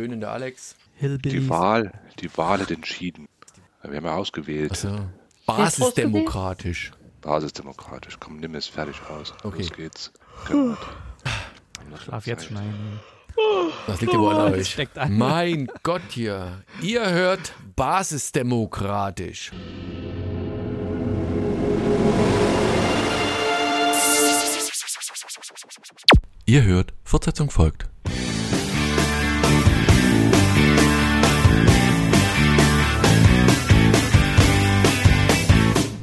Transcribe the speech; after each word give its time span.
Höhnender 0.00 0.32
Alex. 0.32 0.76
Die 1.02 1.48
Wahl, 1.50 1.92
die 2.20 2.34
Wahl 2.38 2.60
hat 2.60 2.70
entschieden. 2.70 3.28
Wir 3.82 3.96
haben 3.96 4.06
ja 4.06 4.14
ausgewählt. 4.14 4.70
Also, 4.70 5.06
basisdemokratisch. 5.44 6.92
Basisdemokratisch. 7.20 8.16
Komm, 8.18 8.38
nimm 8.38 8.54
es 8.54 8.66
fertig 8.66 8.96
aus. 9.10 9.34
Okay. 9.42 9.58
Los 9.58 9.72
geht's. 9.72 10.12
Gut. 10.48 10.78
Schlaf 12.02 12.26
jetzt 12.26 12.46
schon 12.46 12.56
ein. 12.56 13.00
Das 13.86 14.00
liegt 14.00 14.12
ja 14.12 14.18
wohl 14.18 14.34
an 14.34 14.54
euch. 14.54 14.76
Mein 15.08 15.68
Gott 15.82 16.02
hier. 16.10 16.62
Ihr 16.80 17.10
hört 17.10 17.52
basisdemokratisch. 17.76 19.50
Ihr 26.46 26.62
hört, 26.64 26.94
Fortsetzung 27.04 27.50
folgt. 27.50 27.88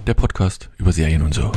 Der 0.08 0.14
Podcast 0.14 0.70
über 0.78 0.94
Serien 0.94 1.22
und 1.22 1.34
so. 1.34 1.52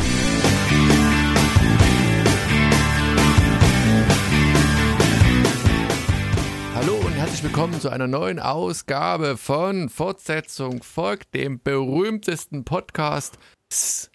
Hallo 6.75 6.95
und 6.97 7.13
herzlich 7.13 7.45
willkommen 7.45 7.81
zu 7.81 7.91
einer 7.91 8.09
neuen 8.09 8.41
Ausgabe 8.41 9.37
von 9.37 9.89
Fortsetzung 9.89 10.83
folgt, 10.83 11.33
dem 11.37 11.63
berühmtesten 11.63 12.65
Podcast 12.65 13.39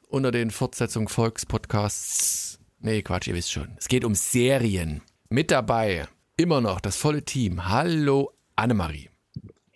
unter 0.10 0.32
den 0.32 0.52
Fortsetzung 0.52 1.08
Volks 1.08 1.46
Podcasts. 1.46 2.60
Nee, 2.82 3.04
Quatsch, 3.04 3.30
ihr 3.30 3.36
wisst 3.36 3.54
schon. 3.54 3.70
Es 3.78 3.88
geht 3.88 4.04
um 4.04 4.16
Serien. 4.16 5.02
Mit 5.30 5.50
dabei 5.50 6.10
immer 6.36 6.60
noch 6.60 6.82
das 6.82 6.98
volle 6.98 7.24
Team. 7.24 7.70
Hallo 7.70 8.34
Annemarie. 8.58 9.10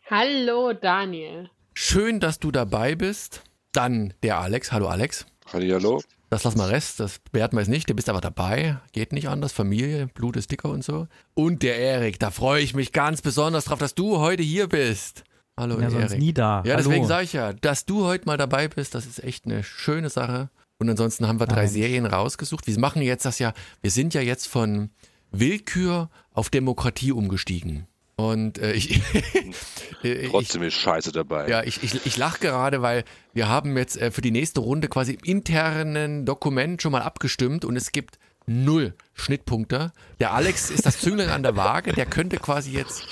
Hallo 0.10 0.74
Daniel. 0.74 1.50
Schön, 1.74 2.20
dass 2.20 2.40
du 2.40 2.52
dabei 2.52 2.96
bist. 2.96 3.44
Dann 3.72 4.14
der 4.24 4.40
Alex. 4.40 4.72
Hallo 4.72 4.88
Alex. 4.88 5.26
Hallo. 5.52 6.02
Das 6.32 6.44
lassen 6.44 6.60
wir 6.60 6.70
Rest, 6.70 7.00
das 7.00 7.18
bewerten 7.32 7.56
wir 7.56 7.62
jetzt 7.62 7.70
nicht. 7.70 7.90
Du 7.90 7.96
bist 7.96 8.08
aber 8.08 8.22
dabei. 8.22 8.78
Geht 8.92 9.14
nicht 9.14 9.30
anders. 9.30 9.52
Familie, 9.52 10.08
Blut 10.08 10.38
ist 10.38 10.52
dicker 10.52 10.70
und 10.70 10.84
so. 10.84 11.08
Und 11.34 11.64
der 11.64 11.78
Erik. 11.80 12.20
Da 12.20 12.30
freue 12.30 12.62
ich 12.62 12.76
mich 12.76 12.92
ganz 12.92 13.22
besonders 13.24 13.66
drauf, 13.66 13.80
dass 13.80 13.96
du 13.96 14.20
heute 14.20 14.44
hier 14.44 14.68
bist. 14.68 15.24
Hallo 15.58 15.80
Ja, 15.80 15.90
Erik. 15.90 16.20
nie 16.20 16.34
da. 16.34 16.62
Ja, 16.66 16.76
Hallo. 16.76 16.84
deswegen 16.84 17.08
sage 17.08 17.24
ich 17.24 17.34
ja, 17.34 17.54
dass 17.54 17.86
du 17.86 18.06
heute 18.06 18.26
mal 18.26 18.38
dabei 18.38 18.68
bist, 18.68 18.94
das 18.96 19.06
ist 19.08 19.24
echt 19.24 19.46
eine 19.46 19.64
schöne 19.64 20.10
Sache. 20.10 20.50
Und 20.78 20.90
ansonsten 20.90 21.28
haben 21.28 21.40
wir 21.40 21.48
drei 21.48 21.64
Nein. 21.64 21.70
Serien 21.70 22.06
rausgesucht. 22.06 22.68
Wir 22.68 22.80
machen 22.80 23.02
jetzt 23.02 23.26
das 23.26 23.40
ja, 23.40 23.54
wir 23.82 23.92
sind 23.92 24.14
ja 24.14 24.22
jetzt 24.22 24.48
von 24.48 24.92
Willkür 25.32 26.10
auf 26.32 26.50
Demokratie 26.50 27.12
umgestiegen. 27.12 27.88
Und 28.20 28.58
äh, 28.58 28.74
ich, 28.74 29.02
ich, 30.04 30.30
Trotzdem 30.30 30.64
ist 30.64 30.74
Scheiße 30.74 31.14
dabei. 31.14 31.48
ja, 31.48 31.64
ich, 31.64 31.82
ich, 31.84 32.06
ich 32.06 32.18
lache 32.18 32.40
gerade, 32.40 32.82
weil 32.82 33.06
wir 33.32 33.48
haben 33.48 33.78
jetzt 33.78 33.96
äh, 33.96 34.12
für 34.12 34.20
die 34.20 34.32
nächste 34.32 34.60
Runde 34.60 34.90
quasi 34.90 35.14
im 35.14 35.24
internen 35.24 36.26
Dokument 36.26 36.82
schon 36.82 36.92
mal 36.92 37.02
abgestimmt 37.02 37.64
und 37.64 37.78
es 37.78 37.94
gibt 37.94 38.20
null 38.46 38.94
Schnittpunkte. 39.14 39.94
Der 40.20 40.34
Alex 40.34 40.70
ist 40.70 40.86
das 40.86 41.00
Zünglein 41.00 41.30
an 41.30 41.44
der 41.44 41.56
Waage, 41.56 41.94
der 41.94 42.06
könnte 42.06 42.36
quasi 42.38 42.72
jetzt 42.72 43.04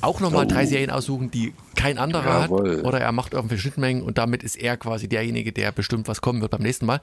auch 0.00 0.20
nochmal 0.20 0.46
drei 0.46 0.64
Serien 0.64 0.90
aussuchen, 0.90 1.32
die 1.32 1.54
kein 1.74 1.98
anderer 1.98 2.42
Jawohl. 2.42 2.78
hat. 2.78 2.84
Oder 2.84 3.00
er 3.00 3.10
macht 3.10 3.32
irgendwelche 3.32 3.62
Schnittmengen 3.62 4.04
und 4.04 4.16
damit 4.16 4.44
ist 4.44 4.54
er 4.54 4.76
quasi 4.76 5.08
derjenige, 5.08 5.52
der 5.52 5.72
bestimmt, 5.72 6.06
was 6.06 6.20
kommen 6.20 6.40
wird 6.40 6.52
beim 6.52 6.62
nächsten 6.62 6.86
Mal. 6.86 7.00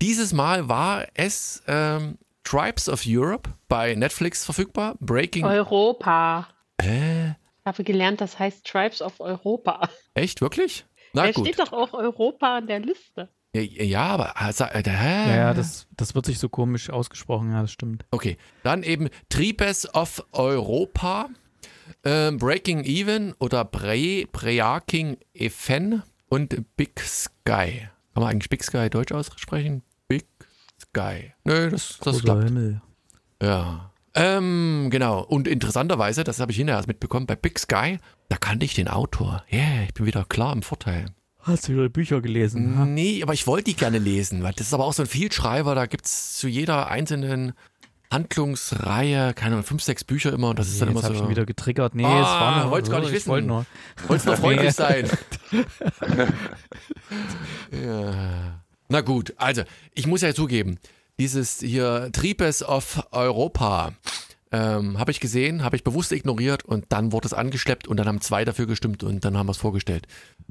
Dieses 0.00 0.32
Mal 0.32 0.68
war 0.68 1.06
es 1.14 1.64
ähm, 1.66 2.18
Tribes 2.44 2.88
of 2.88 3.02
Europe 3.04 3.50
bei 3.68 3.96
Netflix 3.96 4.44
verfügbar. 4.44 4.94
Breaking. 5.00 5.44
Europa. 5.44 6.46
Äh, 6.82 7.30
Ich 7.30 7.66
habe 7.66 7.84
gelernt, 7.84 8.20
das 8.20 8.38
heißt 8.38 8.66
Tribes 8.66 9.02
of 9.02 9.20
Europa. 9.20 9.88
echt, 10.14 10.40
wirklich? 10.40 10.84
Na 11.12 11.26
da 11.26 11.32
gut. 11.32 11.46
steht 11.46 11.58
doch 11.58 11.72
auch 11.72 11.92
Europa 11.92 12.58
an 12.58 12.66
der 12.66 12.80
Liste. 12.80 13.28
Ja, 13.52 13.62
ja, 13.62 14.02
aber 14.02 14.40
also, 14.40 14.64
äh, 14.64 14.82
Ja, 14.86 15.36
ja, 15.36 15.54
das, 15.54 15.88
das 15.96 16.14
wird 16.14 16.26
sich 16.26 16.38
so 16.38 16.48
komisch 16.48 16.88
ausgesprochen, 16.88 17.50
ja, 17.50 17.62
das 17.62 17.72
stimmt. 17.72 18.04
Okay, 18.12 18.36
dann 18.62 18.84
eben 18.84 19.08
Tribes 19.28 19.92
of 19.92 20.24
Europa, 20.30 21.28
ähm, 22.04 22.36
Breaking 22.38 22.84
Even 22.84 23.34
oder 23.40 23.64
Bre 23.64 24.24
Breaking 24.30 25.16
Even 25.34 26.02
und 26.28 26.76
Big 26.76 27.00
Sky. 27.00 27.88
Kann 28.14 28.22
man 28.22 28.28
eigentlich 28.30 28.50
Big 28.50 28.62
Sky 28.62 28.88
deutsch 28.88 29.10
aussprechen? 29.10 29.82
Big 30.06 30.26
Sky. 30.80 31.32
Nö, 31.42 31.70
das, 31.70 31.98
das 31.98 32.14
Großer 32.14 32.20
klappt. 32.22 32.44
Himmel. 32.44 32.80
Ja. 33.42 33.90
Ähm, 34.14 34.88
genau. 34.90 35.20
Und 35.22 35.46
interessanterweise, 35.46 36.24
das 36.24 36.40
habe 36.40 36.50
ich 36.52 36.58
hinterher 36.58 36.78
erst 36.78 36.88
mitbekommen, 36.88 37.26
bei 37.26 37.36
Big 37.36 37.58
Sky, 37.58 37.98
da 38.28 38.36
kannte 38.36 38.64
ich 38.66 38.74
den 38.74 38.88
Autor. 38.88 39.44
Yeah, 39.52 39.84
ich 39.86 39.94
bin 39.94 40.06
wieder 40.06 40.24
klar 40.28 40.52
im 40.52 40.62
Vorteil. 40.62 41.06
Hast 41.38 41.68
du 41.68 41.72
wieder 41.72 41.88
Bücher 41.88 42.20
gelesen? 42.20 42.76
ha? 42.78 42.84
Nee, 42.84 43.22
aber 43.22 43.32
ich 43.34 43.46
wollte 43.46 43.64
die 43.70 43.76
gerne 43.76 43.98
lesen, 43.98 44.42
weil 44.42 44.52
das 44.52 44.66
ist 44.66 44.74
aber 44.74 44.84
auch 44.84 44.92
so 44.92 45.02
ein 45.04 45.08
Vielschreiber, 45.08 45.74
da 45.74 45.86
gibt's 45.86 46.36
zu 46.38 46.48
jeder 46.48 46.88
einzelnen 46.88 47.52
Handlungsreihe, 48.12 49.32
keine 49.34 49.54
Ahnung, 49.54 49.64
fünf, 49.64 49.82
sechs 49.82 50.02
Bücher 50.04 50.32
immer 50.32 50.50
und 50.50 50.58
das 50.58 50.66
ist 50.68 50.74
Nee, 50.74 50.80
dann 50.80 50.88
jetzt 50.88 50.96
immer 50.96 51.02
habe 51.04 51.14
ich 51.14 51.18
so. 51.18 51.24
schon 51.24 51.30
wieder 51.30 51.46
getriggert. 51.46 51.94
Nee, 51.94 52.04
Ah, 52.04 52.20
es 52.20 52.26
war 52.26 52.62
nur. 52.64 52.70
wollt's 52.72 52.90
gar 52.90 52.98
nicht 53.00 53.08
ich 53.10 53.14
wissen. 53.14 53.28
wollte 53.30 53.46
nur. 53.46 53.66
Wollt's 54.08 54.24
nur 54.24 54.36
freundlich 54.36 54.72
sein. 54.74 55.08
ja. 57.72 58.60
Na 58.88 59.00
gut, 59.02 59.32
also, 59.36 59.62
ich 59.94 60.06
muss 60.06 60.20
ja 60.22 60.34
zugeben, 60.34 60.78
dieses 61.20 61.60
hier 61.60 62.10
Tribes 62.12 62.62
of 62.62 63.06
Europa 63.12 63.92
ähm, 64.52 64.98
habe 64.98 65.10
ich 65.12 65.20
gesehen, 65.20 65.62
habe 65.62 65.76
ich 65.76 65.84
bewusst 65.84 66.10
ignoriert 66.12 66.64
und 66.64 66.86
dann 66.88 67.12
wurde 67.12 67.26
es 67.26 67.34
angeschleppt 67.34 67.86
und 67.86 67.96
dann 67.98 68.08
haben 68.08 68.20
zwei 68.20 68.44
dafür 68.44 68.66
gestimmt 68.66 69.04
und 69.04 69.24
dann 69.24 69.36
haben 69.36 69.46
wir 69.46 69.52
es 69.52 69.58
vorgestellt. 69.58 70.06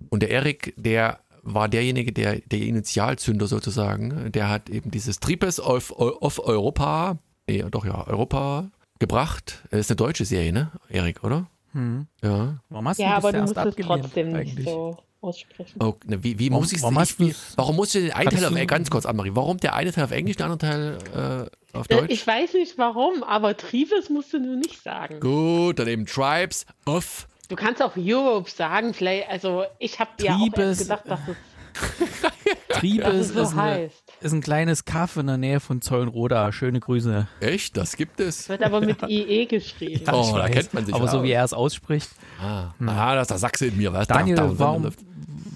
Und 0.10 0.22
der 0.22 0.30
Erik, 0.30 0.74
der 0.78 1.20
war 1.42 1.68
derjenige, 1.68 2.12
der, 2.14 2.40
der 2.40 2.60
Initialzünder 2.60 3.48
sozusagen, 3.48 4.32
der 4.32 4.50
hat 4.50 4.70
eben 4.70 4.92
dieses 4.92 5.20
Tribes 5.20 5.60
of, 5.60 5.92
of 5.92 6.40
Europa, 6.40 7.18
nee, 7.50 7.64
doch 7.70 7.86
ja, 7.86 8.08
Europa 8.08 8.70
gebracht. 9.00 9.64
Das 9.72 9.82
ist 9.82 9.92
eine 9.92 9.98
deutsche 9.98 10.26
Serie, 10.26 10.54
ne, 10.54 10.72
Erik, 10.90 11.24
oder? 11.24 11.48
Hm. 11.74 12.08
Ja. 12.24 12.60
Warum 12.70 12.88
hast 12.88 13.00
Ja, 13.00 13.10
du 13.12 13.16
aber 13.16 13.32
das 13.32 13.52
du 13.54 13.60
erst 13.60 13.66
musst 13.68 13.80
es 13.80 13.86
trotzdem 13.86 14.28
nicht 14.32 14.36
eigentlich? 14.38 14.66
so 14.66 14.98
aussprechen. 15.22 15.80
Oh, 15.82 15.96
ne, 16.06 16.24
wie, 16.24 16.40
wie 16.40 16.50
Warum- 16.50 16.64
muss 16.64 16.72
ich 16.74 16.82
warum 16.82 17.02
ich, 17.02 17.16
du's- 17.18 17.54
Warum 17.56 17.76
musst 17.76 17.96
du 17.96 18.00
den 18.02 18.12
einen 18.14 18.30
Teil 18.30 18.46
auf, 18.46 18.54
du- 18.54 18.66
ganz 18.68 18.90
kurz, 18.90 19.06
Annemarie, 19.06 19.32
warum 19.34 19.58
der 19.58 19.74
eine 19.76 19.92
Teil 19.92 20.04
auf 20.06 20.12
Englisch, 20.12 20.38
der 20.38 20.48
andere 20.50 20.58
Teil 20.72 21.50
äh, 21.74 21.78
auf 21.78 21.90
Äh, 21.90 21.96
Deutsch? 21.96 22.12
Ich 22.12 22.26
weiß 22.26 22.54
nicht 22.54 22.78
warum, 22.78 23.24
aber 23.24 23.56
Tribes 23.58 24.10
musst 24.10 24.34
du 24.34 24.40
nur 24.40 24.56
nicht 24.56 24.82
sagen. 24.82 25.20
Gut, 25.20 25.80
dann 25.80 25.88
eben 25.88 26.06
Tribes 26.06 26.66
of. 26.86 27.28
Du 27.50 27.56
kannst 27.56 27.82
auch 27.82 27.94
Europe 27.98 28.50
sagen, 28.50 28.94
vielleicht, 28.94 29.28
also 29.30 29.64
ich 29.80 30.00
habe 30.00 30.12
ja 30.22 30.36
auch 30.36 30.46
gedacht, 30.52 31.04
dass 31.08 31.20
es, 31.28 31.36
Tribes 32.70 33.08
es 33.16 33.28
so 33.34 33.42
ist, 33.42 33.52
eine, 33.54 33.62
heißt. 33.62 34.04
ist 34.22 34.34
ein 34.34 34.42
kleines 34.42 34.86
Kaff 34.86 35.18
in 35.18 35.28
der 35.28 35.38
Nähe 35.38 35.60
von 35.60 35.82
Zollenroda. 35.82 36.52
Schöne 36.52 36.80
Grüße. 36.80 37.28
Echt? 37.40 37.76
Das 37.78 37.96
gibt 37.96 38.20
es? 38.20 38.48
Wird 38.50 38.64
aber 38.64 38.82
mit 38.82 39.02
IE 39.08 39.46
geschrieben. 39.46 40.04
Oh, 40.12 40.22
Ich 40.28 40.32
da 40.34 40.50
kennt 40.50 40.74
man 40.74 40.86
sich 40.86 40.94
Aber 40.96 41.08
so 41.08 41.18
aus. 41.20 41.24
wie 41.24 41.32
er 41.32 41.44
es 41.44 41.54
ausspricht. 41.54 42.10
Ah, 42.42 42.74
ah, 42.86 43.16
das 43.16 43.24
ist 43.24 43.32
der 43.32 43.38
Sachse 43.40 43.66
in 43.68 43.78
mir, 43.78 43.94
was? 43.94 44.08
Daniel, 44.08 44.36
Da- 44.36 44.44
da- 44.48 44.60
warum, 44.60 44.84
wa- 44.86 44.90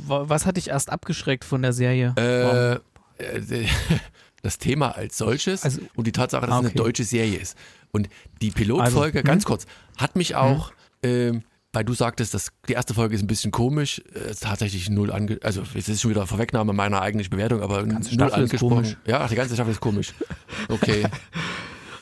was 0.08 0.46
hat 0.46 0.58
dich 0.58 0.70
erst 0.70 0.90
abgeschreckt 0.90 1.44
von 1.46 1.62
der 1.62 1.74
Serie? 1.74 2.14
Äh, 2.18 2.74
äh, 3.24 3.68
das 4.42 4.58
Thema 4.58 4.96
als 4.96 5.18
solches 5.18 5.64
Also- 5.64 5.82
und 5.96 6.06
die 6.08 6.12
Tatsache, 6.12 6.46
dass 6.46 6.52
Ah, 6.56 6.60
es 6.60 6.66
eine 6.66 6.70
okay. 6.70 6.78
deutsche 6.78 7.04
Serie 7.04 7.38
ist. 7.38 7.58
Und 7.92 8.10
die 8.42 8.52
Pilotfolge, 8.52 9.20
Also, 9.20 9.20
hm? 9.20 9.24
ganz 9.24 9.46
kurz, 9.46 9.66
hat 9.98 10.16
mich 10.16 10.36
auch, 10.36 10.72
ähm, 11.04 11.44
weil 11.72 11.84
du 11.86 11.94
sagtest, 11.94 12.34
dass 12.34 12.50
die 12.68 12.74
erste 12.74 12.94
Folge 12.94 13.16
ist 13.16 13.22
ein 13.22 13.28
bisschen 13.28 13.52
komisch, 13.52 14.02
äh, 14.14 14.34
tatsächlich 14.40 14.90
null 14.90 15.12
ange... 15.12 15.40
Also, 15.44 15.64
es 15.74 15.90
ist 15.90 16.02
schon 16.02 16.12
wieder 16.12 16.26
Vorwegnahme 16.28 16.74
meiner 16.74 17.02
eigentlichen 17.02 17.32
Bewertung, 17.32 17.62
aber 17.62 17.84
null 17.84 18.32
angesprochen. 18.34 18.96
Ja, 19.06 19.22
ach, 19.22 19.30
die 19.30 19.36
ganze 19.36 19.54
Staffel 19.56 19.72
ist 19.72 19.80
komisch. 19.82 20.14
Okay. 20.70 21.06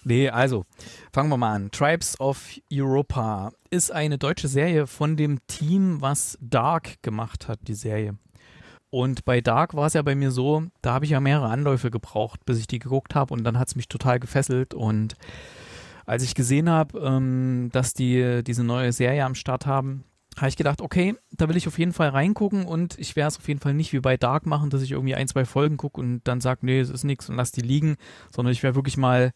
Nee, 0.04 0.30
also, 0.30 0.66
fangen 1.14 1.30
wir 1.30 1.38
mal 1.38 1.54
an. 1.54 1.72
Tribes 1.72 2.20
of 2.20 2.44
Europa 2.72 3.52
ist 3.70 3.92
eine 3.92 4.18
deutsche 4.18 4.48
Serie 4.48 4.88
von 4.88 5.16
dem 5.16 5.46
Team, 5.48 6.02
was 6.02 6.38
Dark 6.42 7.02
gemacht 7.04 7.48
hat, 7.48 7.60
die 7.68 7.76
Serie. 7.76 8.18
Und 8.90 9.24
bei 9.24 9.40
Dark 9.42 9.74
war 9.74 9.86
es 9.86 9.94
ja 9.94 10.02
bei 10.02 10.16
mir 10.16 10.32
so, 10.32 10.64
da 10.82 10.94
habe 10.94 11.06
ich 11.06 11.12
ja 11.12 11.20
mehrere 11.20 11.48
Anläufe 11.48 11.92
gebraucht, 11.92 12.46
bis 12.46 12.60
ich 12.60 12.68
die 12.68 12.80
geguckt 12.80 13.16
habe 13.16 13.34
und 13.34 13.44
dann 13.44 13.58
hat 13.58 13.70
es 13.70 13.76
mich 13.76 13.88
total 13.88 14.20
gefesselt 14.20 14.74
und 14.74 15.16
als 16.06 16.24
ich 16.24 16.36
gesehen 16.36 16.70
habe, 16.70 17.00
ähm, 17.00 17.70
dass 17.72 17.94
die 17.94 18.44
diese 18.44 18.66
neue 18.66 18.92
Serie 18.92 19.24
am 19.24 19.36
Start 19.36 19.66
haben, 19.66 20.04
habe 20.38 20.50
ich 20.50 20.58
gedacht, 20.58 20.82
okay, 20.82 21.16
da 21.32 21.48
will 21.48 21.58
ich 21.58 21.68
auf 21.68 21.80
jeden 21.80 21.94
Fall 21.94 22.10
reingucken 22.10 22.66
und 22.66 22.98
ich 22.98 23.16
werde 23.16 23.30
es 23.30 23.38
auf 23.38 23.48
jeden 23.48 23.60
Fall 23.60 23.74
nicht 23.74 23.94
wie 23.94 24.00
bei 24.00 24.18
Dark 24.18 24.46
machen, 24.46 24.70
dass 24.70 24.82
ich 24.82 24.92
irgendwie 24.92 25.16
ein, 25.16 25.28
zwei 25.28 25.46
Folgen 25.46 25.78
gucke 25.78 26.02
und 26.02 26.22
dann 26.24 26.42
sage, 26.42 26.66
nee, 26.66 26.80
es 26.80 26.90
ist 26.90 27.04
nichts 27.04 27.30
und 27.30 27.36
lass 27.36 27.52
die 27.52 27.62
liegen, 27.62 27.96
sondern 28.30 28.52
ich 28.52 28.64
werde 28.64 28.76
wirklich 28.76 28.98
mal 28.98 29.32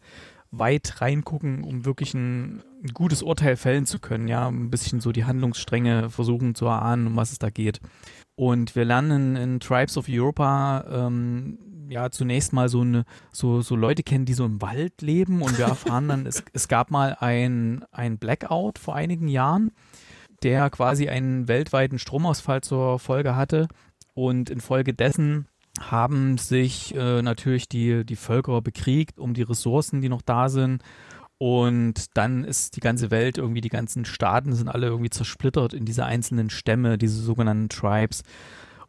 weit 0.57 1.01
reingucken, 1.01 1.63
um 1.63 1.85
wirklich 1.85 2.13
ein, 2.13 2.63
gutes 2.93 3.23
Urteil 3.23 3.55
fällen 3.55 3.87
zu 3.87 3.97
können, 3.99 4.27
ja, 4.27 4.47
ein 4.47 4.69
bisschen 4.69 5.01
so 5.01 5.11
die 5.11 5.25
Handlungsstränge 5.25 6.11
versuchen 6.11 6.53
zu 6.53 6.65
erahnen, 6.65 7.07
um 7.07 7.15
was 7.15 7.31
es 7.31 7.39
da 7.39 7.49
geht. 7.49 7.79
Und 8.35 8.75
wir 8.75 8.85
lernen 8.85 9.35
in, 9.35 9.41
in 9.41 9.59
Tribes 9.59 9.97
of 9.97 10.05
Europa 10.07 10.85
ähm, 10.89 11.57
ja 11.89 12.09
zunächst 12.11 12.53
mal 12.53 12.69
so 12.69 12.81
eine 12.81 13.05
so 13.31 13.61
so 13.61 13.75
Leute 13.75 14.03
kennen, 14.03 14.25
die 14.25 14.33
so 14.33 14.45
im 14.45 14.61
Wald 14.61 15.01
leben 15.01 15.41
und 15.41 15.57
wir 15.57 15.65
erfahren 15.65 16.07
dann, 16.07 16.25
es, 16.25 16.43
es 16.53 16.67
gab 16.67 16.91
mal 16.91 17.17
ein 17.19 17.85
ein 17.91 18.17
Blackout 18.17 18.77
vor 18.77 18.95
einigen 18.95 19.27
Jahren, 19.27 19.71
der 20.43 20.69
quasi 20.69 21.09
einen 21.09 21.47
weltweiten 21.47 21.99
Stromausfall 21.99 22.61
zur 22.61 22.99
Folge 22.99 23.35
hatte 23.35 23.67
und 24.13 24.49
infolgedessen 24.49 25.47
haben 25.79 26.37
sich 26.37 26.95
äh, 26.95 27.21
natürlich 27.21 27.67
die, 27.67 28.05
die 28.05 28.15
Völker 28.15 28.61
bekriegt 28.61 29.19
um 29.19 29.33
die 29.33 29.43
Ressourcen, 29.43 30.01
die 30.01 30.09
noch 30.09 30.21
da 30.21 30.49
sind. 30.49 30.81
Und 31.37 32.17
dann 32.17 32.45
ist 32.45 32.77
die 32.77 32.79
ganze 32.79 33.11
Welt, 33.11 33.37
irgendwie 33.37 33.61
die 33.61 33.69
ganzen 33.69 34.05
Staaten 34.05 34.53
sind 34.53 34.69
alle 34.69 34.87
irgendwie 34.87 35.09
zersplittert 35.09 35.73
in 35.73 35.85
diese 35.85 36.05
einzelnen 36.05 36.49
Stämme, 36.49 36.97
diese 36.97 37.21
sogenannten 37.21 37.67
Tribes. 37.67 38.23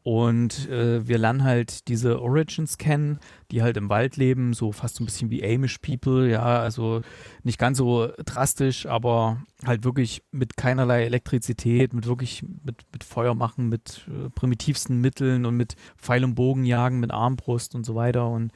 Und 0.07 0.69
äh, 0.71 1.09
wir 1.09 1.19
lernen 1.19 1.43
halt 1.43 1.89
diese 1.89 2.23
Origins 2.23 2.79
kennen, 2.79 3.19
die 3.51 3.63
halt 3.63 3.77
im 3.77 3.89
Wald 3.89 4.17
leben, 4.17 4.53
so 4.53 4.71
fast 4.71 4.95
so 4.95 5.03
ein 5.03 5.05
bisschen 5.05 5.33
wie 5.33 5.43
Amish 5.45 5.79
People, 5.79 6.31
ja, 6.31 6.61
also 6.61 7.01
nicht 7.43 7.59
ganz 7.59 7.79
so 7.79 8.13
drastisch, 8.25 8.87
aber 8.87 9.43
halt 9.65 9.83
wirklich 9.83 10.23
mit 10.31 10.57
keinerlei 10.57 11.03
Elektrizität, 11.03 11.93
mit 11.93 12.07
wirklich 12.07 12.45
mit, 12.63 12.85
mit 12.93 13.03
Feuer 13.03 13.35
machen, 13.35 13.69
mit 13.69 14.07
äh, 14.07 14.31
primitivsten 14.31 15.01
Mitteln 15.01 15.45
und 15.45 15.57
mit 15.57 15.75
Pfeil 15.97 16.23
und 16.23 16.37
Bogen 16.37 16.65
jagen, 16.65 17.01
mit 17.01 17.11
Armbrust 17.11 17.75
und 17.75 17.85
so 17.85 17.97
weiter. 17.97 18.29
Und 18.29 18.53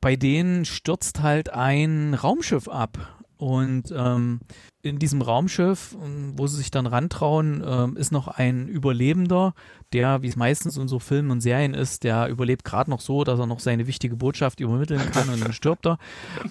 bei 0.00 0.14
denen 0.14 0.64
stürzt 0.64 1.22
halt 1.22 1.52
ein 1.52 2.14
Raumschiff 2.14 2.68
ab. 2.68 3.21
Und 3.42 3.92
ähm, 3.96 4.38
in 4.82 5.00
diesem 5.00 5.20
Raumschiff, 5.20 5.96
ähm, 6.00 6.34
wo 6.36 6.46
sie 6.46 6.58
sich 6.58 6.70
dann 6.70 6.86
rantrauen, 6.86 7.60
ähm, 7.66 7.96
ist 7.96 8.12
noch 8.12 8.28
ein 8.28 8.68
Überlebender, 8.68 9.52
der, 9.92 10.22
wie 10.22 10.28
es 10.28 10.36
meistens 10.36 10.76
in 10.76 10.86
so 10.86 11.00
Filmen 11.00 11.32
und 11.32 11.40
Serien 11.40 11.74
ist, 11.74 12.04
der 12.04 12.28
überlebt 12.28 12.62
gerade 12.64 12.88
noch 12.88 13.00
so, 13.00 13.24
dass 13.24 13.40
er 13.40 13.46
noch 13.46 13.58
seine 13.58 13.88
wichtige 13.88 14.14
Botschaft 14.14 14.60
übermitteln 14.60 15.00
kann 15.10 15.28
und 15.28 15.40
dann 15.42 15.52
stirbt 15.52 15.86
er. 15.86 15.98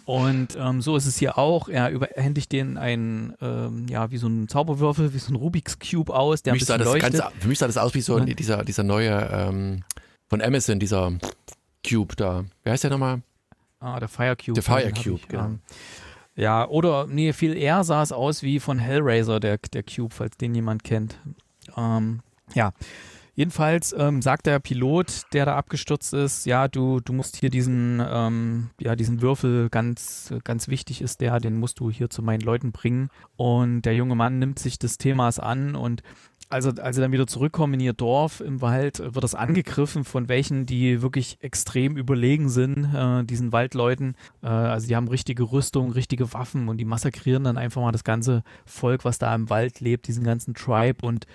Und 0.04 0.58
ähm, 0.60 0.82
so 0.82 0.98
ist 0.98 1.06
es 1.06 1.18
hier 1.18 1.38
auch. 1.38 1.70
Er 1.70 1.92
überhändigt 1.92 2.52
den 2.52 2.78
einen, 2.78 3.36
ähm, 3.42 3.86
ja, 3.90 4.12
wie 4.12 4.18
so 4.18 4.28
ein 4.28 4.50
Zauberwürfel, 4.50 5.14
wie 5.14 5.20
so 5.20 5.32
ein 5.32 5.38
Rubik's 5.38 5.80
Cube 5.80 6.14
aus, 6.14 6.44
der 6.44 6.52
Für 6.52 6.56
ein 6.56 6.60
mich, 6.60 6.66
sah 6.66 6.78
bisschen 6.78 6.94
das 6.94 7.02
leuchtet. 7.04 7.22
ganz, 7.22 7.34
für 7.42 7.48
mich 7.48 7.60
sah 7.60 7.68
das 7.68 7.78
aus 7.78 7.94
wie 7.94 8.02
so 8.02 8.20
Ja. 8.20 8.26
dieser, 8.26 8.66
dieser 8.66 8.84
neue 8.84 9.30
ähm, 9.32 9.84
von 10.28 10.42
Amazon, 10.42 10.78
dieser 10.78 11.14
Cube 11.90 12.18
da. 12.18 12.44
Wie 12.66 12.70
heißt 12.70 12.84
der 12.84 12.92
nochmal? 12.92 13.22
Ah, 13.80 13.98
der 14.00 14.10
Fire 14.10 14.36
Cube. 14.36 14.54
Der 14.56 14.64
Fire 14.64 14.92
Cube, 14.92 15.16
ich, 15.22 15.28
genau. 15.30 15.52
Ja, 16.42 16.68
oder, 16.68 17.06
nee, 17.06 17.34
viel 17.34 17.56
eher 17.56 17.84
sah 17.84 18.02
es 18.02 18.12
aus 18.12 18.42
wie 18.42 18.60
von 18.60 18.80
Hellraiser, 18.80 19.40
der, 19.40 19.60
der 19.60 19.84
Cube, 19.84 20.12
falls 20.12 20.38
den 20.38 20.56
jemand 20.56 20.84
kennt. 20.84 21.20
Ähm, 21.78 22.22
ja, 22.56 22.72
jedenfalls 23.36 23.94
ähm, 23.98 24.22
sagt 24.22 24.46
der 24.46 24.60
Pilot, 24.60 25.24
der 25.34 25.46
da 25.46 25.56
abgestürzt 25.56 26.14
ist, 26.14 26.46
ja, 26.46 26.68
du, 26.68 27.00
du 27.00 27.14
musst 27.14 27.38
hier 27.38 27.50
diesen, 27.50 28.02
ähm, 28.06 28.70
ja, 28.80 28.96
diesen 28.96 29.22
Würfel, 29.22 29.70
ganz, 29.70 30.34
ganz 30.44 30.68
wichtig 30.68 31.02
ist 31.02 31.22
der, 31.22 31.40
den 31.40 31.58
musst 31.58 31.80
du 31.80 31.90
hier 31.90 32.10
zu 32.10 32.22
meinen 32.22 32.42
Leuten 32.42 32.72
bringen. 32.72 33.10
Und 33.36 33.84
der 33.84 33.96
junge 33.96 34.16
Mann 34.16 34.40
nimmt 34.40 34.60
sich 34.60 34.80
des 34.80 34.98
Themas 34.98 35.40
an 35.40 35.76
und 35.76 36.04
also, 36.52 36.70
als 36.82 36.98
sie 36.98 37.02
dann 37.02 37.14
wieder 37.14 37.28
zurückkommen 37.28 37.76
in 37.76 37.80
ihr 37.80 37.94
Dorf 37.94 38.42
im 38.42 38.62
Wald, 38.62 39.00
wird 39.00 39.24
das 39.24 39.36
angegriffen 39.36 40.04
von 40.04 40.28
welchen, 40.28 40.66
die 40.66 41.02
wirklich 41.02 41.38
extrem 41.40 41.96
überlegen 41.96 42.50
sind, 42.50 42.94
äh, 42.94 43.24
diesen 43.24 43.54
Waldleuten. 43.54 44.16
Äh, 44.44 44.48
also 44.48 44.86
die 44.86 44.98
haben 44.98 45.08
richtige 45.08 45.44
Rüstung, 45.44 45.92
richtige 45.92 46.34
Waffen 46.34 46.68
und 46.68 46.78
die 46.78 46.86
massakrieren 46.86 47.46
dann 47.46 47.58
einfach 47.58 47.82
mal 47.82 47.94
das 47.94 48.04
ganze 48.04 48.44
Volk, 48.66 49.06
was 49.06 49.18
da 49.18 49.34
im 49.34 49.50
Wald 49.50 49.80
lebt, 49.80 50.08
diesen 50.08 50.26
ganzen 50.26 50.54
Tribe 50.54 51.06
und 51.06 51.26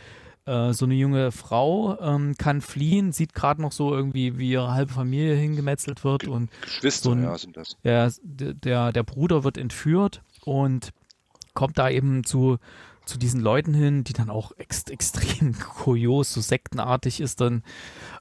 äh, 0.46 0.72
so 0.72 0.84
eine 0.84 0.94
junge 0.94 1.32
Frau 1.32 1.98
ähm, 2.00 2.34
kann 2.38 2.60
fliehen, 2.60 3.12
sieht 3.12 3.34
gerade 3.34 3.60
noch 3.60 3.72
so 3.72 3.94
irgendwie, 3.94 4.38
wie 4.38 4.50
ihre 4.52 4.72
halbe 4.72 4.92
Familie 4.92 5.34
hingemetzelt 5.34 6.04
wird 6.04 6.26
und 6.28 6.50
Geschwister, 6.62 7.10
so 7.10 7.12
ein- 7.16 7.22
ja, 7.24 7.36
sind 7.38 7.56
das. 7.56 7.76
der, 7.82 8.12
der, 8.22 8.92
der 8.92 9.02
Bruder 9.02 9.44
wird 9.44 9.58
entführt 9.58 10.22
und 10.44 10.90
kommt 11.54 11.78
da 11.78 11.88
eben 11.90 12.24
zu, 12.24 12.58
zu 13.06 13.18
diesen 13.18 13.40
Leuten 13.40 13.72
hin, 13.72 14.04
die 14.04 14.12
dann 14.12 14.28
auch 14.28 14.52
ex 14.58 14.82
extrem 14.90 15.58
kurios, 15.58 16.32
so 16.32 16.40
sektenartig 16.40 17.20
ist 17.20 17.40
dann. 17.40 17.62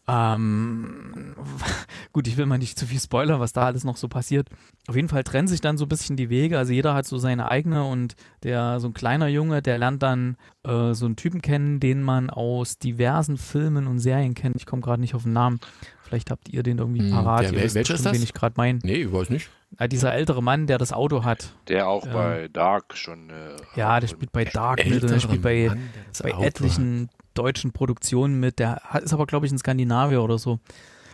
Ähm, 0.07 1.35
gut, 2.13 2.27
ich 2.27 2.37
will 2.37 2.45
mal 2.45 2.59
nicht 2.59 2.79
zu 2.79 2.85
viel 2.85 2.99
spoilern, 2.99 3.39
was 3.39 3.51
da 3.51 3.65
alles 3.65 3.83
noch 3.83 3.97
so 3.97 4.07
passiert. 4.07 4.47
Auf 4.87 4.95
jeden 4.95 5.09
Fall 5.09 5.23
trennen 5.23 5.47
sich 5.47 5.61
dann 5.61 5.77
so 5.77 5.85
ein 5.85 5.89
bisschen 5.89 6.15
die 6.15 6.29
Wege. 6.29 6.57
Also 6.57 6.71
jeder 6.71 6.93
hat 6.93 7.05
so 7.07 7.17
seine 7.17 7.49
eigene 7.49 7.83
und 7.83 8.15
der, 8.43 8.79
so 8.79 8.87
ein 8.87 8.93
kleiner 8.93 9.27
Junge, 9.27 9.61
der 9.61 9.79
lernt 9.79 10.03
dann 10.03 10.37
äh, 10.63 10.93
so 10.93 11.05
einen 11.05 11.15
Typen 11.15 11.41
kennen, 11.41 11.79
den 11.79 12.03
man 12.03 12.29
aus 12.29 12.77
diversen 12.77 13.37
Filmen 13.37 13.87
und 13.87 13.99
Serien 13.99 14.35
kennt. 14.35 14.55
Ich 14.57 14.67
komme 14.67 14.83
gerade 14.83 15.01
nicht 15.01 15.15
auf 15.15 15.23
den 15.23 15.33
Namen. 15.33 15.59
Vielleicht 16.07 16.29
habt 16.31 16.49
ihr 16.49 16.61
den 16.63 16.77
irgendwie 16.77 17.01
Hm, 17.01 17.11
parat. 17.11 17.43
der- 17.43 17.51
welcher 17.53 17.93
ist 17.95 18.05
das? 18.05 18.17
ich 18.21 18.33
gerade 18.33 18.53
meine. 18.57 18.79
Nee, 18.83 19.03
ich 19.03 19.11
weiß 19.11 19.29
nicht. 19.31 19.49
Ah, 19.77 19.87
dieser 19.87 20.13
ältere 20.13 20.41
Mann, 20.43 20.67
der 20.67 20.77
das 20.77 20.93
Auto 20.93 21.23
hat. 21.23 21.51
Der 21.67 21.87
auch 21.87 22.05
Ja. 22.05 22.13
bei 22.13 22.47
Dark 22.47 22.95
schon. 22.95 23.29
Äh, 23.29 23.55
Ja, 23.75 23.99
der 23.99 24.07
spielt 24.07 24.31
bei 24.31 24.45
Dark 24.45 24.85
mit 24.85 25.01
und 25.03 25.09
der 25.11 25.19
spielt 25.19 25.41
bei, 25.41 25.65
Mann, 25.67 25.89
der 26.17 26.23
bei 26.23 26.33
Auto 26.33 26.41
hat. 26.43 26.47
etlichen 26.47 27.09
deutschen 27.33 27.71
Produktionen 27.73 28.39
mit. 28.39 28.59
Der 28.59 28.75
hat, 28.83 29.03
ist 29.03 29.13
aber, 29.13 29.25
glaube 29.25 29.45
ich, 29.47 29.51
in 29.51 29.57
Skandinavien 29.57 30.19
oder 30.21 30.37
so. 30.37 30.59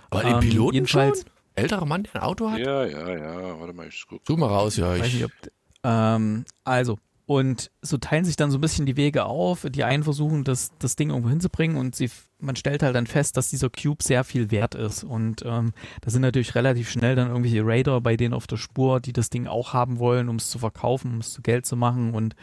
Aber 0.10 0.24
den 0.24 0.34
Ähm, 0.36 0.40
Piloten 0.42 0.74
jedenfalls- 0.76 1.20
schon? 1.22 1.30
Älterer 1.56 1.86
Mann, 1.86 2.04
der 2.04 2.16
ein 2.16 2.22
Auto 2.22 2.50
hat? 2.52 2.60
Ja, 2.60 2.86
ja, 2.86 3.10
ja. 3.18 3.60
Warte 3.60 3.74
mal, 3.74 3.88
ich 3.88 4.06
guck. 4.08 4.22
Such 4.28 4.38
mal 4.38 4.48
raus, 4.48 4.78
ja. 4.78 4.90
Weiß 4.90 5.08
Ich, 5.08 5.16
nicht, 5.16 5.26
ob, 5.26 5.32
ähm, 5.84 6.46
also, 6.64 6.98
und 7.26 7.72
so 7.82 7.98
teilen 7.98 8.26
sich 8.26 8.36
dann 8.36 8.52
so 8.52 8.58
ein 8.58 8.62
bisschen 8.62 8.86
die 8.86 8.96
Wege 8.98 9.26
auf. 9.26 9.66
Die 9.70 9.84
einen 9.84 10.04
versuchen, 10.04 10.44
das, 10.44 10.72
das 10.80 10.96
Ding 10.96 11.10
irgendwo 11.10 11.30
hinzubringen 11.30 11.78
und 11.78 11.96
sie, 11.96 12.10
man 12.42 12.56
stellt 12.56 12.84
halt 12.84 12.96
dann 12.96 13.08
fest, 13.08 13.38
dass 13.38 13.50
dieser 13.50 13.70
Cube 13.70 14.04
sehr 14.04 14.24
viel 14.24 14.52
wert 14.52 14.76
ist. 14.76 15.04
Und 15.04 15.44
ähm, 15.46 15.74
da 16.02 16.10
sind 16.10 16.22
natürlich 16.22 16.56
relativ 16.56 16.90
schnell 16.90 17.16
dann 17.16 17.30
irgendwelche 17.30 17.66
Raider 17.66 18.02
bei 18.02 18.18
denen 18.18 18.34
auf 18.34 18.48
der 18.48 18.58
Spur, 18.58 19.00
die 19.00 19.14
das 19.14 19.30
Ding 19.30 19.48
auch 19.48 19.74
haben 19.74 20.00
wollen, 20.00 20.30
um 20.30 20.38
es 20.38 20.50
zu 20.50 20.60
verkaufen, 20.60 21.14
um 21.14 21.20
es 21.20 21.34
zu 21.34 21.42
Geld 21.42 21.66
zu 21.66 21.76
machen. 21.76 22.14
Und 22.14 22.36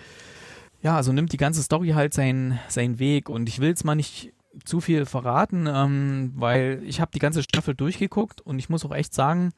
ja, 0.82 0.96
also 0.96 1.12
nimmt 1.12 1.32
die 1.32 1.38
ganze 1.38 1.62
Story 1.62 1.90
halt 1.90 2.14
seinen, 2.14 2.58
seinen 2.68 2.98
Weg. 2.98 3.28
Und 3.28 3.48
ich 3.48 3.60
will 3.60 3.68
jetzt 3.68 3.84
mal 3.84 3.94
nicht 3.94 4.32
zu 4.64 4.80
viel 4.80 5.06
verraten, 5.06 5.66
ähm, 5.68 6.32
weil 6.34 6.82
ich 6.84 7.00
habe 7.00 7.10
die 7.12 7.18
ganze 7.18 7.42
Staffel 7.42 7.74
durchgeguckt 7.74 8.40
und 8.40 8.58
ich 8.58 8.68
muss 8.68 8.84
auch 8.84 8.94
echt 8.94 9.14
sagen, 9.14 9.52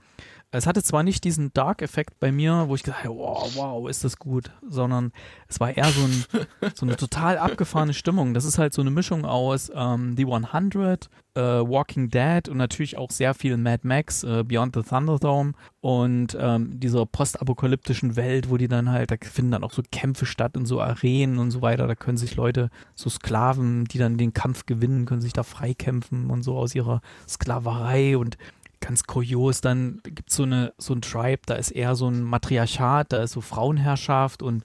es 0.52 0.66
hatte 0.66 0.82
zwar 0.82 1.02
nicht 1.02 1.22
diesen 1.22 1.52
Dark-Effekt 1.52 2.18
bei 2.18 2.32
mir, 2.32 2.64
wo 2.66 2.74
ich 2.74 2.82
gesagt 2.82 3.04
habe, 3.04 3.14
wow, 3.14 3.52
wow, 3.54 3.88
ist 3.88 4.02
das 4.02 4.18
gut, 4.18 4.50
sondern 4.68 5.12
es 5.46 5.60
war 5.60 5.76
eher 5.76 5.86
so, 5.86 6.02
ein, 6.02 6.24
so 6.74 6.86
eine 6.86 6.96
total 6.96 7.38
abgefahrene 7.38 7.94
Stimmung. 7.94 8.34
Das 8.34 8.44
ist 8.44 8.58
halt 8.58 8.72
so 8.72 8.80
eine 8.80 8.90
Mischung 8.90 9.24
aus 9.24 9.70
ähm, 9.74 10.16
The 10.16 10.26
100, 10.26 11.08
äh, 11.34 11.40
Walking 11.40 12.10
Dead 12.10 12.48
und 12.48 12.56
natürlich 12.56 12.98
auch 12.98 13.12
sehr 13.12 13.34
viel 13.34 13.56
Mad 13.56 13.86
Max, 13.86 14.24
äh, 14.24 14.42
Beyond 14.42 14.74
the 14.74 14.82
Thunderdome 14.82 15.52
und 15.80 16.36
ähm, 16.38 16.80
dieser 16.80 17.06
postapokalyptischen 17.06 18.16
Welt, 18.16 18.50
wo 18.50 18.56
die 18.56 18.68
dann 18.68 18.90
halt, 18.90 19.12
da 19.12 19.16
finden 19.20 19.52
dann 19.52 19.62
auch 19.62 19.72
so 19.72 19.82
Kämpfe 19.92 20.26
statt 20.26 20.56
in 20.56 20.66
so 20.66 20.80
Arenen 20.80 21.38
und 21.38 21.52
so 21.52 21.62
weiter. 21.62 21.86
Da 21.86 21.94
können 21.94 22.18
sich 22.18 22.34
Leute, 22.34 22.70
so 22.96 23.08
Sklaven, 23.08 23.84
die 23.84 23.98
dann 23.98 24.18
den 24.18 24.34
Kampf 24.34 24.66
gewinnen, 24.66 25.06
können 25.06 25.22
sich 25.22 25.32
da 25.32 25.44
freikämpfen 25.44 26.28
und 26.28 26.42
so 26.42 26.56
aus 26.56 26.74
ihrer 26.74 27.02
Sklaverei 27.28 28.18
und 28.18 28.36
ganz 28.80 29.04
kurios, 29.04 29.60
dann 29.60 30.00
gibt 30.04 30.30
es 30.30 30.36
so 30.36 30.44
eine 30.44 30.72
so 30.78 30.94
ein 30.94 31.02
Tribe, 31.02 31.42
da 31.46 31.54
ist 31.54 31.70
eher 31.70 31.94
so 31.94 32.08
ein 32.08 32.22
Matriarchat, 32.22 33.12
da 33.12 33.22
ist 33.22 33.32
so 33.32 33.40
Frauenherrschaft 33.40 34.42
und 34.42 34.64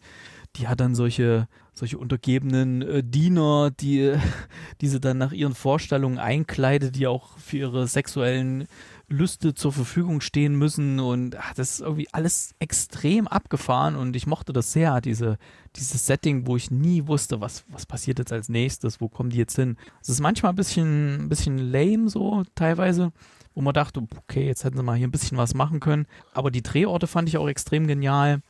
die 0.56 0.68
hat 0.68 0.80
dann 0.80 0.96
solche 0.96 1.48
solche 1.74 1.98
untergebenen 1.98 2.82
äh, 2.82 3.04
Diener, 3.04 3.72
die 3.72 4.14
die 4.82 4.88
sie 4.88 5.00
dann 5.00 5.18
nach 5.18 5.34
ihren 5.34 5.54
Vorstellungen 5.54 6.18
einkleidet, 6.18 6.96
die 6.96 7.08
auch 7.08 7.38
für 7.38 7.58
ihre 7.58 7.88
sexuellen 7.88 8.68
Lüste 9.08 9.54
zur 9.54 9.72
Verfügung 9.72 10.20
stehen 10.22 10.56
müssen 10.56 11.00
und 11.00 11.36
ach, 11.36 11.54
das 11.54 11.74
ist 11.74 11.82
irgendwie 11.82 12.08
alles 12.12 12.56
extrem 12.58 13.28
abgefahren 13.28 13.96
und 13.96 14.16
ich 14.16 14.26
mochte 14.26 14.52
das 14.54 14.72
sehr, 14.72 15.02
diese 15.02 15.38
dieses 15.76 16.08
Setting, 16.08 16.48
wo 16.48 16.56
ich 16.56 16.72
nie 16.72 17.06
wusste, 17.06 17.42
was 17.42 17.66
was 17.68 17.86
passiert 17.86 18.18
jetzt 18.20 18.32
als 18.32 18.50
nächstes, 18.50 19.02
wo 19.02 19.10
kommen 19.10 19.30
die 19.30 19.38
jetzt 19.38 19.58
hin. 19.58 19.78
Es 20.02 20.10
ist 20.10 20.22
manchmal 20.22 20.54
ein 20.54 20.56
bisschen 20.56 21.26
ein 21.26 21.30
bisschen 21.30 21.58
lame 21.58 22.10
so 22.10 22.44
teilweise, 22.56 23.12
wo 23.56 23.62
man 23.62 23.74
dachte, 23.74 24.06
okay, 24.18 24.46
jetzt 24.46 24.64
hätten 24.64 24.78
sie 24.78 24.84
mal 24.84 24.98
hier 24.98 25.08
ein 25.08 25.12
bisschen 25.12 25.38
was 25.38 25.56
machen 25.56 25.80
können. 25.80 26.06
Aber 26.34 26.52
die 26.52 26.62
Drehorte 26.62 27.08
fand 27.08 27.30
ich 27.30 27.38
auch 27.38 27.48
extrem 27.48 27.88
genial, 27.88 28.42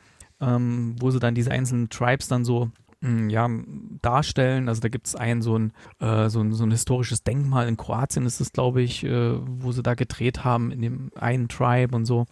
ähm, 0.42 0.96
wo 1.00 1.12
sie 1.12 1.20
dann 1.20 1.36
diese 1.36 1.52
einzelnen 1.52 1.90
Tribes 1.90 2.28
dann 2.28 2.44
so 2.44 2.72
mh, 3.02 3.32
ja, 3.32 3.48
darstellen. 4.02 4.68
Also 4.68 4.82
da 4.82 4.90
gibt 4.90 5.08
es 5.08 5.16
ein 5.16 5.42
so, 5.42 5.58
ein 5.58 5.72
äh, 6.00 6.30
so 6.30 6.42
ein 6.42 6.54
so 6.54 6.66
ein 6.66 6.72
historisches 6.72 7.24
Denkmal 7.24 7.68
in 7.68 7.78
Kroatien 7.78 8.26
ist 8.26 8.42
es, 8.42 8.52
glaube 8.52 8.82
ich, 8.82 9.04
äh, 9.04 9.36
wo 9.40 9.72
sie 9.72 9.84
da 9.84 9.94
gedreht 9.94 10.44
haben 10.44 10.72
in 10.72 10.82
dem 10.82 11.12
einen 11.16 11.48
Tribe 11.48 11.96
und 11.96 12.06
so. 12.06 12.26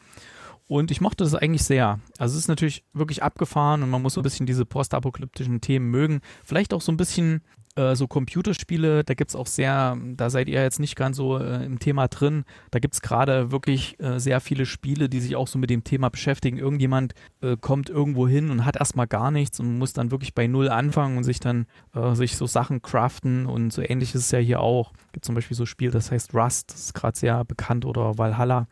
Und 0.68 0.92
ich 0.92 1.02
mochte 1.02 1.24
das 1.24 1.36
eigentlich 1.36 1.64
sehr. 1.64 2.00
Also 2.18 2.34
es 2.34 2.44
ist 2.44 2.48
natürlich 2.48 2.84
wirklich 2.94 3.22
abgefahren 3.22 3.84
und 3.84 3.90
man 3.90 4.02
muss 4.02 4.14
so 4.14 4.22
ein 4.22 4.24
bisschen 4.24 4.46
diese 4.46 4.66
postapokalyptischen 4.66 5.62
Themen 5.62 5.92
mögen. 5.92 6.22
Vielleicht 6.44 6.74
auch 6.74 6.82
so 6.82 6.92
ein 6.92 6.98
bisschen 6.98 7.44
äh, 7.76 7.96
so 7.96 8.08
Computerspiele, 8.08 9.04
da 9.04 9.14
gibt 9.14 9.32
es 9.32 9.36
auch 9.36 9.48
sehr, 9.48 9.98
da 10.16 10.30
seid 10.30 10.48
ihr 10.48 10.62
jetzt 10.62 10.80
nicht 10.80 10.96
ganz 10.96 11.18
so 11.18 11.38
äh, 11.38 11.66
im 11.66 11.80
Thema 11.80 12.08
drin, 12.08 12.46
da 12.72 12.80
gibt 12.80 12.94
es 12.94 13.02
gerade 13.02 13.52
wirklich 13.52 14.00
äh, 14.00 14.20
sehr 14.20 14.42
viele 14.42 14.66
Spiele, 14.66 15.10
die 15.10 15.20
sich 15.20 15.36
auch 15.36 15.48
so 15.48 15.58
mit 15.58 15.70
dem 15.70 15.84
Thema 15.84 16.10
beschäftigen. 16.10 16.58
Irgendjemand 16.58 17.14
äh, 17.42 17.58
kommt 17.58 17.90
irgendwo 17.90 18.28
hin 18.28 18.50
und 18.50 18.66
hat 18.66 18.76
erstmal 18.76 19.08
gar 19.08 19.32
nichts 19.32 19.60
und 19.60 19.78
muss 19.78 19.94
dann 19.94 20.12
wirklich 20.12 20.34
bei 20.34 20.48
Null 20.48 20.70
anfangen 20.70 21.18
und 21.18 21.24
sich 21.24 21.40
dann 21.40 21.66
äh, 21.94 22.16
sich 22.16 22.38
so 22.38 22.46
Sachen 22.46 22.82
craften 22.82 23.46
und 23.46 23.74
so 23.74 23.82
ähnlich 23.82 24.14
ist 24.16 24.26
es 24.26 24.32
ja 24.32 24.40
hier 24.40 24.60
auch. 24.60 24.94
Gibt 25.12 25.26
zum 25.26 25.36
Beispiel 25.36 25.58
so 25.58 25.64
ein 25.64 25.68
Spiel, 25.68 25.92
das 25.92 26.12
heißt 26.12 26.34
Rust, 26.34 26.72
das 26.72 26.80
ist 26.80 26.94
gerade 26.94 27.18
sehr 27.18 27.44
bekannt 27.46 27.86
oder 27.86 28.18
Valhalla. 28.18 28.68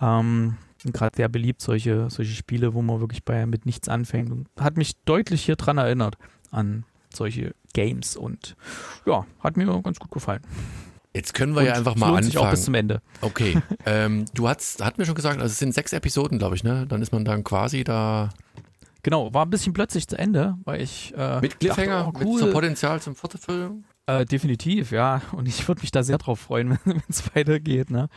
Ähm, 0.00 0.56
gerade 0.92 1.16
sehr 1.16 1.28
beliebt, 1.28 1.60
solche, 1.60 2.08
solche 2.10 2.34
Spiele, 2.34 2.74
wo 2.74 2.82
man 2.82 3.00
wirklich 3.00 3.24
bei 3.24 3.46
mit 3.46 3.66
nichts 3.66 3.88
anfängt. 3.88 4.30
Und 4.30 4.48
hat 4.58 4.76
mich 4.76 4.96
deutlich 5.04 5.44
hier 5.44 5.56
dran 5.56 5.78
erinnert 5.78 6.16
an 6.50 6.84
solche 7.16 7.54
Games 7.72 8.16
und 8.16 8.56
ja, 9.04 9.26
hat 9.40 9.56
mir 9.56 9.66
ganz 9.82 9.98
gut 9.98 10.10
gefallen. 10.10 10.42
Jetzt 11.14 11.32
können 11.32 11.54
wir 11.54 11.60
Und 11.60 11.66
ja 11.66 11.72
einfach 11.72 11.96
mal 11.96 12.10
lohnt 12.10 12.24
sich 12.24 12.36
auch 12.36 12.50
bis 12.50 12.64
zum 12.64 12.74
anfangen. 12.74 13.00
Ende. 13.00 13.02
Okay, 13.22 13.58
ähm, 13.86 14.26
du 14.34 14.48
hast, 14.48 14.84
hat 14.84 14.98
mir 14.98 15.06
schon 15.06 15.14
gesagt, 15.14 15.40
also 15.40 15.50
es 15.50 15.58
sind 15.58 15.72
sechs 15.72 15.92
Episoden, 15.92 16.38
glaube 16.38 16.56
ich, 16.56 16.62
ne? 16.62 16.86
Dann 16.86 17.00
ist 17.00 17.10
man 17.12 17.24
dann 17.24 17.42
quasi 17.42 17.84
da 17.84 18.28
Genau, 19.06 19.32
war 19.32 19.46
ein 19.46 19.50
bisschen 19.50 19.72
plötzlich 19.72 20.08
zu 20.08 20.18
Ende, 20.18 20.56
weil 20.64 20.82
ich 20.82 21.14
äh, 21.16 21.40
mit 21.40 21.60
Cliffhanger, 21.60 22.06
dachte, 22.06 22.12
oh, 22.16 22.18
mit 22.18 22.26
cool. 22.26 22.40
so 22.40 22.50
Potenzial 22.50 23.00
zum 23.00 23.14
Fortführung. 23.14 23.84
Äh, 24.06 24.24
definitiv, 24.24 24.90
ja. 24.90 25.22
Und 25.30 25.46
ich 25.46 25.68
würde 25.68 25.80
mich 25.82 25.92
da 25.92 26.02
sehr 26.02 26.18
drauf 26.18 26.40
freuen, 26.40 26.76
wenn 26.84 27.00
es 27.08 27.22
weitergeht. 27.32 27.88
Ne? 27.88 28.08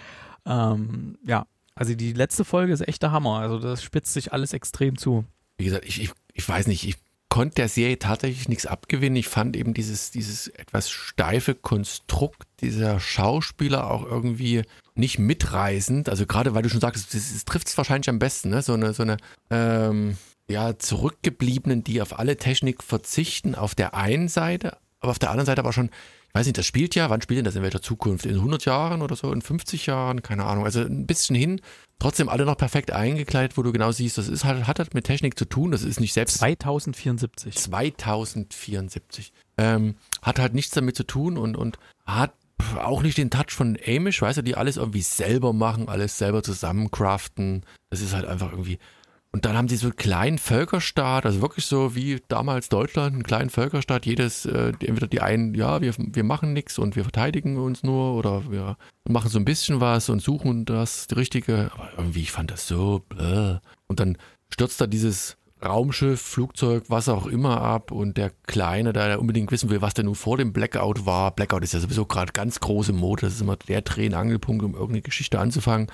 Ähm, 0.47 1.19
ja, 1.27 1.45
also 1.75 1.93
die 1.93 2.13
letzte 2.13 2.43
Folge 2.43 2.73
ist 2.73 2.87
echt 2.87 3.03
der 3.03 3.11
Hammer. 3.11 3.37
Also 3.37 3.59
das 3.59 3.83
spitzt 3.83 4.13
sich 4.13 4.33
alles 4.33 4.53
extrem 4.53 4.97
zu. 4.97 5.25
Wie 5.59 5.65
gesagt, 5.65 5.85
ich, 5.85 6.01
ich, 6.01 6.11
ich 6.33 6.49
weiß 6.49 6.65
nicht, 6.65 6.87
ich 6.87 6.95
konnte 7.29 7.55
der 7.55 7.69
Serie 7.69 7.99
tatsächlich 7.99 8.49
nichts 8.49 8.65
abgewinnen. 8.65 9.15
Ich 9.15 9.27
fand 9.27 9.55
eben 9.55 9.73
dieses, 9.73 10.11
dieses 10.11 10.47
etwas 10.47 10.89
steife 10.89 11.55
Konstrukt 11.55 12.47
dieser 12.61 12.99
Schauspieler 12.99 13.89
auch 13.89 14.03
irgendwie 14.03 14.63
nicht 14.95 15.19
mitreißend. 15.19 16.09
Also 16.09 16.25
gerade 16.25 16.53
weil 16.53 16.63
du 16.63 16.69
schon 16.69 16.81
sagst, 16.81 17.13
das 17.13 17.45
trifft 17.45 17.67
es 17.67 17.77
wahrscheinlich 17.77 18.09
am 18.09 18.19
besten, 18.19 18.49
ne? 18.49 18.61
So 18.61 18.73
eine, 18.73 18.93
so 18.93 19.03
eine 19.03 19.17
ähm, 19.49 20.17
ja, 20.49 20.77
Zurückgebliebenen, 20.77 21.83
die 21.83 22.01
auf 22.01 22.17
alle 22.17 22.35
Technik 22.37 22.83
verzichten, 22.83 23.55
auf 23.55 23.75
der 23.75 23.93
einen 23.93 24.27
Seite, 24.27 24.77
aber 24.99 25.11
auf 25.11 25.19
der 25.19 25.29
anderen 25.29 25.45
Seite 25.45 25.61
aber 25.61 25.73
schon, 25.73 25.89
ich 26.29 26.35
weiß 26.35 26.45
nicht, 26.45 26.57
das 26.57 26.65
spielt 26.65 26.95
ja, 26.95 27.09
wann 27.09 27.21
spielt 27.21 27.39
denn 27.39 27.45
das 27.45 27.55
in 27.55 27.63
welcher 27.63 27.81
Zukunft? 27.81 28.25
In 28.25 28.35
100 28.35 28.65
Jahren 28.65 29.01
oder 29.01 29.15
so, 29.15 29.31
in 29.31 29.41
50 29.41 29.85
Jahren? 29.87 30.21
Keine 30.21 30.45
Ahnung. 30.45 30.65
Also 30.65 30.81
ein 30.81 31.07
bisschen 31.07 31.35
hin. 31.35 31.61
Trotzdem 31.99 32.29
alle 32.29 32.45
noch 32.45 32.57
perfekt 32.57 32.91
eingekleidet, 32.91 33.57
wo 33.57 33.61
du 33.61 33.73
genau 33.73 33.91
siehst, 33.91 34.17
das 34.17 34.29
ist 34.29 34.45
halt, 34.45 34.67
hat 34.67 34.79
halt 34.79 34.93
mit 34.93 35.05
Technik 35.05 35.37
zu 35.37 35.43
tun. 35.43 35.71
Das 35.71 35.83
ist 35.83 35.99
nicht 35.99 36.13
selbst 36.13 36.37
2074. 36.37 37.55
2074. 37.55 39.33
Ähm, 39.57 39.95
hat 40.21 40.39
halt 40.39 40.53
nichts 40.53 40.71
damit 40.71 40.95
zu 40.95 41.03
tun 41.03 41.37
und, 41.37 41.57
und 41.57 41.77
hat 42.05 42.33
auch 42.77 43.03
nicht 43.03 43.17
den 43.17 43.29
Touch 43.29 43.51
von 43.51 43.77
Amish, 43.85 44.21
weißt 44.21 44.39
du, 44.39 44.43
die 44.43 44.55
alles 44.55 44.77
irgendwie 44.77 45.01
selber 45.01 45.53
machen, 45.53 45.89
alles 45.89 46.17
selber 46.17 46.41
zusammencraften. 46.41 47.65
Das 47.89 48.01
ist 48.01 48.13
halt 48.13 48.25
einfach 48.25 48.51
irgendwie. 48.51 48.79
Und 49.31 49.45
dann 49.45 49.55
haben 49.55 49.67
sie 49.67 49.75
so 49.75 49.87
einen 49.87 49.95
kleinen 49.95 50.37
Völkerstaat, 50.39 51.25
also 51.25 51.41
wirklich 51.41 51.65
so 51.65 51.93
wie 51.95 52.19
damals 52.29 52.67
Deutschland, 52.67 53.13
einen 53.13 53.23
kleinen 53.23 53.51
Völkerstaat. 53.51 54.07
Jedes, 54.07 54.45
äh, 54.45 54.73
entweder 54.79 55.07
die 55.07 55.21
einen, 55.21 55.53
ja, 55.53 55.81
wir, 55.81 55.93
wir 55.97 56.23
machen 56.23 56.53
nichts 56.53 56.79
und 56.79 56.95
wir 56.95 57.03
verteidigen 57.03 57.57
uns 57.57 57.83
nur 57.83 58.15
oder 58.15 58.49
wir 58.51 58.77
machen 59.07 59.29
so 59.29 59.37
ein 59.37 59.45
bisschen 59.45 59.81
was 59.81 60.09
und 60.09 60.21
suchen 60.21 60.65
das 60.65 61.07
Richtige. 61.15 61.69
Aber 61.73 61.91
irgendwie, 61.97 62.21
ich 62.21 62.31
fand 62.31 62.49
das 62.49 62.67
so 62.67 63.03
bläh. 63.07 63.59
Und 63.87 63.99
dann 63.99 64.17
stürzt 64.51 64.81
da 64.81 64.87
dieses 64.87 65.37
Raumschiff, 65.63 66.21
Flugzeug, 66.21 66.85
was 66.87 67.09
auch 67.09 67.27
immer 67.27 67.61
ab 67.61 67.91
und 67.91 68.17
der 68.17 68.31
Kleine, 68.47 68.93
da 68.93 69.07
der 69.07 69.19
unbedingt 69.19 69.51
wissen 69.51 69.69
will, 69.69 69.81
was 69.81 69.93
denn 69.93 70.05
nun 70.05 70.15
vor 70.15 70.37
dem 70.37 70.53
Blackout 70.53 71.05
war. 71.05 71.31
Blackout 71.31 71.63
ist 71.63 71.73
ja 71.73 71.79
sowieso 71.79 72.05
gerade 72.05 72.31
ganz 72.31 72.59
große 72.61 72.93
Mode, 72.93 73.23
das 73.23 73.33
ist 73.33 73.41
immer 73.41 73.57
der 73.57 73.81
Dreh- 73.81 74.07
und 74.07 74.13
Angelpunkt, 74.13 74.63
um 74.63 74.73
irgendeine 74.73 75.01
Geschichte 75.01 75.37
anzufangen. 75.37 75.87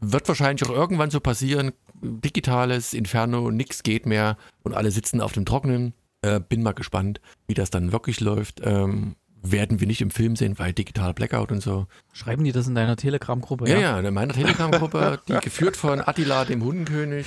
Wird 0.00 0.28
wahrscheinlich 0.28 0.68
auch 0.68 0.72
irgendwann 0.74 1.10
so 1.10 1.20
passieren. 1.20 1.72
Digitales 2.02 2.92
Inferno, 2.92 3.50
nix 3.50 3.82
geht 3.82 4.06
mehr 4.06 4.36
und 4.62 4.74
alle 4.74 4.90
sitzen 4.90 5.20
auf 5.20 5.32
dem 5.32 5.44
Trockenen. 5.44 5.94
Äh, 6.22 6.40
bin 6.40 6.62
mal 6.62 6.72
gespannt, 6.72 7.20
wie 7.48 7.54
das 7.54 7.70
dann 7.70 7.92
wirklich 7.92 8.20
läuft. 8.20 8.60
Ähm, 8.64 9.16
werden 9.42 9.80
wir 9.80 9.86
nicht 9.86 10.00
im 10.00 10.10
Film 10.10 10.36
sehen, 10.36 10.58
weil 10.58 10.72
digital 10.72 11.14
Blackout 11.14 11.52
und 11.52 11.62
so. 11.62 11.86
Schreiben 12.12 12.44
die 12.44 12.52
das 12.52 12.66
in 12.66 12.74
deiner 12.74 12.96
Telegram-Gruppe? 12.96 13.68
Ja, 13.68 13.78
ja, 13.78 14.00
in 14.00 14.12
meiner 14.14 14.32
Telegram-Gruppe, 14.34 15.20
die 15.28 15.34
geführt 15.42 15.76
von 15.76 16.00
Attila, 16.00 16.44
dem 16.44 16.62
Hundenkönig. 16.64 17.26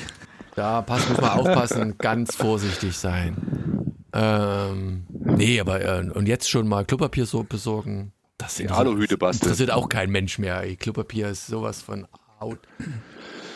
Da 0.55 0.81
pass, 0.81 1.07
muss 1.07 1.21
man 1.21 1.29
aufpassen, 1.31 1.97
ganz 1.97 2.35
vorsichtig 2.35 2.97
sein. 2.97 3.93
Ähm, 4.13 5.05
nee, 5.09 5.59
aber 5.59 5.81
äh, 5.81 6.09
und 6.09 6.27
jetzt 6.27 6.49
schon 6.49 6.67
mal 6.67 6.83
Klopapier 6.85 7.25
so 7.25 7.43
besorgen. 7.43 8.11
Das 8.37 8.55
Die 8.55 8.69
Aluhüte 8.69 9.17
basteln. 9.17 9.47
interessiert 9.49 9.71
auch 9.71 9.89
kein 9.89 10.09
Mensch 10.09 10.39
mehr. 10.39 10.61
Ey. 10.63 10.75
Klopapier 10.75 11.29
ist 11.29 11.47
sowas 11.47 11.81
von 11.81 12.07
out. 12.39 12.59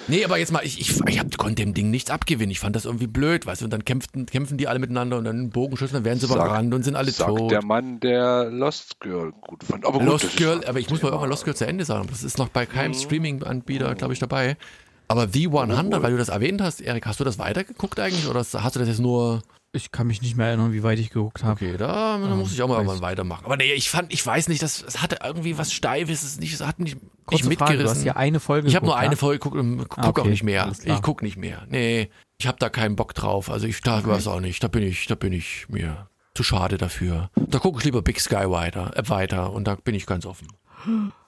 Nee, 0.08 0.26
aber 0.26 0.38
jetzt 0.38 0.52
mal, 0.52 0.62
ich, 0.66 0.82
ich, 0.82 1.00
ich 1.08 1.20
hab, 1.20 1.38
konnte 1.38 1.64
dem 1.64 1.74
Ding 1.74 1.90
nichts 1.90 2.10
abgewinnen. 2.12 2.52
Ich 2.52 2.60
fand 2.60 2.76
das 2.76 2.84
irgendwie 2.84 3.08
blöd, 3.08 3.46
weißt 3.46 3.62
du, 3.62 3.66
und 3.66 3.72
dann 3.72 3.86
kämpften, 3.86 4.26
kämpfen 4.26 4.58
die 4.58 4.68
alle 4.68 4.80
miteinander 4.80 5.18
und 5.18 5.24
dann 5.24 5.50
Bogenschützen, 5.50 5.94
dann 5.96 6.04
werden 6.04 6.20
sie 6.20 6.26
überrannt 6.26 6.74
und 6.74 6.84
sind 6.84 6.96
alle 6.98 7.12
Sagt 7.12 7.30
tot. 7.38 7.52
der 7.52 7.64
Mann, 7.64 8.02
der 8.02 8.50
Lost 8.50 9.00
Girl 9.00 9.32
gut 9.32 9.64
fand. 9.64 9.86
Aber 9.86 10.00
gut, 10.00 10.08
Lost 10.08 10.36
Girl, 10.36 10.62
aber 10.66 10.80
ich 10.80 10.90
muss 10.90 11.02
mal 11.02 11.08
irgendwann 11.10 11.30
Lost 11.30 11.46
Girl 11.46 11.56
zu 11.56 11.66
Ende 11.66 11.86
sagen. 11.86 12.08
Das 12.10 12.22
ist 12.22 12.38
noch 12.38 12.50
bei 12.50 12.66
keinem 12.66 12.92
Mhm. 12.92 12.96
Streaming-Anbieter, 12.96 13.96
glaube 13.96 14.12
ich, 14.14 14.20
dabei. 14.20 14.58
Aber 15.08 15.28
The 15.30 15.48
100, 15.48 16.02
weil 16.04 16.12
du 16.12 16.18
das 16.18 16.30
erwähnt 16.30 16.62
hast, 16.62 16.82
Erik, 16.82 17.06
hast 17.06 17.20
du 17.22 17.24
das 17.24 17.40
weitergeguckt 17.40 18.00
eigentlich 18.00 18.28
oder 18.28 18.40
hast 18.40 18.76
du 18.76 18.80
das 18.80 18.88
jetzt 18.88 19.00
nur 19.00 19.42
Ich 19.76 19.92
kann 19.92 20.06
mich 20.06 20.22
nicht 20.22 20.38
mehr 20.38 20.48
erinnern, 20.48 20.72
wie 20.72 20.84
weit 20.84 21.00
ich 21.00 21.10
geguckt 21.10 21.44
habe. 21.44 21.54
Okay, 21.54 21.78
da, 21.78 22.20
da 22.20 22.36
muss 22.36 22.54
ich 22.54 22.62
auch 22.62 22.68
mal 22.68 22.76
irgendwann 22.76 23.02
weitermachen. 23.02 23.44
Aber 23.44 23.58
nee, 23.58 23.74
ich 23.74 23.90
fand, 23.90 24.14
ich 24.14 24.24
weiß 24.24 24.48
nicht, 24.48 24.62
das, 24.62 24.84
es 24.84 25.02
hatte 25.02 25.18
irgendwie 25.24 25.58
was 25.58 25.74
Steifes, 25.74 26.22
es, 26.22 26.40
nicht, 26.40 26.54
es 26.54 26.62
hat 26.62 26.78
nicht, 26.78 26.96
nicht 26.96 27.12
Kurze 27.26 27.44
Frage, 27.46 27.56
du 27.56 27.60
hast 27.60 27.70
mitgerissen. 27.70 28.06
ja 28.06 28.16
eine 28.16 28.40
Folge 28.40 28.68
ich 28.68 28.76
habe 28.76 28.86
nur 28.86 28.94
geguckt, 28.94 29.04
eine 29.06 29.16
ja? 29.16 29.20
Folge 29.20 29.40
geguckt 29.40 29.58
und 29.58 29.78
guck 29.90 29.98
Ah, 29.98 30.10
okay, 30.10 30.22
auch 30.22 30.26
nicht 30.28 30.44
mehr. 30.44 30.72
Ich 30.84 31.02
guck 31.02 31.24
nicht 31.24 31.38
mehr. 31.38 31.66
Nee, 31.70 32.12
ich 32.38 32.46
habe 32.46 32.60
da 32.60 32.70
keinen 32.70 32.96
Bock 32.96 33.16
drauf. 33.16 33.50
Also 33.50 33.66
ich 33.66 33.82
da 33.82 34.06
weiß 34.06 34.28
auch 34.28 34.42
nicht. 34.42 34.64
Da 34.64 34.68
bin 34.68 34.84
ich, 34.84 35.08
da 35.08 35.16
bin 35.16 35.34
ich 35.34 35.68
mir 35.70 36.08
zu 36.36 36.44
schade 36.44 36.78
dafür. 36.78 37.32
Da 37.36 37.58
gucke 37.58 37.80
ich 37.80 37.86
lieber 37.86 38.04
Big 38.04 38.20
Sky 38.20 38.50
weiter, 38.52 38.92
äh, 38.96 39.10
weiter 39.10 39.54
und 39.54 39.66
da 39.66 39.74
bin 39.76 39.96
ich 39.96 40.06
ganz 40.06 40.28
offen. 40.28 40.50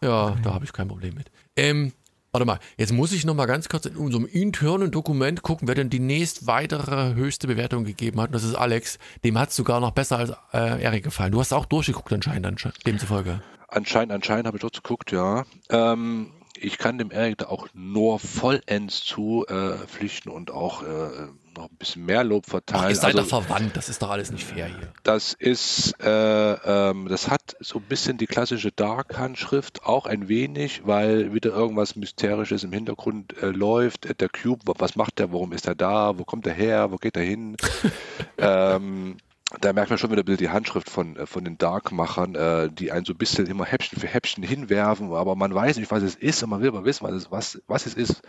Ja, 0.02 0.36
da 0.44 0.54
habe 0.54 0.66
ich 0.66 0.74
kein 0.74 0.88
Problem 0.88 1.16
mit. 1.16 1.32
Ähm, 1.56 1.94
warte 2.36 2.46
mal, 2.46 2.60
jetzt 2.75 2.92
muss 2.92 3.13
ich 3.13 3.25
noch 3.25 3.34
mal 3.34 3.46
ganz 3.46 3.70
kurz 3.70 3.86
in 3.86 3.96
unserem 3.96 4.25
internen 4.25 4.92
Dokument 4.92 5.42
gucken, 5.42 5.70
wer 5.70 5.75
denn 5.75 5.89
die 5.89 6.01
nächst 6.01 6.48
weitere 6.48 7.13
höchste 7.13 7.48
Bewertung 7.48 7.86
gegeben 7.86 8.20
hat. 8.20 8.27
Und 8.27 8.34
das 8.34 8.44
ist 8.44 8.56
Alex. 8.56 9.00
Dem 9.24 9.39
hat 9.39 9.50
es 9.51 9.56
sogar 9.56 9.80
noch 9.80 9.92
besser 9.92 10.18
als 10.18 10.32
äh, 10.54 10.84
Erik 10.84 11.06
gefallen. 11.06 11.32
Du 11.32 11.39
hast 11.39 11.54
auch 11.54 11.65
durchgeguckt 11.65 12.12
anscheinend, 12.12 12.46
ansche- 12.46 12.74
demzufolge. 12.86 13.42
Anscheinend, 13.70 14.12
anscheinend 14.12 14.48
habe 14.48 14.58
ich 14.58 14.62
dort 14.62 14.75
geguckt, 14.75 15.13
ja. 15.13 15.46
Ähm, 15.70 16.32
ich 16.60 16.77
kann 16.77 16.98
dem 16.98 17.12
Erik 17.12 17.38
da 17.38 17.46
auch 17.48 17.70
nur 17.74 18.20
vollends 18.20 19.01
zu 19.06 19.46
äh, 19.48 20.30
und 20.30 20.51
auch 20.51 20.84
äh, 20.84 21.27
noch 21.55 21.69
ein 21.69 21.75
bisschen 21.77 22.05
mehr 22.05 22.24
Lob 22.24 22.43
Ach, 22.47 22.51
verteilen. 22.51 22.89
ihr 22.89 22.95
seid 22.95 23.15
Also, 23.15 23.19
doch 23.19 23.27
verwandt, 23.47 23.75
das 23.77 23.89
ist 23.89 24.01
doch 24.01 24.09
alles 24.09 24.31
nicht 24.31 24.43
fair 24.45 24.67
hier. 24.67 24.91
das 25.03 25.33
ist, 25.33 25.93
äh, 26.03 26.53
ähm, 26.53 27.07
das 27.09 27.29
hat 27.29 27.55
so 27.59 27.79
ein 27.79 27.85
bisschen 27.85 28.17
die 28.17 28.27
klassische 28.27 28.71
Dark-Handschrift, 28.71 29.83
auch 29.85 30.05
ein 30.05 30.27
wenig, 30.27 30.81
weil 30.85 31.33
wieder 31.33 31.51
irgendwas 31.51 31.95
Mysterisches 31.95 32.63
im 32.63 32.71
Hintergrund 32.74 33.38
äh, 33.41 33.47
läuft. 33.47 34.05
Äh, 34.05 34.15
Der 34.15 34.29
Cube, 34.29 34.62
wa- 34.65 34.75
was 34.77 34.95
macht 34.95 35.19
der, 35.19 35.31
warum 35.31 35.53
ist 35.53 35.67
er 35.67 35.75
da, 35.75 36.17
wo 36.17 36.24
kommt 36.25 36.45
er 36.47 36.53
her, 36.53 36.91
wo 36.91 36.97
geht 36.97 37.15
er 37.17 37.24
hin? 37.24 37.55
ähm, 38.38 39.17
da 39.62 39.71
merkt 39.74 39.89
man 39.91 40.00
schon 40.00 40.09
wieder 40.12 40.24
ein 40.24 40.25
bisschen 40.25 40.39
die 40.39 40.50
Handschrift 40.50 40.89
von, 40.89 41.15
äh, 41.17 41.25
von 41.27 41.45
den 41.45 41.57
Dark-Machern, 41.57 42.35
äh, 42.35 42.69
die 42.71 42.91
einen 42.91 43.05
so 43.05 43.13
ein 43.13 43.17
bisschen 43.17 43.45
immer 43.45 43.63
Häppchen 43.65 44.00
für 44.00 44.07
Häppchen 44.07 44.43
hinwerfen, 44.43 45.13
aber 45.13 45.35
man 45.35 45.53
weiß 45.53 45.77
nicht, 45.77 45.91
was 45.91 46.01
es 46.03 46.15
ist 46.15 46.41
und 46.43 46.50
man 46.50 46.62
will 46.62 46.69
aber 46.69 46.83
wissen, 46.83 47.05
was 47.05 47.13
es, 47.13 47.31
was, 47.31 47.62
was 47.67 47.85
es 47.85 47.93
ist. 47.93 48.21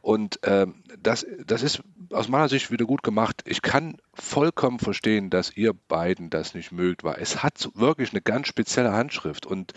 Und 0.00 0.38
ähm, 0.44 0.82
das, 1.02 1.26
das 1.44 1.62
ist 1.62 1.82
aus 2.10 2.28
meiner 2.28 2.48
Sicht 2.48 2.70
wieder 2.70 2.86
gut 2.86 3.02
gemacht. 3.02 3.42
Ich 3.44 3.62
kann 3.62 3.96
vollkommen 4.14 4.78
verstehen, 4.78 5.28
dass 5.30 5.54
ihr 5.56 5.72
beiden 5.74 6.30
das 6.30 6.54
nicht 6.54 6.72
mögt, 6.72 7.04
weil 7.04 7.16
es 7.20 7.42
hat 7.42 7.68
wirklich 7.74 8.12
eine 8.12 8.20
ganz 8.22 8.48
spezielle 8.48 8.92
Handschrift. 8.92 9.44
Und 9.44 9.72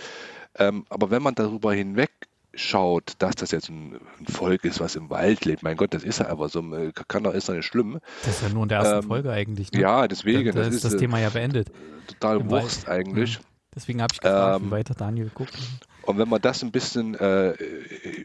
ähm, 0.56 0.86
aber 0.90 1.12
wenn 1.12 1.22
man 1.22 1.36
darüber 1.36 1.74
hinweg 1.74 2.12
schaut, 2.54 3.14
dass 3.20 3.36
das 3.36 3.52
jetzt 3.52 3.70
ein, 3.70 4.00
ein 4.20 4.28
Volk 4.28 4.66
ist, 4.66 4.80
was 4.82 4.96
im 4.96 5.10
Wald 5.10 5.46
lebt, 5.46 5.64
mein 5.64 5.78
Gott, 5.78 5.94
das 5.94 6.04
ist 6.04 6.20
ja 6.20 6.28
aber 6.28 6.50
so, 6.50 6.60
äh, 6.76 6.92
kann 7.08 7.24
doch 7.24 7.34
ist 7.34 7.48
doch 7.50 7.54
nicht 7.54 7.66
schlimm. 7.66 8.00
Das 8.26 8.36
ist 8.36 8.44
ja 8.44 8.50
nur 8.50 8.64
in 8.64 8.70
der 8.70 8.80
ersten 8.80 8.96
Ähm, 8.98 9.04
Folge 9.04 9.32
eigentlich. 9.32 9.72
Ne? 9.72 9.80
Ja, 9.82 10.08
deswegen, 10.08 10.46
da, 10.48 10.52
da 10.60 10.66
das 10.66 10.76
ist 10.76 10.86
das 10.86 10.94
äh, 10.96 10.98
Thema 10.98 11.20
ja 11.20 11.30
beendet. 11.30 11.70
total 12.08 12.42
im 12.42 12.52
Wald. 12.52 12.64
Wurst 12.64 12.88
eigentlich. 12.90 13.40
Deswegen 13.74 14.02
habe 14.02 14.14
ich 14.14 14.20
gefragt, 14.20 14.62
Ähm, 14.62 14.68
wie 14.68 14.72
weit 14.72 14.90
hat 14.90 15.00
Daniel 15.00 15.26
geguckt. 15.30 15.58
Und 16.04 16.18
wenn 16.18 16.30
man 16.30 16.42
das 16.42 16.64
ein 16.64 16.72
bisschen 16.72 17.16
äh, 17.16 17.52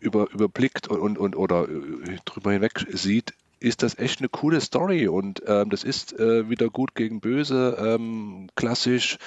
über, 0.00 0.30
überblickt 0.32 0.88
und, 0.88 1.18
und, 1.18 1.36
oder 1.36 1.68
äh, 1.68 2.16
drüber 2.24 2.52
hinweg 2.52 2.86
sieht, 2.90 3.34
ist 3.58 3.82
das 3.82 3.98
echt 3.98 4.20
eine 4.20 4.28
coole 4.28 4.60
Story 4.60 5.08
und 5.08 5.42
ähm, 5.46 5.70
das 5.70 5.82
ist 5.82 6.18
äh, 6.18 6.50
wieder 6.50 6.68
gut 6.68 6.94
gegen 6.94 7.20
böse, 7.20 7.76
ähm, 7.80 8.48
klassisch. 8.54 9.18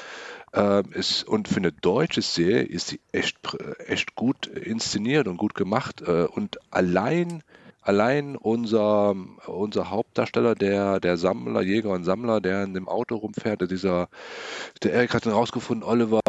Ähm, 0.51 0.91
ist, 0.93 1.27
und 1.27 1.47
für 1.47 1.57
eine 1.57 1.71
deutsche 1.71 2.23
Serie 2.23 2.63
ist 2.63 2.87
sie 2.87 2.99
echt, 3.11 3.37
echt 3.85 4.15
gut 4.15 4.47
inszeniert 4.47 5.27
und 5.27 5.37
gut 5.37 5.53
gemacht. 5.53 6.01
Äh, 6.01 6.23
und 6.23 6.57
allein, 6.71 7.43
allein 7.89 8.35
unser, 8.35 9.15
unser 9.47 9.89
Hauptdarsteller, 9.89 10.53
der, 10.53 10.99
der 10.99 11.17
Sammler, 11.17 11.61
Jäger 11.61 11.89
und 11.89 12.03
Sammler, 12.03 12.39
der 12.39 12.63
in 12.63 12.75
dem 12.75 12.87
Auto 12.87 13.15
rumfährt, 13.15 13.61
der 13.61 13.67
dieser, 13.67 14.09
der 14.83 14.93
Erik 14.93 15.15
hat 15.15 15.25
ihn 15.25 15.31
rausgefunden, 15.31 15.83
Oliver, 15.83 16.21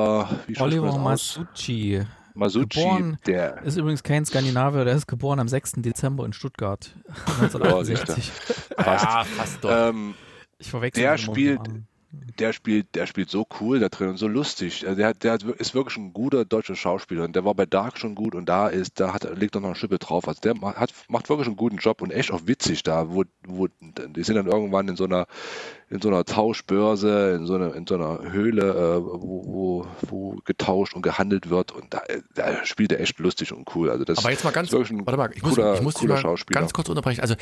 wie 0.47 0.59
Oliver? 0.59 0.99
Masucci. 0.99 2.01
Masucci, 2.33 2.81
Geboren 2.81 3.19
der, 3.27 3.63
Ist 3.63 3.77
übrigens 3.77 4.03
kein 4.03 4.25
Skandinavier, 4.25 4.87
der 4.87 4.95
ist 4.95 5.07
geboren 5.07 5.39
am 5.39 5.49
6. 5.49 5.73
Dezember 5.79 6.25
in 6.25 6.33
Stuttgart. 6.33 6.95
1968. 7.41 8.33
passt. 8.77 9.05
Ja, 9.05 9.25
fast 9.25 9.65
doch. 9.65 9.89
Ähm, 9.91 10.15
Ich 10.59 10.71
verwechsel 10.71 11.03
Der 11.03 11.19
spielt-. 11.19 11.61
Der 12.13 12.53
spielt, 12.53 12.95
der 12.97 13.07
spielt 13.07 13.31
so 13.31 13.47
cool 13.61 13.79
da 13.79 13.89
drin 13.89 14.09
und 14.09 14.17
so 14.17 14.27
lustig. 14.27 14.85
Also 14.87 14.97
Der, 14.99 15.09
hat- 15.09 15.23
der 15.23 15.35
ist 15.59 15.75
wirklich 15.75 15.97
ein 15.97 16.13
guter 16.13 16.45
deutscher 16.45 16.75
Schauspieler 16.75 17.25
und 17.25 17.37
der 17.37 17.45
war 17.45 17.55
bei 17.55 17.67
Dark 17.67 17.99
schon 17.99 18.15
gut 18.17 18.35
und 18.35 18.49
da 18.49 18.69
ist, 18.69 18.99
da 18.99 19.15
hat, 19.15 19.25
legt 19.39 19.55
er 19.55 19.61
noch 19.61 19.69
eine 19.69 19.77
Schippe 19.77 19.99
drauf. 19.99 20.27
Also 20.27 20.41
der 20.41 20.55
hat, 20.61 20.93
macht 21.09 21.29
wirklich 21.29 21.47
einen 21.47 21.57
guten 21.57 21.77
Job 21.77 22.03
und 22.03 22.11
echt 22.11 22.33
auch 22.33 22.43
witzig 22.47 22.83
da, 22.83 23.13
wo, 23.15 23.25
wo 23.47 23.69
die 23.81 24.23
sind 24.25 24.35
dann 24.37 24.47
irgendwann 24.49 24.89
in 24.89 24.97
so 24.97 25.05
einer 25.05 25.27
in 25.91 26.01
so 26.01 26.09
einer 26.09 26.25
Tauschbörse, 26.25 27.35
in 27.37 27.47
so 27.47 27.57
einer, 27.57 27.75
in 27.75 27.85
so 27.87 27.97
einer 27.97 28.21
Höhle, 28.31 28.63
äh, 28.63 29.03
wo, 29.03 29.43
wo, 29.45 29.87
wo 30.09 30.37
getauscht 30.45 30.95
und 30.95 31.03
gehandelt 31.03 31.51
wird 31.51 31.73
und 31.73 31.93
da, 31.93 32.03
da 32.35 32.65
spielt 32.65 32.93
er 32.93 33.01
echt 33.01 33.19
lustig 33.19 33.53
und 33.53 33.75
cool. 33.75 33.91
Also 33.91 34.05
das 34.05 34.19
Aber 34.19 34.31
jetzt 34.31 34.45
mal 34.45 34.53
ganz, 34.53 34.73
warte 34.73 34.95
mal, 35.17 35.31
ich 35.35 35.43
muss, 35.43 35.57
cooler, 35.57 35.75
ich 35.75 35.83
muss 35.83 35.95
dich 35.95 36.09
mal 36.09 36.37
ganz 36.47 36.73
kurz 36.73 36.89
unterbrechen. 36.89 37.21
Also, 37.21 37.35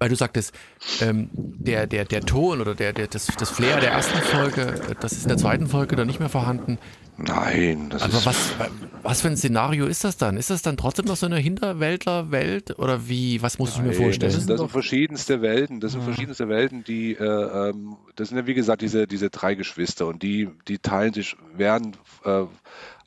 weil 0.00 0.08
du 0.08 0.16
sagtest, 0.16 0.52
ähm, 1.00 1.30
der, 1.32 1.86
der, 1.86 2.04
der 2.04 2.22
Ton 2.22 2.60
oder 2.60 2.74
der, 2.74 2.92
der, 2.92 3.06
das, 3.06 3.28
das 3.38 3.50
Flair 3.50 3.78
der 3.78 3.92
ersten 3.92 4.18
Folge, 4.18 4.62
äh, 4.62 4.94
das 4.98 5.12
ist 5.12 5.22
in 5.22 5.28
der 5.28 5.38
zweiten 5.38 5.68
Folge 5.68 5.94
dann 5.94 6.08
nicht 6.08 6.18
mehr 6.18 6.28
vorhanden. 6.28 6.78
Nein, 7.18 7.90
das 7.90 8.02
Aber 8.02 8.14
ist 8.14 8.26
was, 8.26 8.54
was 9.02 9.20
für 9.20 9.28
ein 9.28 9.36
Szenario 9.36 9.86
ist 9.86 10.02
das 10.02 10.16
dann? 10.16 10.36
Ist 10.36 10.50
das 10.50 10.62
dann 10.62 10.76
trotzdem 10.76 11.04
noch 11.04 11.16
so 11.16 11.26
eine 11.26 11.36
Hinterwäldler-Welt 11.36 12.78
oder 12.78 13.06
wie, 13.08 13.42
was 13.42 13.58
muss 13.58 13.74
ich 13.74 13.78
mir 13.82 13.88
Nein, 13.88 13.94
vorstellen? 13.96 14.32
Das, 14.32 14.40
sind 14.40 14.50
das 14.50 14.58
sind 14.60 14.70
verschiedenste 14.70 15.42
Welten. 15.42 15.78
Das 15.80 15.92
sind 15.92 16.00
Ja. 16.00 16.06
verschiedenste 16.06 16.48
Welten, 16.48 16.84
die, 16.84 17.12
äh, 17.12 17.22
ähm, 17.70 17.91
das 18.16 18.28
sind 18.28 18.38
ja 18.38 18.46
wie 18.46 18.54
gesagt 18.54 18.82
diese, 18.82 19.06
diese 19.06 19.30
drei 19.30 19.54
Geschwister 19.54 20.06
und 20.06 20.22
die, 20.22 20.48
die 20.68 20.78
teilen 20.78 21.12
sich, 21.12 21.36
werden 21.54 21.96
äh, 22.24 22.44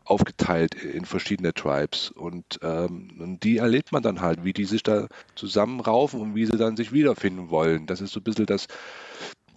aufgeteilt 0.05 0.75
in 0.75 1.05
verschiedene 1.05 1.53
Tribes 1.53 2.11
und, 2.11 2.59
ähm, 2.61 3.09
und 3.19 3.43
die 3.43 3.57
erlebt 3.57 3.91
man 3.91 4.03
dann 4.03 4.21
halt, 4.21 4.43
wie 4.43 4.53
die 4.53 4.65
sich 4.65 4.83
da 4.83 5.07
zusammenraufen 5.33 6.21
und 6.21 6.35
wie 6.35 6.45
sie 6.45 6.57
dann 6.57 6.77
sich 6.77 6.91
wiederfinden 6.91 7.49
wollen. 7.49 7.87
Das 7.87 8.01
ist 8.01 8.13
so 8.13 8.19
ein 8.19 8.23
bisschen 8.23 8.45
das, 8.45 8.67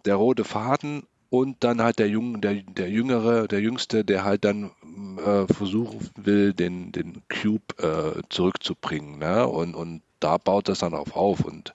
der 0.06 0.16
rote 0.16 0.44
Faden 0.44 1.02
und 1.30 1.62
dann 1.64 1.82
halt 1.82 1.98
der 1.98 2.08
Jung, 2.08 2.40
der, 2.40 2.54
der 2.54 2.88
Jüngere, 2.88 3.46
der 3.46 3.60
Jüngste, 3.60 4.04
der 4.04 4.24
halt 4.24 4.44
dann 4.44 4.70
äh, 5.18 5.52
versuchen 5.52 6.08
will, 6.16 6.54
den, 6.54 6.92
den 6.92 7.22
Cube 7.28 7.74
äh, 7.78 8.22
zurückzubringen. 8.30 9.18
Ne? 9.18 9.46
Und, 9.46 9.74
und 9.74 10.00
da 10.20 10.38
baut 10.38 10.68
das 10.68 10.78
dann 10.78 10.94
auf 10.94 11.14
auf. 11.14 11.44
Und 11.44 11.74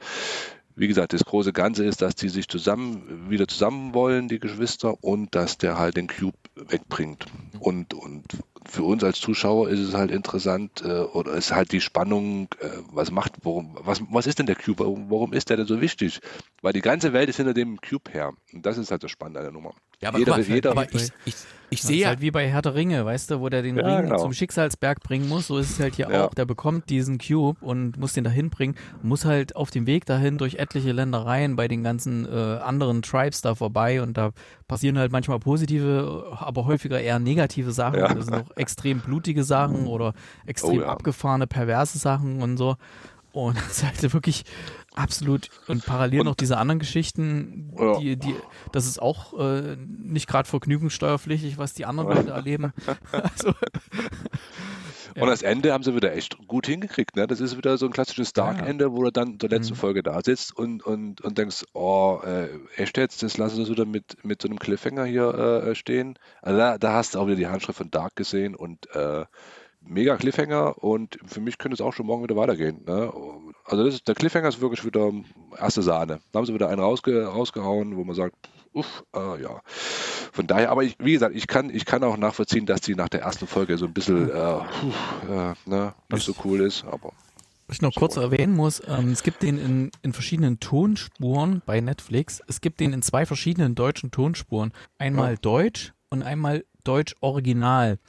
wie 0.75 0.87
gesagt, 0.87 1.13
das 1.13 1.25
große 1.25 1.53
Ganze 1.53 1.85
ist, 1.85 2.01
dass 2.01 2.15
die 2.15 2.29
sich 2.29 2.47
zusammen 2.47 3.29
wieder 3.29 3.47
zusammen 3.47 3.93
wollen, 3.93 4.27
die 4.27 4.39
Geschwister, 4.39 5.03
und 5.03 5.35
dass 5.35 5.57
der 5.57 5.77
halt 5.77 5.97
den 5.97 6.07
Cube 6.07 6.37
wegbringt. 6.55 7.25
Und, 7.59 7.93
und 7.93 8.23
für 8.65 8.83
uns 8.83 9.03
als 9.03 9.19
Zuschauer 9.19 9.69
ist 9.69 9.79
es 9.79 9.93
halt 9.93 10.11
interessant, 10.11 10.81
äh, 10.85 11.01
oder 11.01 11.33
ist 11.33 11.53
halt 11.53 11.71
die 11.71 11.81
Spannung, 11.81 12.47
äh, 12.59 12.67
was 12.91 13.11
macht, 13.11 13.33
worum, 13.43 13.77
was, 13.81 14.01
was 14.09 14.27
ist 14.27 14.39
denn 14.39 14.45
der 14.45 14.55
Cube? 14.55 14.79
Warum, 14.79 15.09
warum 15.09 15.33
ist 15.33 15.49
der 15.49 15.57
denn 15.57 15.67
so 15.67 15.81
wichtig? 15.81 16.19
Weil 16.61 16.73
die 16.73 16.81
ganze 16.81 17.13
Welt 17.13 17.29
ist 17.29 17.37
hinter 17.37 17.53
dem 17.53 17.79
Cube 17.81 18.11
her. 18.11 18.33
Und 18.53 18.65
das 18.65 18.77
ist 18.77 18.91
halt 18.91 19.03
das 19.03 19.11
Spannende 19.11 19.39
an 19.39 19.45
der 19.45 19.53
Nummer. 19.53 19.73
Ja, 20.01 20.09
aber, 20.09 20.19
jeder, 20.19 20.31
mal, 20.31 20.41
jeder, 20.41 20.71
aber 20.71 20.93
ich, 20.93 21.11
ich, 21.23 21.35
ich 21.69 21.81
sehe 21.81 22.01
ja, 22.01 22.09
halt 22.09 22.19
wie 22.19 22.29
bei 22.29 22.47
Herr 22.49 22.61
der 22.61 22.75
Ringe, 22.75 23.05
weißt 23.05 23.31
du, 23.31 23.39
wo 23.39 23.47
der 23.47 23.61
den 23.61 23.77
Ja, 23.77 23.85
Ring 23.85 24.09
genau. 24.09 24.17
zum 24.17 24.33
Schicksalsberg 24.33 24.99
bringen 25.01 25.29
muss. 25.29 25.47
So 25.47 25.57
ist 25.57 25.71
es 25.71 25.79
halt 25.79 25.95
hier 25.95 26.09
Ja. 26.09 26.25
auch. 26.25 26.33
Der 26.33 26.45
bekommt 26.45 26.89
diesen 26.89 27.19
Cube 27.19 27.57
und 27.61 27.97
muss 27.97 28.11
den 28.11 28.25
dahin 28.25 28.49
bringen, 28.49 28.75
muss 29.01 29.23
halt 29.23 29.55
auf 29.55 29.71
dem 29.71 29.87
Weg 29.87 30.05
dahin 30.05 30.37
durch 30.37 30.55
etliche 30.55 30.91
Ländereien 30.91 31.55
bei 31.55 31.69
den 31.69 31.83
ganzen 31.83 32.25
äh, 32.25 32.29
anderen 32.29 33.01
Tribes 33.01 33.41
da 33.41 33.55
vorbei 33.55 34.01
und 34.01 34.17
da 34.17 34.31
passieren 34.67 34.97
halt 34.97 35.11
manchmal 35.11 35.39
positive, 35.39 36.35
aber 36.37 36.65
häufiger 36.65 36.99
eher 36.99 37.19
negative 37.19 37.71
Sachen. 37.71 37.99
Ja. 37.99 38.13
Das 38.13 38.25
sind 38.25 38.35
auch 38.35 38.52
extrem 38.55 38.99
blutige 38.99 39.43
Sachen 39.43 39.87
oder 39.87 40.13
extrem 40.45 40.77
Oh 40.77 40.81
ja. 40.81 40.87
abgefahrene, 40.87 41.47
perverse 41.47 41.97
Sachen 41.97 42.41
und 42.41 42.57
so. 42.57 42.77
Und 43.31 43.57
das 43.67 43.77
ist 43.77 43.83
halt 43.83 44.13
wirklich 44.13 44.45
absolut 44.95 45.49
und 45.67 45.83
parallel 45.85 46.19
Und- 46.21 46.25
noch 46.27 46.35
diese 46.35 46.57
anderen 46.57 46.77
Geschichten, 46.79 47.73
Ja. 47.79 47.97
die, 47.99 48.15
die, 48.15 48.35
das 48.71 48.85
ist 48.85 49.01
auch 49.01 49.33
äh, 49.39 49.75
nicht 49.77 50.27
gerade 50.27 50.47
vergnügungssteuerpflichtig, 50.47 51.57
was 51.57 51.73
die 51.73 51.85
anderen 51.85 52.15
Leute 52.15 52.29
erleben. 52.31 52.73
Also, 53.11 53.53
Und 55.21 55.27
das 55.29 55.41
Ende 55.41 55.73
haben 55.73 55.83
sie 55.83 55.95
wieder 55.95 56.13
echt 56.15 56.37
gut 56.47 56.67
hingekriegt. 56.67 57.15
Ne? 57.15 57.27
Das 57.27 57.39
ist 57.39 57.57
wieder 57.57 57.77
so 57.77 57.85
ein 57.85 57.91
klassisches 57.91 58.33
Dark-Ende, 58.33 58.91
wo 58.93 59.03
du 59.03 59.11
dann 59.11 59.33
in 59.33 59.37
der 59.37 59.49
letzten 59.49 59.73
Mhm. 59.73 59.77
Folge 59.77 60.03
da 60.03 60.21
sitzt 60.23 60.55
und, 60.57 60.83
und, 60.85 61.21
und 61.21 61.37
denkst, 61.37 61.65
oh, 61.73 62.19
äh, 62.25 62.47
echt 62.75 62.97
jetzt, 62.97 63.23
das 63.23 63.37
lassen 63.37 63.63
sie 63.63 63.71
wieder 63.71 63.85
mit, 63.85 64.23
mit 64.23 64.41
so 64.41 64.47
einem 64.47 64.59
Cliffhanger 64.59 65.05
hier 65.05 65.33
äh, 65.33 65.75
stehen. 65.75 66.17
Also 66.41 66.57
da, 66.57 66.77
da 66.77 66.93
hast 66.93 67.15
du 67.15 67.19
auch 67.19 67.27
wieder 67.27 67.35
die 67.35 67.47
Handschrift 67.47 67.77
von 67.77 67.91
Dark 67.91 68.15
gesehen 68.15 68.55
und 68.55 68.89
äh, 68.95 69.25
mega 69.81 70.15
Cliffhanger 70.17 70.81
und 70.83 71.19
für 71.25 71.41
mich 71.41 71.57
könnte 71.57 71.75
es 71.75 71.81
auch 71.81 71.93
schon 71.93 72.05
morgen 72.05 72.23
wieder 72.23 72.35
weitergehen. 72.35 72.83
Ne? 72.85 73.11
Also 73.65 73.83
das 73.83 73.95
ist, 73.95 74.07
der 74.07 74.15
Cliffhanger 74.15 74.47
ist 74.47 74.61
wirklich 74.61 74.85
wieder 74.85 75.11
erste 75.57 75.81
Sahne. 75.81 76.19
Da 76.31 76.39
haben 76.39 76.45
sie 76.45 76.53
wieder 76.53 76.69
einen 76.69 76.79
rausge, 76.81 77.25
rausgehauen, 77.25 77.97
wo 77.97 78.03
man 78.03 78.15
sagt, 78.15 78.35
uff, 78.73 79.03
äh, 79.15 79.41
ja. 79.41 79.61
Von 80.31 80.47
daher, 80.47 80.71
aber 80.71 80.83
ich, 80.83 80.95
wie 80.99 81.13
gesagt, 81.13 81.35
ich 81.35 81.47
kann, 81.47 81.69
ich 81.69 81.85
kann 81.85 82.03
auch 82.03 82.17
nachvollziehen, 82.17 82.65
dass 82.65 82.81
die 82.81 82.95
nach 82.95 83.09
der 83.09 83.21
ersten 83.21 83.47
Folge 83.47 83.77
so 83.77 83.85
ein 83.85 83.93
bisschen 83.93 84.29
äh, 84.29 84.33
puh, 84.33 85.31
äh, 85.31 85.53
ne, 85.65 85.93
nicht 86.09 86.25
so 86.25 86.33
cool 86.43 86.61
ist, 86.61 86.83
aber 86.85 87.13
was 87.67 87.77
ich 87.77 87.81
noch 87.81 87.95
kurz 87.95 88.17
erwähnen 88.17 88.55
muss, 88.55 88.81
ähm, 88.87 89.11
es 89.11 89.23
gibt 89.23 89.41
den 89.41 89.57
in, 89.57 89.91
in 90.01 90.13
verschiedenen 90.13 90.59
Tonspuren 90.59 91.61
bei 91.65 91.79
Netflix. 91.79 92.41
Es 92.47 92.59
gibt 92.59 92.79
den 92.79 92.91
in 92.93 93.01
zwei 93.01 93.25
verschiedenen 93.25 93.73
deutschen 93.73 94.11
Tonspuren. 94.11 94.73
Einmal 94.97 95.31
Ja. 95.31 95.37
Deutsch 95.37 95.93
und 96.09 96.23
einmal 96.23 96.65
Deutsch 96.83 97.15
Original. 97.21 97.99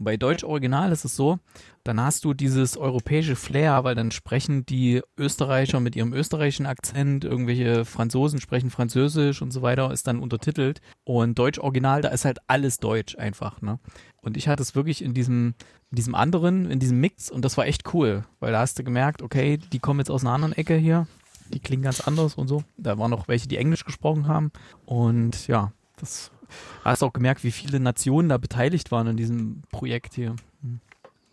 Und 0.00 0.04
bei 0.04 0.16
Deutsch 0.16 0.44
Original 0.44 0.92
ist 0.92 1.04
es 1.04 1.14
so, 1.14 1.38
dann 1.84 2.00
hast 2.00 2.24
du 2.24 2.32
dieses 2.32 2.78
europäische 2.78 3.36
Flair, 3.36 3.84
weil 3.84 3.94
dann 3.94 4.10
sprechen 4.10 4.64
die 4.64 5.02
Österreicher 5.18 5.78
mit 5.78 5.94
ihrem 5.94 6.14
österreichischen 6.14 6.64
Akzent, 6.64 7.22
irgendwelche 7.22 7.84
Franzosen 7.84 8.40
sprechen 8.40 8.70
Französisch 8.70 9.42
und 9.42 9.50
so 9.50 9.60
weiter, 9.60 9.92
ist 9.92 10.06
dann 10.06 10.18
untertitelt. 10.18 10.80
Und 11.04 11.38
Deutsch 11.38 11.58
Original, 11.58 12.00
da 12.00 12.08
ist 12.08 12.24
halt 12.24 12.38
alles 12.46 12.78
Deutsch 12.78 13.18
einfach, 13.18 13.60
ne? 13.60 13.78
Und 14.22 14.38
ich 14.38 14.48
hatte 14.48 14.62
es 14.62 14.74
wirklich 14.74 15.04
in 15.04 15.12
diesem, 15.12 15.54
in 15.90 15.96
diesem 15.96 16.14
anderen, 16.14 16.70
in 16.70 16.78
diesem 16.78 16.98
Mix 16.98 17.30
und 17.30 17.44
das 17.44 17.58
war 17.58 17.66
echt 17.66 17.92
cool, 17.92 18.24
weil 18.38 18.52
da 18.52 18.60
hast 18.60 18.78
du 18.78 18.84
gemerkt, 18.84 19.20
okay, 19.20 19.58
die 19.58 19.80
kommen 19.80 20.00
jetzt 20.00 20.10
aus 20.10 20.22
einer 20.22 20.32
anderen 20.32 20.54
Ecke 20.54 20.76
hier, 20.76 21.06
die 21.52 21.60
klingen 21.60 21.82
ganz 21.82 22.00
anders 22.00 22.36
und 22.36 22.48
so. 22.48 22.64
Da 22.78 22.96
waren 22.98 23.10
noch 23.10 23.28
welche, 23.28 23.48
die 23.48 23.58
Englisch 23.58 23.84
gesprochen 23.84 24.28
haben 24.28 24.50
und 24.86 25.46
ja, 25.46 25.72
das 25.98 26.30
da 26.39 26.39
hast 26.84 27.02
auch 27.02 27.12
gemerkt, 27.12 27.44
wie 27.44 27.52
viele 27.52 27.80
Nationen 27.80 28.28
da 28.28 28.38
beteiligt 28.38 28.90
waren 28.90 29.06
in 29.08 29.16
diesem 29.16 29.62
Projekt 29.70 30.14
hier. 30.14 30.36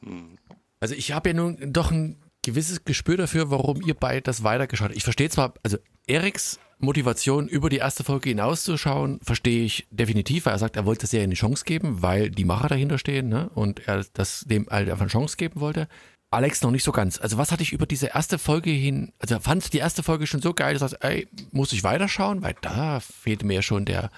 hm. 0.02 0.38
Also 0.80 0.94
ich 0.94 1.12
habe 1.12 1.30
ja 1.30 1.36
nun 1.36 1.74
doch 1.74 1.92
ein 1.92 2.18
gewisses 2.44 2.86
Gespür 2.86 3.18
dafür, 3.18 3.52
warum 3.52 3.82
ihr 3.82 3.94
beide 3.94 4.22
das 4.22 4.44
weitergeschaut 4.44 4.90
habt. 4.90 4.98
Ich 4.98 5.04
verstehe 5.04 5.30
zwar, 5.30 5.54
also 5.64 5.78
Eriks 6.08 6.60
Motivation 6.80 7.48
über 7.48 7.70
die 7.70 7.78
erste 7.78 8.04
Folge 8.04 8.30
hinauszuschauen, 8.30 9.20
verstehe 9.24 9.66
ich 9.66 9.88
definitiv, 9.90 10.46
weil 10.46 10.54
er 10.54 10.60
sagt, 10.60 10.76
er 10.76 10.86
wollte 10.86 11.02
der 11.02 11.10
Serie 11.10 11.24
eine 11.26 11.34
Chance 11.34 11.66
geben, 11.66 12.02
weil 12.02 12.30
die 12.30 12.46
Macher 12.46 12.68
dahinter 12.68 12.98
stehen 12.98 13.30
ne? 13.30 13.50
und 13.50 13.88
er 13.88 14.06
das 14.14 14.46
dem 14.48 14.68
halt 14.70 14.90
einfach 14.90 15.02
eine 15.02 15.10
Chance 15.10 15.38
geben 15.38 15.60
wollte. 15.60 15.88
Alex 16.30 16.62
noch 16.62 16.72
nicht 16.72 16.84
so 16.84 16.92
ganz. 16.92 17.20
Also 17.20 17.38
was 17.38 17.52
hatte 17.52 17.64
ich 17.64 17.72
über 17.72 17.86
diese 17.86 18.08
erste 18.08 18.38
Folge 18.38 18.70
hin, 18.70 19.14
also 19.20 19.40
fand 19.40 19.74
die 19.74 19.78
erste 19.78 20.04
Folge 20.04 20.28
schon 20.28 20.42
so 20.42 20.54
geil, 20.54 20.74
dass 20.74 20.92
sagst, 20.92 21.04
ey, 21.04 21.28
muss 21.52 21.74
ich 21.74 21.84
weiterschauen, 21.84 22.44
weil 22.44 22.56
da 22.62 23.00
fehlte 23.00 23.46
mir 23.46 23.62
schon 23.62 23.86
der, 23.86 24.12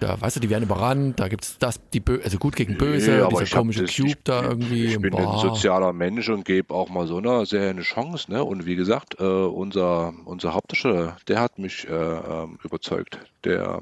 ja, 0.00 0.20
weißt 0.20 0.36
du, 0.36 0.40
die 0.40 0.50
werden 0.50 0.64
überrannt, 0.64 1.18
da 1.20 1.28
gibt's 1.28 1.56
das, 1.58 1.80
die 1.92 2.00
Bö 2.00 2.20
also 2.22 2.38
gut 2.38 2.56
gegen 2.56 2.76
böse, 2.76 3.10
Nee, 3.12 3.20
aber 3.20 3.40
dieser 3.40 3.56
komische 3.56 3.82
das- 3.84 3.94
Cube 3.96 4.08
ich, 4.08 4.16
da 4.24 4.42
irgendwie. 4.42 4.84
Ich 4.86 5.00
bin 5.00 5.10
boah. 5.12 5.34
ein 5.34 5.38
sozialer 5.40 5.92
Mensch 5.92 6.28
und 6.28 6.44
gebe 6.44 6.74
auch 6.74 6.88
mal 6.88 7.06
so 7.06 7.18
einer 7.18 7.46
Serie 7.46 7.70
eine 7.70 7.82
Chance. 7.82 8.30
Ne? 8.30 8.42
Und 8.44 8.66
wie 8.66 8.76
gesagt, 8.76 9.20
äh, 9.20 9.24
unser, 9.24 10.12
unser 10.24 10.54
Hauptdarsteller, 10.54 11.16
der 11.28 11.40
hat 11.40 11.58
mich 11.58 11.88
äh, 11.88 11.92
ähm, 11.92 12.58
überzeugt. 12.64 13.18
Der, 13.44 13.80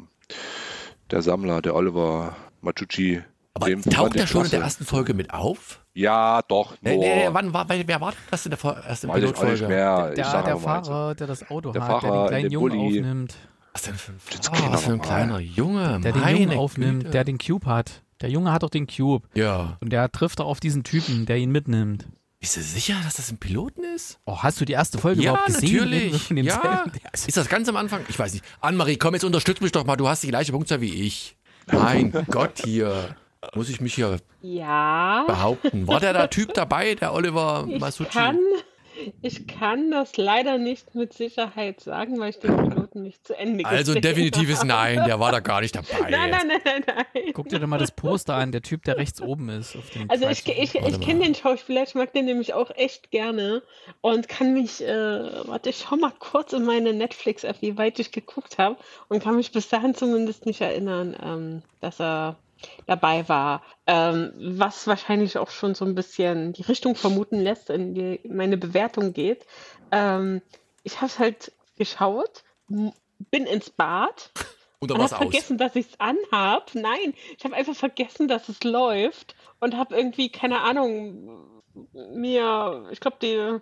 der 1.11 1.22
Sammler, 1.22 1.61
der 1.62 1.75
Oliver 1.75 2.37
Machucci. 2.61 3.22
Aber 3.55 3.66
dem 3.66 3.83
taucht 3.83 4.14
ich 4.14 4.20
er 4.22 4.27
schon 4.27 4.44
in 4.46 4.51
der 4.51 4.61
ersten 4.62 4.85
Folge 4.87 5.12
mit 5.12 5.35
auf? 5.35 5.81
Ja, 5.92 6.40
doch. 6.48 6.75
Nee, 6.81 6.94
Nur, 6.94 7.05
nee, 7.05 7.16
nee, 7.16 7.29
wann 7.33 7.53
war, 7.53 7.66
wer, 7.68 8.01
war 8.01 8.14
das 8.31 8.46
in 8.46 8.51
der 8.51 8.57
Vor- 8.59 8.77
ersten 8.79 9.09
weiß 9.09 9.18
ich 9.18 9.25
auch 9.25 9.29
nicht 9.29 9.40
Pilotfolge? 9.40 9.68
mehr. 9.68 10.09
Ich 10.11 10.14
Der, 10.22 10.42
der. 10.42 10.57
Fahrer, 10.57 11.14
der 11.14 11.27
das 11.27 11.51
Auto 11.51 11.70
Der 11.72 11.83
hat, 11.83 11.90
der 11.90 12.01
Fahrer 12.01 12.14
den 12.16 12.22
in 12.22 12.29
kleinen 12.29 12.51
Jungen 12.51 12.79
Bulli. 12.79 12.98
aufnimmt, 13.01 13.35
Was 13.73 13.83
denn 13.83 13.95
für 13.95 14.13
ein, 14.13 14.19
Jetzt 14.31 14.51
oh, 14.53 14.57
was 14.73 14.85
für 14.85 14.93
ein 14.93 15.01
kleiner 15.01 15.39
Junge. 15.41 16.01
der 16.03 16.13
den 16.13 16.29
Jungen 16.37 16.59
aufnimmt, 16.59 17.01
Güte. 17.01 17.11
der 17.13 17.25
den 17.25 17.39
Cube 17.39 17.67
hat. 17.67 18.03
Der 18.21 18.31
Junge 18.31 18.53
hat 18.53 18.63
doch 18.63 18.71
den 18.71 18.87
Cube. 18.87 19.27
Ja. 19.35 19.79
Und 19.81 19.91
der 19.93 20.11
trifft 20.13 20.41
auch 20.41 20.47
auf 20.47 20.61
diesen 20.61 20.85
Typen, 20.85 21.27
der 21.27 21.39
ihn 21.39 21.51
mitnimmt. 21.51 22.07
Bist 22.41 22.57
du 22.57 22.61
sicher, 22.61 22.95
dass 23.05 23.15
das 23.15 23.31
ein 23.31 23.39
Piloten 23.39 23.83
ist? 23.85 24.19
Oh, 24.27 24.39
hast 24.39 24.61
du 24.61 24.65
die 24.65 24.73
erste 24.73 24.99
Folge 24.99 25.23
Ja, 25.23 25.31
überhaupt 25.33 25.47
gesehen? 25.47 25.77
natürlich. 25.77 26.23
Von 26.25 26.37
dem 26.37 26.47
Ja. 26.47 26.85
Der 26.87 27.13
ist- 27.15 27.37
das 27.37 27.49
ganz 27.49 27.69
am 27.69 27.77
Anfang? 27.77 28.03
Ich 28.09 28.19
weiß 28.19 28.33
nicht. 28.33 28.45
Annemarie, 28.61 28.97
komm, 28.97 29.15
jetzt 29.15 29.25
unterstütz 29.25 29.61
mich 29.61 29.73
doch 29.73 29.85
mal. 29.85 29.97
Du 29.97 30.09
hast 30.09 30.23
die 30.23 30.29
gleiche 30.29 30.53
Punktzahl 30.53 30.81
wie 30.81 30.93
ich. 31.07 31.37
Mein 31.73 32.13
Gott, 32.31 32.63
hier. 32.65 33.17
Muss 33.55 33.69
ich 33.69 33.81
mich 33.81 33.95
hier 33.95 34.19
Ja, 34.41 35.25
behaupten. 35.27 35.87
War 35.89 35.99
der 36.01 36.13
da 36.13 36.27
Typ 36.29 36.53
dabei, 36.55 36.95
der 36.95 37.13
Oliver 37.15 37.67
ich 37.69 37.81
Masucci? 37.81 38.11
kann, 38.11 38.39
Ich 39.21 39.47
kann 39.49 39.91
das 39.91 40.17
leider 40.17 40.59
nicht 40.59 40.95
mit 40.95 41.13
Sicherheit 41.13 41.81
sagen, 41.81 42.19
weil 42.21 42.31
ich 42.31 42.39
den 42.39 42.55
Piloten 42.93 43.03
nicht 43.03 43.27
zu 43.27 43.37
Ende 43.37 43.65
Also 43.65 43.95
gesehen 43.95 44.03
definitives 44.03 44.59
habe. 44.59 44.69
Nein, 44.73 45.05
der 45.07 45.19
war 45.19 45.33
da 45.33 45.41
gar 45.41 45.61
nicht 45.61 45.75
dabei. 45.75 46.11
Nein, 46.11 46.31
nein, 46.31 46.49
nein, 46.49 46.61
nein, 46.65 46.85
nein. 46.87 47.25
Guck 47.33 47.49
dir 47.49 47.59
doch 47.59 47.67
mal 47.67 47.79
das 47.79 47.91
Poster 47.91 48.35
an, 48.35 48.53
der 48.53 48.63
Typ, 48.63 48.85
der 48.85 48.97
rechts 48.97 49.21
oben 49.21 49.49
ist. 49.49 49.77
Auf 49.77 49.91
dem 49.91 50.11
Also 50.11 50.29
ich, 50.29 50.47
ich, 50.47 50.75
ich 50.75 51.01
kenne 51.01 51.25
den 51.25 51.35
Schauspieler, 51.35 51.83
ich 51.83 51.95
mag 51.95 52.13
den 52.13 52.27
nämlich 52.27 52.55
auch 52.55 52.71
echt 52.71 53.11
gerne 53.11 53.63
und 54.01 54.29
kann 54.29 54.53
mich, 54.53 54.83
äh, 54.83 55.47
warte, 55.47 55.71
ich 55.71 55.79
schau 55.79 55.97
mal 55.97 56.13
kurz 56.19 56.53
in 56.53 56.65
meine 56.65 56.93
Netflix-App, 56.93 57.57
wie 57.61 57.77
weit 57.79 57.99
ich 57.99 58.13
geguckt 58.13 58.59
habe 58.59 58.77
und 59.09 59.23
kann 59.23 59.37
mich 59.37 59.53
bis 59.53 59.69
dahin 59.69 59.95
zumindest 59.95 60.47
nicht 60.47 60.61
erinnern, 60.61 61.17
ähm, 61.23 61.63
dass 61.81 62.01
er 62.01 62.37
dabei 62.87 63.29
war. 63.29 63.63
Ähm, 63.89 64.33
was 64.37 64.87
wahrscheinlich 64.87 65.37
auch 65.37 65.51
schon 65.51 65.75
so 65.75 65.85
ein 65.85 65.97
bisschen 65.97 66.53
die 66.53 66.63
Richtung 66.63 66.95
vermuten 66.95 67.41
lässt, 67.41 67.71
in 67.71 67.95
die 67.95 68.21
meine 68.29 68.57
Bewertung 68.57 69.13
geht. 69.13 69.45
Ähm, 69.91 70.43
ich 70.85 70.97
habe 70.97 71.07
es 71.07 71.19
halt 71.19 71.53
geschaut, 71.77 72.45
bin 73.31 73.47
ins 73.47 73.71
Bad 73.71 74.31
Und 74.81 74.91
dann 74.91 74.99
und 74.99 75.01
war's 75.01 75.13
habe 75.13 75.27
aus. 75.27 75.33
vergessen, 75.33 75.59
dass 75.59 75.77
ich 75.77 75.87
es 75.93 76.01
anhab. 76.01 76.75
Nein, 76.75 77.15
ich 77.39 77.45
habe 77.45 77.55
einfach 77.55 77.75
vergessen, 77.77 78.29
dass 78.29 78.49
es 78.49 78.63
läuft 78.65 79.35
und 79.61 79.77
habe 79.77 79.95
irgendwie, 79.97 80.31
keine 80.31 80.61
Ahnung, 80.61 81.63
mir, 81.95 82.89
ich 82.91 83.01
glaube, 83.01 83.17
die 83.23 83.59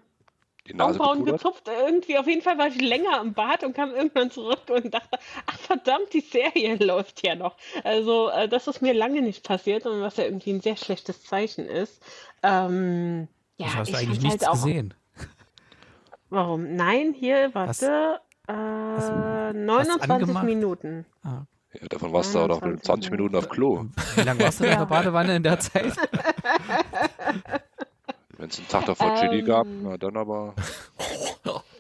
Die 0.67 0.79
Augenbrauen 0.81 1.25
gezupft. 1.25 1.69
Irgendwie, 1.69 2.19
auf 2.19 2.27
jeden 2.27 2.43
Fall 2.43 2.59
war 2.59 2.69
ich 2.69 2.81
länger 2.81 3.21
im 3.21 3.35
Bad 3.35 3.65
und 3.65 3.75
kam 3.75 3.93
irgendwann 3.95 4.31
zurück 4.31 4.63
und 4.71 4.93
dachte, 4.95 5.19
ach 5.47 5.59
verdammt, 5.59 6.13
die 6.13 6.21
Serie 6.21 6.77
läuft 6.85 7.27
ja 7.27 7.35
noch. 7.35 7.57
Also, 7.85 8.29
äh, 8.31 8.49
das 8.49 8.67
ist 8.67 8.81
mir 8.83 8.95
lange 8.95 9.23
nicht 9.23 9.45
passiert 9.45 9.87
und 9.87 10.01
was 10.01 10.17
ja 10.17 10.25
irgendwie 10.25 10.53
ein 10.53 10.61
sehr 10.61 10.77
schlechtes 10.77 11.23
Zeichen 11.25 11.67
ist. 11.67 12.03
Ähm, 12.43 13.29
ja, 13.59 13.67
Das 13.67 13.75
hast 13.77 13.89
ich 13.89 13.95
du 13.95 13.99
eigentlich 13.99 14.21
fand's 14.21 14.23
nichts 14.23 14.47
halt 14.47 14.49
auch, 14.49 14.65
gesehen. 14.65 14.95
Warum? 16.31 16.77
Nein, 16.77 17.13
hier, 17.13 17.55
warte. 17.55 18.21
Äh, 18.49 18.53
du 19.53 19.53
29 19.55 20.11
angemacht? 20.11 20.45
Minuten. 20.45 21.07
Ah. 21.23 21.43
Ja, 21.73 21.87
davon 21.89 22.13
warst 22.13 22.35
du 22.35 22.41
auch 22.41 22.49
noch 22.49 22.63
21 22.63 22.85
20 22.85 23.11
Minuten 23.13 23.37
auf 23.37 23.49
Klo. 23.49 23.85
Wie 24.17 24.23
lange 24.23 24.41
warst 24.41 24.59
du 24.61 24.65
in 24.65 24.71
der 24.71 24.87
Badewanne 24.87 25.37
in 25.37 25.43
der 25.45 25.61
Zeit? 25.61 25.95
Wenn 28.39 28.49
es 28.49 28.59
einen 28.59 28.69
Tag 28.69 28.87
davor 28.87 29.15
Chili 29.17 29.43
gab, 29.43 29.67
Ähm. 29.67 29.83
na 29.85 29.97
dann 29.97 30.17
aber. 30.17 30.55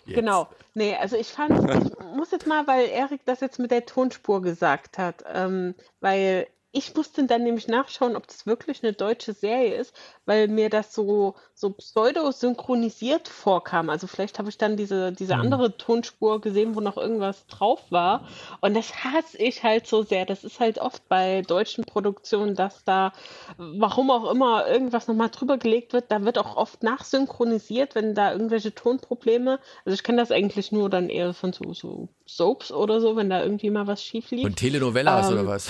Jetzt. 0.06 0.16
Genau. 0.16 0.48
Nee, 0.74 0.96
also 0.96 1.16
ich 1.16 1.28
fand, 1.28 1.52
ich 1.70 1.92
muss 2.16 2.30
jetzt 2.32 2.46
mal, 2.46 2.66
weil 2.66 2.88
Erik 2.88 3.20
das 3.26 3.40
jetzt 3.40 3.58
mit 3.60 3.70
der 3.70 3.86
Tonspur 3.86 4.42
gesagt 4.42 4.98
hat, 4.98 5.24
ähm, 5.32 5.74
weil 6.00 6.48
ich 6.72 6.94
musste 6.94 7.24
dann 7.24 7.42
nämlich 7.42 7.66
nachschauen, 7.66 8.14
ob 8.14 8.28
das 8.28 8.46
wirklich 8.46 8.84
eine 8.84 8.92
deutsche 8.92 9.32
Serie 9.32 9.74
ist, 9.74 9.92
weil 10.24 10.46
mir 10.46 10.70
das 10.70 10.94
so, 10.94 11.34
so 11.52 11.70
pseudo-synchronisiert 11.70 13.26
vorkam. 13.26 13.90
Also 13.90 14.06
vielleicht 14.06 14.38
habe 14.38 14.48
ich 14.48 14.58
dann 14.58 14.76
diese, 14.76 15.10
diese 15.10 15.34
Mhm. 15.34 15.40
andere 15.40 15.76
Tonspur 15.76 16.40
gesehen, 16.40 16.76
wo 16.76 16.80
noch 16.80 16.96
irgendwas 16.96 17.44
drauf 17.46 17.82
war. 17.90 18.24
Und 18.60 18.74
das 18.74 19.04
hasse 19.04 19.36
ich 19.38 19.64
halt 19.64 19.88
so 19.88 20.02
sehr. 20.02 20.26
Das 20.26 20.44
ist 20.44 20.60
halt 20.60 20.78
oft 20.78 21.08
bei 21.08 21.42
deutschen 21.42 21.84
Produktionen, 21.84 22.54
dass 22.54 22.84
da, 22.84 23.12
warum 23.56 24.10
auch 24.12 24.30
immer, 24.30 24.68
irgendwas 24.68 25.08
nochmal 25.08 25.30
drüber 25.30 25.58
gelegt 25.58 25.92
wird. 25.92 26.12
Da 26.12 26.24
wird 26.24 26.38
auch 26.38 26.56
oft 26.56 26.84
nachsynchronisiert, 26.84 27.96
wenn 27.96 28.14
da 28.14 28.30
irgendwelche 28.32 28.74
Tonprobleme. 28.74 29.58
Also 29.84 29.94
ich 29.94 30.04
kenne 30.04 30.18
das 30.18 30.30
eigentlich 30.30 30.70
nur 30.70 30.88
dann 30.88 31.08
eher 31.08 31.34
von 31.34 31.52
so, 31.52 31.74
so 31.74 32.08
Soaps 32.26 32.70
oder 32.70 33.00
so, 33.00 33.16
wenn 33.16 33.28
da 33.28 33.42
irgendwie 33.42 33.70
mal 33.70 33.88
was 33.88 34.04
schief 34.04 34.30
lief. 34.30 34.44
Und 34.44 34.56
Telenovelas 34.56 35.26
Ähm, 35.28 35.32
oder 35.32 35.46
was? 35.48 35.68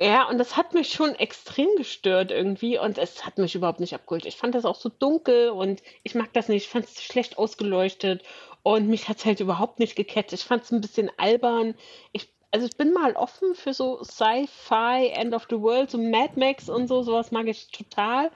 Ja, 0.00 0.28
und 0.28 0.38
das 0.38 0.56
hat 0.56 0.74
mich 0.74 0.92
schon 0.92 1.14
extrem 1.14 1.68
gestört 1.76 2.30
irgendwie 2.30 2.78
und 2.78 2.98
es 2.98 3.24
hat 3.24 3.38
mich 3.38 3.54
überhaupt 3.54 3.80
nicht 3.80 3.94
abgeholt. 3.94 4.26
Ich 4.26 4.36
fand 4.36 4.54
das 4.54 4.64
auch 4.64 4.76
so 4.76 4.88
dunkel 4.88 5.50
und 5.50 5.82
ich 6.02 6.14
mag 6.14 6.32
das 6.32 6.48
nicht. 6.48 6.64
Ich 6.64 6.70
fand 6.70 6.84
es 6.84 7.02
schlecht 7.02 7.38
ausgeleuchtet 7.38 8.22
und 8.62 8.88
mich 8.88 9.08
hat 9.08 9.18
es 9.18 9.24
halt 9.24 9.40
überhaupt 9.40 9.78
nicht 9.78 9.96
gecatcht. 9.96 10.32
Ich 10.32 10.44
fand 10.44 10.64
es 10.64 10.70
ein 10.70 10.80
bisschen 10.80 11.10
albern. 11.16 11.74
Ich, 12.12 12.28
also 12.50 12.66
ich 12.66 12.76
bin 12.76 12.92
mal 12.92 13.14
offen 13.14 13.54
für 13.54 13.72
so 13.74 14.02
Sci-Fi, 14.02 15.08
End 15.14 15.34
of 15.34 15.46
the 15.50 15.60
World, 15.60 15.90
so 15.90 15.98
Mad 15.98 16.32
Max 16.36 16.68
und 16.68 16.86
so, 16.86 17.02
sowas 17.02 17.30
mag 17.30 17.46
ich 17.48 17.70
total. 17.70 18.30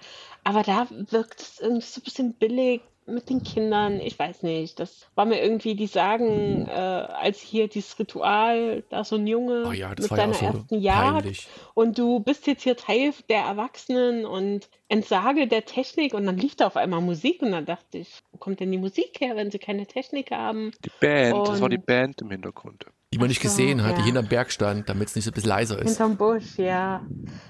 Aber 0.44 0.62
da 0.62 0.86
wirkt 0.90 1.40
es 1.40 1.60
irgendwie 1.60 1.86
so 1.86 2.00
ein 2.00 2.04
bisschen 2.04 2.34
billig 2.34 2.82
mit 3.06 3.28
den 3.30 3.42
Kindern. 3.42 4.00
Ich 4.00 4.18
weiß 4.18 4.42
nicht. 4.42 4.78
Das 4.78 5.06
war 5.14 5.24
mir 5.24 5.42
irgendwie, 5.42 5.74
die 5.74 5.86
sagen, 5.86 6.66
äh, 6.68 6.70
als 6.72 7.40
hier 7.40 7.68
dieses 7.68 7.98
Ritual, 7.98 8.84
da 8.90 9.04
so 9.04 9.16
ein 9.16 9.26
Junge 9.26 9.64
Oh 9.66 9.72
ja, 9.72 9.90
mit 9.90 10.00
ja 10.00 10.06
seiner 10.06 10.34
so 10.34 10.44
ersten 10.46 10.78
Jagd 10.80 11.12
peinlich. 11.22 11.48
und 11.74 11.98
du 11.98 12.20
bist 12.20 12.46
jetzt 12.46 12.62
hier 12.62 12.76
Teil 12.76 13.12
der 13.28 13.40
Erwachsenen 13.42 14.24
und 14.24 14.68
Entsage 14.88 15.46
der 15.48 15.64
Technik 15.64 16.14
und 16.14 16.26
dann 16.26 16.36
lief 16.38 16.54
da 16.56 16.66
auf 16.66 16.76
einmal 16.76 17.00
Musik 17.00 17.42
und 17.42 17.52
dann 17.52 17.64
dachte 17.66 17.98
ich, 17.98 18.20
wo 18.30 18.38
kommt 18.38 18.60
denn 18.60 18.70
die 18.70 18.78
Musik 18.78 19.20
her, 19.20 19.36
wenn 19.36 19.50
sie 19.50 19.58
keine 19.58 19.86
Technik 19.86 20.30
haben? 20.30 20.70
Die 20.84 20.90
Band, 21.00 21.48
das 21.48 21.60
war 21.60 21.68
die 21.68 21.76
Und- 21.78 21.86
Band 21.86 22.20
im 22.22 22.30
Hintergrund. 22.30 22.86
Die 23.12 23.18
man 23.18 23.28
nicht 23.28 23.42
so, 23.42 23.48
gesehen 23.48 23.82
hat, 23.82 23.96
die 23.96 24.00
ja. 24.00 24.06
hinterm 24.06 24.28
Berg 24.28 24.50
stand, 24.50 24.88
damit 24.88 25.08
es 25.08 25.14
nicht 25.14 25.24
so 25.24 25.30
ein 25.30 25.34
bisschen 25.34 25.50
leiser 25.50 25.78
ist. 25.78 25.88
Hinterm 25.88 26.16
Busch, 26.16 26.56
ja. 26.56 27.04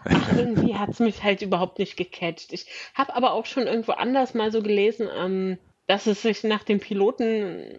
Ach, 0.05 0.37
irgendwie 0.37 0.75
hat 0.75 0.91
es 0.91 0.99
mich 0.99 1.23
halt 1.23 1.43
überhaupt 1.43 1.79
nicht 1.79 1.97
gecatcht. 1.97 2.53
Ich 2.53 2.67
habe 2.95 3.15
aber 3.15 3.33
auch 3.33 3.47
schon 3.47 3.67
irgendwo 3.67 3.93
anders 3.93 4.35
mal 4.35 4.51
so 4.51 4.63
gelesen, 4.63 5.09
ähm, 5.17 5.59
dass 5.87 6.07
es 6.07 6.23
sich 6.23 6.45
nach 6.45 6.63
dem 6.63 6.81
Piloten 6.81 7.79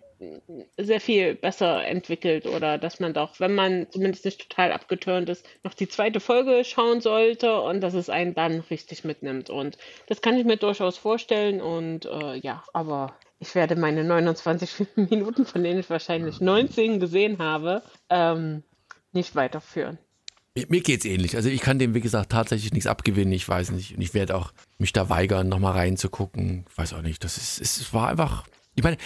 sehr 0.78 1.00
viel 1.00 1.36
besser 1.36 1.86
entwickelt 1.86 2.46
oder 2.46 2.78
dass 2.78 3.00
man 3.00 3.14
doch, 3.14 3.40
wenn 3.40 3.56
man 3.56 3.88
zumindest 3.90 4.26
nicht 4.26 4.50
total 4.50 4.72
abgeturnt 4.72 5.30
ist, 5.30 5.46
noch 5.64 5.74
die 5.74 5.88
zweite 5.88 6.20
Folge 6.20 6.64
schauen 6.64 7.02
sollte 7.02 7.62
und 7.62 7.82
dass 7.82 7.94
es 7.94 8.10
einen 8.10 8.34
dann 8.34 8.62
richtig 8.70 9.04
mitnimmt. 9.04 9.50
Und 9.50 9.78
das 10.08 10.22
kann 10.22 10.38
ich 10.38 10.46
mir 10.46 10.58
durchaus 10.58 10.98
vorstellen 10.98 11.62
und 11.62 12.06
äh, 12.06 12.36
ja, 12.36 12.64
aber 12.74 13.18
ich 13.44 13.56
werde 13.56 13.76
meine 13.76 14.04
29 14.06 14.88
Minuten, 14.96 15.46
von 15.46 15.64
denen 15.64 15.82
ich 15.82 15.90
wahrscheinlich 15.90 16.40
19 16.40 17.00
gesehen 17.00 17.40
habe, 17.40 17.84
ähm, 18.10 18.64
nicht 19.12 19.36
weiterführen. 19.36 19.98
Mir, 20.56 20.66
mir 20.70 20.82
geht's 20.82 21.04
ähnlich. 21.04 21.36
Also 21.36 21.50
ich 21.50 21.60
kann 21.60 21.78
dem, 21.78 21.94
wie 21.94 22.00
gesagt, 22.00 22.32
tatsächlich 22.32 22.72
nichts 22.72 22.88
abgewinnen. 22.88 23.34
Ich 23.34 23.48
weiß 23.48 23.72
nicht. 23.72 23.96
Und 23.96 24.02
ich 24.02 24.14
werde 24.14 24.36
auch 24.36 24.54
mich 24.78 24.94
da 24.94 25.10
weigern, 25.10 25.50
nochmal 25.50 25.74
reinzugucken. 25.74 26.66
Ich 26.70 26.78
weiß 26.78 26.94
auch 26.94 27.02
nicht. 27.02 27.24
Das 27.24 27.38
ist, 27.38 27.60
es 27.60 27.94
war 27.94 28.08
einfach. 28.08 28.46
Ich 28.76 28.84
meine, 28.84 28.98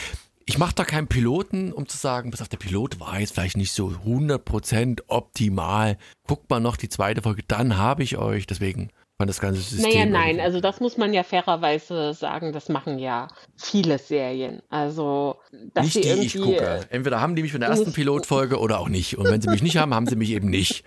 ich 0.45 0.59
mache 0.59 0.75
da 0.75 0.85
keinen 0.85 1.07
Piloten, 1.07 1.73
um 1.73 1.87
zu 1.87 1.97
sagen, 1.97 2.31
pass 2.31 2.41
auf, 2.41 2.47
der 2.47 2.57
Pilot 2.57 2.99
war 2.99 3.19
jetzt 3.19 3.33
vielleicht 3.33 3.57
nicht 3.57 3.71
so 3.71 3.87
100% 3.87 5.01
optimal. 5.07 5.97
Guckt 6.27 6.49
mal 6.49 6.59
noch 6.59 6.77
die 6.77 6.89
zweite 6.89 7.23
Folge, 7.23 7.41
dann 7.47 7.77
habe 7.77 8.03
ich 8.03 8.17
euch. 8.17 8.45
Deswegen 8.45 8.91
fand 9.17 9.29
das 9.29 9.39
ganze 9.39 9.61
System. 9.61 9.89
Naja, 9.91 10.05
nein, 10.05 10.27
irgendwie- 10.27 10.41
also 10.43 10.59
das 10.61 10.79
muss 10.79 10.97
man 10.97 11.13
ja 11.13 11.23
fairerweise 11.23 12.13
sagen, 12.13 12.53
das 12.53 12.69
machen 12.69 12.99
ja 12.99 13.27
viele 13.55 13.97
Serien. 13.97 14.61
Also, 14.69 15.37
dass 15.73 15.85
nicht 15.85 15.93
sie 15.93 16.01
die 16.01 16.07
irgendwie. 16.09 16.25
ich 16.27 16.37
gucke. 16.41 16.81
Entweder 16.89 17.19
haben 17.19 17.35
die 17.35 17.41
mich 17.41 17.51
von 17.51 17.61
der 17.61 17.69
ersten 17.69 17.93
Pilotfolge 17.93 18.59
oder 18.59 18.79
auch 18.79 18.89
nicht. 18.89 19.17
Und 19.17 19.25
wenn 19.25 19.41
sie 19.41 19.49
mich 19.49 19.63
nicht 19.63 19.77
haben, 19.77 19.93
haben 19.93 20.05
sie 20.07 20.15
mich 20.15 20.29
eben 20.31 20.49
nicht. 20.49 20.83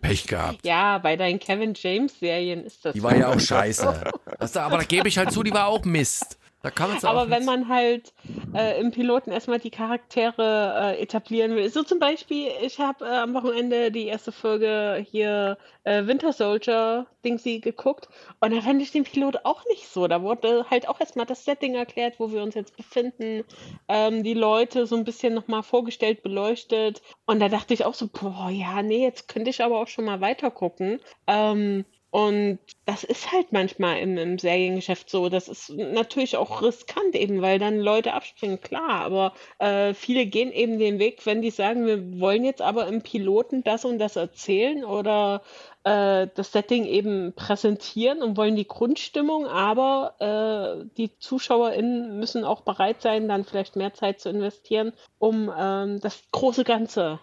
Pech 0.00 0.26
gehabt. 0.26 0.64
Ja, 0.66 0.98
bei 0.98 1.16
deinen 1.16 1.38
Kevin 1.38 1.74
James 1.76 2.18
Serien 2.18 2.64
ist 2.64 2.84
das. 2.84 2.92
Die 2.94 3.02
war 3.04 3.14
ja 3.16 3.28
auch 3.28 3.38
scheiße. 3.40 4.02
Das, 4.40 4.56
aber 4.56 4.78
da 4.78 4.82
gebe 4.82 5.06
ich 5.06 5.18
halt 5.18 5.30
zu, 5.30 5.44
die 5.44 5.52
war 5.52 5.68
auch 5.68 5.84
Mist. 5.84 6.36
Da 6.62 6.70
kann 6.70 6.96
auch 6.96 7.04
Aber 7.04 7.28
wenn 7.28 7.44
man 7.44 7.68
halt 7.68 8.14
äh, 8.54 8.80
im 8.80 8.92
Piloten 8.92 9.32
erstmal 9.32 9.58
die 9.58 9.70
Charaktere 9.70 10.94
äh, 10.96 11.02
etablieren 11.02 11.56
will. 11.56 11.68
So 11.70 11.82
zum 11.82 11.98
Beispiel, 11.98 12.50
ich 12.62 12.78
habe 12.78 13.04
äh, 13.04 13.08
am 13.08 13.34
Wochenende 13.34 13.90
die 13.90 14.06
erste 14.06 14.30
Folge 14.30 15.04
hier 15.10 15.58
äh, 15.82 16.06
Winter 16.06 16.32
Soldier 16.32 17.06
Dingsy 17.24 17.58
geguckt 17.58 18.08
und 18.40 18.54
da 18.54 18.60
fand 18.60 18.80
ich 18.80 18.92
den 18.92 19.02
Pilot 19.02 19.44
auch 19.44 19.64
nicht 19.66 19.88
so. 19.88 20.06
Da 20.06 20.22
wurde 20.22 20.66
halt 20.70 20.88
auch 20.88 21.00
erstmal 21.00 21.26
das 21.26 21.44
Setting 21.44 21.74
erklärt, 21.74 22.20
wo 22.20 22.30
wir 22.30 22.42
uns 22.42 22.54
jetzt 22.54 22.76
befinden, 22.76 23.42
ähm, 23.88 24.22
die 24.22 24.34
Leute 24.34 24.86
so 24.86 24.94
ein 24.94 25.04
bisschen 25.04 25.34
nochmal 25.34 25.64
vorgestellt, 25.64 26.22
beleuchtet 26.22 27.02
und 27.26 27.40
da 27.40 27.48
dachte 27.48 27.74
ich 27.74 27.84
auch 27.84 27.94
so, 27.94 28.06
boah, 28.06 28.50
ja, 28.50 28.82
nee, 28.82 29.02
jetzt 29.02 29.26
könnte 29.26 29.50
ich 29.50 29.64
aber 29.64 29.80
auch 29.80 29.88
schon 29.88 30.04
mal 30.04 30.20
weiter 30.20 30.52
gucken. 30.52 31.00
Ähm, 31.26 31.84
und 32.12 32.58
das 32.84 33.04
ist 33.04 33.32
halt 33.32 33.52
manchmal 33.52 34.00
im, 34.00 34.18
im 34.18 34.38
Seriengeschäft 34.38 35.08
so. 35.08 35.30
Das 35.30 35.48
ist 35.48 35.70
natürlich 35.70 36.36
auch 36.36 36.60
riskant 36.60 37.14
eben, 37.14 37.40
weil 37.40 37.58
dann 37.58 37.80
Leute 37.80 38.12
abspringen, 38.12 38.60
klar. 38.60 39.00
Aber 39.00 39.32
äh, 39.58 39.94
viele 39.94 40.26
gehen 40.26 40.52
eben 40.52 40.78
den 40.78 40.98
Weg, 40.98 41.24
wenn 41.24 41.40
die 41.40 41.50
sagen, 41.50 41.86
wir 41.86 42.20
wollen 42.20 42.44
jetzt 42.44 42.60
aber 42.60 42.86
im 42.86 43.00
Piloten 43.00 43.64
das 43.64 43.86
und 43.86 43.98
das 43.98 44.16
erzählen 44.16 44.84
oder 44.84 45.40
äh, 45.84 46.28
das 46.34 46.52
Setting 46.52 46.84
eben 46.84 47.32
präsentieren 47.32 48.22
und 48.22 48.36
wollen 48.36 48.56
die 48.56 48.68
Grundstimmung, 48.68 49.46
aber 49.46 50.82
äh, 50.84 50.84
die 50.98 51.18
ZuschauerInnen 51.18 52.18
müssen 52.18 52.44
auch 52.44 52.60
bereit 52.60 53.00
sein, 53.00 53.26
dann 53.26 53.44
vielleicht 53.44 53.74
mehr 53.74 53.94
Zeit 53.94 54.20
zu 54.20 54.28
investieren, 54.28 54.92
um 55.18 55.50
ähm, 55.58 55.98
das 56.00 56.22
große 56.30 56.64
Ganze 56.64 57.20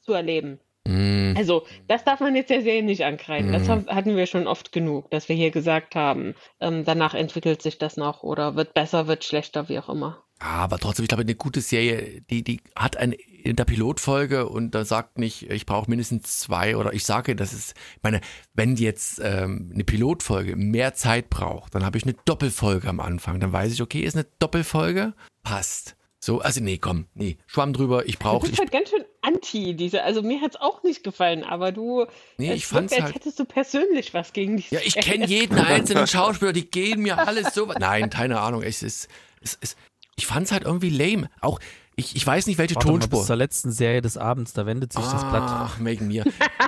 zu 0.00 0.14
erleben. 0.14 0.60
Mm, 0.86 1.19
Also, 1.40 1.66
das 1.88 2.04
darf 2.04 2.20
man 2.20 2.36
jetzt 2.36 2.50
der 2.50 2.62
Serie 2.62 2.82
nicht 2.82 3.04
ankreiden. 3.04 3.52
Das 3.52 3.64
Mhm. 3.64 3.68
haben- 3.70 3.86
hatten 3.88 4.16
wir 4.16 4.26
schon 4.26 4.46
oft 4.46 4.72
genug, 4.72 5.10
dass 5.10 5.28
wir 5.28 5.36
hier 5.36 5.50
gesagt 5.50 5.94
haben, 5.94 6.34
ähm, 6.60 6.84
danach 6.84 7.14
entwickelt 7.14 7.62
sich 7.62 7.78
das 7.78 7.96
noch 7.96 8.22
oder 8.22 8.54
wird 8.56 8.74
besser, 8.74 9.06
wird 9.06 9.24
schlechter, 9.24 9.68
wie 9.68 9.78
auch 9.78 9.88
immer. 9.88 10.22
Aber 10.42 10.78
trotzdem, 10.78 11.02
ich 11.04 11.08
glaube, 11.08 11.22
eine 11.22 11.34
gute 11.34 11.60
Serie, 11.60 12.22
die, 12.30 12.42
die 12.42 12.60
hat 12.74 12.96
ein, 12.96 13.12
in 13.12 13.56
der 13.56 13.66
Pilotfolge 13.66 14.48
und 14.48 14.74
da 14.74 14.84
sagt 14.86 15.18
nicht, 15.18 15.50
ich 15.50 15.66
brauche 15.66 15.90
mindestens 15.90 16.38
zwei 16.38 16.76
oder 16.78 16.94
ich 16.94 17.04
sage, 17.04 17.36
das 17.36 17.52
ist, 17.52 17.74
ich 17.96 18.02
meine, 18.02 18.20
wenn 18.54 18.76
jetzt 18.76 19.20
ähm, 19.22 19.70
eine 19.74 19.84
Pilotfolge 19.84 20.56
mehr 20.56 20.94
Zeit 20.94 21.28
braucht, 21.28 21.74
dann 21.74 21.84
habe 21.84 21.98
ich 21.98 22.04
eine 22.04 22.14
Doppelfolge 22.24 22.88
am 22.88 23.00
Anfang. 23.00 23.38
Dann 23.40 23.52
weiß 23.52 23.72
ich, 23.72 23.82
okay, 23.82 24.00
ist 24.00 24.16
eine 24.16 24.26
Doppelfolge, 24.38 25.12
passt. 25.42 25.94
So, 26.22 26.40
also 26.40 26.60
nee, 26.60 26.76
komm, 26.76 27.06
nee, 27.14 27.38
Schwamm 27.46 27.72
drüber, 27.72 28.04
ich 28.06 28.18
Du 28.18 28.24
brauche, 28.24 28.40
bist 28.42 28.52
ich, 28.52 28.58
halt 28.58 28.70
ganz 28.70 28.90
schön 28.90 29.04
anti 29.22 29.74
diese. 29.74 30.02
Also 30.02 30.20
mir 30.22 30.42
hat 30.42 30.50
es 30.54 30.60
auch 30.60 30.82
nicht 30.82 31.02
gefallen, 31.02 31.44
aber 31.44 31.72
du. 31.72 32.04
nee, 32.36 32.52
ich 32.52 32.66
fand's 32.66 32.92
wirkt, 32.92 33.02
halt. 33.04 33.14
als 33.14 33.24
hättest 33.24 33.38
du 33.38 33.46
persönlich 33.46 34.12
was 34.12 34.34
gegen 34.34 34.58
die 34.58 34.64
Ja, 34.70 34.80
ich 34.84 34.96
kenne 34.96 35.26
jeden 35.26 35.58
einzelnen 35.58 36.06
Schauspieler, 36.06 36.52
die 36.52 36.70
gehen 36.70 37.00
mir 37.00 37.18
alles 37.26 37.54
so. 37.54 37.72
Nein, 37.78 38.10
keine 38.10 38.38
Ahnung. 38.40 38.62
Es 38.62 38.82
ist, 38.82 39.08
es 39.40 39.54
ist, 39.54 39.78
ich 40.16 40.26
fand 40.26 40.44
es 40.44 40.52
halt 40.52 40.64
irgendwie 40.64 40.90
lame. 40.90 41.30
Auch, 41.40 41.58
ich, 41.96 42.14
ich 42.14 42.26
weiß 42.26 42.46
nicht, 42.48 42.58
welche 42.58 42.74
Warte 42.74 42.88
mal 42.88 42.98
bis 42.98 43.08
Tonspur. 43.08 43.24
zur 43.26 43.36
letzten 43.36 43.72
Serie 43.72 44.02
des 44.02 44.18
Abends, 44.18 44.52
da 44.52 44.66
wendet 44.66 44.92
sich 44.92 45.02
das 45.02 45.22
Blatt. 45.30 45.42
Ach, 45.46 45.78
wegen 45.80 46.06
mir. 46.08 46.24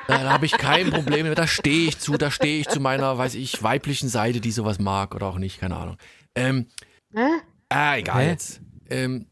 Da 0.08 0.30
habe 0.32 0.46
ich 0.46 0.52
kein 0.52 0.90
Problem 0.90 1.26
mehr. 1.26 1.34
Da 1.34 1.46
stehe 1.46 1.88
ich 1.88 1.98
zu, 1.98 2.16
da 2.16 2.30
stehe 2.30 2.60
ich 2.60 2.68
zu 2.68 2.80
meiner, 2.80 3.18
weiß 3.18 3.34
ich, 3.34 3.62
weiblichen 3.62 4.08
Seite, 4.08 4.40
die 4.40 4.50
sowas 4.50 4.78
mag 4.78 5.14
oder 5.14 5.26
auch 5.26 5.38
nicht, 5.38 5.60
keine 5.60 5.76
Ahnung. 5.76 5.96
Ähm, 6.34 6.68
Hä? 7.14 7.28
ah, 7.68 7.96
egal 7.98 8.24
Hä? 8.24 8.30
jetzt. 8.30 8.62
Ähm, 8.90 9.26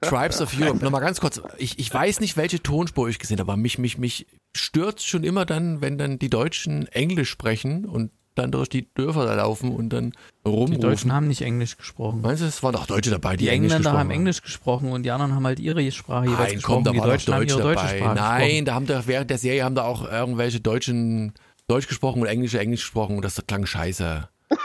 Tribes 0.00 0.40
of 0.40 0.58
Europe, 0.58 0.82
nochmal 0.82 1.00
ganz 1.00 1.20
kurz. 1.20 1.40
Ich, 1.58 1.78
ich 1.78 1.92
weiß 1.92 2.20
nicht, 2.20 2.36
welche 2.36 2.62
Tonspur 2.62 3.08
ich 3.08 3.18
gesehen 3.18 3.38
habe, 3.40 3.52
aber 3.52 3.60
mich, 3.60 3.78
mich, 3.78 3.98
mich 3.98 4.26
stört 4.56 5.02
schon 5.02 5.24
immer 5.24 5.44
dann, 5.44 5.80
wenn 5.80 5.98
dann 5.98 6.18
die 6.18 6.30
Deutschen 6.30 6.86
Englisch 6.88 7.30
sprechen 7.30 7.84
und 7.84 8.10
dann 8.34 8.52
durch 8.52 8.68
die 8.68 8.88
Dörfer 8.94 9.26
da 9.26 9.34
laufen 9.34 9.74
und 9.74 9.90
dann 9.92 10.12
Die 10.46 10.48
rumrufen. 10.50 10.80
Deutschen 10.80 11.12
haben 11.12 11.26
nicht 11.26 11.42
Englisch 11.42 11.76
gesprochen. 11.76 12.20
Meinst 12.22 12.42
du, 12.42 12.46
es 12.46 12.62
waren 12.62 12.72
doch 12.72 12.86
Deutsche 12.86 13.10
dabei, 13.10 13.36
die, 13.36 13.44
Die 13.44 13.48
Englisch 13.48 13.72
Engländer 13.72 13.78
gesprochen 13.90 13.98
haben 13.98 14.10
Englisch 14.10 14.42
gesprochen 14.42 14.92
und 14.92 15.02
die 15.02 15.10
anderen 15.10 15.34
haben 15.34 15.44
halt 15.44 15.58
ihre 15.60 15.90
Sprache 15.90 16.26
jeweils 16.26 16.38
Nein, 16.38 16.54
gesprochen. 16.54 16.74
komm, 16.74 16.84
da 16.84 16.90
die 16.92 17.00
Deutschen 17.00 17.34
haben 17.34 17.40
Deutsche 17.40 17.54
ihre 17.56 17.62
deutsche 17.62 17.82
dabei. 17.86 17.98
Sprache 17.98 18.14
Nein, 18.14 18.40
gesprochen. 18.40 18.64
da 18.64 18.74
haben 18.74 18.86
da 18.86 19.06
während 19.06 19.30
der 19.30 19.38
Serie 19.38 19.64
haben 19.64 19.74
da 19.74 19.82
auch 19.84 20.10
irgendwelche 20.10 20.60
Deutschen 20.60 21.32
Deutsch 21.66 21.88
gesprochen 21.88 22.22
und 22.22 22.28
Englische 22.28 22.60
Englisch 22.60 22.82
gesprochen 22.82 23.16
und 23.16 23.24
das 23.24 23.42
klang 23.46 23.66
scheiße. 23.66 24.28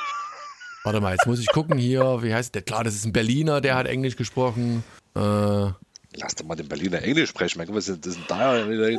Warte 0.84 1.00
mal, 1.00 1.12
jetzt 1.13 1.26
muss 1.28 1.39
ich 1.39 1.48
gucken 1.48 1.78
hier, 1.78 2.19
wie 2.24 2.34
heißt 2.34 2.54
der? 2.56 2.62
Klar, 2.62 2.84
das 2.84 2.96
ist 2.96 3.06
ein 3.06 3.13
Berliner, 3.13 3.62
der 3.62 3.76
hat 3.76 3.88
Englisch 3.88 4.15
gesprochen. 4.17 4.84
Äh, 5.15 5.19
Lass 5.19 6.36
doch 6.38 6.46
mal 6.46 6.56
den 6.56 6.67
Berliner 6.67 7.02
Englisch 7.02 7.30
sprechen. 7.30 7.58
Mein 7.58 7.67
Gott, 7.67 7.76
was 7.78 7.88
ist 7.88 8.06
das 8.06 8.15
denn 8.15 8.24
da? 8.28 8.69
wieder- 8.69 8.89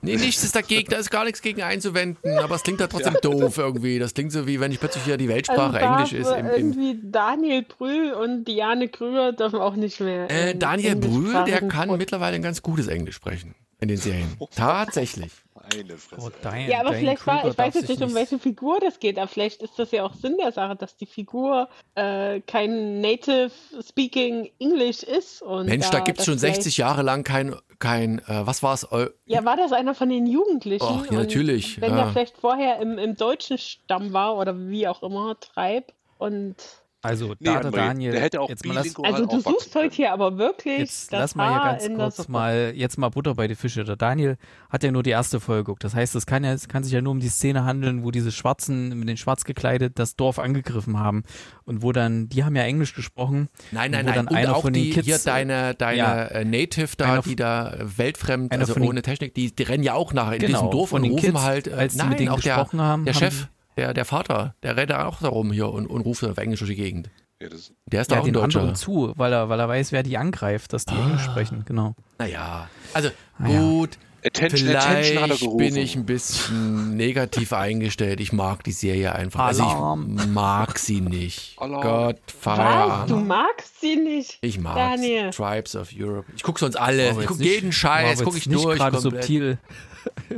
nee, 0.00 0.16
nichts 0.16 0.42
ist 0.44 0.54
dagegen, 0.56 0.88
da 0.90 0.96
ist 0.96 1.10
gar 1.10 1.24
nichts 1.24 1.42
gegen 1.42 1.60
einzuwenden, 1.62 2.38
aber 2.38 2.54
es 2.54 2.62
klingt 2.62 2.80
halt 2.80 2.90
trotzdem 2.90 3.16
doof 3.20 3.58
irgendwie. 3.58 3.98
Das 3.98 4.14
klingt 4.14 4.32
so 4.32 4.46
wie, 4.46 4.58
wenn 4.60 4.72
ich 4.72 4.80
plötzlich 4.80 5.04
hier 5.04 5.16
die 5.18 5.28
Weltsprache 5.28 5.76
Also 5.78 5.86
Englisch 5.94 6.12
ist. 6.14 6.28
Im, 6.38 6.46
äh, 6.46 6.54
im, 6.56 6.66
irgendwie 6.68 7.00
Daniel 7.02 7.62
Brühl 7.64 8.12
und 8.12 8.44
Diane 8.46 8.88
Krüger 8.88 9.32
dürfen 9.32 9.58
auch 9.60 9.74
nicht 9.76 10.00
mehr. 10.00 10.30
äh, 10.30 10.54
Daniel 10.54 10.96
Brühl, 10.96 11.34
der 11.44 11.68
kann 11.68 11.96
mittlerweile 11.98 12.36
ein 12.36 12.42
ganz 12.42 12.62
gutes 12.62 12.86
Englisch 12.86 13.16
sprechen 13.16 13.54
in 13.80 13.88
den 13.88 13.98
Serien. 13.98 14.36
Tatsächlich. 14.56 15.32
Meine 15.76 15.96
Fresse. 15.96 16.22
Oh, 16.26 16.30
Diane, 16.42 16.68
Ja, 16.70 16.80
aber 16.80 16.90
Diane 16.90 17.00
vielleicht 17.00 17.26
war, 17.26 17.40
Kruger 17.40 17.50
ich 17.52 17.58
weiß 17.58 17.74
jetzt 17.74 17.88
nicht, 17.88 18.02
um 18.02 18.14
welche 18.14 18.38
Figur 18.38 18.80
das 18.80 18.98
geht, 19.00 19.18
aber 19.18 19.28
vielleicht 19.28 19.62
ist 19.62 19.78
das 19.78 19.90
ja 19.92 20.04
auch 20.04 20.14
Sinn 20.14 20.36
der 20.38 20.52
Sache, 20.52 20.76
dass 20.76 20.96
die 20.96 21.06
Figur 21.06 21.68
äh, 21.94 22.40
kein 22.40 23.00
Native 23.00 23.50
Speaking 23.86 24.50
English 24.58 25.02
ist. 25.02 25.42
Und 25.42 25.66
Mensch, 25.66 25.88
da 25.90 26.00
gibt 26.00 26.18
es 26.20 26.24
schon 26.26 26.38
vielleicht- 26.38 26.56
60 26.62 26.76
Jahre 26.78 27.02
lang 27.02 27.24
kein, 27.24 27.54
kein 27.78 28.18
äh, 28.20 28.46
was 28.46 28.62
war 28.62 28.74
es? 28.74 28.86
Ja, 29.26 29.44
war 29.44 29.56
das 29.56 29.72
einer 29.72 29.94
von 29.94 30.08
den 30.08 30.26
Jugendlichen? 30.26 30.84
Ach, 30.88 31.04
ja, 31.04 31.10
Und 31.10 31.16
natürlich, 31.16 31.80
Wenn 31.80 31.90
ja. 31.96 32.04
der 32.04 32.12
vielleicht 32.12 32.36
vorher 32.38 32.78
im, 32.80 32.98
im 32.98 33.16
deutschen 33.16 33.58
Stamm 33.58 34.12
war 34.12 34.36
oder 34.36 34.58
wie 34.68 34.86
auch 34.88 35.02
immer, 35.02 35.38
Treib. 35.40 35.92
Und 36.18 36.54
Also, 37.02 37.30
Nee, 37.30 37.34
da 37.40 37.60
der 37.60 37.70
André, 37.72 37.76
Daniel, 37.76 38.12
der 38.12 38.20
hätte 38.20 38.40
auch 38.40 38.48
jetzt 38.48 38.64
mal 38.64 38.74
lass, 38.74 38.94
also 38.96 39.26
du 39.26 39.36
aufwachsen 39.36 39.42
suchst 39.42 39.74
heute 39.74 39.94
hier 39.96 40.12
aber 40.12 40.38
wirklich 40.38 40.78
jetzt 40.78 41.12
das 41.12 41.20
lass 41.20 41.34
mal 41.34 41.52
hier 41.52 41.60
ganz 41.88 41.96
kurz 41.98 42.16
Suppe. 42.18 42.32
mal, 42.32 42.72
jetzt 42.76 42.96
mal 42.96 43.08
Butter 43.08 43.34
bei 43.34 43.48
die 43.48 43.56
Fische. 43.56 43.82
Der 43.82 43.96
Daniel 43.96 44.36
hat 44.70 44.84
ja 44.84 44.92
nur 44.92 45.02
die 45.02 45.10
erste 45.10 45.40
Folge 45.40 45.64
geguckt. 45.64 45.82
Das 45.82 45.94
heißt, 45.96 46.14
es 46.14 46.26
kann 46.26 46.44
ja, 46.44 46.52
es 46.52 46.68
kann 46.68 46.84
sich 46.84 46.92
ja 46.92 47.00
nur 47.02 47.10
um 47.10 47.18
die 47.18 47.28
Szene 47.28 47.64
handeln, 47.64 48.04
wo 48.04 48.12
diese 48.12 48.30
Schwarzen 48.30 48.96
mit 48.98 49.08
den 49.08 49.16
Schwarz 49.16 49.44
gekleidet 49.44 49.98
das 49.98 50.14
Dorf 50.14 50.38
angegriffen 50.38 50.98
haben. 51.00 51.24
Und 51.64 51.82
wo 51.82 51.90
dann, 51.90 52.28
die 52.28 52.44
haben 52.44 52.54
ja 52.54 52.62
Englisch 52.62 52.94
gesprochen. 52.94 53.48
Nein, 53.72 53.90
nein, 53.90 54.02
wo 54.04 54.06
nein. 54.10 54.14
dann 54.14 54.28
Und 54.28 54.36
einer 54.36 54.56
auch 54.56 54.62
von 54.62 54.72
den 54.72 54.84
die, 54.84 54.90
Kids, 54.90 55.06
hier 55.06 55.18
deine, 55.18 55.74
deine 55.74 55.98
ja. 55.98 56.24
äh, 56.26 56.44
Native 56.44 56.90
da, 56.96 57.20
die 57.20 57.34
da 57.34 57.72
äh, 57.72 57.98
weltfremd, 57.98 58.52
also 58.52 58.74
von 58.74 58.82
den- 58.82 58.88
ohne 58.90 59.02
Technik, 59.02 59.34
die, 59.34 59.52
die 59.54 59.62
rennen 59.64 59.82
ja 59.82 59.94
auch 59.94 60.12
nach 60.12 60.30
in 60.32 60.38
Genau, 60.38 60.58
diesem 60.58 60.70
Dorf 60.70 60.90
von 60.90 60.98
und 61.02 61.08
den 61.08 61.12
rufen 61.12 61.32
Kids, 61.32 61.42
halt, 61.42 61.66
äh, 61.66 61.72
als 61.72 61.92
die 61.94 61.98
nein, 61.98 62.08
mit 62.10 62.20
denen 62.20 62.28
auch 62.28 62.40
der, 62.40 62.54
gesprochen 62.56 62.80
haben, 62.80 63.04
der 63.06 63.14
haben 63.14 63.20
Chef, 63.20 63.48
der, 63.82 63.94
der 63.94 64.04
Vater, 64.04 64.54
der 64.62 64.76
rennt 64.76 64.90
da 64.90 65.06
auch 65.06 65.18
da 65.20 65.28
rum 65.28 65.50
hier 65.52 65.68
und, 65.70 65.86
und 65.86 66.00
ruft 66.02 66.22
auf 66.24 66.38
Englisch 66.38 66.60
durch 66.60 66.70
die 66.70 66.76
Gegend. 66.76 67.10
Ja, 67.40 67.48
das, 67.48 67.72
Der 67.86 68.02
ist 68.02 68.10
Ja, 68.10 68.16
da 68.16 68.22
auch 68.22 68.26
ein 68.26 68.32
den 68.32 68.42
anderen 68.42 68.66
Deutscher. 68.68 68.80
zu, 68.80 69.12
weil 69.16 69.32
er, 69.32 69.48
weil 69.48 69.58
er 69.58 69.68
weiß, 69.68 69.90
wer 69.92 70.02
die 70.04 70.16
angreift, 70.16 70.72
dass 70.72 70.84
die 70.84 70.94
Englisch 70.94 71.22
Ah. 71.26 71.30
sprechen, 71.32 71.64
genau. 71.66 71.94
Naja, 72.18 72.68
also 72.94 73.08
Ah, 73.38 73.46
gut, 73.48 73.98
Attention, 74.24 74.68
Attention 74.68 74.78
hat 74.78 74.86
er 74.96 75.02
vielleicht 75.02 75.40
gerufen. 75.40 75.56
bin 75.58 75.76
ich 75.76 75.96
ein 75.96 76.06
bisschen 76.06 76.96
negativ 76.96 77.52
eingestellt. 77.52 78.20
Ich 78.20 78.32
mag 78.32 78.62
die 78.62 78.70
Serie 78.70 79.12
einfach. 79.16 79.40
Also 79.40 79.64
Alarm. 79.64 80.16
ich 80.16 80.26
mag 80.28 80.78
sie 80.78 81.00
nicht. 81.00 81.56
Alarm. 81.58 81.82
Gott, 81.82 82.16
Was? 82.26 82.32
Du 82.32 82.38
Feierabend. 82.38 83.26
magst 83.26 83.80
sie 83.80 83.96
nicht? 83.96 84.38
Ich 84.42 84.60
mag 84.60 84.76
Daniel. 84.76 85.30
Tribes 85.30 85.74
of 85.74 85.88
Europe. 85.92 86.30
Ich 86.36 86.44
gucke 86.44 86.60
sonst 86.60 86.76
alle. 86.76 87.10
Ich 87.20 87.26
gucke 87.26 87.42
jeden 87.42 87.72
Scheiß, 87.72 88.22
gucke 88.22 88.38
ich 88.38 88.46
nicht 88.46 88.62
durch. 88.62 88.78
gerade 88.78 88.96
komplett. 88.98 89.24
subtil. 89.24 89.58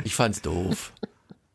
Ich 0.05 0.15
fand's 0.15 0.41
doof. 0.41 0.95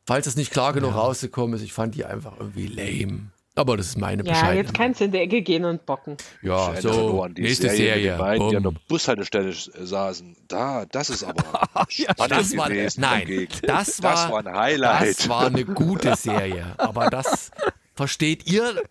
Falls 0.09 0.25
es 0.25 0.35
nicht 0.35 0.49
klar 0.49 0.73
genug 0.73 0.95
rausgekommen 0.95 1.55
ist, 1.55 1.61
ich 1.61 1.71
fand 1.71 1.93
die 1.93 2.03
einfach 2.03 2.33
irgendwie 2.39 2.65
lame. 2.65 3.27
Aber 3.53 3.77
das 3.77 3.89
ist 3.89 3.97
meine 3.99 4.23
Ja, 4.25 4.31
Bescheidung. 4.31 4.57
jetzt 4.57 4.73
kannst 4.73 5.01
du 5.01 5.05
in 5.05 5.11
die 5.11 5.19
Ecke 5.19 5.43
gehen 5.43 5.65
und 5.65 5.85
bocken. 5.85 6.17
Ja, 6.41 6.71
erinnere 6.73 6.93
so, 6.93 7.27
die 7.27 7.43
nächste 7.43 7.69
Serie, 7.69 7.77
Serie. 7.77 8.11
Den 8.13 8.17
beiden, 8.17 8.49
die 8.49 8.57
an 8.57 8.63
der. 8.63 8.73
Bushaltestelle 8.87 9.49
äh, 9.49 9.53
saßen. 9.85 10.35
Da, 10.47 10.87
das 10.87 11.11
ist 11.11 11.23
aber 11.23 11.43
spannend 11.89 12.31
Das 12.31 12.57
war, 12.57 12.69
gewesen. 12.69 13.01
nein, 13.01 13.47
das 13.61 14.01
war, 14.01 14.11
das 14.13 14.31
war 14.31 14.47
ein 14.47 14.55
Highlight. 14.55 15.19
das 15.19 15.29
war 15.29 15.45
eine 15.45 15.63
gute 15.63 16.15
Serie. 16.15 16.73
Aber 16.79 17.11
das 17.11 17.51
versteht 17.93 18.51
ihr 18.51 18.81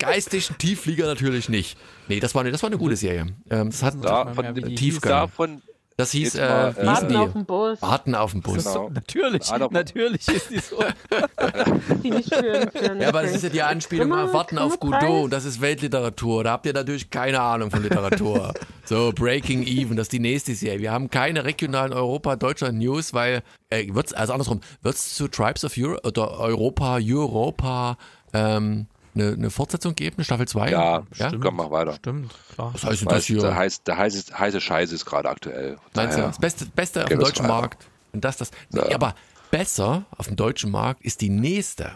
geistigen 0.00 0.58
Tiefflieger 0.58 1.06
natürlich 1.06 1.48
nicht. 1.48 1.78
Nee, 2.08 2.18
das 2.18 2.34
war 2.34 2.40
eine, 2.40 2.50
das 2.50 2.64
war 2.64 2.68
eine 2.68 2.78
gute 2.78 2.96
Serie. 2.96 3.26
Ähm, 3.48 3.70
das 3.70 3.80
hat 3.84 3.94
da, 4.02 4.34
von, 4.34 4.44
mehr, 4.44 4.56
wie 4.56 4.62
die 4.62 4.74
Tiefgang. 4.74 5.30
Das 5.96 6.10
hieß, 6.10 6.34
mal, 6.34 6.74
äh, 6.76 6.82
wie 6.82 6.86
Warten 6.86 7.16
auf 7.16 7.26
die? 7.28 7.32
den 7.38 7.44
Bus. 7.46 7.82
Warten 7.82 8.14
auf 8.16 8.32
den 8.32 8.40
Bus. 8.42 8.64
Genau. 8.64 8.88
natürlich, 8.94 9.48
Adam- 9.50 9.72
natürlich 9.72 10.26
ist 10.26 10.50
die 10.50 10.58
so. 10.58 10.78
Die 12.02 12.10
nicht 12.10 12.30
Ja, 12.30 13.08
aber 13.08 13.22
das 13.22 13.32
ist 13.36 13.44
ja 13.44 13.48
die 13.48 13.62
Anspielung 13.62 14.12
auf 14.12 14.32
Warten 14.32 14.58
auf. 14.58 14.80
Godot. 14.80 15.32
Das 15.32 15.44
ist 15.44 15.60
Weltliteratur. 15.60 16.44
Da 16.44 16.52
habt 16.52 16.66
ihr 16.66 16.72
natürlich 16.72 17.10
keine 17.10 17.40
Ahnung 17.40 17.70
von 17.70 17.82
Literatur. 17.82 18.52
so, 18.84 19.12
Breaking 19.14 19.62
Even, 19.62 19.96
das 19.96 20.06
ist 20.06 20.12
die 20.12 20.18
nächste 20.18 20.54
Serie. 20.54 20.80
Wir 20.80 20.92
haben 20.92 21.10
keine 21.10 21.44
regionalen 21.44 21.92
Europa, 21.92 22.34
Deutschland 22.36 22.78
News, 22.78 23.14
weil, 23.14 23.42
äh, 23.70 23.86
wird's, 23.94 24.12
also 24.12 24.32
andersrum, 24.32 24.60
wird's 24.82 25.14
zu 25.14 25.28
Tribes 25.28 25.64
of 25.64 25.74
Europe 25.76 26.06
oder 26.06 26.40
Europa, 26.40 26.96
Europa, 26.96 27.96
ähm, 28.32 28.86
eine, 29.14 29.32
eine 29.32 29.50
Fortsetzung 29.50 29.94
geben, 29.94 30.16
eine 30.16 30.24
Staffel 30.24 30.46
2? 30.48 30.70
ja, 30.70 31.02
ja? 31.14 31.32
komm, 31.40 31.56
mach 31.56 31.70
weiter. 31.70 31.94
Stimmt, 31.94 32.32
klar. 32.54 32.72
Was 32.74 32.84
heißt 32.84 33.02
denn 33.02 33.08
das 33.08 33.24
hier? 33.24 33.40
der, 33.40 33.54
heiß, 33.54 33.82
der 33.84 33.96
heiße, 33.96 34.38
heiße 34.38 34.60
Scheiß 34.60 34.92
ist 34.92 35.04
gerade 35.04 35.28
aktuell. 35.28 35.76
Meinst 35.94 36.18
du, 36.18 36.22
das 36.22 36.38
Beste, 36.38 36.66
Beste 36.66 37.02
auf 37.04 37.08
dem 37.08 37.20
deutschen 37.20 37.44
weiter. 37.44 37.54
Markt. 37.60 37.86
Und 38.12 38.24
das, 38.24 38.36
das. 38.36 38.50
Nee, 38.70 38.80
Ja. 38.88 38.94
aber 38.94 39.14
besser 39.50 40.04
auf 40.16 40.26
dem 40.26 40.36
deutschen 40.36 40.70
Markt 40.70 41.02
ist 41.04 41.20
die 41.20 41.30
nächste. 41.30 41.92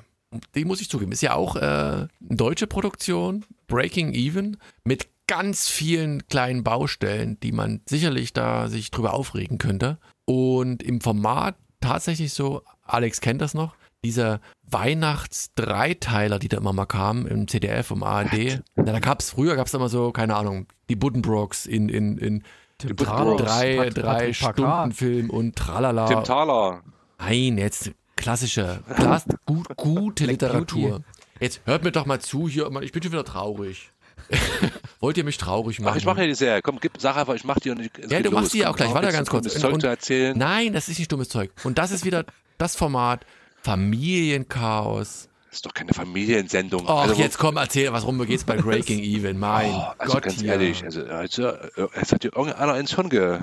Die 0.54 0.64
muss 0.64 0.80
ich 0.80 0.90
zugeben. 0.90 1.12
Ist 1.12 1.22
ja 1.22 1.34
auch 1.34 1.56
äh, 1.56 1.60
eine 1.60 2.08
deutsche 2.20 2.66
Produktion, 2.66 3.44
Breaking 3.66 4.12
Even, 4.12 4.58
mit 4.84 5.08
ganz 5.26 5.68
vielen 5.68 6.26
kleinen 6.28 6.64
Baustellen, 6.64 7.38
die 7.40 7.52
man 7.52 7.80
sicherlich 7.88 8.32
da 8.32 8.68
sich 8.68 8.90
drüber 8.90 9.14
aufregen 9.14 9.58
könnte. 9.58 9.98
Und 10.24 10.82
im 10.82 11.00
Format 11.00 11.56
tatsächlich 11.80 12.32
so, 12.32 12.62
Alex 12.84 13.20
kennt 13.20 13.40
das 13.40 13.54
noch, 13.54 13.74
dieser 14.04 14.40
Weihnachts-Dreiteiler, 14.64 16.38
die 16.38 16.48
da 16.48 16.58
immer 16.58 16.72
mal 16.72 16.86
kamen 16.86 17.26
im 17.26 17.48
CDF, 17.48 17.90
im 17.90 18.02
ARD. 18.02 18.60
Na, 18.76 18.84
da 18.84 19.00
gab's 19.00 19.30
früher 19.30 19.56
gab's 19.56 19.74
immer 19.74 19.88
so, 19.88 20.12
keine 20.12 20.36
Ahnung, 20.36 20.66
die 20.88 20.96
Buddenbrooks 20.96 21.66
in, 21.66 21.88
in, 21.88 22.18
in 22.18 22.42
Tim 22.78 22.94
drei, 22.96 23.90
drei. 23.90 24.32
Stunden 24.32 24.92
Film 24.92 25.30
und 25.30 25.56
tralala. 25.56 26.06
Tim 26.06 26.22
Thaler. 26.24 26.82
Nein, 27.18 27.58
jetzt 27.58 27.90
klassische, 28.16 28.80
klass, 28.94 29.24
gut, 29.46 29.66
gute 29.76 30.26
Literatur. 30.26 31.02
Jetzt 31.40 31.60
hört 31.64 31.82
mir 31.84 31.92
doch 31.92 32.06
mal 32.06 32.20
zu 32.20 32.48
hier, 32.48 32.70
ich 32.82 32.92
bin 32.92 33.02
schon 33.02 33.12
wieder 33.12 33.24
traurig. 33.24 33.90
Wollt 35.00 35.16
ihr 35.16 35.24
mich 35.24 35.38
traurig 35.38 35.80
machen? 35.80 35.92
Ach, 35.92 35.96
ich 35.96 36.04
mache 36.04 36.20
ja 36.22 36.26
die 36.26 36.34
Serie. 36.34 36.60
Komm, 36.60 36.78
gib, 36.80 37.00
sag 37.00 37.16
einfach, 37.16 37.34
ich 37.34 37.44
mach 37.44 37.58
die 37.60 37.70
und 37.70 37.80
ich, 37.80 37.90
es 37.98 38.10
Ja, 38.10 38.20
du 38.20 38.30
machst 38.30 38.46
los. 38.46 38.52
die 38.52 38.58
ja 38.58 38.70
auch 38.70 38.76
gleich. 38.76 38.92
Warte 38.92 39.10
ganz 39.12 39.30
kurz. 39.30 39.44
dummes 39.46 39.60
Zeug 39.60 39.74
und- 39.74 39.80
zu 39.80 39.86
erzählen. 39.86 40.36
Nein, 40.36 40.72
das 40.72 40.88
ist 40.88 40.98
nicht 40.98 41.10
dummes 41.10 41.28
Zeug. 41.28 41.50
Und 41.64 41.78
das 41.78 41.92
ist 41.92 42.04
wieder 42.04 42.24
das 42.58 42.74
Format 42.76 43.24
Familienchaos. 43.62 45.28
Das 45.50 45.56
ist 45.58 45.66
doch 45.66 45.72
keine 45.74 45.94
Familiensendung. 45.94 46.84
Ach, 46.86 47.02
Also, 47.08 47.14
jetzt 47.14 47.38
komm, 47.38 47.56
erzähl, 47.56 47.90
was 47.92 48.04
rum 48.06 48.24
geht's 48.26 48.44
bei 48.44 48.56
Breaking 48.56 48.98
Even? 49.02 49.38
Mein 49.38 49.72
Oh, 49.72 49.82
also 49.98 50.12
Gott, 50.14 50.22
ganz 50.24 50.40
hier. 50.40 50.52
ehrlich, 50.52 50.84
also, 50.84 51.04
also, 51.06 51.52
es 51.94 52.12
hat 52.12 52.22
dir 52.22 52.36
irgendeiner 52.36 52.76
ins 52.78 52.94
Hirn 52.94 53.08
ge... 53.08 53.38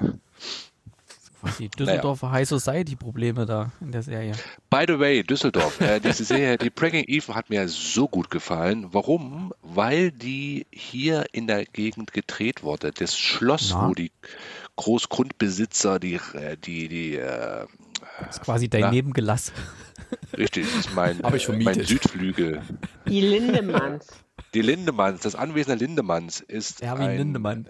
Die 1.60 1.70
Düsseldorfer 1.70 2.32
High 2.32 2.48
Society 2.50 2.96
Probleme 2.96 3.46
da 3.46 3.72
in 3.80 3.92
der 3.92 4.02
Serie. 4.02 4.32
By 4.72 4.86
the 4.88 4.98
way, 4.98 5.22
Düsseldorf, 5.22 5.80
äh, 5.80 6.00
diese 6.00 6.24
Serie, 6.24 6.58
die 6.58 6.72
Breaking 6.72 7.04
Even 7.08 7.36
hat 7.36 7.52
mir 7.52 7.68
so 7.70 8.08
gut 8.08 8.32
gefallen. 8.32 8.88
Warum? 8.94 9.54
Weil 9.62 10.12
die 10.12 10.66
hier 10.72 11.26
in 11.34 11.46
der 11.46 11.66
Gegend 11.66 12.14
gedreht 12.14 12.64
wurde. 12.64 12.92
Das 12.92 13.16
Schloss, 13.16 13.70
Na. 13.72 13.90
wo 13.90 13.94
die 13.94 14.12
Großgrundbesitzer, 14.78 16.00
die, 16.00 16.16
äh, 16.34 16.58
die, 16.58 16.88
die, 16.88 17.16
äh, 17.18 17.68
Das 18.26 18.38
ist 18.38 18.42
quasi 18.44 18.68
dein 18.68 18.82
Ja. 18.82 18.90
Nebengelass. 18.92 19.52
Richtig, 20.38 20.66
das 20.66 20.86
ist 20.86 20.96
mein, 20.96 21.22
Hab 21.24 21.34
ich 21.34 21.48
äh, 21.50 21.54
mein. 21.54 21.84
Südflügel. 21.84 22.62
Die 23.08 23.22
Lindemanns. 23.22 24.08
Die 24.54 24.62
Lindemanns, 24.62 25.22
das 25.22 25.36
Anwesen 25.36 25.70
der 25.70 25.78
Lindemanns 25.78 26.40
ist 26.42 26.82
Erwin 26.82 27.08
ein, 27.08 27.18
Lindemann 27.18 27.68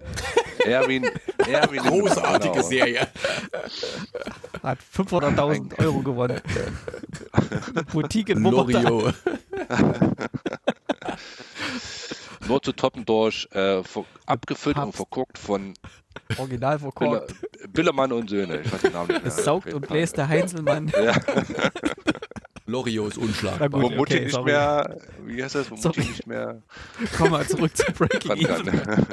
Erwin, 0.65 1.05
Erwin 1.37 1.83
Lindemann, 1.83 2.01
Großartige 2.01 2.53
genau. 2.53 2.67
Serie. 2.67 3.07
hat 4.63 4.79
500.000 4.95 5.79
Euro 5.79 5.99
gewonnen. 5.99 6.41
Boutique 7.91 8.29
in. 8.29 8.43
Loriot. 8.43 9.13
Nur 12.47 12.61
zu 12.61 12.73
toppen 12.73 13.05
durch, 13.05 13.47
äh, 13.53 13.81
abgefüllt 14.27 14.75
und 14.77 14.83
Papst. 14.83 14.97
verguckt 14.97 15.39
von 15.39 15.73
Original 16.37 16.77
Bille, 16.77 16.91
verkorkt. 16.91 17.35
Billemann 17.73 18.11
und 18.11 18.29
Söhne. 18.29 18.61
Ich 18.61 18.71
weiß 18.71 18.81
den 18.81 18.93
Namen 18.93 19.07
nicht 19.07 19.23
mehr. 19.23 19.31
Es 19.33 19.43
saugt 19.43 19.73
und 19.73 19.87
bläst 19.87 20.17
der 20.17 20.27
Heinzelmann. 20.27 20.91
Loriot 22.67 23.09
ist 23.11 23.17
unschlagbar. 23.17 23.69
gut. 23.69 23.81
Wo 23.81 23.89
Mutti 23.89 24.13
okay, 24.15 24.23
nicht 24.25 24.31
sorry. 24.33 24.51
mehr, 24.51 24.97
wie 25.23 25.43
heißt 25.43 25.55
das, 25.55 25.69
wo 25.69 25.75
Mutti 25.75 25.83
Sorry. 26.01 26.07
nicht 26.07 26.27
mehr 26.27 26.61
Komm 27.17 27.29
mal 27.31 27.47
zurück 27.47 27.75
zu 27.75 27.83
Breaking 27.93 28.31
Even. 28.31 28.81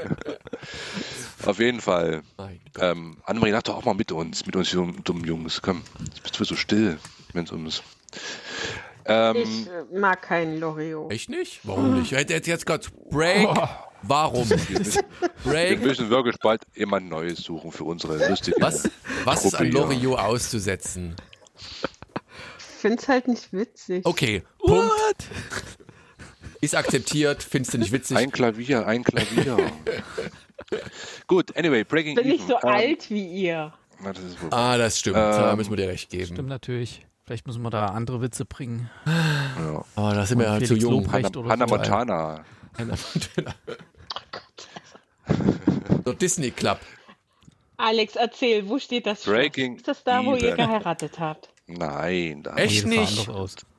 Auf 1.45 1.59
jeden 1.59 1.81
Fall. 1.81 2.23
Ähm, 2.79 3.17
Annemarie, 3.25 3.51
sag 3.53 3.65
doch 3.65 3.77
auch 3.77 3.85
mal 3.85 3.95
mit 3.95 4.13
uns, 4.13 4.47
mit 4.47 4.55
uns 4.57 4.71
jungen- 4.73 5.03
dummen 5.05 5.25
Jungs. 5.25 5.61
Komm, 5.61 5.83
jetzt 6.15 6.23
bist 6.23 6.39
du 6.41 6.45
so 6.45 6.57
still, 6.57 6.99
wenn 7.33 7.45
es 7.45 7.53
ums. 7.53 7.83
Ähm, 9.05 9.37
Ich 9.37 9.67
äh, 9.67 9.99
mag 9.99 10.23
keinen 10.23 10.61
Loriot. 10.61 11.11
Echt 11.11 11.29
nicht? 11.29 11.61
Warum 11.65 11.99
nicht? 11.99 12.13
Hätte 12.13 12.35
jetzt, 12.35 12.47
jetzt 12.47 12.65
gerade 12.67 12.87
Break. 13.11 13.49
Warum? 14.03 14.49
wir 14.49 14.59
Break. 15.45 15.83
müssen 15.83 16.11
wirklich 16.11 16.37
bald 16.41 16.63
jemand 16.75 17.09
Neues 17.09 17.39
suchen 17.43 17.73
für 17.73 17.85
unsere 17.85 18.29
lustige. 18.29 18.57
Was, 18.61 18.89
was 19.25 19.45
ist 19.45 19.55
an. 19.55 19.71
Loriot 19.73 20.19
auszusetzen? 20.19 21.17
Ich 22.83 22.89
find's 22.89 23.07
halt 23.09 23.29
nicht 23.29 23.53
witzig. 23.53 24.05
Okay, 24.05 24.43
Punkt. 24.59 24.83
What? 24.91 25.17
Ist 26.61 26.75
akzeptiert. 26.75 27.41
Findest 27.41 27.75
du 27.75 27.79
nicht 27.79 27.93
witzig? 27.93 28.17
Ein 28.17 28.33
Klavier, 28.33 28.89
ein 28.89 29.05
Klavier. 29.05 29.57
Gut, 31.29 31.57
anyway, 31.57 31.85
Breaking 31.85 32.17
Ich 32.19 32.25
bin 32.25 32.25
Even. 32.33 32.37
nicht 32.39 32.49
so 32.49 32.55
Ähm, 32.57 32.75
alt 32.75 33.09
wie 33.09 33.25
ihr. 33.25 33.73
na, 34.03 34.13
das 34.13 34.23
Ah, 34.51 34.77
das 34.79 34.99
stimmt. 34.99 35.15
da 35.15 35.53
Ähm, 35.53 35.59
müssen 35.59 35.71
wir 35.71 35.77
dir 35.77 35.87
recht 35.87 36.11
geben. 36.11 36.27
Stimmt 36.35 36.49
natürlich. 36.49 37.07
Vielleicht 37.25 37.47
müssen 37.47 37.63
wir 37.63 37.71
da 37.71 37.87
andere 37.87 38.21
Witze 38.21 38.45
bringen. 38.45 38.91
ja. 39.07 39.85
Aber 39.95 40.15
da 40.15 40.27
sind 40.27 40.41
wir 40.41 40.47
ja 40.47 40.61
zu 40.61 40.75
jung. 40.75 41.05
Lobrecht. 41.05 41.25
Hannah, 41.37 41.39
oder 41.39 41.49
Hannah 41.51 41.69
so. 41.69 41.77
Montana. 41.77 42.45
Hannah 42.79 42.97
Montana. 43.15 43.55
Der 46.05 46.15
Disney 46.15 46.51
Club. 46.51 46.81
Alex, 47.77 48.17
erzähl, 48.17 48.69
wo 48.69 48.81
steht 48.81 49.07
das? 49.07 49.23
Breaking 49.23 49.77
Ist 49.77 49.87
das 49.87 50.03
da, 50.03 50.25
wo 50.25 50.35
ihr 50.35 50.49
Even. 50.49 50.57
geheiratet 50.57 51.21
habt? 51.21 51.49
Nein, 51.67 52.43
da 52.43 52.57
Echt 52.57 52.87
nicht? 52.87 53.31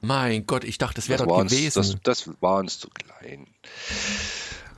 Mein 0.01 0.45
Gott, 0.45 0.63
ich 0.63 0.77
dachte, 0.77 0.95
das 0.95 1.09
wäre 1.09 1.19
dort 1.19 1.29
war 1.29 1.37
uns, 1.37 1.51
gewesen. 1.51 1.99
das, 2.01 2.25
das 2.25 2.41
war 2.41 2.57
uns 2.59 2.79
zu 2.79 2.89
klein. 2.89 3.47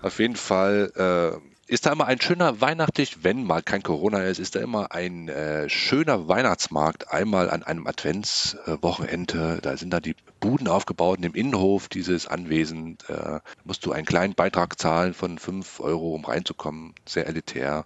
Auf 0.02 0.20
jeden 0.20 0.36
Fall 0.36 0.92
äh, 0.96 1.55
ist 1.68 1.86
da 1.86 1.92
immer 1.92 2.06
ein 2.06 2.22
schöner 2.22 2.62
weihnachtlich, 2.62 3.24
wenn 3.24 3.44
mal 3.44 3.64
kein 3.64 3.82
Corona 3.82 4.24
ist, 4.24 4.40
ist 4.40 4.56
da 4.56 4.60
immer 4.60 4.92
ein 4.92 5.30
äh, 5.30 5.68
schöner 5.68 6.28
Weihnachtsmarkt. 6.28 7.12
Einmal 7.12 7.50
an 7.50 7.64
einem 7.64 7.88
Adventswochenende. 7.88 9.60
da 9.62 9.76
sind 9.76 9.92
da 9.92 10.00
die 10.00 10.16
Buden 10.40 10.68
aufgebaut. 10.68 11.18
Und 11.18 11.24
Im 11.24 11.34
Innenhof 11.34 11.88
dieses 11.90 12.28
Anwesens 12.28 13.04
äh, 13.10 13.40
musst 13.64 13.86
du 13.86 13.92
einen 13.92 14.06
kleinen 14.06 14.36
Beitrag 14.36 14.80
zahlen 14.80 15.16
von 15.16 15.40
5 15.40 15.80
Euro, 15.80 16.14
um 16.14 16.26
reinzukommen. 16.26 16.94
Sehr 17.06 17.26
elitär. 17.26 17.86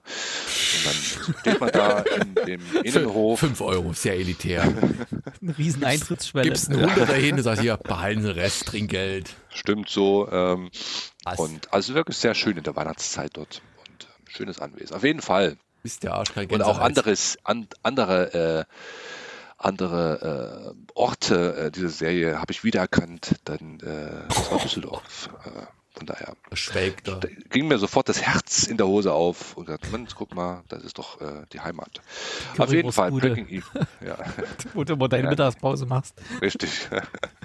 Und 0.75 0.85
dann 0.85 1.35
steht 1.39 1.61
man 1.61 1.71
da 1.71 1.99
in 1.99 2.35
dem 2.35 2.61
Innenhof. 2.83 3.39
5 3.39 3.61
Euro, 3.61 3.93
sehr 3.93 4.15
elitär. 4.15 4.63
Eine 5.41 5.57
riesen 5.57 5.85
Eintrittsschwelle. 5.85 6.49
Gibst 6.49 6.69
einen 6.69 6.81
Hunderter 6.81 7.13
hin 7.13 7.35
und 7.35 7.43
sagst 7.43 7.61
hier, 7.61 7.77
behalten 7.77 8.23
Sie 8.23 8.27
den 8.27 8.37
Rest, 8.39 8.65
Trinkgeld. 8.67 9.35
Stimmt 9.49 9.87
so. 9.87 10.29
Ähm? 10.29 10.69
Und 11.37 11.71
also 11.73 11.93
wirklich 11.93 12.17
sehr 12.17 12.35
schön 12.35 12.57
in 12.57 12.63
der 12.63 12.75
Weihnachtszeit 12.75 13.31
dort. 13.33 13.61
Schönes 14.29 14.59
Anwesen. 14.59 14.95
Auf 14.95 15.03
jeden 15.03 15.21
Fall. 15.21 15.57
Ist 15.83 16.03
der 16.03 16.13
Arsch 16.13 16.33
kein 16.33 16.49
Und 16.49 16.61
auch 16.61 16.79
anderes, 16.79 17.37
an, 17.43 17.67
andere, 17.83 18.65
äh, 18.67 18.73
andere 19.57 20.73
äh, 20.75 20.91
Orte 20.93 21.55
äh, 21.55 21.71
dieser 21.71 21.89
Serie 21.89 22.39
habe 22.39 22.51
ich 22.51 22.63
wiedererkannt. 22.63 23.35
Dann 23.45 23.79
äh, 23.81 24.27
das 24.27 24.51
war 24.51 24.59
Düsseldorf. 24.59 25.29
Äh, 25.45 25.65
von 25.97 26.05
daher 26.05 26.35
Schwelgt 26.53 27.07
er. 27.07 27.15
da 27.17 27.27
ging 27.49 27.67
mir 27.67 27.77
sofort 27.77 28.07
das 28.07 28.21
Herz 28.21 28.67
in 28.67 28.77
der 28.77 28.87
Hose 28.87 29.11
auf 29.11 29.57
und 29.57 29.65
gesagt, 29.65 29.91
Mensch, 29.91 30.11
guck 30.15 30.33
mal, 30.33 30.63
das 30.69 30.83
ist 30.83 30.97
doch 30.97 31.19
äh, 31.19 31.45
die 31.51 31.59
Heimat. 31.59 32.01
Auf 32.57 32.71
jeden 32.71 32.91
Fall. 32.91 33.11
Breaking 33.11 33.47
Even. 33.49 33.87
Ja. 34.05 34.17
Wo 34.73 34.83
du 34.83 34.93
immer 34.93 35.09
deine 35.09 35.23
Ja. 35.25 35.29
Mittagspause 35.31 35.85
machst. 35.85 36.15
Richtig. 36.41 36.87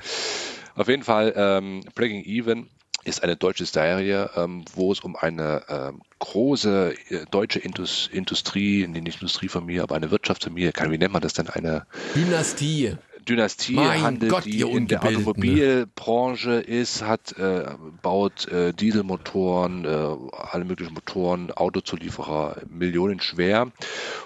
Auf 0.76 0.88
jeden 0.88 1.04
Fall, 1.04 1.32
ähm, 1.36 1.84
Breaking 1.94 2.24
Even 2.24 2.68
ist 3.04 3.22
eine 3.22 3.36
deutsche 3.36 3.66
Serie, 3.66 4.30
ähm, 4.36 4.64
wo 4.74 4.92
es 4.92 5.00
um 5.00 5.16
eine 5.16 5.62
ähm, 5.68 6.02
große 6.18 6.94
äh, 7.10 7.26
deutsche 7.30 7.58
Indus 7.58 8.08
Industrie, 8.12 8.86
nicht 8.86 9.20
Industriefamilie, 9.20 9.82
aber 9.82 9.94
eine 9.96 10.10
Wirtschaftsfamilie, 10.10 10.72
kann, 10.72 10.90
wie 10.90 10.98
nennt 10.98 11.12
man 11.12 11.22
das 11.22 11.34
denn, 11.34 11.48
eine 11.48 11.86
Dynastie. 12.14 12.96
Dynastie 13.24 13.74
Mein 13.74 14.02
handelt, 14.02 14.30
Gott, 14.30 14.44
die 14.44 14.60
in 14.60 14.86
der. 14.86 15.04
Automobilbranche 15.04 16.54
ist, 16.54 17.02
hat, 17.02 17.36
äh, 17.38 17.66
baut 18.02 18.48
äh, 18.48 18.72
Dieselmotoren, 18.72 19.84
äh, 19.84 20.16
alle 20.32 20.64
möglichen 20.64 20.94
Motoren, 20.94 21.50
Autozulieferer, 21.50 22.62
Millionen 22.68 23.20
schwer 23.20 23.70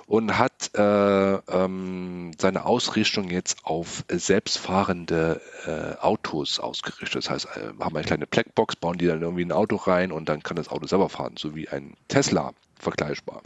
und 0.06 0.38
hat 0.38 0.70
äh, 0.74 0.82
ähm, 0.82 2.32
seine 2.38 2.64
Ausrichtung 2.64 3.30
jetzt 3.30 3.64
auf 3.64 4.04
selbstfahrende 4.08 5.40
äh, 5.66 6.00
Autos 6.00 6.60
ausgerichtet. 6.60 7.16
Das 7.16 7.30
heißt, 7.30 7.46
äh, 7.56 7.84
haben 7.84 7.96
eine 7.96 8.06
kleine 8.06 8.26
Blackbox, 8.26 8.76
bauen 8.76 8.98
die 8.98 9.06
dann 9.06 9.22
irgendwie 9.22 9.42
in 9.42 9.52
ein 9.52 9.56
Auto 9.56 9.76
rein 9.76 10.12
und 10.12 10.28
dann 10.28 10.42
kann 10.42 10.56
das 10.56 10.68
Auto 10.68 10.86
selber 10.86 11.08
fahren, 11.08 11.34
so 11.38 11.54
wie 11.54 11.68
ein 11.68 11.94
Tesla 12.08 12.52
vergleichbar. 12.78 13.42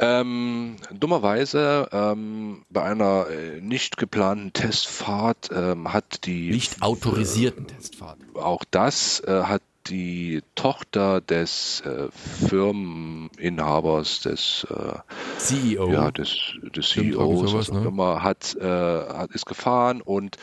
Ähm, 0.00 0.76
dummerweise 0.92 1.88
ähm, 1.90 2.64
bei 2.70 2.82
einer 2.84 3.26
äh, 3.28 3.60
nicht 3.60 3.96
geplanten 3.96 4.52
Testfahrt 4.52 5.50
ähm, 5.52 5.92
hat 5.92 6.24
die 6.24 6.50
Nicht 6.50 6.82
autorisierten 6.82 7.66
Testfahrt. 7.66 8.18
auch 8.34 8.64
das 8.70 9.20
äh, 9.26 9.42
hat 9.42 9.62
die 9.88 10.42
Tochter 10.54 11.20
des 11.20 11.80
äh, 11.80 12.08
Firmeninhabers, 12.48 14.20
des, 14.20 14.66
äh, 14.70 14.98
CEO. 15.38 15.90
ja, 15.90 16.10
des, 16.10 16.52
des 16.74 16.88
CEOs, 16.90 17.50
sowas, 17.50 17.72
ne? 17.72 17.84
immer, 17.86 18.22
hat, 18.22 18.54
äh, 18.56 18.64
hat, 18.64 19.32
ist 19.32 19.46
gefahren 19.46 20.00
und 20.00 20.36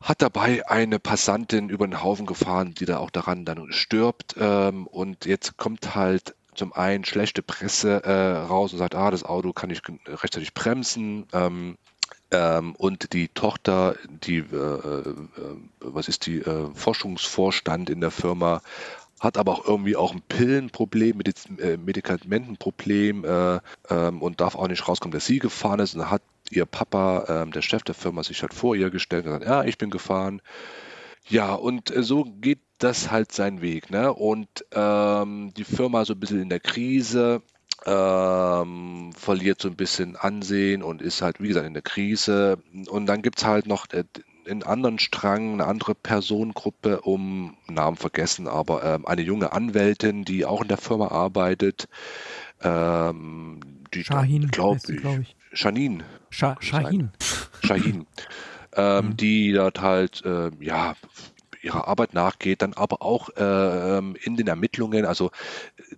hat 0.00 0.22
dabei 0.22 0.66
eine 0.68 0.98
Passantin 0.98 1.68
über 1.68 1.86
den 1.86 2.02
Haufen 2.02 2.24
gefahren, 2.26 2.74
die 2.74 2.86
da 2.86 2.98
auch 2.98 3.10
daran 3.10 3.44
dann 3.44 3.70
stirbt. 3.72 4.34
Ähm, 4.38 4.86
und 4.86 5.26
jetzt 5.26 5.58
kommt 5.58 5.94
halt 5.94 6.34
zum 6.60 6.74
einen 6.74 7.06
schlechte 7.06 7.42
Presse 7.42 8.04
äh, 8.04 8.12
raus 8.12 8.74
und 8.74 8.78
sagt, 8.78 8.94
ah, 8.94 9.10
das 9.10 9.24
Auto 9.24 9.54
kann 9.54 9.70
gen- 9.70 9.98
rechtzeitig 10.06 10.52
bremsen. 10.52 11.26
Ähm, 11.32 11.78
ähm, 12.30 12.74
und 12.76 13.14
die 13.14 13.28
Tochter, 13.28 13.96
die, 14.26 14.38
äh, 14.38 14.44
äh, 14.44 15.14
was 15.80 16.08
ist 16.08 16.26
die, 16.26 16.40
äh, 16.40 16.66
Forschungsvorstand 16.74 17.88
in 17.88 18.02
der 18.02 18.10
Firma, 18.10 18.60
hat 19.20 19.38
aber 19.38 19.52
auch 19.52 19.64
irgendwie 19.66 19.96
auch 19.96 20.12
ein 20.12 20.20
Pillenproblem, 20.28 21.16
Mediz 21.16 21.46
äh, 21.58 21.78
Medikamentenproblem 21.78 23.24
äh, 23.24 23.60
ähm, 23.88 24.20
und 24.20 24.42
darf 24.42 24.54
auch 24.54 24.68
nicht 24.68 24.86
rauskommen, 24.86 25.12
dass 25.12 25.24
sie 25.24 25.38
gefahren 25.38 25.80
ist. 25.80 25.94
Und 25.94 26.00
dann 26.00 26.10
hat 26.10 26.22
ihr 26.50 26.66
Papa, 26.66 27.24
ähm, 27.28 27.52
der 27.52 27.62
Chef 27.62 27.82
der 27.84 27.94
Firma, 27.94 28.22
sich 28.22 28.42
halt 28.42 28.52
vor 28.52 28.76
ihr 28.76 28.90
gestellt 28.90 29.24
und 29.24 29.32
gesagt, 29.32 29.50
ja, 29.50 29.64
ich 29.64 29.78
bin 29.78 29.88
gefahren. 29.88 30.42
Ja, 31.30 31.54
und 31.54 31.94
äh, 31.94 32.02
so 32.02 32.24
geht 32.24 32.60
das 32.78 33.10
halt 33.10 33.32
seinen 33.32 33.62
Weg. 33.62 33.90
Ne? 33.90 34.12
Und 34.12 34.48
ähm, 34.72 35.52
die 35.56 35.64
Firma 35.64 36.04
so 36.04 36.14
ein 36.14 36.20
bisschen 36.20 36.42
in 36.42 36.48
der 36.48 36.60
Krise, 36.60 37.42
ähm, 37.86 39.12
verliert 39.16 39.62
so 39.62 39.68
ein 39.68 39.76
bisschen 39.76 40.16
Ansehen 40.16 40.82
und 40.82 41.00
ist 41.00 41.22
halt, 41.22 41.40
wie 41.40 41.48
gesagt, 41.48 41.66
in 41.66 41.74
der 41.74 41.82
Krise. 41.82 42.58
Und 42.88 43.06
dann 43.06 43.22
gibt 43.22 43.38
es 43.38 43.46
halt 43.46 43.66
noch 43.66 43.86
äh, 43.92 44.04
einen 44.48 44.62
anderen 44.62 44.98
Strang, 44.98 45.54
eine 45.54 45.66
andere 45.66 45.94
Personengruppe, 45.94 47.00
um 47.02 47.56
Namen 47.68 47.96
vergessen, 47.96 48.48
aber 48.48 48.84
ähm, 48.84 49.06
eine 49.06 49.22
junge 49.22 49.52
Anwältin, 49.52 50.24
die 50.24 50.44
auch 50.44 50.62
in 50.62 50.68
der 50.68 50.76
Firma 50.76 51.08
arbeitet. 51.08 51.88
Ähm, 52.60 53.60
die 53.94 54.04
Shahin, 54.04 54.48
glaube 54.48 54.80
ich. 54.88 54.96
glaub 55.00 55.20
ich. 55.20 55.36
Janine. 55.52 56.04
Sha 56.30 56.56
Shahin. 56.60 57.10
Shahin, 57.64 58.06
ähm, 58.80 59.16
die 59.16 59.52
dort 59.52 59.80
halt, 59.80 60.24
äh, 60.24 60.50
ja, 60.60 60.94
ihrer 61.62 61.88
Arbeit 61.88 62.14
nachgeht, 62.14 62.62
dann 62.62 62.72
aber 62.74 63.02
auch 63.02 63.28
äh, 63.36 63.98
in 63.98 64.36
den 64.36 64.46
Ermittlungen, 64.46 65.04
also 65.04 65.30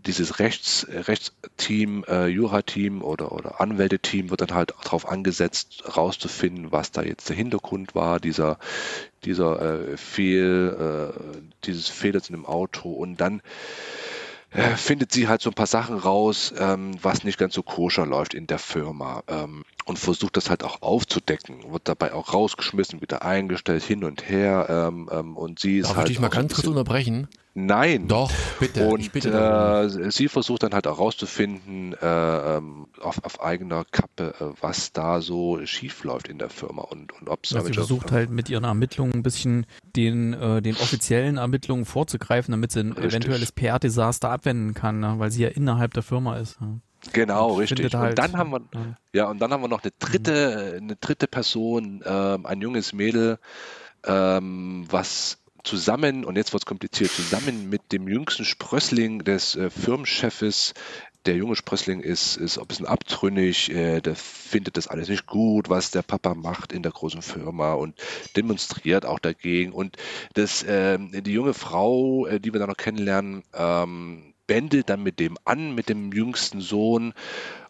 dieses 0.06 0.38
Rechts, 0.38 0.86
Rechtsteam, 0.90 2.04
äh, 2.08 2.26
Jura-Team 2.26 3.02
oder, 3.02 3.32
oder 3.32 3.60
Anwälteteam 3.60 4.30
wird 4.30 4.40
dann 4.40 4.54
halt 4.54 4.74
darauf 4.82 5.08
angesetzt, 5.08 5.84
rauszufinden, 5.96 6.72
was 6.72 6.90
da 6.90 7.02
jetzt 7.02 7.28
der 7.28 7.36
Hintergrund 7.36 7.94
war, 7.94 8.18
dieser, 8.18 8.58
dieser 9.24 9.92
äh, 9.92 9.96
Fehl, 9.96 11.14
äh, 11.14 11.38
dieses 11.64 11.88
Fehlers 11.88 12.28
in 12.28 12.34
dem 12.34 12.46
Auto. 12.46 12.90
Und 12.90 13.20
dann 13.20 13.40
äh, 14.50 14.76
findet 14.76 15.12
sie 15.12 15.28
halt 15.28 15.40
so 15.40 15.50
ein 15.50 15.54
paar 15.54 15.66
Sachen 15.66 15.96
raus, 15.96 16.52
ähm, 16.58 16.92
was 17.02 17.24
nicht 17.24 17.38
ganz 17.38 17.54
so 17.54 17.62
koscher 17.62 18.04
läuft 18.04 18.34
in 18.34 18.46
der 18.46 18.58
Firma. 18.58 19.22
Ähm, 19.28 19.64
und 19.84 19.98
versucht 19.98 20.36
das 20.36 20.50
halt 20.50 20.64
auch 20.64 20.82
aufzudecken, 20.82 21.72
wird 21.72 21.88
dabei 21.88 22.12
auch 22.12 22.32
rausgeschmissen, 22.32 23.00
wieder 23.00 23.22
eingestellt, 23.22 23.82
hin 23.82 24.04
und 24.04 24.28
her 24.28 24.66
ähm, 24.68 25.08
ähm 25.12 25.36
und 25.36 25.58
sie 25.58 25.78
ist 25.78 25.88
Darf 25.88 25.96
halt 25.96 26.08
ich 26.08 26.16
dich 26.16 26.20
mal 26.20 26.28
ganz 26.28 26.54
kurz 26.54 26.66
unterbrechen? 26.66 27.28
Nein. 27.54 28.08
Doch, 28.08 28.32
bitte. 28.60 28.86
Und 28.86 29.00
ich 29.00 29.12
bitte 29.12 29.30
äh, 29.30 30.10
sie 30.10 30.28
versucht 30.28 30.62
dann 30.62 30.72
halt 30.72 30.86
auch 30.86 30.98
rauszufinden, 30.98 31.92
äh, 32.00 32.56
ähm, 32.56 32.86
auf, 33.00 33.22
auf, 33.24 33.42
eigener 33.42 33.84
Kappe, 33.90 34.34
äh, 34.40 34.62
was 34.62 34.92
da 34.92 35.20
so 35.20 35.64
schief 35.66 36.02
läuft 36.04 36.28
in 36.28 36.38
der 36.38 36.48
Firma 36.48 36.82
und, 36.82 37.12
und 37.12 37.28
ob 37.28 37.44
es. 37.44 37.50
Ja, 37.50 37.62
sie 37.62 37.74
versucht 37.74 38.10
halt 38.10 38.30
mit 38.30 38.48
ihren 38.48 38.64
Ermittlungen 38.64 39.12
ein 39.16 39.22
bisschen 39.22 39.66
den, 39.96 40.32
äh, 40.32 40.62
den 40.62 40.76
offiziellen 40.76 41.36
Ermittlungen 41.36 41.84
vorzugreifen, 41.84 42.52
damit 42.52 42.72
sie 42.72 42.80
ein 42.80 42.92
Richtig. 42.92 43.12
eventuelles 43.12 43.52
PR-Desaster 43.52 44.30
abwenden 44.30 44.72
kann, 44.72 45.00
ne? 45.00 45.14
weil 45.18 45.30
sie 45.30 45.42
ja 45.42 45.48
innerhalb 45.48 45.92
der 45.92 46.02
Firma 46.02 46.38
ist. 46.38 46.58
Ne? 46.60 46.80
Genau, 47.12 47.54
richtig. 47.54 47.94
Halt, 47.94 48.10
und 48.10 48.18
dann 48.18 48.36
haben 48.36 48.50
wir, 48.50 48.60
ja. 48.72 48.96
ja. 49.12 49.30
und 49.30 49.40
dann 49.40 49.52
haben 49.52 49.62
wir 49.62 49.68
noch 49.68 49.82
eine 49.82 49.92
dritte, 49.98 50.74
eine 50.80 50.96
dritte 50.96 51.26
Person, 51.26 52.02
ähm, 52.04 52.46
ein 52.46 52.60
junges 52.60 52.92
Mädel, 52.92 53.38
ähm, 54.04 54.86
was 54.88 55.38
zusammen, 55.64 56.24
und 56.24 56.36
jetzt 56.36 56.52
wird 56.52 56.62
es 56.62 56.66
kompliziert, 56.66 57.10
zusammen 57.10 57.68
mit 57.68 57.92
dem 57.92 58.08
jüngsten 58.08 58.44
Sprössling 58.44 59.24
des 59.24 59.56
äh, 59.56 59.70
Firmenchefes, 59.70 60.74
der 61.26 61.36
junge 61.36 61.54
Sprössling 61.54 62.00
ist, 62.00 62.36
ist 62.36 62.58
ein 62.58 62.66
bisschen 62.66 62.86
abtrünnig, 62.86 63.70
äh, 63.70 64.00
der 64.00 64.16
findet 64.16 64.76
das 64.76 64.88
alles 64.88 65.08
nicht 65.08 65.26
gut, 65.26 65.68
was 65.68 65.90
der 65.90 66.02
Papa 66.02 66.34
macht 66.34 66.72
in 66.72 66.82
der 66.82 66.92
großen 66.92 67.22
Firma 67.22 67.74
und 67.74 67.94
demonstriert 68.36 69.06
auch 69.06 69.20
dagegen. 69.20 69.72
Und 69.72 69.96
das, 70.34 70.62
äh, 70.64 70.98
die 70.98 71.32
junge 71.32 71.54
Frau, 71.54 72.26
äh, 72.26 72.40
die 72.40 72.52
wir 72.52 72.60
da 72.60 72.66
noch 72.66 72.76
kennenlernen, 72.76 73.44
ähm, 73.54 74.31
bändelt 74.46 74.90
dann 74.90 75.02
mit 75.02 75.18
dem 75.18 75.36
an, 75.44 75.74
mit 75.74 75.88
dem 75.88 76.12
jüngsten 76.12 76.60
Sohn 76.60 77.14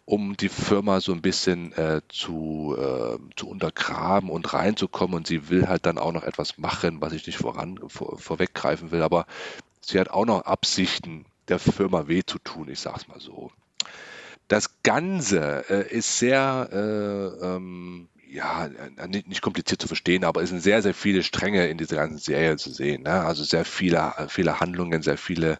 um 0.05 0.35
die 0.35 0.49
Firma 0.49 0.99
so 0.99 1.13
ein 1.13 1.21
bisschen 1.21 1.71
äh, 1.73 2.01
zu, 2.09 2.75
äh, 2.77 3.17
zu 3.35 3.47
untergraben 3.47 4.29
und 4.29 4.53
reinzukommen. 4.53 5.15
Und 5.15 5.27
sie 5.27 5.49
will 5.49 5.67
halt 5.67 5.85
dann 5.85 5.97
auch 5.97 6.11
noch 6.11 6.23
etwas 6.23 6.57
machen, 6.57 6.99
was 6.99 7.13
ich 7.13 7.25
nicht 7.25 7.37
voran, 7.37 7.79
vor, 7.87 8.19
vorweggreifen 8.19 8.91
will. 8.91 9.01
Aber 9.01 9.25
sie 9.81 9.99
hat 9.99 10.09
auch 10.09 10.25
noch 10.25 10.41
Absichten, 10.41 11.25
der 11.47 11.59
Firma 11.59 12.07
weh 12.07 12.23
zu 12.25 12.39
tun, 12.39 12.69
ich 12.69 12.79
sag's 12.79 13.07
mal 13.07 13.19
so. 13.19 13.51
Das 14.49 14.81
Ganze 14.83 15.65
äh, 15.69 15.95
ist 15.95 16.19
sehr, 16.19 16.69
äh, 16.71 17.45
ähm, 17.45 18.09
ja, 18.29 18.65
äh, 18.65 19.07
nicht, 19.07 19.27
nicht, 19.27 19.41
kompliziert 19.41 19.81
zu 19.81 19.87
verstehen, 19.87 20.25
aber 20.25 20.41
es 20.41 20.49
sind 20.49 20.61
sehr, 20.61 20.81
sehr 20.81 20.93
viele 20.93 21.23
Stränge 21.23 21.67
in 21.67 21.77
dieser 21.77 21.95
ganzen 21.95 22.17
Serie 22.17 22.57
zu 22.57 22.71
sehen. 22.71 23.03
Ne? 23.03 23.21
Also 23.21 23.43
sehr 23.43 23.63
viele, 23.63 24.13
viele 24.27 24.59
Handlungen, 24.59 25.01
sehr 25.01 25.17
viele 25.17 25.59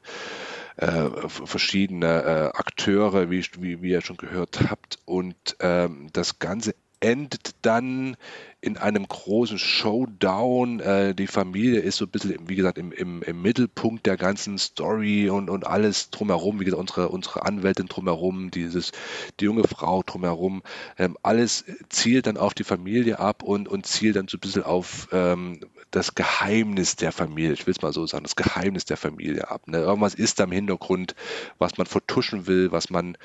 äh, 0.78 1.10
verschiedene 1.28 2.24
äh, 2.24 2.58
Akteure, 2.58 3.30
wie, 3.30 3.46
wie, 3.60 3.82
wie 3.82 3.92
ihr 3.92 4.02
schon 4.02 4.18
gehört 4.18 4.70
habt. 4.70 5.00
Und 5.06 5.36
ähm, 5.60 6.10
das 6.14 6.40
Ganze 6.40 6.76
endet 7.04 7.52
dann 7.64 8.16
in 8.62 8.78
einem 8.78 9.06
großen 9.06 9.60
Showdown. 9.60 10.80
Äh, 10.80 11.14
die 11.14 11.28
Familie 11.28 11.82
ist 11.82 11.98
so 11.98 12.06
ein 12.06 12.12
bisschen, 12.12 12.48
wie 12.48 12.56
gesagt, 12.56 12.78
im, 12.78 12.94
im, 12.94 13.22
im 13.22 13.42
Mittelpunkt 13.42 14.06
der 14.06 14.16
ganzen 14.16 14.58
Story 14.58 15.30
und, 15.30 15.50
und 15.50 15.68
alles 15.68 16.12
drumherum, 16.12 16.62
wie 16.62 16.66
gesagt, 16.66 16.80
unsere, 16.80 17.10
unsere 17.10 17.46
Anwältin 17.46 17.88
drumherum, 17.88 18.52
dieses, 18.52 18.94
die 19.40 19.46
junge 19.46 19.68
Frau 19.68 20.02
drumherum, 20.02 20.64
ähm, 20.98 21.18
alles 21.24 21.66
zielt 21.90 22.26
dann 22.26 22.38
auf 22.38 22.54
die 22.54 22.64
Familie 22.64 23.20
ab 23.20 23.44
und, 23.44 23.68
und 23.68 23.86
zielt 23.86 24.16
dann 24.16 24.30
so 24.30 24.38
ein 24.38 24.42
bisschen 24.42 24.64
auf 24.64 25.10
ähm, 25.12 25.60
das 25.94 26.16
Geheimnis 26.16 26.96
der 26.96 27.12
Familie, 27.12 27.54
ich 27.54 27.68
will 27.68 27.74
es 27.74 27.82
mal 27.84 27.94
so 27.94 28.06
sagen, 28.08 28.24
das 28.24 28.36
Geheimnis 28.36 28.86
der 28.86 28.98
Familie 28.98 29.50
ab. 29.50 29.68
Ne? 29.68 29.78
Irgendwas 29.78 30.16
ist 30.16 30.40
da 30.40 30.46
im 30.46 30.52
Hintergrund, 30.52 31.16
was 31.60 31.78
man 31.78 31.86
vertuschen 31.86 32.48
will, 32.48 32.72
was 32.72 32.90
man, 32.90 33.16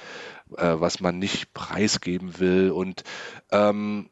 äh, 0.57 0.75
was 0.75 1.01
man 1.01 1.19
nicht 1.19 1.55
preisgeben 1.55 2.39
will 2.39 2.71
und 2.71 3.05
ähm, 3.51 4.11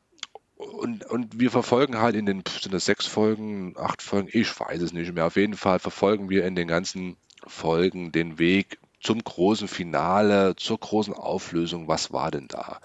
und, 0.56 1.04
und 1.04 1.38
wir 1.38 1.50
verfolgen 1.50 1.98
halt 1.98 2.16
in 2.16 2.24
den, 2.24 2.42
sind 2.46 2.72
das 2.72 2.86
sechs 2.86 3.04
Folgen, 3.04 3.74
acht 3.76 4.00
Folgen, 4.00 4.30
ich 4.32 4.58
weiß 4.58 4.80
es 4.80 4.94
nicht 4.94 5.12
mehr. 5.12 5.26
Auf 5.26 5.36
jeden 5.36 5.54
Fall 5.54 5.78
verfolgen 5.78 6.30
wir 6.30 6.46
in 6.46 6.54
den 6.54 6.66
ganzen 6.66 7.18
Folgen 7.46 8.10
den 8.10 8.38
Weg 8.38 8.78
zum 9.06 9.22
großen 9.22 9.68
Finale, 9.68 10.56
zur 10.56 10.80
großen 10.80 11.14
Auflösung, 11.14 11.86
was 11.86 12.12
war 12.12 12.32
denn 12.32 12.48
da? 12.48 12.80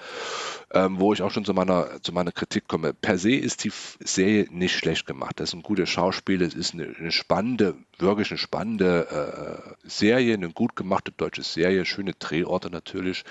Ähm, 0.71 0.99
wo 0.99 1.13
ich 1.13 1.23
auch 1.23 1.31
schon 1.31 1.45
zu 1.45 1.55
meiner, 1.55 1.99
zu 2.03 2.13
meiner 2.13 2.31
Kritik 2.31 2.67
komme. 2.67 2.93
Per 2.93 3.17
se 3.17 3.33
ist 3.33 3.63
die 3.63 3.71
Serie 3.99 4.47
nicht 4.51 4.75
schlecht 4.75 5.07
gemacht. 5.07 5.39
Das 5.39 5.49
ist 5.49 5.55
ein 5.55 5.63
guter 5.63 5.87
Schauspiel, 5.87 6.43
es 6.43 6.53
ist 6.53 6.75
eine, 6.75 6.93
eine 6.97 7.11
spannende, 7.11 7.73
wirklich 7.97 8.29
eine 8.29 8.37
spannende 8.37 9.73
äh, 9.83 9.87
Serie, 9.89 10.35
eine 10.35 10.51
gut 10.51 10.75
gemachte 10.75 11.11
deutsche 11.11 11.41
Serie, 11.41 11.85
schöne 11.85 12.13
Drehorte 12.13 12.69
natürlich. 12.69 13.23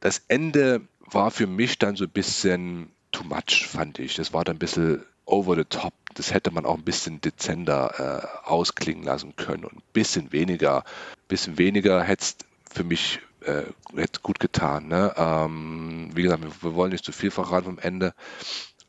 Das 0.00 0.22
Ende 0.26 0.80
war 0.98 1.30
für 1.30 1.46
mich 1.46 1.78
dann 1.78 1.94
so 1.94 2.04
ein 2.04 2.10
bisschen 2.10 2.90
too 3.12 3.24
much, 3.24 3.68
fand 3.68 4.00
ich. 4.00 4.16
Das 4.16 4.32
war 4.32 4.42
dann 4.42 4.56
ein 4.56 4.58
bisschen 4.58 5.04
over 5.24 5.54
the 5.54 5.64
top. 5.64 5.94
Das 6.14 6.34
hätte 6.34 6.50
man 6.50 6.66
auch 6.66 6.78
ein 6.78 6.84
bisschen 6.84 7.20
dezenter 7.20 8.32
äh, 8.44 8.48
ausklingen 8.48 9.04
lassen 9.04 9.36
können 9.36 9.64
und 9.64 9.76
ein 9.76 9.82
bisschen 9.92 10.32
weniger, 10.32 10.82
bisschen 11.28 11.58
weniger 11.58 12.02
hätte 12.02 12.22
es 12.22 12.36
für 12.70 12.84
mich 12.84 13.20
äh, 13.42 13.62
hätte 13.94 14.20
gut 14.20 14.40
getan. 14.40 14.88
Ne? 14.88 15.12
Ähm, 15.16 16.10
wie 16.14 16.22
gesagt, 16.22 16.42
wir, 16.42 16.52
wir, 16.60 16.74
wollen 16.74 16.92
nicht 16.92 17.04
zu 17.04 17.12
viel 17.12 17.30
verraten 17.30 17.66
vom 17.66 17.78
Ende, 17.78 18.14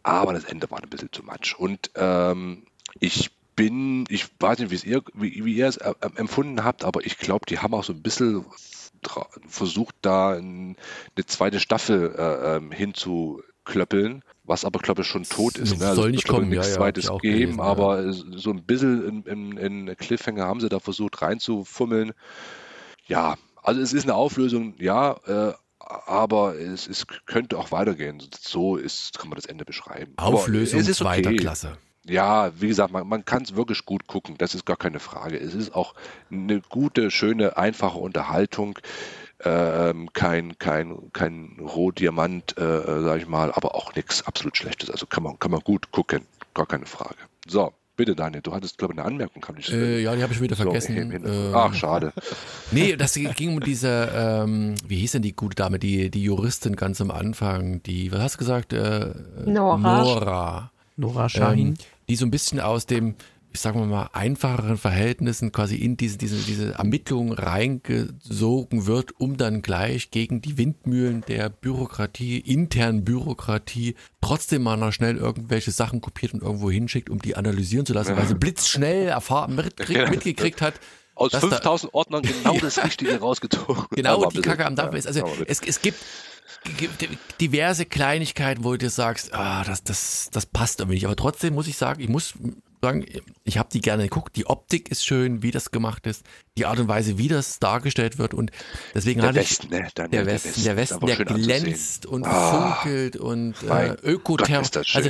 aber 0.04 0.34
das 0.34 0.46
Ende 0.46 0.70
war 0.72 0.82
ein 0.82 0.90
bisschen 0.90 1.12
too 1.12 1.24
much. 1.24 1.58
Und 1.58 1.92
ähm, 1.96 2.64
ich 3.00 3.32
bin, 3.56 4.06
ich 4.10 4.28
weiß 4.40 4.60
nicht, 4.60 4.86
ihr, 4.86 5.04
wie, 5.14 5.44
wie 5.46 5.54
ihr 5.54 5.68
es 5.68 5.78
äh, 5.78 5.94
empfunden 6.16 6.64
habt, 6.64 6.84
aber 6.84 7.06
ich 7.06 7.18
glaube, 7.18 7.46
die 7.46 7.60
haben 7.60 7.74
auch 7.74 7.84
so 7.84 7.94
ein 7.94 8.02
bisschen 8.02 8.46
versucht, 9.48 9.96
da 10.02 10.34
eine 10.34 10.76
zweite 11.26 11.60
Staffel 11.60 12.14
äh, 12.18 12.58
ähm, 12.58 12.72
hinzu 12.72 13.42
klöppeln, 13.66 14.24
was 14.44 14.66
aber, 14.66 14.80
glaube 14.80 15.04
ich, 15.04 15.08
schon 15.08 15.24
tot 15.24 15.58
ist. 15.58 15.80
Ne? 15.80 15.88
Also 15.88 16.02
soll 16.02 16.12
nicht 16.12 16.28
kommen, 16.28 16.50
nichts 16.50 16.70
ja, 16.70 16.74
zweites 16.74 17.06
ja, 17.06 17.18
geben, 17.18 17.38
gelesen, 17.38 17.60
aber 17.60 18.04
ja. 18.04 18.12
so 18.12 18.52
ein 18.52 18.64
bisschen 18.64 19.26
in, 19.26 19.58
in, 19.58 19.88
in, 19.88 19.98
Cliffhanger 19.98 20.46
haben 20.46 20.60
sie 20.60 20.70
da 20.70 20.80
versucht 20.80 21.22
reinzufummeln. 21.22 22.14
Ja, 23.06 23.36
also 23.62 23.82
es 23.82 23.94
ist 23.94 24.04
eine 24.04 24.16
Auflösung, 24.16 24.74
ja, 24.80 25.18
äh, 25.26 25.54
aber 25.80 26.56
es, 26.60 26.88
es, 26.88 27.06
könnte 27.26 27.58
auch 27.58 27.72
weitergehen. 27.72 28.22
So 28.40 28.76
ist, 28.76 29.18
kann 29.18 29.30
man 29.30 29.36
das 29.36 29.46
Ende 29.46 29.66
beschreiben. 29.66 30.14
Auflösung 30.18 30.84
zweiter 30.84 31.30
okay. 31.30 31.38
Klasse. 31.38 31.78
Ja, 32.06 32.52
wie 32.60 32.68
gesagt, 32.68 32.92
man, 32.92 33.08
man 33.08 33.26
kann 33.26 33.44
es 33.44 33.56
wirklich 33.56 33.86
gut 33.86 34.08
gucken, 34.08 34.36
das 34.38 34.56
ist 34.56 34.66
gar 34.66 34.78
keine 34.78 35.00
Frage. 35.00 35.40
Es 35.40 35.54
ist 35.54 35.76
auch 35.76 35.94
eine 36.32 36.62
gute, 36.62 37.12
schöne, 37.12 37.58
einfache 37.58 38.00
Unterhaltung 38.00 38.80
ähm, 39.44 40.10
kein, 40.14 40.58
kein, 40.58 41.12
kein 41.14 41.58
Rohdiamant, 41.60 42.58
äh, 42.58 42.64
äh 42.64 43.04
sag 43.04 43.20
ich 43.20 43.28
mal, 43.28 43.52
aber 43.52 43.76
auch 43.76 43.96
nichts 43.96 44.26
absolut 44.26 44.58
Schlechtes. 44.58 44.90
Also 44.90 45.06
kann 45.06 45.24
man, 45.24 45.40
kann 45.40 45.52
man 45.52 45.62
gut 45.62 45.92
gucken, 45.92 46.22
gar 46.54 46.66
keine 46.66 46.86
Frage. 46.86 47.16
So, 47.48 47.74
bitte 47.96 48.16
Daniel, 48.16 48.42
du 48.42 48.54
hattest, 48.54 48.78
glaube 48.78 48.94
ich, 48.94 49.00
eine 49.00 49.08
Anmerkung, 49.08 49.42
kann 49.42 49.56
ich 49.58 49.72
äh, 49.72 50.02
Ja, 50.02 50.16
die 50.16 50.24
habe 50.24 50.34
ich 50.34 50.42
wieder 50.42 50.56
vergessen. 50.56 51.26
äh, 51.26 51.52
Ach, 51.54 51.74
schade. 51.74 52.14
nee, 52.72 52.96
das 52.96 53.14
ging 53.14 53.54
um 53.54 53.60
diese, 53.60 54.12
ähm, 54.14 54.76
wie 54.88 54.98
hieß 54.98 55.14
denn 55.14 55.22
die 55.22 55.36
gute 55.36 55.56
Dame, 55.56 55.80
die, 55.80 56.10
die 56.10 56.24
Juristin 56.24 56.76
ganz 56.76 57.00
am 57.02 57.12
Anfang, 57.12 57.84
die, 57.84 58.12
was 58.12 58.22
hast 58.22 58.36
du 58.36 58.40
gesagt? 58.40 58.74
Äh, 58.74 59.14
Nora. 59.46 60.04
Nora. 60.04 60.72
Nora 60.96 61.30
Shahin. 61.30 61.68
Ähm, 61.68 61.74
die 62.10 62.16
so 62.16 62.26
ein 62.26 62.32
bisschen 62.32 62.60
aus 62.60 62.86
dem 62.88 63.16
ich 63.52 63.60
sage 63.60 63.80
mal, 63.80 64.10
einfacheren 64.14 64.78
Verhältnissen 64.78 65.52
quasi 65.52 65.76
in 65.76 65.98
diese, 65.98 66.18
diese, 66.18 66.38
diese 66.38 66.74
Ermittlungen 66.74 67.34
reingesogen 67.34 68.86
wird, 68.86 69.20
um 69.20 69.38
dann 69.38 69.62
gleich 69.62 70.12
gegen 70.12 70.42
die 70.42 70.58
Windmühlen 70.58 71.24
der 71.28 71.50
Bürokratie, 71.50 72.38
internen 72.40 73.04
Bürokratie, 73.04 73.96
trotzdem 74.22 74.64
mal 74.64 74.78
noch 74.78 74.94
schnell 74.94 75.18
irgendwelche 75.18 75.72
Sachen 75.72 76.02
kopiert 76.02 76.34
und 76.34 76.44
irgendwo 76.44 76.70
hinschickt, 76.70 77.10
um 77.10 77.20
die 77.20 77.36
analysieren 77.36 77.86
zu 77.86 77.94
lassen, 77.94 78.16
weil 78.16 78.28
sie 78.28 78.36
blitzschnell 78.36 79.08
erfahren, 79.08 79.56
mitgekriegt 79.56 80.62
hat, 80.62 80.76
aus 81.16 81.32
5000 81.32 81.92
da, 81.92 81.98
Ordnern 81.98 82.22
genau 82.22 82.58
das 82.62 82.84
Richtige 82.84 83.20
rausgezogen. 83.20 83.86
Genau 83.92 84.26
die 84.30 84.42
Kacke 84.42 84.66
am 84.66 84.76
Dampf 84.76 84.96
ist. 84.96 85.08
Also 85.08 85.28
es, 85.48 85.62
es 85.62 85.82
gibt 85.82 85.98
diverse 87.42 87.86
Kleinigkeiten, 87.86 88.64
wo 88.64 88.72
du 88.72 88.78
dir 88.78 88.90
sagst, 88.90 89.34
ah, 89.34 89.64
das, 89.64 89.84
das, 89.84 90.30
das 90.32 90.46
passt 90.46 90.80
irgendwie 90.80 90.96
nicht. 90.96 91.06
Aber 91.06 91.16
trotzdem 91.16 91.56
muss 91.56 91.68
ich 91.68 91.78
sagen, 91.78 92.02
ich 92.02 92.10
muss 92.10 92.34
sagen, 92.82 93.06
ich 93.44 93.58
habe 93.58 93.70
die 93.72 93.82
gerne 93.82 94.04
geguckt. 94.04 94.36
Die 94.36 94.46
Optik 94.46 94.90
ist 94.90 95.06
schön, 95.06 95.44
wie 95.44 95.52
das 95.52 95.72
gemacht 95.72 96.08
ist, 96.08 96.26
die 96.58 96.66
Art 96.66 96.80
und 96.80 96.88
Weise, 96.88 97.18
wie 97.18 97.28
das 97.28 97.60
dargestellt 97.60 98.18
wird 98.18 98.34
und 98.34 98.52
deswegen 98.94 99.22
der 99.22 99.30
hatte 99.30 99.40
Westen, 99.40 99.66
ich 99.66 99.72
ne? 99.72 99.88
der, 99.96 100.08
der, 100.08 100.26
Westen, 100.26 100.64
der 100.64 100.78
Westen, 100.78 101.06
der 101.06 101.16
glänzt 101.18 102.06
und 102.06 102.26
oh, 102.26 102.30
funkelt 102.30 103.18
und 103.18 103.56
äh, 103.64 103.96
Ökotherm. 104.04 104.64
Also, 104.94 105.10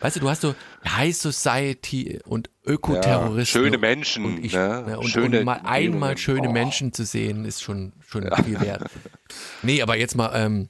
weißt 0.00 0.16
du, 0.16 0.20
du 0.20 0.28
hast 0.28 0.42
so 0.42 0.54
High 0.84 1.16
Society 1.16 2.20
und 2.24 2.50
Ökoterroristen. 2.64 3.62
Ja, 3.62 3.66
schöne 3.66 3.78
Menschen. 3.78 4.24
Und, 4.24 4.44
ich, 4.44 4.52
ne? 4.52 4.84
ja, 4.88 4.96
und, 4.96 5.08
schöne 5.08 5.40
und 5.40 5.44
mal 5.44 5.60
einmal 5.64 6.16
schöne 6.18 6.48
oh. 6.48 6.52
Menschen 6.52 6.92
zu 6.92 7.04
sehen, 7.04 7.44
ist 7.44 7.62
schon, 7.62 7.92
schon 8.06 8.28
viel 8.44 8.60
wert. 8.60 8.84
Nee, 9.62 9.82
aber 9.82 9.96
jetzt 9.96 10.14
mal, 10.14 10.32
ähm, 10.34 10.68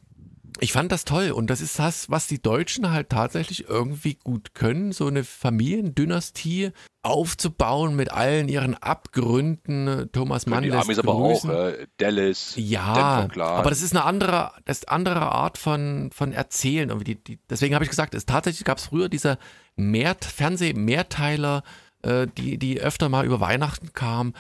ich 0.61 0.73
fand 0.73 0.93
das 0.93 1.05
toll 1.05 1.31
und 1.31 1.49
das 1.49 1.61
ist 1.61 1.79
das, 1.79 2.11
was 2.11 2.27
die 2.27 2.41
Deutschen 2.41 2.91
halt 2.91 3.11
tatsächlich 3.11 3.69
irgendwie 3.69 4.15
gut 4.15 4.55
können, 4.55 4.93
so 4.93 5.07
eine 5.07 5.25
Familiendynastie 5.25 6.73
aufzubauen 7.03 7.97
mit 7.97 8.11
allen 8.11 8.49
ihren 8.49 8.75
Abgründen. 8.75 10.11
Thomas 10.13 10.47
Mann 10.47 10.63
die 10.63 10.71
lässt 10.71 10.85
Amis 10.85 10.99
aber 10.99 11.15
auch, 11.15 11.45
äh, 11.45 11.87
Dallas, 11.97 12.55
Ja, 12.57 13.29
aber 13.39 13.71
das 13.71 13.83
ist 13.83 13.95
eine 13.95 14.05
andere, 14.05 14.53
das 14.65 14.79
ist 14.79 14.89
andere 14.89 15.33
Art 15.33 15.59
von, 15.59 16.11
von 16.13 16.33
Erzählen. 16.33 16.99
Die, 17.01 17.15
die, 17.15 17.39
deswegen 17.49 17.75
habe 17.75 17.85
ich 17.85 17.91
gesagt, 17.91 18.15
es 18.15 18.27
tatsächlich 18.27 18.65
gab 18.65 18.79
es 18.79 18.85
früher 18.87 19.09
diese 19.09 19.39
Mehr, 19.77 20.17
Fernseh-Mehrteiler, 20.21 21.63
äh, 22.03 22.27
die, 22.37 22.59
die 22.59 22.81
öfter 22.81 23.09
mal 23.09 23.25
über 23.25 23.41
Weihnachten 23.41 23.93
kamen. 23.93 24.35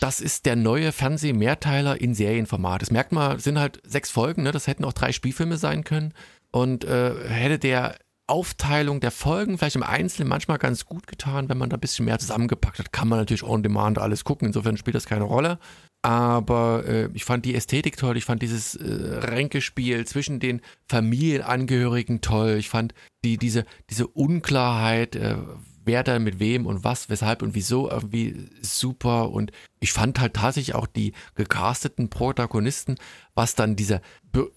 Das 0.00 0.20
ist 0.20 0.46
der 0.46 0.56
neue 0.56 0.92
Fernseh-Mehrteiler 0.92 2.00
in 2.00 2.14
Serienformat. 2.14 2.82
Das 2.82 2.90
merkt 2.90 3.12
man, 3.12 3.38
sind 3.38 3.58
halt 3.58 3.80
sechs 3.84 4.10
Folgen, 4.10 4.42
ne? 4.42 4.52
das 4.52 4.66
hätten 4.66 4.84
auch 4.84 4.92
drei 4.92 5.12
Spielfilme 5.12 5.56
sein 5.56 5.84
können. 5.84 6.14
Und 6.50 6.84
äh, 6.84 7.28
hätte 7.28 7.58
der 7.58 7.96
Aufteilung 8.26 9.00
der 9.00 9.10
Folgen 9.10 9.58
vielleicht 9.58 9.76
im 9.76 9.82
Einzelnen 9.82 10.28
manchmal 10.28 10.58
ganz 10.58 10.86
gut 10.86 11.06
getan, 11.06 11.48
wenn 11.48 11.58
man 11.58 11.68
da 11.68 11.76
ein 11.76 11.80
bisschen 11.80 12.06
mehr 12.06 12.18
zusammengepackt 12.18 12.78
hat. 12.78 12.92
Kann 12.92 13.08
man 13.08 13.18
natürlich 13.18 13.42
on 13.42 13.62
demand 13.62 13.98
alles 13.98 14.24
gucken, 14.24 14.46
insofern 14.46 14.76
spielt 14.76 14.94
das 14.94 15.06
keine 15.06 15.24
Rolle. 15.24 15.58
Aber 16.00 16.84
äh, 16.86 17.08
ich 17.12 17.24
fand 17.24 17.44
die 17.44 17.54
Ästhetik 17.54 17.96
toll, 17.96 18.16
ich 18.16 18.24
fand 18.24 18.40
dieses 18.42 18.74
äh, 18.76 18.84
Ränkespiel 18.86 20.06
zwischen 20.06 20.40
den 20.40 20.62
Familienangehörigen 20.88 22.20
toll. 22.20 22.56
Ich 22.58 22.70
fand 22.70 22.94
die, 23.24 23.36
diese, 23.36 23.64
diese 23.90 24.06
Unklarheit, 24.06 25.16
äh, 25.16 25.36
wer 25.84 26.02
da 26.02 26.18
mit 26.18 26.38
wem 26.38 26.66
und 26.66 26.84
was, 26.84 27.08
weshalb 27.08 27.42
und 27.42 27.54
wieso 27.54 27.90
irgendwie 27.90 28.48
super. 28.62 29.30
Und 29.30 29.52
ich 29.80 29.92
fand 29.92 30.20
halt 30.20 30.34
tatsächlich 30.34 30.74
auch 30.74 30.86
die 30.86 31.12
gecasteten 31.34 32.10
Protagonisten, 32.10 32.96
was 33.34 33.54
dann 33.54 33.76
diese 33.76 34.00
be- 34.32 34.50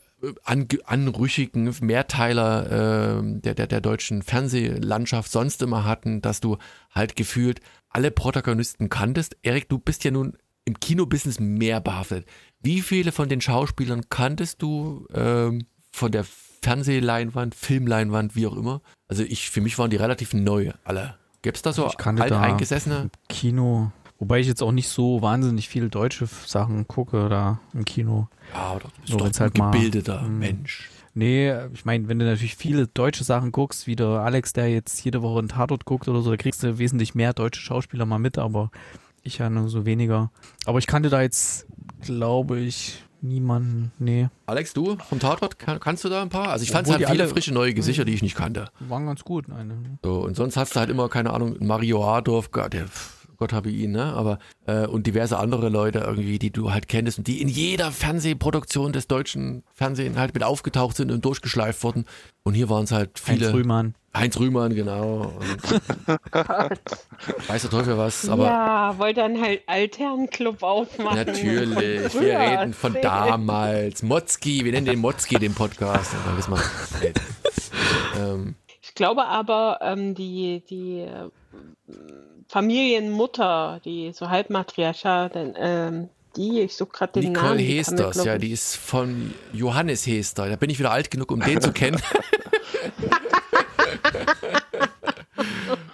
an, 0.43 0.67
anrüchigen 0.85 1.75
Mehrteiler 1.81 3.19
äh, 3.19 3.39
der, 3.41 3.53
der, 3.53 3.67
der 3.67 3.81
deutschen 3.81 4.23
Fernsehlandschaft 4.23 5.31
sonst 5.31 5.61
immer 5.61 5.83
hatten, 5.83 6.21
dass 6.21 6.39
du 6.39 6.57
halt 6.91 7.15
gefühlt 7.15 7.59
alle 7.89 8.11
Protagonisten 8.11 8.89
kanntest. 8.89 9.37
Erik, 9.43 9.69
du 9.69 9.77
bist 9.77 10.03
ja 10.03 10.11
nun 10.11 10.35
im 10.65 10.79
Kinobusiness 10.79 11.39
mehr 11.39 11.79
behaftet. 11.79 12.27
Wie 12.61 12.81
viele 12.81 13.11
von 13.11 13.29
den 13.29 13.41
Schauspielern 13.41 14.09
kanntest 14.09 14.61
du 14.61 15.07
ähm, 15.13 15.67
von 15.91 16.11
der 16.11 16.25
Fernsehleinwand, 16.61 17.55
Filmleinwand, 17.55 18.35
wie 18.35 18.47
auch 18.47 18.57
immer? 18.57 18.81
Also 19.07 19.23
ich, 19.23 19.49
für 19.49 19.61
mich 19.61 19.77
waren 19.79 19.89
die 19.89 19.95
relativ 19.97 20.33
neu, 20.33 20.71
alle. 20.83 21.15
Gibt 21.41 21.57
es 21.57 21.63
da 21.63 21.71
so 21.73 21.87
da- 21.97 22.09
alteingesessene? 22.09 23.09
Kino. 23.29 23.91
Wobei 24.19 24.39
ich 24.39 24.47
jetzt 24.47 24.63
auch 24.63 24.71
nicht 24.71 24.89
so 24.89 25.21
wahnsinnig 25.21 25.69
viele 25.69 25.89
deutsche 25.89 26.25
Sachen 26.25 26.87
gucke 26.87 27.29
da 27.29 27.59
im 27.73 27.85
Kino. 27.85 28.27
Ja, 28.53 28.59
aber 28.61 28.79
doch, 28.81 28.91
du 28.91 29.01
bist 29.01 29.09
Nur 29.11 29.19
doch 29.19 29.25
ein 29.27 29.39
halt 29.39 29.57
mal- 29.57 29.71
gebildeter 29.71 30.21
hm. 30.21 30.39
Mensch. 30.39 30.89
Nee, 31.13 31.51
ich 31.73 31.85
meine, 31.85 32.07
wenn 32.09 32.19
du 32.19 32.25
natürlich 32.25 32.55
viele 32.55 32.87
deutsche 32.87 33.23
Sachen 33.23 33.51
guckst, 33.51 33.87
wie 33.87 33.95
der 33.95 34.07
Alex, 34.07 34.53
der 34.53 34.69
jetzt 34.69 35.03
jede 35.03 35.21
Woche 35.23 35.39
einen 35.39 35.47
Tatort 35.49 35.85
guckt 35.85 36.07
oder 36.07 36.21
so, 36.21 36.29
da 36.29 36.37
kriegst 36.37 36.61
du 36.63 36.77
wesentlich 36.77 37.15
mehr 37.15 37.33
deutsche 37.33 37.61
Schauspieler 37.61 38.05
mal 38.05 38.19
mit, 38.19 38.37
aber 38.37 38.69
ich 39.23 39.39
ja 39.39 39.49
nur 39.49 39.67
so 39.69 39.85
weniger. 39.85 40.31
Aber 40.65 40.77
ich 40.79 40.85
kannte 40.85 41.09
da 41.09 41.21
jetzt, 41.21 41.65
glaube 42.01 42.59
ich, 42.59 43.03
niemanden. 43.21 43.91
Nee, 43.99 44.29
Alex, 44.45 44.73
du 44.73 44.97
vom 45.09 45.19
Tatort, 45.19 45.59
kann, 45.59 45.79
kannst 45.79 46.03
du 46.03 46.09
da 46.09 46.21
ein 46.21 46.29
paar? 46.29 46.49
Also 46.49 46.63
ich 46.63 46.71
fand 46.71 46.87
es 46.87 46.93
halt 46.93 47.07
viele 47.07 47.27
frische 47.27 47.53
neue 47.53 47.73
Gesichter, 47.73 48.05
die 48.05 48.13
ich 48.13 48.21
nicht 48.21 48.35
kannte. 48.35 48.69
waren 48.79 49.05
ganz 49.05 49.23
gut. 49.23 49.45
Eine. 49.49 49.75
So, 50.03 50.19
und 50.19 50.35
sonst 50.35 50.57
hast 50.57 50.75
du 50.75 50.79
halt 50.79 50.89
immer, 50.89 51.09
keine 51.09 51.31
Ahnung, 51.31 51.55
Mario 51.59 52.03
Adorf, 52.03 52.49
der, 52.51 52.85
Gott 53.37 53.53
habe 53.53 53.69
ihn, 53.69 53.91
ne? 53.91 54.13
Aber 54.13 54.39
äh, 54.65 54.85
und 54.87 55.07
diverse 55.07 55.37
andere 55.37 55.69
Leute 55.69 55.99
irgendwie, 55.99 56.39
die 56.39 56.51
du 56.51 56.71
halt 56.71 56.87
kennst 56.87 57.17
und 57.19 57.27
die 57.27 57.41
in 57.41 57.49
jeder 57.49 57.91
Fernsehproduktion 57.91 58.93
des 58.93 59.07
deutschen 59.07 59.63
Fernsehens 59.73 60.17
halt 60.17 60.33
mit 60.33 60.43
aufgetaucht 60.43 60.97
sind 60.97 61.11
und 61.11 61.23
durchgeschleift 61.25 61.83
wurden. 61.83 62.05
Und 62.43 62.53
hier 62.53 62.69
waren 62.69 62.83
es 62.85 62.91
halt 62.91 63.19
viele. 63.19 63.45
Heinz 63.47 63.55
Rühmann. 63.55 63.95
Heinz 64.15 64.39
Rühmann, 64.39 64.73
genau. 64.73 65.31
Weiß 67.47 67.61
der 67.61 67.71
Teufel 67.71 67.97
was, 67.97 68.27
aber 68.27 68.45
ja, 68.45 68.97
wollte 68.97 69.21
dann 69.21 69.39
halt 69.41 69.61
Alternclub 69.67 70.63
aufmachen. 70.63 71.17
natürlich, 71.25 72.13
wir 72.19 72.39
reden 72.39 72.73
von 72.73 72.95
damals. 73.01 74.01
Motzki, 74.03 74.65
wir 74.65 74.71
nennen 74.71 74.87
den 74.87 74.99
Motzki, 74.99 75.35
den 75.37 75.53
Podcast. 75.53 76.13
Dann 76.25 76.37
wissen 76.37 76.53
wir. 76.53 77.13
ähm, 78.19 78.55
Ich 78.81 78.95
glaube 78.95 79.25
aber, 79.25 79.79
ähm, 79.81 80.15
die, 80.15 80.63
die 80.67 81.01
äh, 81.01 81.29
Familienmutter, 82.47 83.81
die 83.83 84.11
so 84.13 84.29
halbmatriarchal, 84.29 85.29
denn, 85.29 85.53
ähm, 85.57 86.09
die, 86.35 86.61
ich 86.61 86.75
suche 86.75 86.89
gerade 86.91 87.13
den 87.13 87.31
Nicole 87.33 87.55
Namen. 87.55 87.65
mir, 87.65 87.77
Hesters, 87.77 88.23
ja, 88.23 88.37
die 88.37 88.51
ist 88.51 88.75
von 88.75 89.33
Johannes 89.53 90.05
Hester. 90.05 90.47
Da 90.47 90.55
bin 90.55 90.69
ich 90.69 90.77
wieder 90.79 90.91
alt 90.91 91.09
genug, 91.09 91.31
um 91.31 91.39
den 91.39 91.61
zu 91.61 91.71
kennen. 91.71 91.99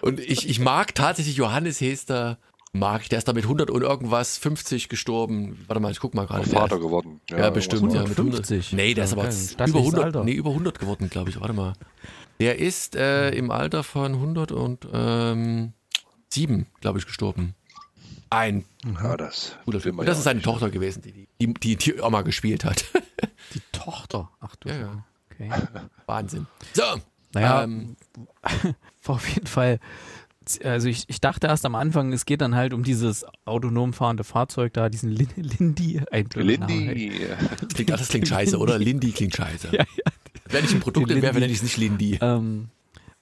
und 0.02 0.20
ich, 0.20 0.50
ich 0.50 0.60
mag 0.60 0.94
tatsächlich 0.96 1.38
Johannes 1.38 1.80
Hester, 1.80 2.38
mag 2.74 3.04
ich. 3.04 3.10
Der 3.10 3.20
ist 3.20 3.28
da 3.28 3.34
mit 3.34 3.46
100 3.46 3.70
und 3.72 3.82
irgendwas, 3.82 4.38
50 4.38 4.90
gestorben. 4.90 5.64
Warte 5.68 5.80
mal, 5.80 5.92
ich 5.92 6.00
guck 6.00 6.14
mal 6.14 6.28
gerade. 6.28 6.50
Vater 6.50 6.80
geworden. 6.80 7.22
Ja, 7.30 7.50
bestimmt. 7.50 7.94
Ja, 7.94 8.02
mit 8.04 8.18
150. 8.18 8.74
100. 8.74 8.76
Nee, 8.86 8.94
der 8.94 9.06
ist 9.06 9.12
Ja, 9.12 9.18
aber 9.18 9.28
okay, 9.30 9.70
über 9.70 9.80
100, 9.80 10.04
Alter. 10.04 10.24
nee, 10.26 10.34
über 10.34 10.50
100 10.50 10.80
geworden, 10.80 11.10
glaube 11.10 11.30
ich. 11.30 11.40
Warte 11.40 11.54
mal. 11.54 11.74
Der 12.40 12.60
ist 12.60 12.96
äh, 12.96 13.30
im 13.30 13.52
Alter 13.52 13.84
von 13.84 14.14
100 14.16 14.52
und 14.52 14.88
ähm, 14.92 15.74
7, 16.34 16.66
glaube 16.82 17.00
ich, 17.00 17.06
gestorben. 17.06 17.56
Ein 18.30 18.66
Ja, 19.02 19.16
das 19.16 19.56
guter 19.66 19.80
Film. 19.80 19.98
das 19.98 20.18
ist 20.18 20.24
seine 20.24 20.38
nicht. 20.38 20.46
Tochter 20.46 20.70
gewesen, 20.72 21.02
die 21.04 21.28
die, 21.40 21.54
die, 21.54 21.76
die 21.76 22.02
Oma 22.02 22.22
gespielt 22.24 22.66
hat. 22.66 22.86
Die 23.54 23.62
Tochter. 23.72 24.32
Ach 24.40 24.56
du. 24.56 24.70
Ja, 24.70 24.78
ja. 24.78 25.06
Okay. 25.32 25.50
Wahnsinn. 26.08 26.48
So. 26.74 26.82
Naja, 27.34 27.64
Ähm, 27.64 27.96
auf 29.06 29.28
jeden 29.30 29.46
Fall. 29.48 29.80
Also 30.64 30.88
ich, 30.88 31.06
ich 31.08 31.22
dachte 31.22 31.48
erst 31.48 31.66
am 31.66 31.76
Anfang, 31.76 32.12
es 32.14 32.26
geht 32.26 32.42
dann 32.42 32.56
halt 32.56 32.74
um 32.74 32.84
dieses 32.84 33.26
autonom 33.46 33.94
fahrende 33.94 34.24
Fahrzeug 34.24 34.74
da, 34.74 34.90
diesen 34.90 35.12
Lin 35.12 35.30
Lindy. 35.36 36.02
Lindy. 36.36 37.22
das, 37.62 37.74
klingt, 37.76 37.90
das 37.92 38.08
klingt 38.08 38.28
scheiße, 38.28 38.58
oder? 38.58 38.80
Lindy 38.80 39.12
klingt 39.12 39.36
scheiße. 39.36 39.68
Ja, 39.72 39.84
ja. 39.84 40.12
Wenn 40.46 40.66
ich 40.66 40.74
ein 40.74 40.80
Produkt 40.80 41.10
Lindy. 41.10 41.28
nenne 41.32 41.46
ich 41.48 41.58
es 41.58 41.64
nicht 41.64 41.78
Lindy. 41.78 42.18
Ähm, 42.22 42.70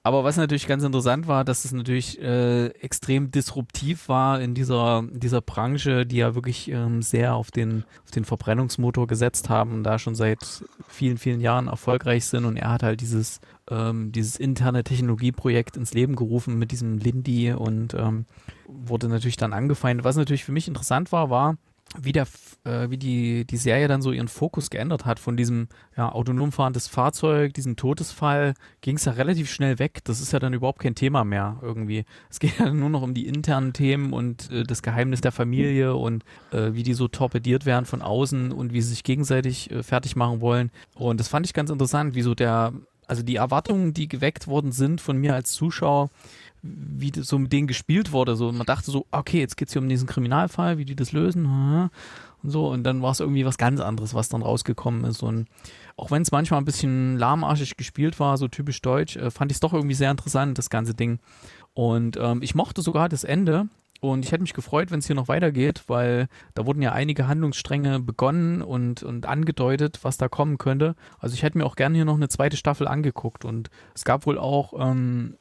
aber 0.03 0.23
was 0.23 0.37
natürlich 0.37 0.65
ganz 0.65 0.83
interessant 0.83 1.27
war, 1.27 1.45
dass 1.45 1.63
es 1.63 1.73
natürlich 1.73 2.19
äh, 2.19 2.67
extrem 2.69 3.29
disruptiv 3.29 4.09
war 4.09 4.41
in 4.41 4.55
dieser, 4.55 5.03
dieser 5.11 5.41
Branche, 5.41 6.07
die 6.07 6.17
ja 6.17 6.33
wirklich 6.33 6.71
ähm, 6.71 7.03
sehr 7.03 7.35
auf 7.35 7.51
den, 7.51 7.85
auf 8.03 8.09
den 8.09 8.25
Verbrennungsmotor 8.25 9.05
gesetzt 9.05 9.49
haben 9.49 9.73
und 9.73 9.83
da 9.83 9.99
schon 9.99 10.15
seit 10.15 10.63
vielen, 10.87 11.19
vielen 11.19 11.39
Jahren 11.39 11.67
erfolgreich 11.67 12.25
sind. 12.25 12.45
Und 12.45 12.57
er 12.57 12.71
hat 12.71 12.81
halt 12.81 13.01
dieses, 13.01 13.41
ähm, 13.69 14.11
dieses 14.11 14.37
interne 14.37 14.83
Technologieprojekt 14.83 15.77
ins 15.77 15.93
Leben 15.93 16.15
gerufen 16.15 16.57
mit 16.57 16.71
diesem 16.71 16.97
Lindy 16.97 17.53
und 17.53 17.93
ähm, 17.93 18.25
wurde 18.67 19.07
natürlich 19.07 19.37
dann 19.37 19.53
angefeindet. 19.53 20.03
Was 20.03 20.15
natürlich 20.15 20.45
für 20.45 20.51
mich 20.51 20.67
interessant 20.67 21.11
war, 21.11 21.29
war, 21.29 21.57
wie, 21.99 22.11
der, 22.11 22.27
äh, 22.63 22.89
wie 22.89 22.97
die, 22.97 23.45
die 23.45 23.57
Serie 23.57 23.87
dann 23.87 24.01
so 24.01 24.11
ihren 24.11 24.27
Fokus 24.27 24.69
geändert 24.69 25.05
hat. 25.05 25.19
Von 25.19 25.37
diesem 25.37 25.67
ja, 25.97 26.11
autonom 26.11 26.51
fahrendes 26.51 26.87
Fahrzeug, 26.87 27.53
diesem 27.53 27.75
Todesfall, 27.75 28.53
ging 28.81 28.95
es 28.95 29.05
ja 29.05 29.13
relativ 29.13 29.51
schnell 29.51 29.79
weg. 29.79 29.99
Das 30.05 30.21
ist 30.21 30.31
ja 30.31 30.39
dann 30.39 30.53
überhaupt 30.53 30.79
kein 30.79 30.95
Thema 30.95 31.23
mehr 31.23 31.57
irgendwie. 31.61 32.05
Es 32.29 32.39
geht 32.39 32.59
ja 32.59 32.71
nur 32.71 32.89
noch 32.89 33.01
um 33.01 33.13
die 33.13 33.27
internen 33.27 33.73
Themen 33.73 34.13
und 34.13 34.51
äh, 34.51 34.63
das 34.63 34.81
Geheimnis 34.81 35.21
der 35.21 35.31
Familie 35.31 35.95
und 35.95 36.23
äh, 36.51 36.73
wie 36.73 36.83
die 36.83 36.93
so 36.93 37.07
torpediert 37.07 37.65
werden 37.65 37.85
von 37.85 38.01
außen 38.01 38.51
und 38.51 38.73
wie 38.73 38.81
sie 38.81 38.89
sich 38.89 39.03
gegenseitig 39.03 39.71
äh, 39.71 39.83
fertig 39.83 40.15
machen 40.15 40.41
wollen. 40.41 40.71
Und 40.95 41.19
das 41.19 41.27
fand 41.27 41.45
ich 41.45 41.53
ganz 41.53 41.69
interessant, 41.69 42.15
wie 42.15 42.21
so 42.21 42.35
der, 42.35 42.73
also 43.07 43.23
die 43.23 43.35
Erwartungen, 43.35 43.93
die 43.93 44.07
geweckt 44.07 44.47
worden 44.47 44.71
sind 44.71 45.01
von 45.01 45.17
mir 45.17 45.35
als 45.35 45.51
Zuschauer, 45.51 46.09
wie 46.61 47.11
so 47.15 47.39
mit 47.39 47.51
denen 47.51 47.67
gespielt 47.67 48.11
wurde. 48.11 48.35
So, 48.35 48.51
man 48.51 48.65
dachte 48.65 48.91
so, 48.91 49.05
okay, 49.11 49.39
jetzt 49.39 49.57
geht's 49.57 49.73
hier 49.73 49.81
um 49.81 49.89
diesen 49.89 50.07
Kriminalfall, 50.07 50.77
wie 50.77 50.85
die 50.85 50.95
das 50.95 51.11
lösen. 51.11 51.89
Und 52.43 52.49
so, 52.49 52.69
und 52.69 52.83
dann 52.83 53.01
war 53.01 53.11
es 53.11 53.19
irgendwie 53.19 53.45
was 53.45 53.57
ganz 53.57 53.79
anderes, 53.79 54.13
was 54.13 54.29
dann 54.29 54.41
rausgekommen 54.41 55.03
ist. 55.05 55.23
Und 55.23 55.47
auch 55.97 56.11
wenn 56.11 56.21
es 56.21 56.31
manchmal 56.31 56.61
ein 56.61 56.65
bisschen 56.65 57.17
lahmarschig 57.17 57.77
gespielt 57.77 58.19
war, 58.19 58.37
so 58.37 58.47
typisch 58.47 58.81
deutsch, 58.81 59.15
äh, 59.15 59.31
fand 59.31 59.51
ich 59.51 59.57
es 59.57 59.59
doch 59.59 59.73
irgendwie 59.73 59.95
sehr 59.95 60.11
interessant, 60.11 60.57
das 60.57 60.69
ganze 60.69 60.93
Ding. 60.93 61.19
Und 61.73 62.17
ähm, 62.19 62.41
ich 62.41 62.55
mochte 62.55 62.81
sogar 62.81 63.09
das 63.09 63.23
Ende. 63.23 63.67
Und 64.01 64.25
ich 64.25 64.31
hätte 64.31 64.41
mich 64.41 64.55
gefreut, 64.55 64.89
wenn 64.89 64.97
es 64.97 65.05
hier 65.05 65.15
noch 65.15 65.27
weitergeht, 65.27 65.83
weil 65.85 66.27
da 66.55 66.65
wurden 66.65 66.81
ja 66.81 66.91
einige 66.91 67.27
Handlungsstränge 67.27 67.99
begonnen 67.99 68.63
und, 68.63 69.03
und 69.03 69.27
angedeutet, 69.27 69.99
was 70.01 70.17
da 70.17 70.27
kommen 70.27 70.57
könnte. 70.57 70.95
Also 71.19 71.35
ich 71.35 71.43
hätte 71.43 71.59
mir 71.59 71.65
auch 71.65 71.75
gerne 71.75 71.95
hier 71.95 72.05
noch 72.05 72.15
eine 72.15 72.27
zweite 72.27 72.57
Staffel 72.57 72.87
angeguckt. 72.87 73.45
Und 73.45 73.69
es 73.93 74.03
gab 74.03 74.25
wohl 74.25 74.39
auch 74.39 74.73
ähm, 74.75 75.37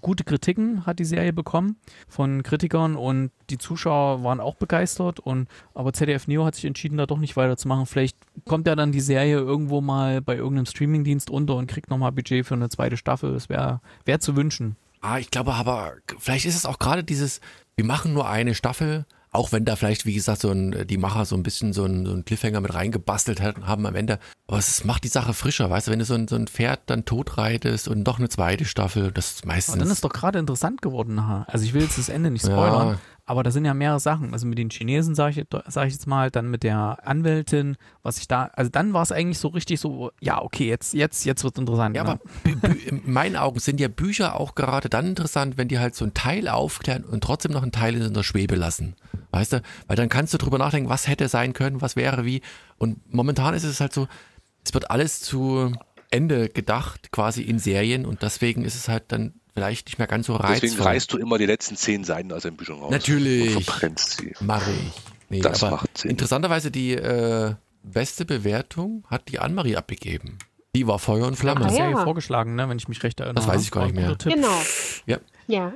gute 0.00 0.24
Kritiken 0.24 0.84
hat 0.86 0.98
die 0.98 1.04
Serie 1.04 1.32
bekommen 1.32 1.76
von 2.08 2.42
Kritikern 2.42 2.96
und 2.96 3.30
die 3.50 3.58
Zuschauer 3.58 4.24
waren 4.24 4.40
auch 4.40 4.56
begeistert 4.56 5.20
und 5.20 5.48
aber 5.74 5.92
ZDF 5.92 6.26
Neo 6.26 6.44
hat 6.44 6.54
sich 6.56 6.64
entschieden, 6.64 6.98
da 6.98 7.06
doch 7.06 7.18
nicht 7.18 7.36
weiterzumachen. 7.36 7.86
Vielleicht 7.86 8.16
kommt 8.44 8.66
ja 8.66 8.74
dann 8.74 8.92
die 8.92 9.00
Serie 9.00 9.36
irgendwo 9.36 9.80
mal 9.80 10.20
bei 10.20 10.36
irgendeinem 10.36 10.66
Streamingdienst 10.66 11.30
unter 11.30 11.54
und 11.54 11.68
kriegt 11.68 11.90
nochmal 11.90 12.12
Budget 12.12 12.44
für 12.46 12.54
eine 12.54 12.68
zweite 12.68 12.96
Staffel. 12.96 13.32
Das 13.32 13.48
wäre 13.48 13.80
wär 14.04 14.20
zu 14.20 14.36
wünschen. 14.36 14.76
Ah, 15.00 15.18
ich 15.18 15.30
glaube 15.30 15.54
aber, 15.54 15.94
vielleicht 16.18 16.46
ist 16.46 16.56
es 16.56 16.66
auch 16.66 16.78
gerade 16.78 17.04
dieses, 17.04 17.40
wir 17.76 17.84
machen 17.84 18.12
nur 18.12 18.28
eine 18.28 18.54
Staffel, 18.54 19.06
auch 19.32 19.52
wenn 19.52 19.64
da 19.64 19.76
vielleicht, 19.76 20.06
wie 20.06 20.14
gesagt, 20.14 20.40
so 20.40 20.50
ein, 20.50 20.86
die 20.86 20.98
Macher 20.98 21.24
so 21.24 21.36
ein 21.36 21.42
bisschen 21.42 21.72
so 21.72 21.84
ein, 21.84 22.06
so 22.06 22.12
ein 22.12 22.24
Cliffhanger 22.24 22.60
mit 22.60 22.74
reingebastelt 22.74 23.40
haben 23.40 23.86
am 23.86 23.94
Ende. 23.94 24.18
Aber 24.46 24.58
es 24.58 24.84
macht 24.84 25.04
die 25.04 25.08
Sache 25.08 25.34
frischer, 25.34 25.68
weißt 25.68 25.88
du, 25.88 25.90
wenn 25.92 25.98
du 25.98 26.04
so 26.04 26.14
ein, 26.14 26.28
so 26.28 26.36
ein 26.36 26.46
Pferd 26.46 26.80
dann 26.86 27.04
tot 27.04 27.36
reitest 27.36 27.88
und 27.88 28.06
noch 28.06 28.18
eine 28.18 28.28
zweite 28.28 28.64
Staffel, 28.64 29.12
das 29.12 29.32
ist 29.32 29.46
meistens. 29.46 29.74
Aber 29.74 29.84
dann 29.84 29.92
ist 29.92 30.04
doch 30.04 30.12
gerade 30.12 30.38
interessant 30.38 30.82
geworden 30.82 31.16
nachher. 31.16 31.46
Also 31.48 31.64
ich 31.64 31.74
will 31.74 31.82
jetzt 31.82 31.98
das 31.98 32.08
Ende 32.08 32.30
nicht 32.30 32.46
spoilern, 32.46 32.88
ja. 32.88 32.98
Aber 33.28 33.42
da 33.42 33.50
sind 33.50 33.64
ja 33.64 33.74
mehrere 33.74 33.98
Sachen. 33.98 34.32
Also 34.32 34.46
mit 34.46 34.56
den 34.56 34.70
Chinesen, 34.70 35.16
sage 35.16 35.40
ich, 35.40 35.46
sag 35.66 35.88
ich 35.88 35.94
jetzt 35.94 36.06
mal, 36.06 36.30
dann 36.30 36.48
mit 36.48 36.62
der 36.62 36.98
Anwältin, 37.04 37.76
was 38.04 38.18
ich 38.18 38.28
da, 38.28 38.50
also 38.52 38.70
dann 38.70 38.92
war 38.92 39.02
es 39.02 39.10
eigentlich 39.10 39.40
so 39.40 39.48
richtig 39.48 39.80
so, 39.80 40.12
ja, 40.20 40.40
okay, 40.40 40.68
jetzt, 40.68 40.94
jetzt, 40.94 41.24
jetzt 41.24 41.42
wird 41.42 41.56
es 41.56 41.60
interessant. 41.60 41.96
Ja, 41.96 42.04
ne? 42.04 42.10
aber 42.10 42.20
in 42.86 43.02
meinen 43.04 43.34
Augen 43.34 43.58
sind 43.58 43.80
ja 43.80 43.88
Bücher 43.88 44.38
auch 44.38 44.54
gerade 44.54 44.88
dann 44.88 45.08
interessant, 45.08 45.58
wenn 45.58 45.66
die 45.66 45.80
halt 45.80 45.96
so 45.96 46.04
einen 46.04 46.14
Teil 46.14 46.46
aufklären 46.46 47.04
und 47.04 47.24
trotzdem 47.24 47.50
noch 47.50 47.62
einen 47.62 47.72
Teil 47.72 48.00
in 48.00 48.14
der 48.14 48.22
Schwebe 48.22 48.54
lassen. 48.54 48.94
Weißt 49.32 49.54
du? 49.54 49.62
Weil 49.88 49.96
dann 49.96 50.08
kannst 50.08 50.32
du 50.32 50.38
drüber 50.38 50.58
nachdenken, 50.58 50.88
was 50.88 51.08
hätte 51.08 51.28
sein 51.28 51.52
können, 51.52 51.80
was 51.80 51.96
wäre 51.96 52.24
wie. 52.24 52.42
Und 52.78 53.12
momentan 53.12 53.54
ist 53.54 53.64
es 53.64 53.80
halt 53.80 53.92
so, 53.92 54.06
es 54.64 54.72
wird 54.72 54.90
alles 54.90 55.20
zu 55.20 55.72
Ende 56.10 56.48
gedacht, 56.48 57.10
quasi 57.10 57.42
in 57.42 57.58
Serien 57.58 58.06
und 58.06 58.22
deswegen 58.22 58.64
ist 58.64 58.76
es 58.76 58.88
halt 58.88 59.04
dann 59.08 59.34
vielleicht 59.56 59.86
nicht 59.86 59.98
mehr 59.98 60.06
ganz 60.06 60.26
so 60.26 60.34
reizvoll. 60.34 60.60
Deswegen 60.60 60.82
reißt 60.82 61.12
du 61.12 61.18
immer 61.18 61.38
die 61.38 61.46
letzten 61.46 61.76
zehn 61.76 62.04
Seiten 62.04 62.30
aus 62.30 62.42
den 62.42 62.56
Büchern 62.56 62.78
raus. 62.78 62.90
Natürlich. 62.90 63.56
Und 63.56 63.64
verbrennst 63.64 64.18
sie. 64.18 64.34
Mache 64.40 64.70
ich. 64.70 64.92
Nee, 65.30 65.40
das 65.40 65.62
macht 65.62 65.98
Sinn. 65.98 66.10
Interessanterweise 66.10 66.70
die 66.70 66.92
äh, 66.92 67.54
beste 67.82 68.24
Bewertung 68.26 69.04
hat 69.08 69.28
die 69.28 69.38
Annemarie 69.38 69.76
abgegeben. 69.76 70.38
Die 70.74 70.86
war 70.86 70.98
Feuer 70.98 71.26
und 71.26 71.36
Flamme. 71.36 71.64
Ah, 71.64 71.72
ja. 71.72 71.90
ja 71.90 72.04
vorgeschlagen, 72.04 72.54
ne, 72.54 72.68
wenn 72.68 72.76
ich 72.76 72.86
mich 72.86 73.02
recht 73.02 73.18
erinnere. 73.18 73.36
Das 73.36 73.48
weiß 73.48 73.62
ich 73.62 73.70
gar 73.70 73.86
nicht 73.86 73.94
mehr. 73.94 74.14
Genau. 74.22 74.62
Ja. 75.06 75.18
Ja. 75.46 75.72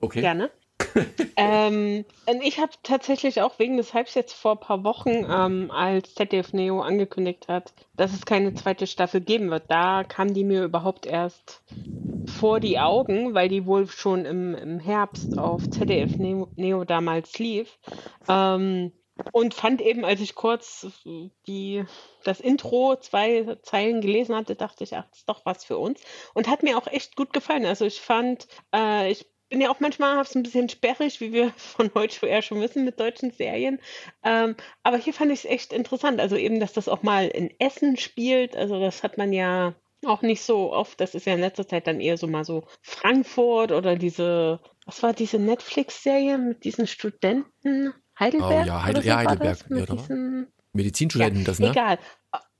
Okay. 0.00 0.22
Gerne. 0.22 0.50
ähm, 1.36 2.04
ich 2.42 2.58
habe 2.58 2.72
tatsächlich 2.82 3.40
auch 3.42 3.58
wegen 3.58 3.76
des 3.76 3.94
Hypes 3.94 4.14
jetzt 4.14 4.34
vor 4.34 4.52
ein 4.52 4.60
paar 4.60 4.84
Wochen, 4.84 5.26
ähm, 5.28 5.70
als 5.70 6.14
ZDF 6.14 6.52
Neo 6.52 6.80
angekündigt 6.80 7.48
hat, 7.48 7.72
dass 7.96 8.12
es 8.12 8.26
keine 8.26 8.54
zweite 8.54 8.86
Staffel 8.86 9.20
geben 9.20 9.50
wird, 9.50 9.64
da 9.68 10.04
kam 10.04 10.34
die 10.34 10.44
mir 10.44 10.64
überhaupt 10.64 11.06
erst 11.06 11.62
vor 12.26 12.60
die 12.60 12.78
Augen, 12.78 13.34
weil 13.34 13.48
die 13.48 13.66
wohl 13.66 13.86
schon 13.88 14.24
im, 14.24 14.54
im 14.54 14.80
Herbst 14.80 15.38
auf 15.38 15.68
ZDF 15.68 16.18
Neo, 16.18 16.48
Neo 16.56 16.84
damals 16.84 17.38
lief. 17.38 17.78
Ähm, 18.28 18.92
und 19.32 19.54
fand 19.54 19.80
eben, 19.80 20.04
als 20.04 20.20
ich 20.20 20.34
kurz 20.34 20.86
die, 21.46 21.84
das 22.24 22.40
Intro 22.40 22.96
zwei 22.96 23.56
Zeilen 23.62 24.00
gelesen 24.00 24.34
hatte, 24.34 24.56
dachte 24.56 24.82
ich, 24.82 24.96
ach, 24.96 25.04
das 25.08 25.18
ist 25.18 25.28
doch 25.28 25.46
was 25.46 25.64
für 25.64 25.78
uns. 25.78 26.00
Und 26.34 26.48
hat 26.48 26.64
mir 26.64 26.76
auch 26.76 26.88
echt 26.88 27.14
gut 27.14 27.32
gefallen. 27.32 27.64
Also 27.64 27.84
ich 27.84 28.00
fand, 28.00 28.48
äh, 28.74 29.10
ich 29.10 29.26
bin 29.54 29.60
ja 29.60 29.70
auch 29.70 29.78
manchmal 29.78 30.18
ein 30.18 30.42
bisschen 30.42 30.68
sperrig, 30.68 31.20
wie 31.20 31.32
wir 31.32 31.52
von 31.56 31.88
heute 31.94 32.26
eher 32.26 32.42
schon 32.42 32.60
wissen 32.60 32.84
mit 32.84 32.98
deutschen 32.98 33.30
Serien. 33.30 33.78
Ähm, 34.24 34.56
aber 34.82 34.96
hier 34.96 35.14
fand 35.14 35.30
ich 35.30 35.44
es 35.44 35.44
echt 35.44 35.72
interessant. 35.72 36.20
Also 36.20 36.34
eben, 36.34 36.58
dass 36.58 36.72
das 36.72 36.88
auch 36.88 37.04
mal 37.04 37.28
in 37.28 37.54
Essen 37.60 37.96
spielt. 37.96 38.56
Also 38.56 38.80
das 38.80 39.04
hat 39.04 39.16
man 39.16 39.32
ja 39.32 39.74
auch 40.04 40.22
nicht 40.22 40.42
so 40.42 40.72
oft. 40.72 41.00
Das 41.00 41.14
ist 41.14 41.26
ja 41.26 41.34
in 41.34 41.40
letzter 41.40 41.68
Zeit 41.68 41.86
dann 41.86 42.00
eher 42.00 42.16
so 42.16 42.26
mal 42.26 42.44
so 42.44 42.64
Frankfurt 42.82 43.70
oder 43.70 43.94
diese, 43.94 44.58
was 44.86 45.04
war 45.04 45.12
diese 45.12 45.38
Netflix-Serie 45.38 46.36
mit 46.36 46.64
diesen 46.64 46.88
Studenten? 46.88 47.94
Heidelberg? 48.18 48.64
Oh 48.64 48.66
ja, 48.66 48.82
Heidel, 48.82 49.04
ja 49.04 49.18
Heidelberg. 49.18 49.58
Ja, 49.70 50.46
Medizinstudenten, 50.72 51.42
ja, 51.42 51.46
das, 51.46 51.60
ne? 51.60 51.70
Egal. 51.70 51.98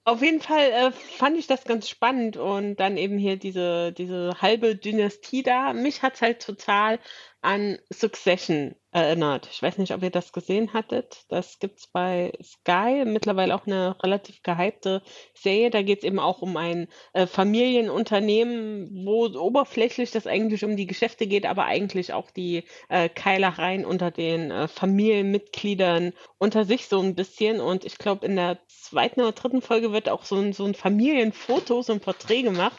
Auf 0.06 0.20
jeden 0.22 0.40
Fall 0.40 0.70
äh, 0.70 0.92
fand 0.92 1.36
ich 1.38 1.46
das 1.46 1.64
ganz 1.64 1.88
spannend 1.88 2.36
und 2.36 2.76
dann 2.76 2.96
eben 2.98 3.16
hier 3.18 3.36
diese, 3.38 3.92
diese 3.92 4.40
halbe 4.42 4.76
Dynastie 4.76 5.42
da. 5.42 5.72
Mich 5.72 6.02
hat 6.02 6.14
es 6.16 6.22
halt 6.22 6.42
total 6.42 6.98
an 7.40 7.78
Succession 7.90 8.74
erinnert. 8.94 9.48
Ich 9.50 9.60
weiß 9.60 9.78
nicht, 9.78 9.92
ob 9.92 10.04
ihr 10.04 10.10
das 10.10 10.32
gesehen 10.32 10.72
hattet. 10.72 11.24
Das 11.28 11.58
gibt 11.58 11.80
es 11.80 11.86
bei 11.88 12.32
Sky, 12.40 13.04
mittlerweile 13.04 13.54
auch 13.54 13.66
eine 13.66 13.96
relativ 14.02 14.42
gehypte 14.44 15.02
Serie. 15.34 15.70
Da 15.70 15.82
geht 15.82 15.98
es 15.98 16.04
eben 16.04 16.20
auch 16.20 16.42
um 16.42 16.56
ein 16.56 16.86
äh, 17.12 17.26
Familienunternehmen, 17.26 19.04
wo 19.04 19.26
oberflächlich 19.26 20.12
das 20.12 20.28
eigentlich 20.28 20.64
um 20.64 20.76
die 20.76 20.86
Geschäfte 20.86 21.26
geht, 21.26 21.44
aber 21.44 21.64
eigentlich 21.64 22.12
auch 22.12 22.30
die 22.30 22.62
äh, 22.88 23.08
Keilereien 23.08 23.84
unter 23.84 24.12
den 24.12 24.52
äh, 24.52 24.68
Familienmitgliedern 24.68 26.12
unter 26.38 26.64
sich 26.64 26.86
so 26.86 27.00
ein 27.00 27.16
bisschen. 27.16 27.60
Und 27.60 27.84
ich 27.84 27.98
glaube, 27.98 28.24
in 28.24 28.36
der 28.36 28.60
zweiten 28.68 29.22
oder 29.22 29.32
dritten 29.32 29.60
Folge 29.60 29.92
wird 29.92 30.08
auch 30.08 30.24
so 30.24 30.36
ein, 30.36 30.52
so 30.52 30.64
ein 30.64 30.74
Familienfoto, 30.74 31.82
so 31.82 31.92
ein 31.92 32.00
Porträt 32.00 32.42
gemacht. 32.42 32.76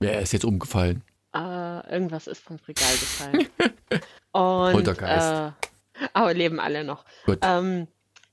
Wer 0.00 0.20
ist 0.20 0.32
jetzt 0.32 0.44
umgefallen? 0.44 1.04
Äh, 1.32 1.92
irgendwas 1.92 2.26
ist 2.26 2.42
vom 2.42 2.56
Regal 2.66 2.92
gefallen. 2.92 3.48
Und. 4.32 4.88
Äh, 5.02 5.50
aber 6.12 6.34
leben 6.34 6.60
alle 6.60 6.84
noch. 6.84 7.04
Gut. 7.24 7.38
Ähm, 7.42 7.86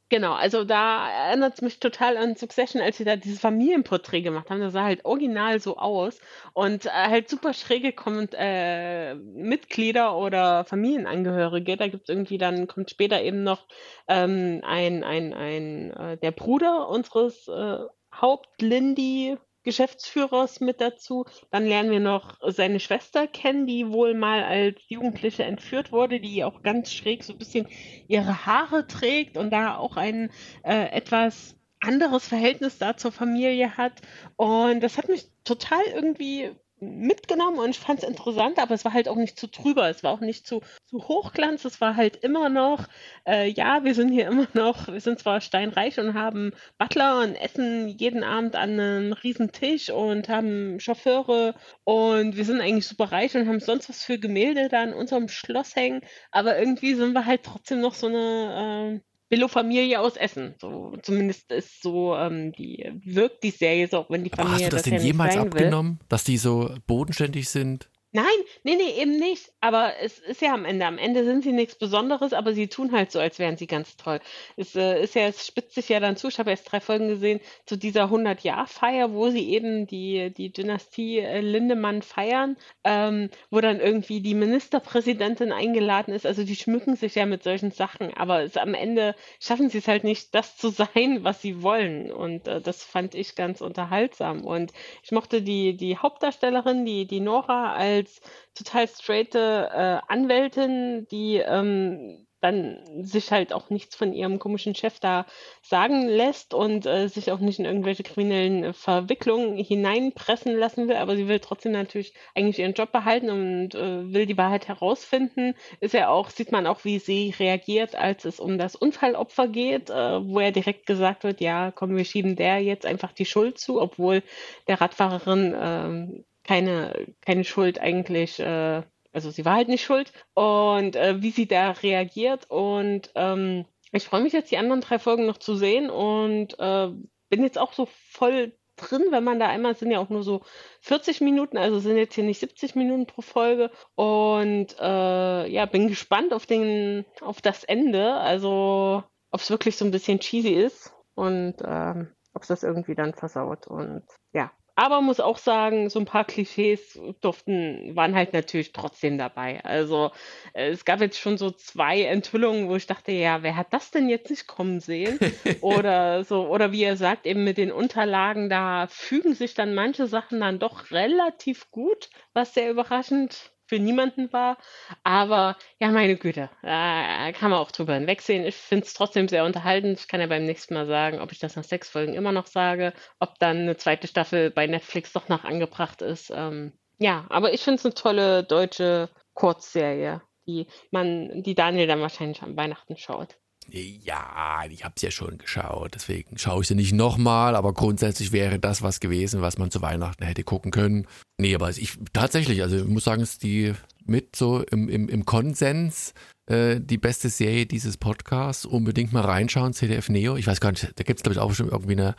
genau, 0.09 0.33
also 0.33 0.63
da 0.63 1.09
erinnert 1.09 1.55
es 1.55 1.61
mich 1.61 1.79
total 1.79 2.17
an 2.17 2.35
Succession, 2.35 2.81
als 2.81 2.97
sie 2.97 3.03
da 3.03 3.15
dieses 3.15 3.39
Familienporträt 3.39 4.21
gemacht 4.21 4.49
haben. 4.49 4.61
Das 4.61 4.73
sah 4.73 4.83
halt 4.83 5.05
original 5.05 5.59
so 5.59 5.77
aus 5.77 6.19
und 6.53 6.87
äh, 6.87 6.89
halt 6.89 7.29
super 7.29 7.53
schräge 7.53 7.93
kommt, 7.93 8.35
äh, 8.37 9.15
Mitglieder 9.15 10.17
oder 10.17 10.65
Familienangehörige. 10.65 11.77
Da 11.77 11.87
gibt 11.87 12.03
es 12.03 12.09
irgendwie 12.09 12.37
dann, 12.37 12.67
kommt 12.67 12.89
später 12.89 13.21
eben 13.21 13.43
noch 13.43 13.67
ähm, 14.07 14.61
ein, 14.63 15.03
ein, 15.03 15.33
ein, 15.33 15.91
äh, 15.91 16.17
der 16.17 16.31
Bruder 16.31 16.89
unseres 16.89 17.47
äh, 17.47 17.77
Haupt-Lindy 18.13 19.37
Geschäftsführers 19.63 20.59
mit 20.59 20.81
dazu. 20.81 21.25
Dann 21.51 21.65
lernen 21.65 21.91
wir 21.91 21.99
noch 21.99 22.37
seine 22.47 22.79
Schwester 22.79 23.27
kennen, 23.27 23.67
die 23.67 23.89
wohl 23.89 24.13
mal 24.13 24.43
als 24.43 24.77
Jugendliche 24.87 25.43
entführt 25.43 25.91
wurde, 25.91 26.19
die 26.19 26.43
auch 26.43 26.63
ganz 26.63 26.93
schräg 26.93 27.23
so 27.23 27.33
ein 27.33 27.39
bisschen 27.39 27.67
ihre 28.07 28.45
Haare 28.45 28.87
trägt 28.87 29.37
und 29.37 29.51
da 29.51 29.77
auch 29.77 29.97
ein 29.97 30.31
äh, 30.63 30.89
etwas 30.91 31.55
anderes 31.79 32.27
Verhältnis 32.27 32.77
da 32.77 32.95
zur 32.95 33.11
Familie 33.11 33.77
hat. 33.77 34.01
Und 34.35 34.81
das 34.81 34.97
hat 34.97 35.09
mich 35.09 35.27
total 35.43 35.81
irgendwie 35.93 36.51
mitgenommen 36.81 37.59
und 37.59 37.69
ich 37.69 37.79
fand 37.79 38.01
es 38.01 38.09
interessant, 38.09 38.57
aber 38.59 38.73
es 38.73 38.83
war 38.83 38.93
halt 38.93 39.07
auch 39.07 39.15
nicht 39.15 39.39
zu 39.39 39.47
trüber, 39.47 39.89
es 39.89 40.03
war 40.03 40.11
auch 40.11 40.19
nicht 40.19 40.47
zu, 40.47 40.61
zu 40.85 41.07
hochglanz, 41.07 41.63
es 41.63 41.79
war 41.79 41.95
halt 41.95 42.17
immer 42.17 42.49
noch, 42.49 42.87
äh, 43.27 43.47
ja, 43.49 43.83
wir 43.83 43.93
sind 43.93 44.09
hier 44.11 44.27
immer 44.27 44.47
noch, 44.53 44.87
wir 44.87 44.99
sind 44.99 45.19
zwar 45.19 45.41
steinreich 45.41 45.99
und 45.99 46.15
haben 46.15 46.53
Butler 46.79 47.19
und 47.21 47.35
essen 47.35 47.87
jeden 47.87 48.23
Abend 48.23 48.55
an 48.55 48.71
einem 48.79 49.13
riesen 49.13 49.51
Tisch 49.51 49.91
und 49.91 50.27
haben 50.27 50.79
Chauffeure 50.79 51.53
und 51.83 52.35
wir 52.35 52.45
sind 52.45 52.61
eigentlich 52.61 52.87
super 52.87 53.11
reich 53.11 53.35
und 53.35 53.47
haben 53.47 53.59
sonst 53.59 53.87
was 53.89 54.03
für 54.03 54.17
Gemälde 54.17 54.67
da 54.67 54.83
in 54.83 54.93
unserem 54.93 55.27
Schloss 55.27 55.75
hängen, 55.75 56.01
aber 56.31 56.57
irgendwie 56.57 56.95
sind 56.95 57.13
wir 57.13 57.25
halt 57.27 57.43
trotzdem 57.43 57.79
noch 57.79 57.93
so 57.93 58.07
eine 58.07 59.01
äh, 59.03 59.10
Billo-Familie 59.31 60.01
aus 60.01 60.17
Essen. 60.17 60.55
So, 60.59 60.93
zumindest 61.01 61.51
ist 61.51 61.81
so, 61.81 62.15
ähm, 62.15 62.51
die 62.51 62.91
wirkt 63.05 63.43
die 63.45 63.51
Serie 63.51 63.87
so, 63.87 63.99
auch 63.99 64.09
wenn 64.09 64.25
die 64.25 64.29
Familie. 64.29 64.55
Aber 64.55 64.55
hast 64.55 64.65
du 64.65 64.69
das, 64.75 64.81
das 64.81 64.89
denn 64.89 64.93
ja 64.95 64.99
jemals 64.99 65.37
abgenommen, 65.37 65.99
will. 65.99 66.05
dass 66.09 66.25
die 66.25 66.37
so 66.37 66.75
bodenständig 66.85 67.47
sind? 67.49 67.89
Nein, 68.13 68.25
nee, 68.63 68.75
nee, 68.75 69.01
eben 69.01 69.15
nicht. 69.17 69.53
Aber 69.61 69.93
es 70.01 70.19
ist 70.19 70.41
ja 70.41 70.53
am 70.53 70.65
Ende. 70.65 70.85
Am 70.85 70.97
Ende 70.97 71.23
sind 71.23 71.43
sie 71.43 71.53
nichts 71.53 71.75
Besonderes, 71.75 72.33
aber 72.33 72.53
sie 72.53 72.67
tun 72.67 72.91
halt 72.91 73.09
so, 73.09 73.19
als 73.19 73.39
wären 73.39 73.55
sie 73.55 73.67
ganz 73.67 73.95
toll. 73.95 74.19
Es 74.57 74.75
äh, 74.75 75.01
ist 75.01 75.15
ja, 75.15 75.27
es 75.27 75.47
spitzt 75.47 75.75
sich 75.75 75.87
ja 75.87 76.01
dann 76.01 76.17
zu. 76.17 76.27
Ich 76.27 76.37
habe 76.37 76.49
erst 76.49 76.69
drei 76.69 76.81
Folgen 76.81 77.07
gesehen 77.07 77.39
zu 77.65 77.77
dieser 77.77 78.09
100-Jahr-Feier, 78.11 79.13
wo 79.13 79.29
sie 79.29 79.49
eben 79.51 79.87
die, 79.87 80.29
die 80.35 80.51
Dynastie 80.51 81.19
äh, 81.19 81.39
Lindemann 81.39 82.01
feiern, 82.01 82.57
ähm, 82.83 83.29
wo 83.49 83.61
dann 83.61 83.79
irgendwie 83.79 84.19
die 84.19 84.33
Ministerpräsidentin 84.33 85.53
eingeladen 85.53 86.13
ist. 86.13 86.25
Also 86.25 86.43
die 86.43 86.57
schmücken 86.57 86.97
sich 86.97 87.15
ja 87.15 87.25
mit 87.25 87.43
solchen 87.43 87.71
Sachen, 87.71 88.13
aber 88.13 88.43
es, 88.43 88.57
am 88.57 88.73
Ende 88.73 89.15
schaffen 89.39 89.69
sie 89.69 89.77
es 89.77 89.87
halt 89.87 90.03
nicht, 90.03 90.35
das 90.35 90.57
zu 90.57 90.67
sein, 90.69 91.23
was 91.23 91.41
sie 91.41 91.61
wollen. 91.61 92.11
Und 92.11 92.45
äh, 92.49 92.59
das 92.59 92.83
fand 92.83 93.15
ich 93.15 93.35
ganz 93.35 93.61
unterhaltsam. 93.61 94.43
Und 94.43 94.73
ich 95.01 95.11
mochte 95.13 95.41
die, 95.41 95.77
die 95.77 95.97
Hauptdarstellerin, 95.97 96.85
die, 96.85 97.05
die 97.05 97.21
Nora, 97.21 97.73
als 97.73 98.00
als 98.01 98.21
total 98.55 98.87
straighte 98.87 99.69
äh, 99.71 100.11
Anwältin, 100.11 101.07
die 101.09 101.37
ähm, 101.37 102.25
dann 102.41 102.79
sich 103.03 103.31
halt 103.31 103.53
auch 103.53 103.69
nichts 103.69 103.95
von 103.95 104.13
ihrem 104.13 104.39
komischen 104.39 104.73
Chef 104.73 104.99
da 104.99 105.25
sagen 105.61 106.07
lässt 106.07 106.53
und 106.53 106.87
äh, 106.87 107.07
sich 107.07 107.31
auch 107.31 107.39
nicht 107.39 107.59
in 107.59 107.65
irgendwelche 107.65 108.03
kriminellen 108.03 108.73
Verwicklungen 108.73 109.57
hineinpressen 109.57 110.57
lassen 110.57 110.87
will, 110.87 110.95
aber 110.95 111.15
sie 111.15 111.27
will 111.27 111.39
trotzdem 111.39 111.71
natürlich 111.71 112.13
eigentlich 112.33 112.59
ihren 112.59 112.73
Job 112.73 112.91
behalten 112.91 113.29
und 113.29 113.75
äh, 113.75 114.11
will 114.11 114.25
die 114.25 114.37
Wahrheit 114.37 114.67
herausfinden. 114.67 115.53
Ist 115.79 115.93
ja 115.93 116.09
auch, 116.09 116.31
sieht 116.31 116.51
man 116.51 116.65
auch, 116.65 116.83
wie 116.83 116.97
sie 116.97 117.33
reagiert, 117.37 117.95
als 117.95 118.25
es 118.25 118.39
um 118.39 118.57
das 118.57 118.75
Unfallopfer 118.75 119.47
geht, 119.47 119.91
äh, 119.91 119.93
wo 120.27 120.39
ja 120.39 120.51
direkt 120.51 120.87
gesagt 120.87 121.23
wird, 121.23 121.41
ja, 121.41 121.71
komm, 121.71 121.95
wir 121.95 122.05
schieben 122.05 122.35
der 122.35 122.59
jetzt 122.59 122.87
einfach 122.87 123.11
die 123.13 123.25
Schuld 123.25 123.59
zu, 123.59 123.79
obwohl 123.79 124.23
der 124.67 124.81
Radfahrerin 124.81 125.55
ähm, 125.55 126.25
keine, 126.43 127.07
keine 127.21 127.43
Schuld 127.43 127.79
eigentlich, 127.79 128.39
äh, 128.39 128.83
also 129.13 129.29
sie 129.29 129.45
war 129.45 129.55
halt 129.55 129.67
nicht 129.67 129.83
schuld 129.83 130.11
und 130.33 130.95
äh, 130.95 131.21
wie 131.21 131.31
sie 131.31 131.47
da 131.47 131.71
reagiert 131.71 132.49
und 132.49 133.11
ähm, 133.15 133.65
ich 133.91 134.05
freue 134.05 134.21
mich 134.21 134.33
jetzt, 134.33 134.51
die 134.51 134.57
anderen 134.57 134.81
drei 134.81 134.99
Folgen 134.99 135.25
noch 135.25 135.37
zu 135.37 135.55
sehen 135.55 135.89
und 135.89 136.57
äh, 136.59 136.89
bin 137.29 137.43
jetzt 137.43 137.57
auch 137.57 137.73
so 137.73 137.87
voll 138.09 138.53
drin, 138.81 139.07
wenn 139.11 139.23
man 139.23 139.39
da 139.39 139.47
einmal, 139.47 139.75
sind 139.75 139.91
ja 139.91 139.99
auch 139.99 140.09
nur 140.09 140.23
so 140.23 140.41
40 140.81 141.21
Minuten, 141.21 141.57
also 141.57 141.79
sind 141.79 141.97
jetzt 141.97 142.15
hier 142.15 142.23
nicht 142.23 142.39
70 142.39 142.75
Minuten 142.75 143.05
pro 143.05 143.21
Folge. 143.21 143.71
Und 143.95 144.75
äh, 144.79 145.47
ja, 145.47 145.65
bin 145.65 145.87
gespannt 145.87 146.33
auf 146.33 146.45
den, 146.45 147.05
auf 147.21 147.41
das 147.41 147.63
Ende. 147.63 148.13
Also 148.15 149.03
ob 149.31 149.39
es 149.39 149.49
wirklich 149.49 149.77
so 149.77 149.85
ein 149.85 149.91
bisschen 149.91 150.19
cheesy 150.19 150.53
ist 150.53 150.93
und 151.15 151.55
ähm, 151.63 152.11
ob 152.33 152.41
es 152.41 152.47
das 152.47 152.63
irgendwie 152.63 152.95
dann 152.95 153.13
versaut. 153.13 153.67
Und 153.67 154.03
ja, 154.33 154.51
aber 154.75 155.01
muss 155.01 155.19
auch 155.19 155.37
sagen, 155.37 155.89
so 155.89 155.99
ein 155.99 156.05
paar 156.05 156.25
Klischees 156.25 156.99
durften, 157.21 157.95
waren 157.95 158.15
halt 158.15 158.33
natürlich 158.33 158.73
trotzdem 158.73 159.17
dabei. 159.17 159.63
Also 159.63 160.11
äh, 160.53 160.69
es 160.69 160.85
gab 160.85 161.01
jetzt 161.01 161.19
schon 161.19 161.37
so 161.37 161.51
zwei 161.51 162.03
Enthüllungen, 162.03 162.69
wo 162.69 162.75
ich 162.75 162.87
dachte, 162.87 163.11
ja, 163.11 163.43
wer 163.43 163.55
hat 163.55 163.73
das 163.73 163.91
denn 163.91 164.09
jetzt 164.09 164.29
nicht 164.29 164.47
kommen 164.47 164.79
sehen? 164.79 165.19
oder 165.61 166.23
so, 166.23 166.47
oder 166.47 166.71
wie 166.71 166.81
ihr 166.81 166.97
sagt, 166.97 167.25
eben 167.25 167.43
mit 167.43 167.57
den 167.57 167.71
Unterlagen, 167.71 168.49
da 168.49 168.87
fügen 168.87 169.33
sich 169.33 169.53
dann 169.53 169.75
manche 169.75 170.07
Sachen 170.07 170.39
dann 170.39 170.59
doch 170.59 170.91
relativ 170.91 171.69
gut, 171.71 172.09
was 172.33 172.53
sehr 172.53 172.71
überraschend 172.71 173.50
für 173.71 173.79
niemanden 173.79 174.33
war. 174.33 174.57
Aber 175.05 175.55
ja, 175.79 175.91
meine 175.91 176.17
Güte, 176.17 176.49
da 176.61 177.31
kann 177.31 177.51
man 177.51 177.59
auch 177.59 177.71
drüber 177.71 177.93
hinwegsehen. 177.93 178.45
Ich 178.45 178.55
finde 178.55 178.85
es 178.85 178.93
trotzdem 178.93 179.29
sehr 179.29 179.45
unterhaltend. 179.45 179.97
Ich 179.97 180.09
kann 180.09 180.19
ja 180.19 180.27
beim 180.27 180.45
nächsten 180.45 180.73
Mal 180.73 180.87
sagen, 180.87 181.21
ob 181.21 181.31
ich 181.31 181.39
das 181.39 181.55
nach 181.55 181.63
sechs 181.63 181.89
Folgen 181.89 182.13
immer 182.13 182.33
noch 182.33 182.47
sage, 182.47 182.91
ob 183.21 183.39
dann 183.39 183.59
eine 183.59 183.77
zweite 183.77 184.07
Staffel 184.07 184.51
bei 184.51 184.67
Netflix 184.67 185.13
doch 185.13 185.29
noch 185.29 185.45
angebracht 185.45 186.01
ist. 186.01 186.33
Ähm, 186.35 186.73
ja, 186.97 187.25
aber 187.29 187.53
ich 187.53 187.61
finde 187.61 187.77
es 187.77 187.85
eine 187.85 187.93
tolle 187.93 188.43
deutsche 188.43 189.09
Kurzserie, 189.35 190.21
die 190.47 190.67
man, 190.91 191.41
die 191.41 191.55
Daniel 191.55 191.87
dann 191.87 192.01
wahrscheinlich 192.01 192.41
am 192.41 192.57
Weihnachten 192.57 192.97
schaut. 192.97 193.37
Ja, 193.69 194.63
ich 194.69 194.83
habe 194.83 194.95
es 194.97 195.01
ja 195.01 195.11
schon 195.11 195.37
geschaut, 195.37 195.95
deswegen 195.95 196.37
schaue 196.37 196.61
ich 196.61 196.67
sie 196.67 196.75
nicht 196.75 196.93
nochmal, 196.93 197.55
aber 197.55 197.73
grundsätzlich 197.73 198.31
wäre 198.31 198.59
das 198.59 198.81
was 198.81 198.99
gewesen, 198.99 199.41
was 199.41 199.57
man 199.57 199.71
zu 199.71 199.81
Weihnachten 199.81 200.25
hätte 200.25 200.43
gucken 200.43 200.71
können. 200.71 201.07
Nee, 201.37 201.55
aber 201.55 201.69
ich 201.69 201.97
tatsächlich, 202.11 202.61
also 202.63 202.77
ich 202.77 202.85
muss 202.85 203.05
sagen, 203.05 203.21
ist 203.21 203.43
die 203.43 203.73
mit 204.05 204.35
so 204.35 204.61
im, 204.63 204.89
im, 204.89 205.07
im 205.07 205.25
Konsens 205.25 206.13
äh, 206.47 206.81
die 206.81 206.97
beste 206.97 207.29
Serie 207.29 207.65
dieses 207.65 207.97
Podcasts. 207.97 208.65
Unbedingt 208.65 209.13
mal 209.13 209.21
reinschauen, 209.21 209.73
CDF 209.73 210.09
Neo. 210.09 210.35
Ich 210.35 210.47
weiß 210.47 210.59
gar 210.59 210.71
nicht, 210.71 210.91
da 210.95 211.03
gibt 211.03 211.19
es 211.19 211.23
glaube 211.23 211.33
ich 211.33 211.39
auch 211.39 211.53
schon 211.53 211.69
irgendwie 211.69 211.93
eine, 211.93 212.15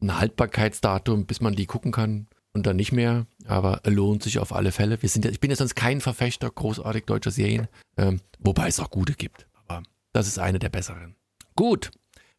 ein 0.00 0.18
Haltbarkeitsdatum, 0.18 1.26
bis 1.26 1.40
man 1.40 1.54
die 1.54 1.66
gucken 1.66 1.92
kann 1.92 2.26
und 2.52 2.66
dann 2.66 2.76
nicht 2.76 2.92
mehr, 2.92 3.26
aber 3.46 3.80
lohnt 3.84 4.22
sich 4.22 4.38
auf 4.38 4.52
alle 4.52 4.72
Fälle. 4.72 5.00
Wir 5.02 5.08
sind 5.08 5.24
ja, 5.24 5.30
ich 5.30 5.40
bin 5.40 5.50
ja 5.50 5.56
sonst 5.56 5.76
kein 5.76 6.00
Verfechter 6.00 6.50
großartig 6.50 7.04
deutscher 7.04 7.30
Serien, 7.30 7.68
ähm, 7.96 8.20
wobei 8.40 8.68
es 8.68 8.80
auch 8.80 8.90
gute 8.90 9.12
gibt. 9.12 9.46
Das 10.16 10.28
ist 10.28 10.38
eine 10.38 10.58
der 10.58 10.70
besseren. 10.70 11.14
Gut, 11.56 11.90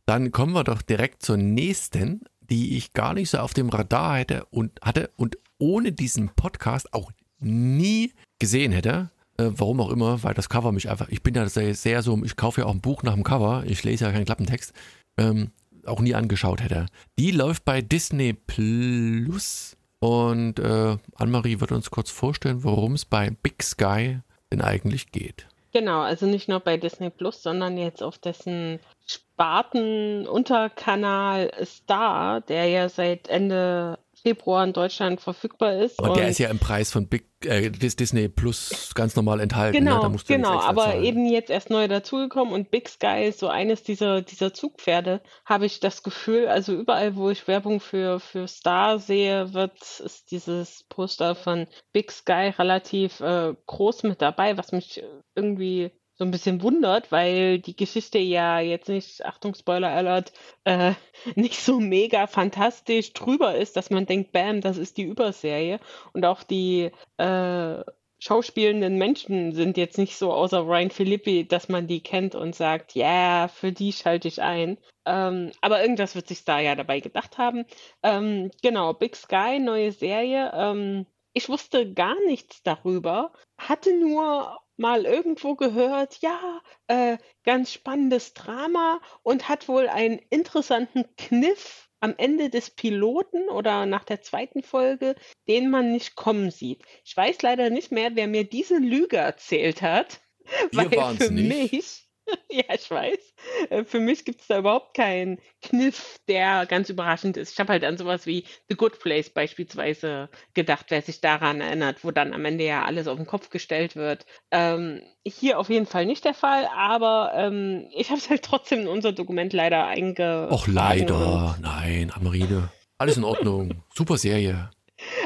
dann 0.07 0.31
kommen 0.31 0.53
wir 0.53 0.63
doch 0.63 0.81
direkt 0.81 1.21
zur 1.21 1.37
nächsten, 1.37 2.21
die 2.39 2.75
ich 2.75 2.93
gar 2.93 3.13
nicht 3.13 3.29
so 3.29 3.37
auf 3.37 3.53
dem 3.53 3.69
Radar 3.69 4.17
hätte 4.17 4.45
und 4.45 4.81
hatte 4.81 5.11
und 5.15 5.37
ohne 5.59 5.91
diesen 5.91 6.29
Podcast 6.29 6.91
auch 6.91 7.11
nie 7.37 8.13
gesehen 8.39 8.71
hätte. 8.71 9.11
Äh, 9.37 9.51
warum 9.51 9.79
auch 9.79 9.91
immer, 9.91 10.23
weil 10.23 10.33
das 10.33 10.49
Cover 10.49 10.71
mich 10.71 10.89
einfach, 10.89 11.09
ich 11.09 11.21
bin 11.21 11.35
ja 11.35 11.47
sehr, 11.47 11.75
sehr 11.75 12.01
so, 12.01 12.19
ich 12.23 12.35
kaufe 12.35 12.61
ja 12.61 12.65
auch 12.65 12.73
ein 12.73 12.81
Buch 12.81 13.03
nach 13.03 13.13
dem 13.13 13.23
Cover, 13.23 13.63
ich 13.67 13.83
lese 13.83 14.05
ja 14.05 14.11
keinen 14.11 14.25
Klappentext, 14.25 14.73
ähm, 15.19 15.51
auch 15.85 15.99
nie 16.01 16.15
angeschaut 16.15 16.63
hätte. 16.63 16.87
Die 17.19 17.29
läuft 17.29 17.63
bei 17.63 17.83
Disney 17.83 18.33
Plus 18.33 19.77
und 19.99 20.57
äh, 20.57 20.97
Anne-Marie 21.13 21.59
wird 21.59 21.71
uns 21.71 21.91
kurz 21.91 22.09
vorstellen, 22.09 22.63
worum 22.63 22.93
es 22.93 23.05
bei 23.05 23.29
Big 23.29 23.61
Sky 23.61 24.21
denn 24.51 24.61
eigentlich 24.61 25.11
geht. 25.11 25.47
Genau, 25.77 26.01
also 26.01 26.25
nicht 26.25 26.49
nur 26.49 26.59
bei 26.59 26.77
Disney 26.77 27.11
Plus, 27.11 27.43
sondern 27.43 27.77
jetzt 27.77 28.01
auf 28.01 28.17
dessen 28.17 28.79
Sparten-Unterkanal 29.05 31.51
Star, 31.63 32.41
der 32.41 32.65
ja 32.65 32.89
seit 32.89 33.27
Ende 33.27 33.99
Februar 34.21 34.63
in 34.63 34.73
Deutschland 34.73 35.21
verfügbar 35.21 35.73
ist. 35.73 35.99
Aber 35.99 36.15
der 36.15 36.29
ist 36.29 36.39
ja 36.39 36.49
im 36.49 36.59
Preis 36.59 36.91
von 36.91 37.07
Big 37.07 37.25
äh, 37.45 37.69
Disney 37.69 38.27
Plus 38.27 38.91
ganz 38.95 39.15
normal 39.15 39.39
enthalten. 39.39 39.83
Ne? 39.83 39.91
Genau, 39.91 40.09
ne? 40.09 40.17
genau, 40.27 40.59
aber 40.59 40.83
zahlen. 40.85 41.03
eben 41.03 41.25
jetzt 41.27 41.49
erst 41.49 41.69
neu 41.69 41.87
dazugekommen 41.87 42.53
und 42.53 42.71
Big 42.71 42.89
Sky 42.89 43.25
ist 43.27 43.39
so 43.39 43.47
eines 43.47 43.83
dieser, 43.83 44.21
dieser 44.21 44.53
Zugpferde, 44.53 45.21
habe 45.45 45.65
ich 45.65 45.79
das 45.79 46.03
Gefühl. 46.03 46.47
Also 46.47 46.73
überall, 46.73 47.15
wo 47.15 47.29
ich 47.29 47.47
Werbung 47.47 47.79
für, 47.79 48.19
für 48.19 48.47
Star 48.47 48.99
sehe, 48.99 49.53
wird 49.53 49.77
ist 49.99 50.31
dieses 50.31 50.85
Poster 50.89 51.35
von 51.35 51.67
Big 51.93 52.11
Sky 52.11 52.53
relativ 52.57 53.19
äh, 53.19 53.53
groß 53.65 54.03
mit 54.03 54.21
dabei, 54.21 54.57
was 54.57 54.71
mich 54.71 55.03
irgendwie 55.35 55.91
so 56.17 56.25
ein 56.25 56.31
bisschen 56.31 56.61
wundert, 56.63 57.11
weil 57.11 57.59
die 57.59 57.75
Geschichte 57.75 58.17
ja 58.17 58.59
jetzt 58.59 58.89
nicht, 58.89 59.23
Achtung, 59.25 59.53
Spoiler 59.53 59.89
Alert, 59.89 60.33
äh, 60.63 60.93
nicht 61.35 61.59
so 61.59 61.79
mega 61.79 62.27
fantastisch 62.27 63.13
drüber 63.13 63.55
ist, 63.55 63.77
dass 63.77 63.89
man 63.91 64.05
denkt, 64.05 64.31
bam, 64.31 64.61
das 64.61 64.77
ist 64.77 64.97
die 64.97 65.03
Überserie. 65.03 65.79
Und 66.13 66.25
auch 66.25 66.43
die 66.43 66.91
äh, 67.17 67.83
schauspielenden 68.19 68.97
Menschen 68.97 69.53
sind 69.53 69.77
jetzt 69.77 69.99
nicht 69.99 70.17
so 70.17 70.33
außer 70.33 70.61
Ryan 70.61 70.89
Philippi, 70.89 71.47
dass 71.47 71.69
man 71.69 71.87
die 71.87 72.01
kennt 72.01 72.33
und 72.33 72.55
sagt, 72.55 72.95
ja, 72.95 73.05
yeah, 73.05 73.47
für 73.47 73.71
die 73.71 73.93
schalte 73.93 74.27
ich 74.27 74.41
ein. 74.41 74.77
Ähm, 75.05 75.51
aber 75.61 75.81
irgendwas 75.81 76.15
wird 76.15 76.27
sich 76.27 76.43
da 76.43 76.59
ja 76.59 76.75
dabei 76.75 76.99
gedacht 76.99 77.37
haben. 77.37 77.65
Ähm, 78.01 78.49
genau, 78.63 78.93
Big 78.93 79.15
Sky, 79.15 79.59
neue 79.59 79.91
Serie. 79.91 80.51
Ähm, 80.55 81.05
ich 81.33 81.47
wusste 81.47 81.93
gar 81.93 82.15
nichts 82.25 82.63
darüber, 82.63 83.31
hatte 83.59 83.95
nur 83.95 84.57
mal 84.77 85.05
irgendwo 85.05 85.55
gehört, 85.55 86.19
ja, 86.21 86.61
äh, 86.87 87.17
ganz 87.43 87.73
spannendes 87.73 88.33
Drama 88.33 89.01
und 89.23 89.49
hat 89.49 89.67
wohl 89.67 89.87
einen 89.87 90.19
interessanten 90.29 91.05
Kniff 91.17 91.89
am 91.99 92.13
Ende 92.17 92.49
des 92.49 92.69
Piloten 92.69 93.49
oder 93.49 93.85
nach 93.85 94.03
der 94.03 94.21
zweiten 94.21 94.63
Folge, 94.63 95.15
den 95.47 95.69
man 95.69 95.91
nicht 95.91 96.15
kommen 96.15 96.51
sieht. 96.51 96.83
Ich 97.03 97.17
weiß 97.17 97.41
leider 97.41 97.69
nicht 97.69 97.91
mehr, 97.91 98.15
wer 98.15 98.27
mir 98.27 98.43
diese 98.43 98.77
Lüge 98.77 99.17
erzählt 99.17 99.81
hat, 99.81 100.21
Wir 100.71 100.91
weil 100.91 101.17
für 101.17 101.31
nicht. 101.31 101.71
mich 101.73 102.06
Ja, 102.49 102.63
ich 102.73 102.89
weiß. 102.89 103.33
Äh, 103.69 103.83
für 103.83 103.99
mich 103.99 104.25
gibt 104.25 104.41
es 104.41 104.47
da 104.47 104.59
überhaupt 104.59 104.95
keinen 104.95 105.37
Kniff, 105.61 106.17
der 106.27 106.65
ganz 106.65 106.89
überraschend 106.89 107.37
ist. 107.37 107.51
Ich 107.51 107.59
habe 107.59 107.73
halt 107.73 107.83
an 107.83 107.97
sowas 107.97 108.25
wie 108.25 108.45
The 108.69 108.75
Good 108.75 108.99
Place 108.99 109.29
beispielsweise 109.29 110.29
gedacht, 110.53 110.87
wer 110.89 111.01
sich 111.01 111.21
daran 111.21 111.61
erinnert, 111.61 112.03
wo 112.03 112.11
dann 112.11 112.33
am 112.33 112.45
Ende 112.45 112.65
ja 112.65 112.85
alles 112.85 113.07
auf 113.07 113.17
den 113.17 113.27
Kopf 113.27 113.49
gestellt 113.49 113.95
wird. 113.95 114.25
Ähm, 114.51 115.01
hier 115.25 115.59
auf 115.59 115.69
jeden 115.69 115.85
Fall 115.85 116.05
nicht 116.05 116.25
der 116.25 116.33
Fall, 116.33 116.67
aber 116.73 117.33
ähm, 117.35 117.87
ich 117.95 118.09
habe 118.09 118.19
es 118.19 118.29
halt 118.29 118.43
trotzdem 118.43 118.81
in 118.81 118.87
unser 118.87 119.11
Dokument 119.11 119.53
leider 119.53 119.85
einge. 119.85 120.47
Och, 120.51 120.67
leider. 120.67 121.57
Nein, 121.61 122.11
Amarine. 122.15 122.69
Alles 122.97 123.17
in 123.17 123.23
Ordnung. 123.23 123.83
Super 123.93 124.17
Serie. 124.17 124.71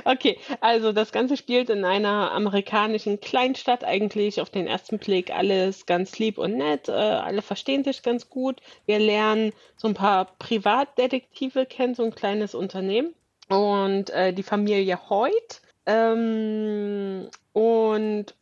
Okay, 0.05 0.37
also 0.59 0.91
das 0.91 1.11
Ganze 1.11 1.37
spielt 1.37 1.69
in 1.69 1.85
einer 1.85 2.31
amerikanischen 2.31 3.19
Kleinstadt 3.19 3.83
eigentlich. 3.83 4.41
Auf 4.41 4.49
den 4.49 4.67
ersten 4.67 4.99
Blick 4.99 5.31
alles 5.31 5.85
ganz 5.85 6.17
lieb 6.19 6.37
und 6.37 6.57
nett. 6.57 6.89
Äh, 6.89 6.91
alle 6.91 7.41
verstehen 7.41 7.83
sich 7.83 8.03
ganz 8.03 8.29
gut. 8.29 8.61
Wir 8.85 8.99
lernen 8.99 9.53
so 9.77 9.87
ein 9.87 9.93
paar 9.93 10.25
Privatdetektive 10.39 11.65
kennen, 11.65 11.95
so 11.95 12.03
ein 12.03 12.15
kleines 12.15 12.55
Unternehmen. 12.55 13.13
Und 13.49 14.09
äh, 14.11 14.33
die 14.33 14.43
Familie 14.43 15.09
Hoyt. 15.09 15.61
Ähm, 15.85 17.29
und 17.53 18.35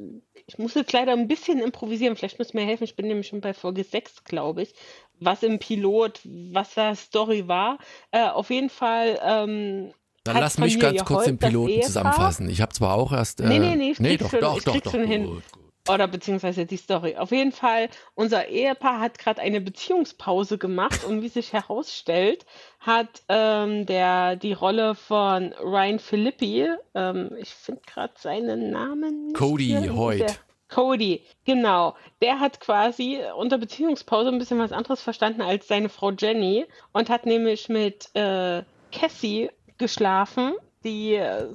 ich 0.46 0.58
muss 0.58 0.74
jetzt 0.74 0.94
leider 0.94 1.14
ein 1.14 1.28
bisschen 1.28 1.60
improvisieren. 1.60 2.16
Vielleicht 2.16 2.40
müsst 2.40 2.54
ihr 2.54 2.60
mir 2.60 2.68
helfen. 2.68 2.84
Ich 2.84 2.96
bin 2.96 3.08
nämlich 3.08 3.28
schon 3.28 3.42
bei 3.42 3.54
Folge 3.54 3.84
6, 3.84 4.24
glaube 4.24 4.64
ich. 4.64 4.74
Was 5.20 5.44
im 5.44 5.60
Pilot, 5.60 6.22
was 6.24 6.74
da 6.74 6.96
Story 6.96 7.48
war. 7.48 7.78
Äh, 8.12 8.28
auf 8.28 8.50
jeden 8.50 8.70
Fall 8.70 9.20
ähm, 9.24 9.94
dann 10.34 10.42
lass 10.42 10.58
mich 10.58 10.80
ganz 10.80 11.04
kurz 11.06 11.26
den 11.26 11.38
Piloten 11.38 11.82
zusammenfassen. 11.82 12.50
Ich 12.50 12.62
habe 12.62 12.74
zwar 12.74 12.96
auch 12.96 13.12
erst. 13.12 13.42
Äh, 13.42 13.48
nee, 13.48 13.60
nee, 13.60 13.76
nee, 13.76 13.92
ich 13.92 14.00
nee, 14.00 14.18
doch, 14.18 14.30
schon, 14.30 14.40
doch, 14.42 14.58
ich 14.58 14.64
doch, 14.64 14.80
doch, 14.80 14.92
schon 14.92 15.06
hin. 15.06 15.26
Gut, 15.26 15.44
gut. 15.52 15.60
Oder 15.90 16.08
beziehungsweise 16.08 16.66
die 16.66 16.78
Story. 16.78 17.16
Auf 17.16 17.32
jeden 17.32 17.52
Fall, 17.52 17.90
unser 18.14 18.48
Ehepaar 18.48 19.00
hat 19.00 19.18
gerade 19.18 19.42
eine 19.42 19.60
Beziehungspause 19.60 20.58
gemacht 20.60 21.04
und 21.04 21.24
wie 21.24 21.30
sich 21.30 21.54
herausstellt, 21.54 22.46
hat 22.80 23.24
ähm, 23.28 23.88
der 23.88 24.36
die 24.36 24.54
Rolle 24.54 24.94
von 24.94 25.54
Ryan 25.54 25.98
Philippi, 25.98 26.70
ähm, 26.94 27.32
ich 27.40 27.50
finde 27.50 27.82
gerade 27.88 28.14
seinen 28.18 28.70
Namen. 28.70 29.28
Nicht 29.28 29.38
Cody 29.38 29.90
Hoyt. 29.92 30.40
Cody, 30.70 31.24
genau. 31.46 31.96
Der 32.22 32.40
hat 32.40 32.60
quasi 32.60 33.20
unter 33.36 33.58
Beziehungspause 33.58 34.30
ein 34.30 34.38
bisschen 34.38 34.60
was 34.60 34.72
anderes 34.72 35.02
verstanden 35.02 35.42
als 35.42 35.68
seine 35.68 35.90
Frau 35.90 36.12
Jenny 36.12 36.68
und 36.94 37.10
hat 37.10 37.26
nämlich 37.26 37.70
mit 37.70 38.16
äh, 38.16 38.62
Cassie 38.92 39.50
geschlafen, 39.80 40.54
die 40.84 41.16
äh, 41.16 41.48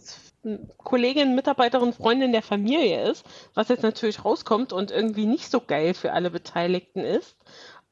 Kollegin, 0.79 1.35
Mitarbeiterin, 1.35 1.93
Freundin 1.93 2.33
der 2.33 2.43
Familie 2.43 3.11
ist, 3.11 3.25
was 3.55 3.69
jetzt 3.69 3.83
natürlich 3.83 4.25
rauskommt 4.25 4.73
und 4.73 4.91
irgendwie 4.91 5.27
nicht 5.27 5.51
so 5.51 5.61
geil 5.61 5.95
für 5.95 6.13
alle 6.13 6.31
Beteiligten 6.31 7.01
ist. 7.01 7.37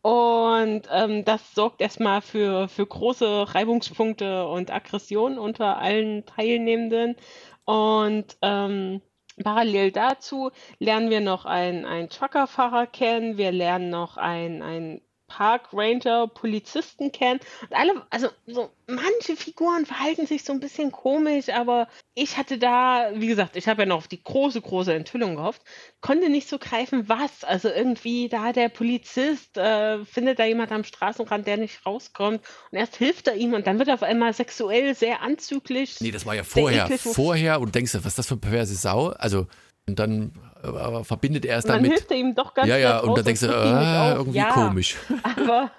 Und 0.03 0.89
ähm, 0.91 1.25
das 1.25 1.55
sorgt 1.55 1.81
erstmal 1.81 2.21
für, 2.23 2.69
für 2.69 2.85
große 2.85 3.55
Reibungspunkte 3.55 4.47
und 4.49 4.73
Aggressionen 4.73 5.39
unter 5.39 5.79
allen 5.79 6.27
Teilnehmenden. 6.27 7.17
Und 7.65 8.37
ähm, 8.43 9.01
parallel 9.43 9.93
dazu 9.93 10.51
lernen 10.81 11.09
wir 11.09 11.21
noch 11.21 11.45
einen, 11.45 11.85
einen 11.85 12.09
Truckerfahrer 12.09 12.87
kennen, 12.89 13.39
wir 13.39 13.53
lernen 13.53 13.91
noch 13.91 14.17
einen, 14.17 14.63
einen 14.63 15.03
Park 15.33 15.69
Ranger 15.73 16.29
Polizisten 16.29 17.11
kennen. 17.11 17.41
Und 17.63 17.75
alle, 17.75 18.03
also 18.11 18.29
so 18.47 18.71
manche 18.87 19.35
Figuren 19.35 19.87
verhalten 19.87 20.27
sich 20.27 20.45
so 20.45 20.53
ein 20.53 20.61
bisschen 20.61 20.93
komisch, 20.93 21.49
aber 21.49 21.89
ich 22.15 22.37
hatte 22.37 22.59
da, 22.59 23.13
wie 23.15 23.29
gesagt, 23.29 23.57
ich 23.57 23.67
habe 23.67 23.83
ja 23.83 23.87
noch 23.87 23.97
auf 23.97 24.09
die 24.09 24.23
große, 24.23 24.61
große 24.61 24.93
Enthüllung 24.93 25.37
gehofft, 25.37 25.63
konnte 26.03 26.29
nicht 26.29 26.51
so 26.51 26.59
greifen, 26.59 27.09
was. 27.09 27.45
Also 27.45 27.71
irgendwie 27.71 28.29
da 28.29 28.53
der 28.53 28.69
Polizist 28.69 29.57
äh, 29.57 30.05
findet 30.05 30.39
da 30.39 30.45
jemand 30.45 30.71
am 30.71 30.85
Straßenrand, 30.85 31.47
der 31.47 31.57
nicht 31.57 31.87
rauskommt 31.87 32.43
und 32.71 32.79
erst 32.79 32.97
hilft 32.97 33.27
er 33.29 33.35
ihm 33.35 33.55
und 33.55 33.67
dann 33.67 33.79
wird 33.79 33.89
er 33.89 33.95
auf 33.95 34.03
einmal 34.03 34.35
sexuell 34.35 34.95
sehr 34.95 35.23
anzüglich. 35.23 35.97
Nee, 36.01 36.11
das 36.11 36.27
war 36.27 36.35
ja 36.35 36.45
vorher. 36.45 36.91
Vorher 36.99 37.61
und 37.63 37.75
denkst 37.75 37.93
du, 37.93 37.99
was 37.99 38.13
ist 38.13 38.19
das 38.19 38.27
für 38.27 38.35
eine 38.35 38.41
perverse 38.41 38.75
Sau? 38.75 39.09
Also, 39.09 39.47
und 39.89 39.99
dann 39.99 40.33
aber 40.63 41.05
verbindet 41.05 41.45
er 41.45 41.59
es 41.59 41.65
damit. 41.65 41.83
Man 41.83 41.91
hilft 41.91 42.11
ihm 42.13 42.35
doch 42.35 42.55
ganz 42.55 42.69
Ja, 42.69 42.77
ja, 42.77 43.01
und 43.01 43.17
dann 43.17 43.25
denkst 43.25 43.41
du, 43.41 43.49
ah, 43.49 44.15
irgendwie 44.17 44.39
ja, 44.39 44.53
komisch. 44.53 44.97
Aber 45.23 45.71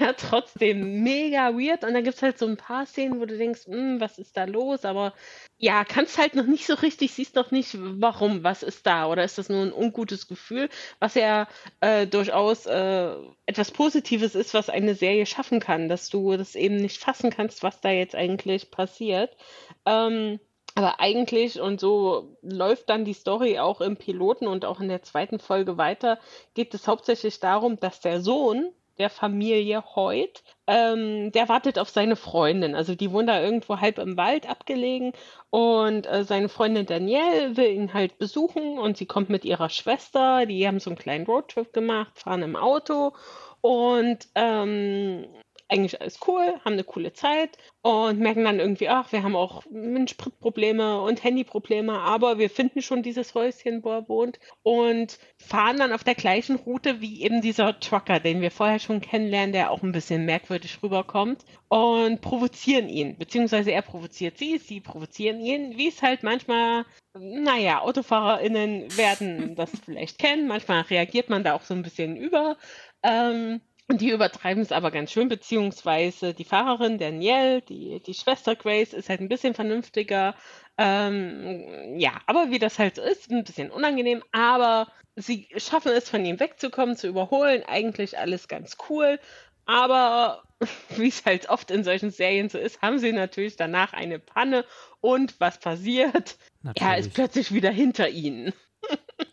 ja, 0.00 0.12
trotzdem 0.14 1.02
mega 1.02 1.52
weird. 1.54 1.84
Und 1.84 1.94
dann 1.94 2.04
gibt 2.04 2.16
es 2.16 2.22
halt 2.22 2.38
so 2.38 2.46
ein 2.46 2.56
paar 2.56 2.86
Szenen, 2.86 3.20
wo 3.20 3.26
du 3.26 3.36
denkst, 3.36 3.66
hm, 3.66 4.00
was 4.00 4.18
ist 4.18 4.36
da 4.36 4.44
los? 4.44 4.84
Aber 4.84 5.12
ja, 5.58 5.84
kannst 5.84 6.16
halt 6.16 6.34
noch 6.34 6.46
nicht 6.46 6.66
so 6.66 6.74
richtig, 6.74 7.12
siehst 7.12 7.34
noch 7.36 7.50
nicht, 7.50 7.76
warum, 7.78 8.42
was 8.42 8.62
ist 8.62 8.86
da? 8.86 9.06
Oder 9.06 9.24
ist 9.24 9.36
das 9.36 9.50
nur 9.50 9.62
ein 9.62 9.72
ungutes 9.72 10.26
Gefühl, 10.26 10.70
was 11.00 11.14
ja 11.14 11.46
äh, 11.80 12.06
durchaus 12.06 12.64
äh, 12.64 13.12
etwas 13.44 13.70
Positives 13.70 14.34
ist, 14.34 14.54
was 14.54 14.70
eine 14.70 14.94
Serie 14.94 15.26
schaffen 15.26 15.60
kann, 15.60 15.88
dass 15.88 16.08
du 16.08 16.36
das 16.36 16.54
eben 16.54 16.76
nicht 16.76 16.98
fassen 16.98 17.30
kannst, 17.30 17.62
was 17.62 17.80
da 17.80 17.90
jetzt 17.90 18.14
eigentlich 18.14 18.70
passiert. 18.70 19.36
Ähm, 19.84 20.40
aber 20.74 21.00
eigentlich, 21.00 21.60
und 21.60 21.80
so 21.80 22.36
läuft 22.42 22.88
dann 22.90 23.04
die 23.04 23.12
Story 23.12 23.58
auch 23.58 23.80
im 23.80 23.96
Piloten 23.96 24.46
und 24.46 24.64
auch 24.64 24.80
in 24.80 24.88
der 24.88 25.02
zweiten 25.02 25.38
Folge 25.38 25.76
weiter, 25.76 26.18
geht 26.54 26.74
es 26.74 26.86
hauptsächlich 26.86 27.40
darum, 27.40 27.78
dass 27.78 28.00
der 28.00 28.20
Sohn 28.20 28.72
der 29.00 29.10
Familie 29.10 29.82
Hoyt, 29.96 30.42
ähm, 30.66 31.32
der 31.32 31.48
wartet 31.48 31.78
auf 31.78 31.88
seine 31.88 32.16
Freundin. 32.16 32.74
Also 32.74 32.94
die 32.94 33.10
wohnt 33.10 33.30
da 33.30 33.40
irgendwo 33.40 33.78
halb 33.80 33.98
im 33.98 34.18
Wald 34.18 34.48
abgelegen 34.48 35.12
und 35.48 36.06
äh, 36.06 36.22
seine 36.24 36.50
Freundin 36.50 36.84
Danielle 36.84 37.56
will 37.56 37.70
ihn 37.72 37.94
halt 37.94 38.18
besuchen 38.18 38.78
und 38.78 38.98
sie 38.98 39.06
kommt 39.06 39.30
mit 39.30 39.46
ihrer 39.46 39.70
Schwester. 39.70 40.44
Die 40.44 40.66
haben 40.66 40.80
so 40.80 40.90
einen 40.90 40.98
kleinen 40.98 41.24
Roadtrip 41.24 41.72
gemacht, 41.72 42.18
fahren 42.18 42.42
im 42.42 42.56
Auto 42.56 43.14
und 43.62 44.28
ähm, 44.34 45.24
eigentlich 45.70 46.00
alles 46.00 46.18
cool, 46.26 46.54
haben 46.64 46.72
eine 46.72 46.84
coole 46.84 47.12
Zeit 47.12 47.56
und 47.82 48.18
merken 48.18 48.44
dann 48.44 48.58
irgendwie, 48.58 48.88
ach, 48.88 49.12
wir 49.12 49.22
haben 49.22 49.36
auch 49.36 49.62
Spritprobleme 50.06 51.00
und 51.00 51.22
Handyprobleme, 51.22 51.92
aber 51.98 52.38
wir 52.38 52.50
finden 52.50 52.82
schon 52.82 53.02
dieses 53.02 53.34
Häuschen, 53.34 53.84
wo 53.84 53.90
er 53.90 54.08
wohnt 54.08 54.38
und 54.62 55.18
fahren 55.38 55.78
dann 55.78 55.92
auf 55.92 56.04
der 56.04 56.14
gleichen 56.14 56.56
Route 56.56 57.00
wie 57.00 57.22
eben 57.22 57.40
dieser 57.40 57.78
Trucker, 57.78 58.20
den 58.20 58.40
wir 58.40 58.50
vorher 58.50 58.80
schon 58.80 59.00
kennenlernen, 59.00 59.52
der 59.52 59.70
auch 59.70 59.82
ein 59.82 59.92
bisschen 59.92 60.24
merkwürdig 60.24 60.82
rüberkommt 60.82 61.44
und 61.68 62.20
provozieren 62.20 62.88
ihn, 62.88 63.16
beziehungsweise 63.16 63.70
er 63.70 63.82
provoziert 63.82 64.38
sie, 64.38 64.58
sie 64.58 64.80
provozieren 64.80 65.40
ihn, 65.40 65.78
wie 65.78 65.88
es 65.88 66.02
halt 66.02 66.22
manchmal, 66.22 66.84
naja, 67.14 67.82
AutofahrerInnen 67.82 68.96
werden 68.96 69.54
das 69.54 69.70
vielleicht 69.84 70.18
kennen, 70.18 70.48
manchmal 70.48 70.82
reagiert 70.82 71.30
man 71.30 71.44
da 71.44 71.54
auch 71.54 71.62
so 71.62 71.74
ein 71.74 71.82
bisschen 71.82 72.16
über. 72.16 72.56
Ähm, 73.02 73.60
die 73.98 74.10
übertreiben 74.10 74.62
es 74.62 74.72
aber 74.72 74.90
ganz 74.90 75.12
schön, 75.12 75.28
beziehungsweise 75.28 76.34
die 76.34 76.44
Fahrerin 76.44 76.98
Danielle, 76.98 77.62
die, 77.62 78.00
die 78.00 78.14
Schwester 78.14 78.56
Grace, 78.56 78.92
ist 78.92 79.08
halt 79.08 79.20
ein 79.20 79.28
bisschen 79.28 79.54
vernünftiger. 79.54 80.34
Ähm, 80.78 81.98
ja, 81.98 82.20
aber 82.26 82.50
wie 82.50 82.58
das 82.58 82.78
halt 82.78 82.96
so 82.96 83.02
ist, 83.02 83.30
ein 83.30 83.44
bisschen 83.44 83.70
unangenehm, 83.70 84.22
aber 84.32 84.88
sie 85.16 85.48
schaffen 85.56 85.92
es, 85.92 86.08
von 86.08 86.24
ihm 86.24 86.40
wegzukommen, 86.40 86.96
zu 86.96 87.08
überholen. 87.08 87.62
Eigentlich 87.66 88.18
alles 88.18 88.48
ganz 88.48 88.76
cool. 88.88 89.18
Aber 89.66 90.42
wie 90.96 91.08
es 91.08 91.24
halt 91.24 91.48
oft 91.48 91.70
in 91.70 91.84
solchen 91.84 92.10
Serien 92.10 92.48
so 92.48 92.58
ist, 92.58 92.82
haben 92.82 92.98
sie 92.98 93.12
natürlich 93.12 93.56
danach 93.56 93.92
eine 93.92 94.18
Panne 94.18 94.64
und 95.00 95.38
was 95.40 95.58
passiert? 95.58 96.36
Natürlich. 96.62 96.88
Er 96.88 96.98
ist 96.98 97.14
plötzlich 97.14 97.52
wieder 97.52 97.70
hinter 97.70 98.08
ihnen. 98.08 98.52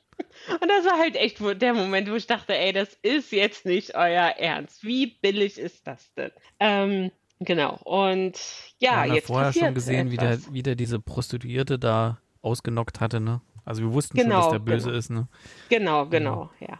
Und 0.49 0.69
das 0.69 0.85
war 0.85 0.99
halt 0.99 1.15
echt 1.15 1.39
der 1.61 1.73
Moment, 1.73 2.09
wo 2.09 2.15
ich 2.15 2.27
dachte, 2.27 2.57
ey, 2.57 2.73
das 2.73 2.93
ist 3.01 3.31
jetzt 3.31 3.65
nicht 3.65 3.95
euer 3.95 4.35
Ernst. 4.37 4.83
Wie 4.83 5.07
billig 5.07 5.57
ist 5.57 5.85
das 5.87 6.13
denn? 6.15 6.31
Ähm, 6.59 7.11
genau. 7.39 7.79
Und 7.83 8.39
ja, 8.79 8.91
wir 8.91 8.97
haben 8.97 9.13
jetzt 9.13 9.27
vorher 9.27 9.53
schon 9.53 9.73
gesehen, 9.73 10.11
wie 10.11 10.17
der, 10.17 10.39
wie 10.51 10.63
der 10.63 10.75
diese 10.75 10.99
Prostituierte 10.99 11.79
da 11.79 12.19
ausgenockt 12.41 12.99
hatte, 12.99 13.19
ne? 13.19 13.41
Also 13.65 13.81
wir 13.81 13.91
wussten 13.91 14.17
genau, 14.17 14.43
schon, 14.43 14.43
dass 14.43 14.51
der 14.51 14.71
böse 14.71 14.85
genau. 14.87 14.97
ist, 14.97 15.09
ne? 15.09 15.27
Genau, 15.69 16.05
genau, 16.05 16.49
ja. 16.59 16.67
ja. 16.69 16.79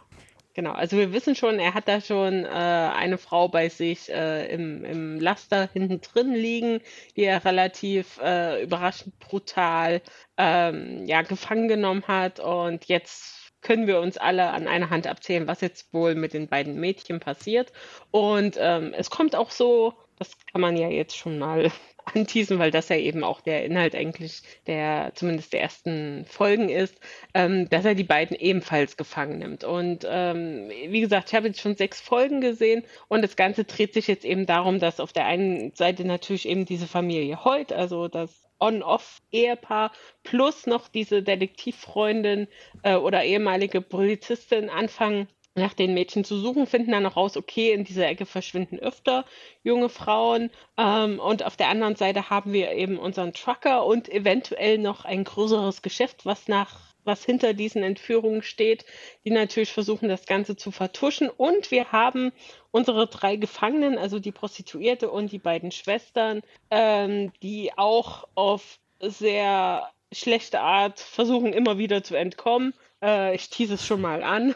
Genau, 0.58 0.72
also 0.72 0.96
wir 0.96 1.12
wissen 1.12 1.36
schon, 1.36 1.60
er 1.60 1.72
hat 1.72 1.86
da 1.86 2.00
schon 2.00 2.44
äh, 2.44 2.48
eine 2.48 3.16
Frau 3.16 3.46
bei 3.46 3.68
sich 3.68 4.10
äh, 4.10 4.52
im, 4.52 4.84
im 4.84 5.20
Laster 5.20 5.68
hinten 5.72 6.00
drin 6.00 6.32
liegen, 6.32 6.80
die 7.14 7.22
er 7.22 7.44
relativ 7.44 8.18
äh, 8.20 8.64
überraschend 8.64 9.16
brutal 9.20 10.02
ähm, 10.36 11.06
ja, 11.06 11.22
gefangen 11.22 11.68
genommen 11.68 12.02
hat. 12.08 12.40
Und 12.40 12.86
jetzt 12.86 13.37
können 13.68 13.86
wir 13.86 14.00
uns 14.00 14.16
alle 14.16 14.48
an 14.48 14.66
einer 14.66 14.88
Hand 14.88 15.06
abzählen, 15.06 15.46
was 15.46 15.60
jetzt 15.60 15.92
wohl 15.92 16.14
mit 16.14 16.32
den 16.32 16.48
beiden 16.48 16.80
Mädchen 16.80 17.20
passiert. 17.20 17.70
Und 18.10 18.56
ähm, 18.58 18.94
es 18.96 19.10
kommt 19.10 19.36
auch 19.36 19.50
so, 19.50 19.92
das 20.18 20.30
kann 20.50 20.62
man 20.62 20.74
ja 20.74 20.88
jetzt 20.88 21.18
schon 21.18 21.38
mal 21.38 21.70
anteasen, 22.06 22.58
weil 22.58 22.70
das 22.70 22.88
ja 22.88 22.96
eben 22.96 23.22
auch 23.24 23.42
der 23.42 23.66
Inhalt 23.66 23.94
eigentlich 23.94 24.40
der 24.66 25.12
zumindest 25.14 25.52
der 25.52 25.60
ersten 25.60 26.24
Folgen 26.24 26.70
ist, 26.70 26.98
ähm, 27.34 27.68
dass 27.68 27.84
er 27.84 27.94
die 27.94 28.04
beiden 28.04 28.38
ebenfalls 28.38 28.96
gefangen 28.96 29.38
nimmt. 29.38 29.64
Und 29.64 30.06
ähm, 30.08 30.70
wie 30.70 31.02
gesagt, 31.02 31.28
ich 31.28 31.34
habe 31.34 31.48
jetzt 31.48 31.60
schon 31.60 31.76
sechs 31.76 32.00
Folgen 32.00 32.40
gesehen 32.40 32.84
und 33.08 33.20
das 33.20 33.36
Ganze 33.36 33.64
dreht 33.64 33.92
sich 33.92 34.06
jetzt 34.06 34.24
eben 34.24 34.46
darum, 34.46 34.78
dass 34.78 34.98
auf 34.98 35.12
der 35.12 35.26
einen 35.26 35.74
Seite 35.74 36.06
natürlich 36.06 36.48
eben 36.48 36.64
diese 36.64 36.86
Familie 36.86 37.44
Holt, 37.44 37.74
also 37.74 38.08
das 38.08 38.47
On-Off-Ehepaar 38.60 39.92
plus 40.22 40.66
noch 40.66 40.88
diese 40.88 41.22
Detektivfreundin 41.22 42.48
äh, 42.82 42.96
oder 42.96 43.24
ehemalige 43.24 43.80
Polizistin 43.80 44.70
anfangen, 44.70 45.28
nach 45.58 45.74
den 45.74 45.92
Mädchen 45.92 46.24
zu 46.24 46.38
suchen, 46.38 46.66
finden 46.66 46.92
dann 46.92 47.02
noch 47.02 47.16
raus, 47.16 47.36
okay, 47.36 47.72
in 47.72 47.84
dieser 47.84 48.06
Ecke 48.06 48.26
verschwinden 48.26 48.78
öfter 48.78 49.24
junge 49.62 49.88
Frauen. 49.88 50.50
Ähm, 50.78 51.20
und 51.20 51.44
auf 51.44 51.56
der 51.56 51.68
anderen 51.68 51.96
Seite 51.96 52.30
haben 52.30 52.52
wir 52.52 52.72
eben 52.72 52.98
unseren 52.98 53.34
Trucker 53.34 53.84
und 53.84 54.08
eventuell 54.08 54.78
noch 54.78 55.04
ein 55.04 55.24
größeres 55.24 55.82
Geschäft, 55.82 56.24
was 56.24 56.48
nach 56.48 56.88
was 57.04 57.24
hinter 57.24 57.54
diesen 57.54 57.82
Entführungen 57.82 58.42
steht, 58.42 58.84
die 59.24 59.30
natürlich 59.30 59.72
versuchen, 59.72 60.08
das 60.08 60.26
Ganze 60.26 60.56
zu 60.56 60.70
vertuschen. 60.70 61.30
Und 61.30 61.70
wir 61.70 61.90
haben 61.90 62.32
unsere 62.70 63.06
drei 63.06 63.36
Gefangenen, 63.36 63.98
also 63.98 64.18
die 64.18 64.32
Prostituierte 64.32 65.10
und 65.10 65.32
die 65.32 65.38
beiden 65.38 65.70
Schwestern, 65.70 66.42
ähm, 66.70 67.32
die 67.42 67.72
auch 67.76 68.28
auf 68.34 68.78
sehr 69.00 69.88
schlechte 70.12 70.60
Art 70.60 71.00
versuchen, 71.00 71.52
immer 71.52 71.78
wieder 71.78 72.02
zu 72.02 72.14
entkommen. 72.14 72.74
Äh, 73.02 73.34
ich 73.34 73.50
tease 73.50 73.74
es 73.74 73.86
schon 73.86 74.00
mal 74.00 74.22
an. 74.22 74.54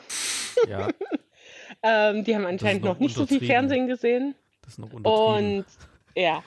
Ja. 0.68 0.88
ähm, 1.82 2.24
die 2.24 2.34
haben 2.34 2.46
anscheinend 2.46 2.84
noch, 2.84 2.94
noch 2.94 3.00
nicht 3.00 3.14
so 3.14 3.26
viel 3.26 3.44
Fernsehen 3.44 3.86
gesehen. 3.86 4.34
Das 4.62 4.74
ist 4.74 4.78
noch 4.78 4.92
Und 4.92 5.64
ja. 6.14 6.42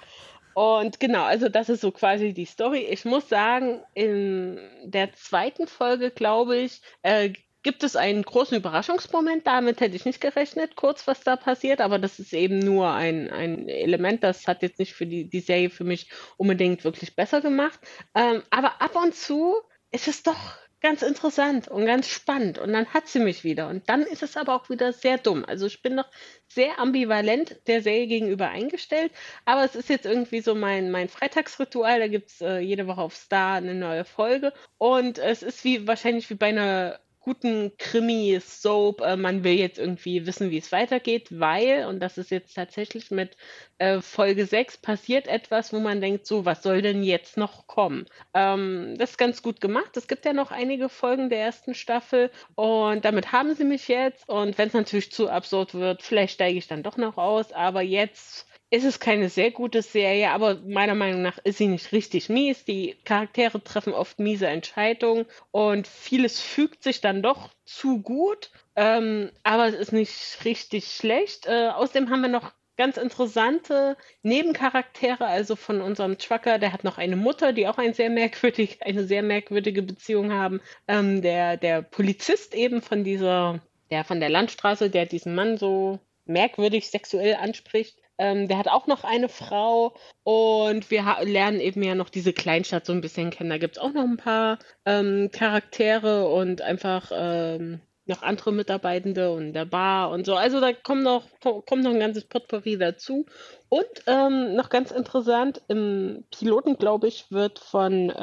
Und 0.53 1.01
genau, 1.01 1.24
also 1.24 1.49
das 1.49 1.68
ist 1.68 1.82
so 1.82 1.91
quasi 1.91 2.34
die 2.34 2.45
Story. 2.45 2.88
Ich 2.89 3.03
muss 3.03 3.28
sagen, 3.28 3.82
in 3.93 4.57
der 4.86 5.11
zweiten 5.11 5.68
Folge, 5.68 6.11
glaube 6.11 6.55
ich, 6.55 6.82
äh, 7.01 7.34
gibt 7.66 7.84
es 7.84 7.95
einen 7.95 8.22
großen 8.22 8.55
Überraschungsmoment. 8.55 9.47
Damit 9.47 9.82
hätte 9.82 9.95
ich 9.95 10.05
nicht 10.05 10.22
gerechnet, 10.22 10.76
kurz 10.76 11.07
was 11.07 11.22
da 11.22 11.36
passiert, 11.36 11.82
aber 11.82 11.97
das 11.97 12.20
ist 12.20 12.32
eben 12.32 12.59
nur 12.59 12.91
ein, 12.91 13.32
ein 13.32 13.68
Element. 13.68 14.24
Das 14.24 14.47
hat 14.47 14.61
jetzt 14.61 14.78
nicht 14.78 14.93
für 14.93 15.07
die, 15.07 15.28
die 15.28 15.39
Serie 15.39 15.72
für 15.72 15.84
mich 15.84 16.11
unbedingt 16.38 16.84
wirklich 16.84 17.16
besser 17.16 17.41
gemacht. 17.41 17.80
Ähm, 18.13 18.43
aber 18.51 18.84
ab 18.84 18.95
und 18.95 19.16
zu 19.16 19.55
ist 19.89 20.07
es 20.07 20.22
doch 20.22 20.38
ganz 20.80 21.01
interessant 21.01 21.68
und 21.68 21.88
ganz 21.88 22.07
spannend 22.07 22.59
und 22.59 22.72
dann 22.72 22.86
hat 22.93 23.07
sie 23.07 23.18
mich 23.18 23.43
wieder 23.43 23.70
und 23.70 23.89
dann 23.89 24.03
ist 24.03 24.22
es 24.22 24.38
aber 24.38 24.53
auch 24.53 24.70
wieder 24.70 24.93
sehr 24.93 25.18
dumm. 25.18 25.43
Also 25.43 25.66
ich 25.66 25.82
bin 25.82 25.95
noch 25.95 26.05
sehr 26.47 26.78
ambivalent 26.78 27.59
der 27.66 27.82
Serie 27.82 28.05
gegenüber 28.05 28.49
eingestellt, 28.49 29.11
aber 29.45 29.63
es 29.63 29.74
ist 29.76 29.89
jetzt 29.89 30.05
irgendwie 30.05 30.41
so 30.41 30.53
mein, 30.53 30.91
mein 30.91 31.09
Freitagsritual, 31.09 31.99
da 31.99 32.07
gibt 32.07 32.30
es 32.30 32.41
äh, 32.41 32.59
jede 32.59 32.86
Woche 32.86 33.01
auf 33.01 33.16
Star 33.16 33.55
eine 33.55 33.74
neue 33.74 34.05
Folge 34.05 34.53
und 34.78 35.18
es 35.18 35.41
ist 35.41 35.63
wie 35.63 35.88
wahrscheinlich 35.88 36.30
wie 36.30 36.36
bei 36.36 36.49
einer 36.49 36.99
guten 37.26 37.76
Krimi-Soap, 37.80 39.01
äh, 39.01 39.17
man 39.17 39.43
will 39.43 39.53
jetzt 39.53 39.80
irgendwie 39.80 40.28
wissen, 40.28 40.51
wie 40.51 40.59
es 40.59 40.71
weitergeht, 40.71 41.28
weil, 41.32 41.88
und 41.88 41.99
das 41.99 42.19
ist 42.19 42.30
jetzt 42.30 42.53
tatsächlich 42.53 43.09
mit 43.09 43.36
äh, 43.80 43.99
Folge 43.99 44.45
6, 44.45 44.78
passiert 44.78 45.28
etwas, 45.28 45.73
wo 45.73 45.80
man 45.80 46.01
denkt, 46.01 46.28
so, 46.28 46.45
was 46.45 46.61
soll 46.61 46.84
denn 46.84 47.03
jetzt 47.03 47.36
noch 47.36 47.65
kommen? 47.65 48.05
Ähm, 48.36 48.93
das 48.99 49.11
ist 49.11 49.17
ganz 49.17 49.41
gut 49.41 49.59
gemacht. 49.59 49.97
Es 49.97 50.07
gibt 50.07 50.23
ja 50.23 50.34
noch 50.34 50.51
einige 50.51 50.88
Folgen 50.88 51.30
der 51.30 51.39
ersten 51.39 51.73
Staffel 51.73 52.30
und 52.53 53.03
damit 53.03 53.32
haben 53.32 53.55
sie 53.55 53.65
mich 53.65 53.88
jetzt. 53.88 54.30
Und 54.30 54.59
wenn 54.59 54.67
es 54.67 54.76
natürlich 54.76 55.11
zu 55.11 55.28
absurd 55.28 55.73
wird, 55.73 56.03
vielleicht 56.03 56.36
steige 56.36 56.59
ich 56.59 56.67
dann 56.67 56.84
doch 56.84 56.97
noch 56.97 57.17
aus, 57.17 57.51
aber 57.51 57.82
jetzt 57.82 58.47
ist 58.70 58.84
es 58.84 58.99
keine 58.99 59.30
sehr 59.30 59.51
gute 59.51 59.82
Serie, 59.82 60.32
aber 60.32 60.55
meiner 60.66 60.95
Meinung 60.95 61.22
nach 61.22 61.38
ist 61.43 61.59
sie 61.59 61.68
nicht 61.68 61.91
richtig 61.91 62.30
mies. 62.30 62.66
Die 62.66 62.95
Charaktere 63.05 63.63
treffen 63.63 63.93
oft 63.93 64.20
miese 64.20 64.47
Entscheidungen 64.47 65.26
und 65.51 65.88
vieles 65.88 66.41
fügt 66.41 66.84
sich 66.84 66.99
dann 66.99 67.22
doch 67.22 67.51
zu 67.63 68.01
gut, 68.01 68.51
ähm, 68.76 69.32
aber 69.43 69.68
es 69.68 69.76
ist 69.76 69.93
nicht 69.93 70.43
richtig 70.45 70.88
schlecht. 70.88 71.45
Äh, 71.45 71.70
außerdem 71.70 72.09
haben 72.09 72.22
wir 72.22 72.30
noch 72.30 72.53
ganz 72.78 72.97
interessante 72.97 73.97
Nebencharaktere, 74.22 75.26
also 75.26 75.55
von 75.55 75.82
unserem 75.82 76.18
Trucker, 76.18 76.59
der 76.59 76.74
hat 76.74 76.84
noch 76.84 76.97
eine 76.97 77.16
Mutter, 77.16 77.53
die 77.53 77.68
auch 77.68 77.78
ein 77.78 77.93
sehr 77.93 78.09
merkwürdig, 78.09 78.80
eine 78.82 79.05
sehr 79.05 79.24
merkwürdige 79.24 79.82
Beziehung 79.82 80.34
haben. 80.34 80.59
Ähm, 80.88 81.22
der, 81.22 81.57
der 81.57 81.82
Polizist 81.82 82.53
eben 82.53 82.82
von 82.82 83.03
dieser, 83.03 83.61
der 83.91 84.03
von 84.03 84.20
der 84.20 84.30
Landstraße, 84.30 84.89
der 84.89 85.05
diesen 85.05 85.36
Mann 85.36 85.57
so 85.57 85.99
merkwürdig 86.26 86.89
sexuell 86.89 87.36
anspricht. 87.36 87.97
Ähm, 88.18 88.47
der 88.47 88.57
hat 88.57 88.68
auch 88.68 88.88
noch 88.88 89.03
eine 89.03 89.30
Frau 89.30 89.93
und 90.24 90.89
wir 90.89 91.03
lernen 91.24 91.59
eben 91.59 91.84
ja 91.84 91.95
noch 91.95 92.09
diese 92.09 92.34
Kleinstadt 92.34 92.86
so 92.86 92.93
ein 92.93 93.01
bisschen 93.01 93.30
kennen. 93.30 93.49
Da 93.49 93.57
gibt 93.57 93.78
es 93.78 93.84
auch 93.84 93.91
noch 93.91 94.03
ein 94.03 94.18
paar 94.18 94.59
ähm, 94.86 95.30
Charaktere 95.32 96.28
und 96.30 96.61
einfach 96.61 97.11
ähm, 97.13 97.82
noch 98.07 98.22
andere 98.22 98.51
Mitarbeitende 98.51 99.32
und 99.32 99.53
der 99.53 99.66
Bar 99.66 100.11
und 100.11 100.26
so. 100.26 100.36
Also 100.36 100.59
da 100.59 100.74
kommt 100.74 101.03
noch, 101.03 101.26
kommt 101.41 101.84
noch 101.84 101.91
ein 101.91 101.99
ganzes 101.99 102.26
Potpourri 102.26 102.78
dazu. 102.78 103.26
Und 103.70 103.88
ähm, 104.07 104.55
noch 104.55 104.70
ganz 104.70 104.91
interessant, 104.91 105.61
im 105.68 106.24
Piloten, 106.32 106.78
glaube 106.78 107.07
ich, 107.07 107.32
wird 107.32 107.59
von, 107.59 108.09
äh, 108.09 108.13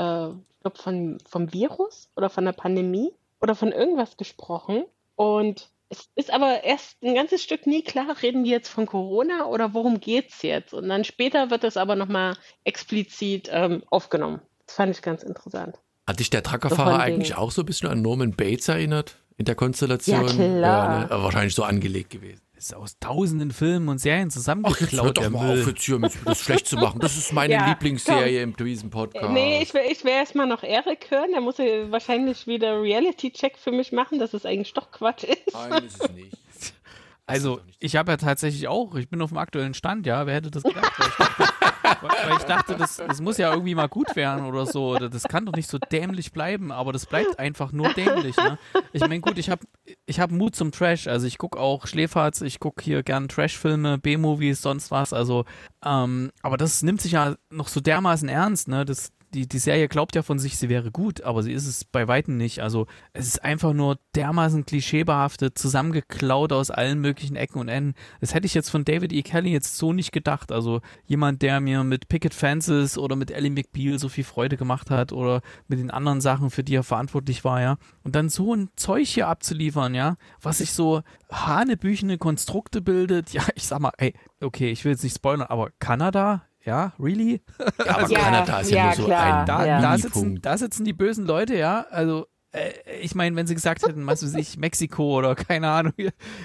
glaub 0.61 0.79
von, 0.79 1.19
vom 1.29 1.53
Virus 1.53 2.11
oder 2.17 2.31
von 2.31 2.45
der 2.45 2.53
Pandemie 2.53 3.13
oder 3.41 3.55
von 3.55 3.73
irgendwas 3.73 4.17
gesprochen. 4.17 4.85
Und 5.17 5.69
es 5.93 6.09
ist 6.15 6.33
aber 6.33 6.65
erst 6.65 7.03
ein 7.03 7.15
ganzes 7.15 7.43
Stück 7.43 7.67
nie 7.67 7.83
klar, 7.83 8.17
reden 8.23 8.45
die 8.45 8.51
jetzt 8.51 8.69
von 8.69 8.87
Corona 8.87 9.47
oder 9.47 9.75
worum 9.75 10.01
geht 10.01 10.31
es 10.31 10.43
jetzt? 10.43 10.75
Und 10.75 10.89
dann 10.89 11.05
später 11.05 11.51
wird 11.51 11.65
es 11.65 11.77
aber 11.77 11.97
nochmal 11.97 12.37
explizit 12.65 13.49
ähm, 13.53 13.83
aufgenommen. 13.91 14.41
Das 14.67 14.77
fand 14.77 14.97
ich 14.97 15.03
ganz 15.03 15.23
interessant. 15.23 15.79
Hat 16.07 16.19
dich 16.19 16.31
der 16.31 16.43
Truckerfahrer 16.43 16.99
eigentlich 16.99 17.37
auch 17.37 17.51
so 17.51 17.63
ein 17.63 17.67
bisschen 17.67 17.89
an 17.89 18.03
Norman 18.03 18.33
Bates 18.33 18.69
erinnert? 18.69 19.17
in 19.37 19.45
der 19.45 19.55
Konstellation. 19.55 20.27
Ja, 20.27 20.33
klar. 20.33 21.01
Ja, 21.11 21.17
ne? 21.17 21.23
wahrscheinlich 21.23 21.55
so 21.55 21.65
angelegt 21.65 22.11
gewesen. 22.11 22.43
Ist 22.63 22.77
aus 22.77 22.97
tausenden 23.01 23.51
Filmen 23.51 23.89
und 23.89 23.99
Serien 23.99 24.31
zusammengeklaut. 24.31 24.79
Ach, 24.79 24.93
jetzt 24.93 25.03
hör 25.03 25.13
doch 25.13 25.31
mal 25.31 25.59
auf, 25.59 25.67
jetzt 25.67 25.83
hier 25.83 25.99
mit, 25.99 26.13
das 26.25 26.43
schlecht 26.43 26.69
zu 26.69 26.77
machen. 26.77 27.01
Das 27.01 27.17
ist 27.17 27.33
meine 27.33 27.55
ja, 27.55 27.67
Lieblingsserie 27.67 28.39
komm. 28.39 28.51
im 28.51 28.57
Tweesen-Podcast. 28.57 29.33
Nee, 29.33 29.63
ich 29.63 29.75
will, 29.75 29.81
ich 29.91 30.05
will 30.05 30.13
erstmal 30.13 30.47
noch 30.47 30.63
Erik 30.63 31.11
hören. 31.11 31.33
Der 31.33 31.41
muss 31.41 31.59
ja 31.59 31.91
wahrscheinlich 31.91 32.47
wieder 32.47 32.81
Reality-Check 32.81 33.59
für 33.59 33.73
mich 33.73 33.91
machen, 33.91 34.21
dass 34.21 34.33
es 34.33 34.47
eigentlich 34.47 34.75
doch 34.75 34.93
Quatsch 34.93 35.25
ist. 35.25 35.53
Nein, 35.53 35.85
ist 35.85 36.05
es 36.05 36.13
nicht. 36.13 36.37
Also, 37.25 37.61
ich 37.79 37.95
habe 37.97 38.11
ja 38.11 38.17
tatsächlich 38.17 38.67
auch, 38.67 38.97
ich 38.97 39.09
bin 39.09 39.23
auf 39.23 39.31
dem 39.31 39.39
aktuellen 39.39 39.75
Stand, 39.75 40.07
ja, 40.07 40.27
wer 40.27 40.35
hätte 40.35 40.51
das 40.51 40.65
gedacht? 40.65 40.93
Weil 42.03 42.37
ich 42.37 42.45
dachte, 42.45 42.77
das, 42.77 42.97
das 42.97 43.21
muss 43.21 43.39
ja 43.39 43.53
irgendwie 43.53 43.75
mal 43.75 43.89
gut 43.89 44.15
werden 44.17 44.45
oder 44.45 44.67
so. 44.67 44.97
Das 44.97 45.25
kann 45.25 45.47
doch 45.47 45.55
nicht 45.55 45.69
so 45.69 45.79
dämlich 45.79 46.33
bleiben, 46.33 46.73
aber 46.73 46.93
das 46.93 47.07
bleibt 47.07 47.39
einfach 47.39 47.73
nur 47.73 47.93
dämlich. 47.93 48.37
Ne? 48.37 48.59
Ich 48.93 49.01
meine, 49.01 49.21
gut, 49.21 49.39
ich 49.39 49.51
habe 49.51 49.65
ich 50.07 50.21
hab 50.21 50.31
Mut 50.31 50.57
zum 50.57 50.73
Trash. 50.73 51.07
Also, 51.07 51.27
ich 51.27 51.39
gucke 51.39 51.59
auch 51.59 51.87
Schläferz, 51.87 52.41
ich 52.41 52.61
gucke 52.61 52.83
hier 52.83 53.03
gern 53.03 53.29
Trash-Filme, 53.29 53.99
B-Movies, 53.99 54.63
sonst 54.63 54.91
was. 54.91 55.13
Also, 55.13 55.45
ähm, 55.85 56.31
aber 56.43 56.57
das 56.57 56.83
nimmt 56.83 57.01
sich 57.01 57.13
ja 57.13 57.37
noch 57.51 57.69
so 57.69 57.81
dermaßen 57.81 58.29
ernst, 58.29 58.69
ne? 58.69 58.85
Das, 58.85 59.13
die, 59.35 59.49
die 59.49 59.59
Serie 59.59 59.89
glaubt 59.89 60.15
ja 60.15 60.23
von 60.23 60.39
sich, 60.39 60.59
sie 60.59 60.69
wäre 60.69 60.91
gut, 60.91 61.23
aber 61.23 61.43
sie 61.43 61.53
ist 61.53 61.67
es 61.67 61.85
bei 61.85 62.09
Weitem 62.09 62.37
nicht. 62.37 62.61
Also 62.61 62.87
es 63.13 63.27
ist 63.27 63.43
einfach 63.43 63.73
nur 63.73 63.99
dermaßen 64.15 64.67
klischeebehaftet, 64.67 65.59
zusammengeklaut 65.59 66.53
aus 66.53 66.71
allen 66.71 67.01
möglichen 67.01 67.37
Ecken 67.37 67.59
und 67.59 67.69
Enden. 67.69 67.95
Das 68.21 68.35
hätte 68.35 68.47
ich 68.47 68.55
jetzt 68.55 68.71
von 68.71 68.85
David 68.85 69.13
E. 69.13 69.23
Kelly 69.23 69.51
jetzt 69.51 69.77
so 69.77 69.93
nicht 69.93 70.13
gedacht. 70.13 70.53
Also 70.53 70.81
jemand, 71.07 71.43
der 71.43 71.61
mir 71.61 71.85
mit 71.85 72.09
Picket 72.09 72.35
Fences 72.35 72.99
oder 72.99 73.17
mit 73.17 73.31
Ellie 73.31 73.51
McBeal 73.51 73.99
so 73.99 74.09
viel 74.09 74.25
Freude 74.25 74.57
gemacht 74.57 74.91
hat 74.91 75.13
oder 75.13 75.41
mit 75.69 75.79
den 75.79 75.91
anderen 75.91 76.21
Sachen, 76.21 76.51
für 76.51 76.63
die 76.63 76.75
er 76.75 76.83
verantwortlich 76.83 77.45
war, 77.45 77.61
ja. 77.61 77.77
Und 78.03 78.15
dann 78.15 78.29
so 78.29 78.55
ein 78.55 78.69
Zeug 78.77 79.09
hier 79.09 79.29
abzuliefern, 79.29 79.95
ja, 79.95 80.17
was 80.41 80.59
sich 80.59 80.73
so 80.73 81.03
hanebüchene 81.31 82.19
Konstrukte 82.19 82.83
bildet. 82.83 83.33
Ja, 83.33 83.43
ich 83.55 83.67
sag 83.67 83.81
mal, 83.81 83.93
ey, 83.97 84.15
okay, 84.41 84.71
ich 84.71 84.85
will 84.85 84.93
jetzt 84.93 85.05
nicht 85.05 85.17
spoilern, 85.17 85.47
aber 85.47 85.71
Kanada, 85.79 86.43
ja, 86.65 86.93
really? 86.99 87.41
Ja, 87.85 87.97
aber 87.97 88.11
ja, 88.11 88.19
Kanada 88.19 88.61
ist 88.61 88.71
ja, 88.71 88.77
ja 88.77 88.85
nur 88.87 88.95
so 88.95 89.05
klar. 89.05 89.41
ein 89.41 89.47
da, 89.47 89.81
da, 89.81 89.99
sitzen, 89.99 90.41
da 90.41 90.59
sitzen 90.59 90.85
die 90.85 90.93
bösen 90.93 91.27
Leute, 91.27 91.57
ja. 91.57 91.87
Also 91.91 92.27
äh, 92.53 92.73
ich 93.01 93.15
meine, 93.15 93.35
wenn 93.37 93.47
sie 93.47 93.55
gesagt 93.55 93.83
hätten, 93.87 94.07
was 94.07 94.23
weiß 94.23 94.35
ich, 94.35 94.57
Mexiko 94.59 95.19
oder 95.19 95.35
keine 95.35 95.71
Ahnung. 95.71 95.95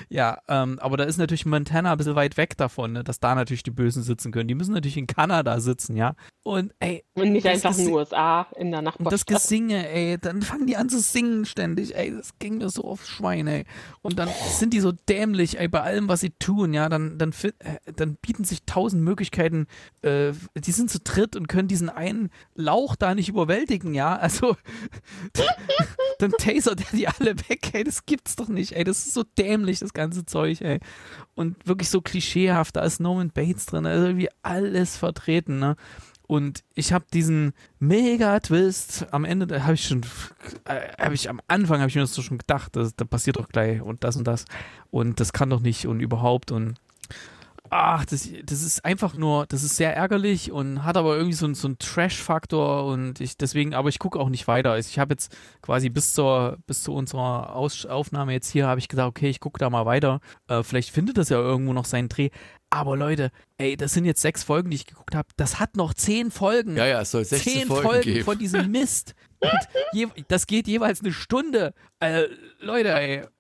Ja, 0.10 0.39
ähm, 0.47 0.80
aber 0.80 0.97
da 0.97 1.03
ist 1.03 1.18
natürlich 1.18 1.45
Montana 1.45 1.91
ein 1.91 1.97
bisschen 1.97 2.16
weit 2.16 2.38
weg 2.38 2.58
davon, 2.58 2.93
ne, 2.93 3.03
dass 3.03 3.20
da 3.20 3.36
natürlich 3.36 3.64
die 3.64 3.72
Bösen 3.72 4.03
sitzen 4.03 4.32
können. 4.32 4.47
Die 4.47 4.55
müssen 4.55 4.74
natürlich 4.74 4.97
in 4.97 5.08
Kanada 5.08 5.60
sitzen, 5.60 5.95
ja. 5.95 6.16
Und 6.43 6.74
ey. 6.80 7.03
Und 7.14 7.34
nicht 7.34 7.45
einfach 7.45 7.78
in 7.78 7.86
den 7.86 7.93
USA 7.93 8.47
in 8.55 8.72
der 8.72 8.82
Nachbarschaft. 8.82 9.05
Und 9.05 9.12
das 9.12 9.26
Gesinge, 9.26 9.89
ey, 9.89 10.18
dann 10.18 10.41
fangen 10.41 10.66
die 10.66 10.78
an 10.78 10.89
zu 10.89 10.99
singen 10.99 11.45
ständig, 11.45 11.95
ey, 11.95 12.16
das 12.16 12.39
ging 12.39 12.60
mir 12.60 12.70
so 12.70 12.84
aufs 12.86 13.08
Schwein, 13.10 13.47
ey. 13.47 13.66
Und 14.01 14.18
dann 14.18 14.30
sind 14.51 14.74
die 14.74 14.80
so 14.80 14.93
dämlich, 14.93 15.60
ey, 15.60 15.68
bei 15.68 15.82
allem, 15.82 16.08
was 16.08 16.22
sie 16.22 16.32
tun, 16.32 16.74
ja, 16.74 16.88
dann, 16.88 17.18
dann, 17.18 17.34
äh, 17.60 17.91
dann 17.93 18.16
bieten 18.16 18.45
sich 18.45 18.64
tausend 18.66 19.03
Möglichkeiten, 19.03 19.68
äh, 20.01 20.32
die 20.55 20.72
sind 20.72 20.89
zu 20.89 20.99
dritt 20.99 21.36
und 21.36 21.47
können 21.47 21.68
diesen 21.68 21.89
einen 21.89 22.30
Lauch 22.55 22.95
da 22.95 23.14
nicht 23.14 23.28
überwältigen, 23.28 23.93
ja. 23.93 24.16
Also 24.16 24.55
dann 26.20 26.32
tasert 26.32 26.82
er 26.82 26.98
die 26.98 27.08
alle 27.08 27.38
weg, 27.50 27.74
ey, 27.74 27.84
das 27.84 28.06
gibt's 28.06 28.36
doch 28.36 28.48
nicht, 28.48 28.74
ey, 28.74 28.84
das 28.84 29.06
ist 29.06 29.14
so 29.14 29.24
dämlich, 29.24 29.80
das 29.80 29.93
ganze 29.93 30.26
Zeug, 30.26 30.62
ey. 30.62 30.80
Und 31.36 31.68
wirklich 31.68 31.89
so 31.89 32.02
klischeehaft, 32.02 32.76
da 32.76 32.82
ist 32.82 33.00
Norman 33.00 33.32
Bates 33.32 33.66
drin, 33.66 33.86
also 33.86 34.08
irgendwie 34.08 34.30
alles 34.41 34.98
vertreten, 34.98 35.60
ne. 35.60 35.76
Und 36.28 36.66
ich 36.76 36.91
habe 36.91 37.06
diesen 37.14 37.54
Mega-Twist 37.80 39.08
am 39.12 39.24
Ende, 39.24 39.48
da 39.48 39.64
habe 39.64 39.76
ich 39.76 39.86
schon, 39.86 40.02
äh, 40.66 40.89
habe 41.00 41.16
ich 41.16 41.30
am 41.30 41.39
Anfang, 41.48 41.80
habe 41.80 41.88
ich 41.89 41.95
mir 41.95 42.02
das 42.02 42.14
so 42.14 42.22
schon 42.22 42.38
gedacht, 42.38 42.76
da 42.76 43.06
passiert 43.06 43.38
doch 43.38 43.48
gleich 43.48 43.82
und 43.82 44.04
das 44.04 44.18
und 44.18 44.26
das. 44.26 44.43
Und 44.91 45.22
das 45.22 45.32
kann 45.32 45.50
doch 45.50 45.62
nicht 45.62 45.88
und 45.88 46.02
überhaupt 46.02 46.52
und 46.52 46.76
ach, 47.70 48.05
das, 48.05 48.30
das 48.43 48.61
ist 48.61 48.84
einfach 48.86 49.15
nur, 49.15 49.45
das 49.47 49.63
ist 49.63 49.78
sehr 49.78 49.95
ärgerlich 49.95 50.51
und 50.51 50.84
hat 50.84 50.97
aber 50.97 51.15
irgendwie 51.15 51.36
so, 51.36 51.53
so 51.53 51.68
einen 51.68 51.80
Trash-Faktor 51.80 52.86
und 52.86 53.20
ich 53.22 53.38
deswegen, 53.38 53.74
aber 53.74 53.89
ich 53.89 53.99
gucke 53.99 54.20
auch 54.20 54.30
nicht 54.30 54.47
weiter. 54.47 54.78
Ich 54.78 54.99
habe 54.99 55.13
jetzt 55.13 55.36
quasi 55.61 55.89
bis 55.89 56.13
zur, 56.13 56.57
bis 56.68 56.84
zu 56.84 56.93
unserer 56.93 57.55
Aus 57.55 57.86
Aufnahme 57.86 58.34
jetzt 58.34 58.49
hier, 58.49 58.68
habe 58.68 58.80
ich 58.80 58.88
gesagt, 58.88 59.07
okay, 59.07 59.30
ich 59.30 59.39
gucke 59.39 59.59
da 59.59 59.70
mal 59.70 59.86
weiter. 59.86 60.20
Äh, 60.47 60.63
vielleicht 60.63 60.89
findet 60.91 61.18
das 61.18 61.30
ja 61.30 61.38
irgendwo 61.38 61.74
noch 61.74 61.86
seinen 61.86 62.09
Dreh. 62.09 62.30
Aber 62.70 62.97
Leute, 62.97 63.32
ey, 63.57 63.78
das 63.78 63.93
sind 63.93 64.03
jetzt 64.03 64.22
sechs 64.22 64.43
Folgen, 64.43 64.70
die 64.70 64.76
ich 64.76 64.86
geguckt 64.86 65.15
habe. 65.15 65.30
Das 65.38 65.59
hat 65.59 65.78
noch 65.78 65.93
zehn 65.93 66.32
Folgen. 66.32 66.76
Ja, 66.76 66.86
ja, 66.86 67.01
es 67.01 67.11
soll 67.11 67.24
16 67.24 67.53
zehn 67.53 67.68
Folgen, 67.68 67.84
Folgen 67.84 68.01
geben. 68.03 68.26
von 68.26 68.38
diesem 68.38 68.72
Mist. 68.72 69.15
Und 69.40 69.52
je, 69.94 70.08
das 70.28 70.48
geht 70.48 70.68
jeweils 70.68 71.02
eine 71.02 71.14
Stunde. 71.14 71.74
Äh, 72.00 72.26
Leute, 72.60 72.94
ey. 72.94 73.22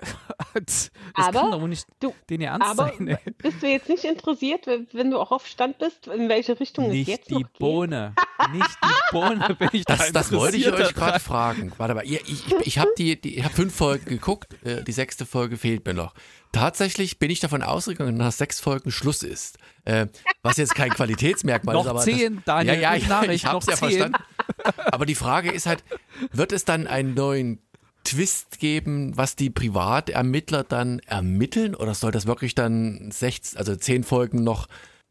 Das 0.65 0.91
aber 1.13 1.41
kann 1.41 1.51
doch 1.51 1.61
wohl 1.61 1.69
nicht 1.69 1.85
du, 1.99 2.15
den 2.31 2.41
Ernst 2.41 2.67
aber 2.67 2.91
sein. 2.97 3.07
Ey. 3.09 3.17
Bist 3.37 3.61
du 3.61 3.67
jetzt 3.67 3.89
nicht 3.89 4.03
interessiert, 4.05 4.65
wenn, 4.65 5.11
du 5.11 5.19
auch 5.19 5.31
auf 5.31 5.45
Stand 5.45 5.77
bist, 5.77 6.07
in 6.07 6.29
welche 6.29 6.59
Richtung 6.59 6.89
Nicht 6.89 7.07
es 7.07 7.17
jetzt 7.17 7.29
die 7.29 7.35
noch 7.35 7.41
geht? 7.41 7.59
Bohne. 7.59 8.15
Nicht 8.53 8.77
die 8.83 8.87
Bohne 9.11 9.55
bin 9.59 9.69
ich 9.73 9.85
Das, 9.85 9.99
da 9.99 10.11
das 10.11 10.31
wollte 10.31 10.57
ich 10.57 10.71
euch 10.71 10.95
gerade 10.95 11.19
fragen. 11.19 11.71
Warte 11.77 11.93
mal, 11.93 12.03
ich, 12.03 12.21
ich, 12.27 12.51
ich 12.63 12.79
habe 12.79 12.89
die, 12.97 13.21
die, 13.21 13.37
ich 13.37 13.45
hab 13.45 13.53
fünf 13.53 13.75
Folgen 13.75 14.05
geguckt, 14.05 14.55
äh, 14.63 14.83
die 14.83 14.91
sechste 14.91 15.27
Folge 15.27 15.57
fehlt 15.57 15.85
mir 15.85 15.93
noch. 15.93 16.15
Tatsächlich 16.51 17.19
bin 17.19 17.29
ich 17.29 17.39
davon 17.39 17.61
ausgegangen, 17.61 18.17
dass 18.17 18.25
nach 18.25 18.31
sechs 18.31 18.59
Folgen 18.59 18.91
Schluss 18.91 19.23
ist. 19.23 19.57
Äh, 19.85 20.07
was 20.41 20.57
jetzt 20.57 20.75
kein 20.75 20.89
Qualitätsmerkmal 20.91 21.75
Noch 21.75 21.85
ist, 21.85 21.89
aber 21.89 22.01
zehn, 22.01 22.35
das, 22.37 22.45
Daniel, 22.45 22.75
ja, 22.75 22.93
ja, 22.93 22.95
ja, 22.95 23.07
Nachricht, 23.07 23.33
ich 23.33 23.45
hab's 23.45 23.67
ja 23.67 23.75
zehn. 23.75 23.89
verstanden. 23.89 24.17
Aber 24.91 25.05
die 25.05 25.15
Frage 25.15 25.51
ist 25.51 25.65
halt, 25.65 25.83
wird 26.31 26.51
es 26.51 26.65
dann 26.65 26.87
einen 26.87 27.13
neuen 27.13 27.59
Twist 28.03 28.59
geben, 28.59 29.15
was 29.17 29.35
die 29.35 29.49
Privatermittler 29.49 30.63
dann 30.63 30.99
ermitteln 30.99 31.75
oder 31.75 31.93
soll 31.93 32.11
das 32.11 32.25
wirklich 32.25 32.55
dann 32.55 33.11
16, 33.11 33.57
also 33.57 33.75
zehn 33.75 34.03
Folgen 34.03 34.43
noch 34.43 34.67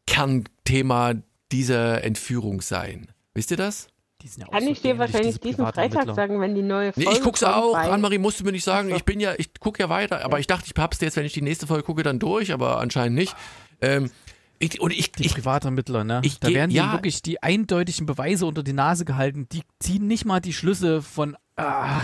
Kernthema 0.07 1.13
dieser 1.51 2.03
Entführung 2.03 2.61
sein? 2.61 3.11
Wisst 3.35 3.51
ihr 3.51 3.57
das? 3.57 3.87
Die 4.27 4.31
sind 4.33 4.41
ja 4.41 4.47
auch 4.49 4.51
Kann 4.51 4.65
so 4.65 4.69
ich 4.71 4.81
dir 4.81 4.89
dämlich, 4.89 4.99
wahrscheinlich 4.99 5.39
diese 5.39 5.55
diesen 5.55 5.67
Freitag 5.67 6.13
sagen, 6.13 6.41
wenn 6.41 6.53
die 6.53 6.61
neue 6.61 6.91
Nee, 6.95 7.05
Folge 7.05 7.17
ich 7.17 7.23
guck's 7.23 7.43
auch. 7.43 7.75
Annemarie 7.75 8.17
musst 8.17 8.41
du 8.41 8.43
mir 8.43 8.51
nicht 8.51 8.65
sagen. 8.65 8.93
Ich 8.93 9.05
bin 9.05 9.21
ja, 9.21 9.33
ich 9.37 9.53
gucke 9.57 9.81
ja 9.81 9.87
weiter, 9.87 10.25
aber 10.25 10.39
ich 10.39 10.47
dachte, 10.47 10.65
ich 10.67 10.73
hab's 10.77 10.99
jetzt, 10.99 11.15
wenn 11.15 11.25
ich 11.25 11.31
die 11.31 11.41
nächste 11.41 11.65
Folge 11.65 11.83
gucke, 11.83 12.03
dann 12.03 12.19
durch, 12.19 12.51
aber 12.51 12.79
anscheinend 12.79 13.17
nicht. 13.17 13.35
Ähm, 13.79 14.11
ich, 14.59 14.81
und 14.81 14.91
ich, 14.91 15.13
Die 15.13 15.27
ich, 15.27 15.33
Privatermittler, 15.33 16.03
ne? 16.03 16.19
ich 16.23 16.39
da 16.39 16.49
werden 16.49 16.71
ja. 16.71 16.91
wirklich 16.91 17.21
die 17.21 17.41
eindeutigen 17.41 18.05
Beweise 18.05 18.45
unter 18.45 18.63
die 18.63 18.73
Nase 18.73 19.05
gehalten. 19.05 19.47
Die 19.51 19.61
ziehen 19.79 20.07
nicht 20.07 20.25
mal 20.25 20.41
die 20.41 20.53
Schlüsse 20.53 21.01
von. 21.01 21.37
Ah, 21.55 22.01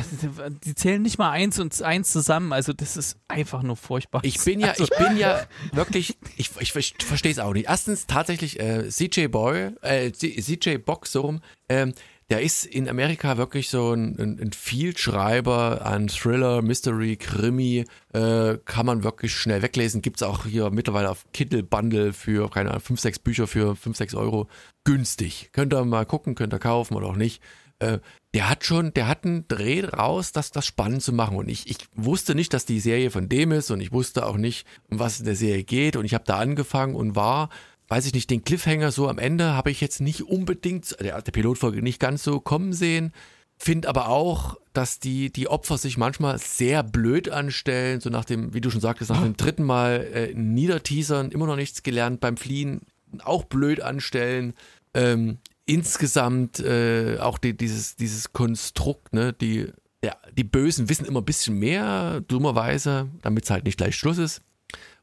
die 0.64 0.74
zählen 0.74 1.02
nicht 1.02 1.20
mal 1.20 1.30
eins 1.30 1.60
und 1.60 1.80
eins 1.84 2.12
zusammen. 2.12 2.54
Also 2.54 2.72
das 2.74 2.96
ist 2.96 3.18
einfach 3.28 3.64
nur 3.64 3.76
furchtbar. 3.76 4.22
ich 4.24 4.44
bin 4.44 4.60
ja, 4.60 4.70
also, 4.70 4.86
ich 4.86 4.90
bin 4.90 5.18
ja 5.18 5.42
wirklich, 5.74 6.18
ich, 6.38 6.50
ich, 6.60 6.72
verstehe 6.72 7.32
es 7.32 7.38
auch 7.38 7.54
nicht. 7.54 7.68
Erstens 7.68 8.08
tatsächlich 8.08 8.60
äh, 8.60 8.90
CJ 8.90 9.28
Boy, 9.28 9.72
äh, 9.82 10.12
CJ 10.12 10.78
Box 10.78 11.12
so 11.12 11.22
rum, 11.22 11.42
ähm, 11.70 11.94
der 12.30 12.42
ist 12.42 12.66
in 12.66 12.88
Amerika 12.90 13.38
wirklich 13.38 13.70
so 13.70 13.94
ein, 13.94 14.18
ein, 14.18 14.40
ein 14.40 14.54
Vielschreiber 14.54 15.86
an 15.86 16.08
Thriller, 16.08 16.62
Mystery, 16.62 17.18
Krimi, 17.18 17.86
äh, 18.14 18.58
kann 18.66 18.86
man 18.86 19.04
wirklich 19.04 19.34
schnell 19.34 19.62
weglesen. 19.62 20.02
Gibt 20.02 20.22
es 20.22 20.24
auch 20.24 20.46
hier 20.46 20.70
mittlerweile 20.70 21.10
auf 21.10 21.26
Kindle 21.34 21.64
Bundle 21.64 22.14
für, 22.14 22.50
keine 22.50 22.70
Ahnung, 22.70 22.82
5, 22.82 23.00
6 23.00 23.20
Bücher 23.20 23.48
für 23.48 23.76
5, 23.76 23.98
6 23.98 24.16
Euro. 24.16 24.48
Günstig. 24.84 25.50
Könnt 25.52 25.74
ihr 25.74 25.84
mal 25.86 26.06
gucken, 26.06 26.36
könnt 26.36 26.54
ihr 26.54 26.60
kaufen 26.60 26.96
oder 26.96 27.08
auch 27.08 27.16
nicht. 27.16 27.42
Äh, 27.80 28.00
der 28.34 28.50
hat 28.50 28.66
schon, 28.66 28.94
der 28.94 29.08
hat 29.08 29.26
einen 29.26 29.48
Dreh 29.48 29.86
raus, 29.86 30.32
das, 30.32 30.52
das 30.52 30.66
spannend 30.66 31.04
zu 31.04 31.14
machen. 31.14 31.38
Und 31.38 31.50
ich, 31.50 31.70
ich 31.70 31.78
wusste 31.96 32.34
nicht, 32.34 32.54
dass 32.54 32.66
die 32.66 32.80
Serie 32.80 33.12
von 33.12 33.30
dem 33.30 33.52
ist 33.52 33.70
und 33.70 33.80
ich 33.80 33.92
wusste 33.92 34.26
auch 34.26 34.38
nicht, 34.38 34.66
um 34.90 35.00
was 35.00 35.20
in 35.20 35.26
der 35.26 35.36
Serie 35.36 35.64
geht. 35.64 35.96
Und 35.96 36.06
ich 36.06 36.14
habe 36.14 36.24
da 36.26 36.40
angefangen 36.40 36.96
und 36.96 37.16
war 37.16 37.50
weiß 37.94 38.08
ich 38.08 38.14
nicht, 38.16 38.32
den 38.32 38.44
Cliffhanger 38.44 38.91
so 38.91 39.08
am 39.08 39.20
Ende 39.20 39.54
habe 39.54 39.70
ich 39.70 39.80
jetzt 39.80 40.02
nicht 40.02 40.24
unbedingt, 40.24 41.00
der, 41.00 41.22
der 41.22 41.32
Pilotfolge 41.32 41.84
nicht 41.84 42.00
ganz 42.00 42.24
so 42.24 42.39
kommen 42.39 42.74
sehen. 42.74 43.14
Finde 43.56 43.88
aber 43.88 44.10
auch, 44.10 44.58
dass 44.74 45.00
die, 45.00 45.32
die 45.32 45.48
Opfer 45.48 45.78
sich 45.78 45.96
manchmal 45.96 46.39
sehr 46.39 46.82
blöd 46.82 47.30
anstellen, 47.30 48.02
so 48.02 48.10
nach 48.10 48.26
dem, 48.26 48.52
wie 48.56 48.62
du 48.62 48.72
schon 48.72 48.82
sagtest, 48.82 49.12
nach 49.12 49.22
dem 49.22 49.38
dritten 49.38 49.64
Mal 49.64 50.08
äh, 50.12 50.34
niederteasern, 50.34 51.30
immer 51.30 51.46
noch 51.46 51.56
nichts 51.56 51.84
gelernt 51.84 52.20
beim 52.20 52.36
Fliehen, 52.36 52.82
auch 53.24 53.44
blöd 53.44 53.80
anstellen. 53.80 54.56
Ähm, 54.96 55.38
insgesamt 55.68 56.62
äh, 56.62 57.20
auch 57.20 57.38
die, 57.38 57.56
dieses, 57.56 57.96
dieses 57.96 58.34
Konstrukt, 58.34 59.14
ne, 59.14 59.34
die, 59.34 59.68
ja, 60.04 60.16
die 60.36 60.44
Bösen 60.44 60.89
wissen 60.89 61.06
immer 61.06 61.22
ein 61.22 61.26
bisschen 61.26 61.60
mehr, 61.60 62.22
dummerweise, 62.22 63.08
damit 63.22 63.44
es 63.44 63.52
halt 63.52 63.66
nicht 63.66 63.78
gleich 63.78 63.96
Schluss 63.96 64.18
ist. 64.18 64.41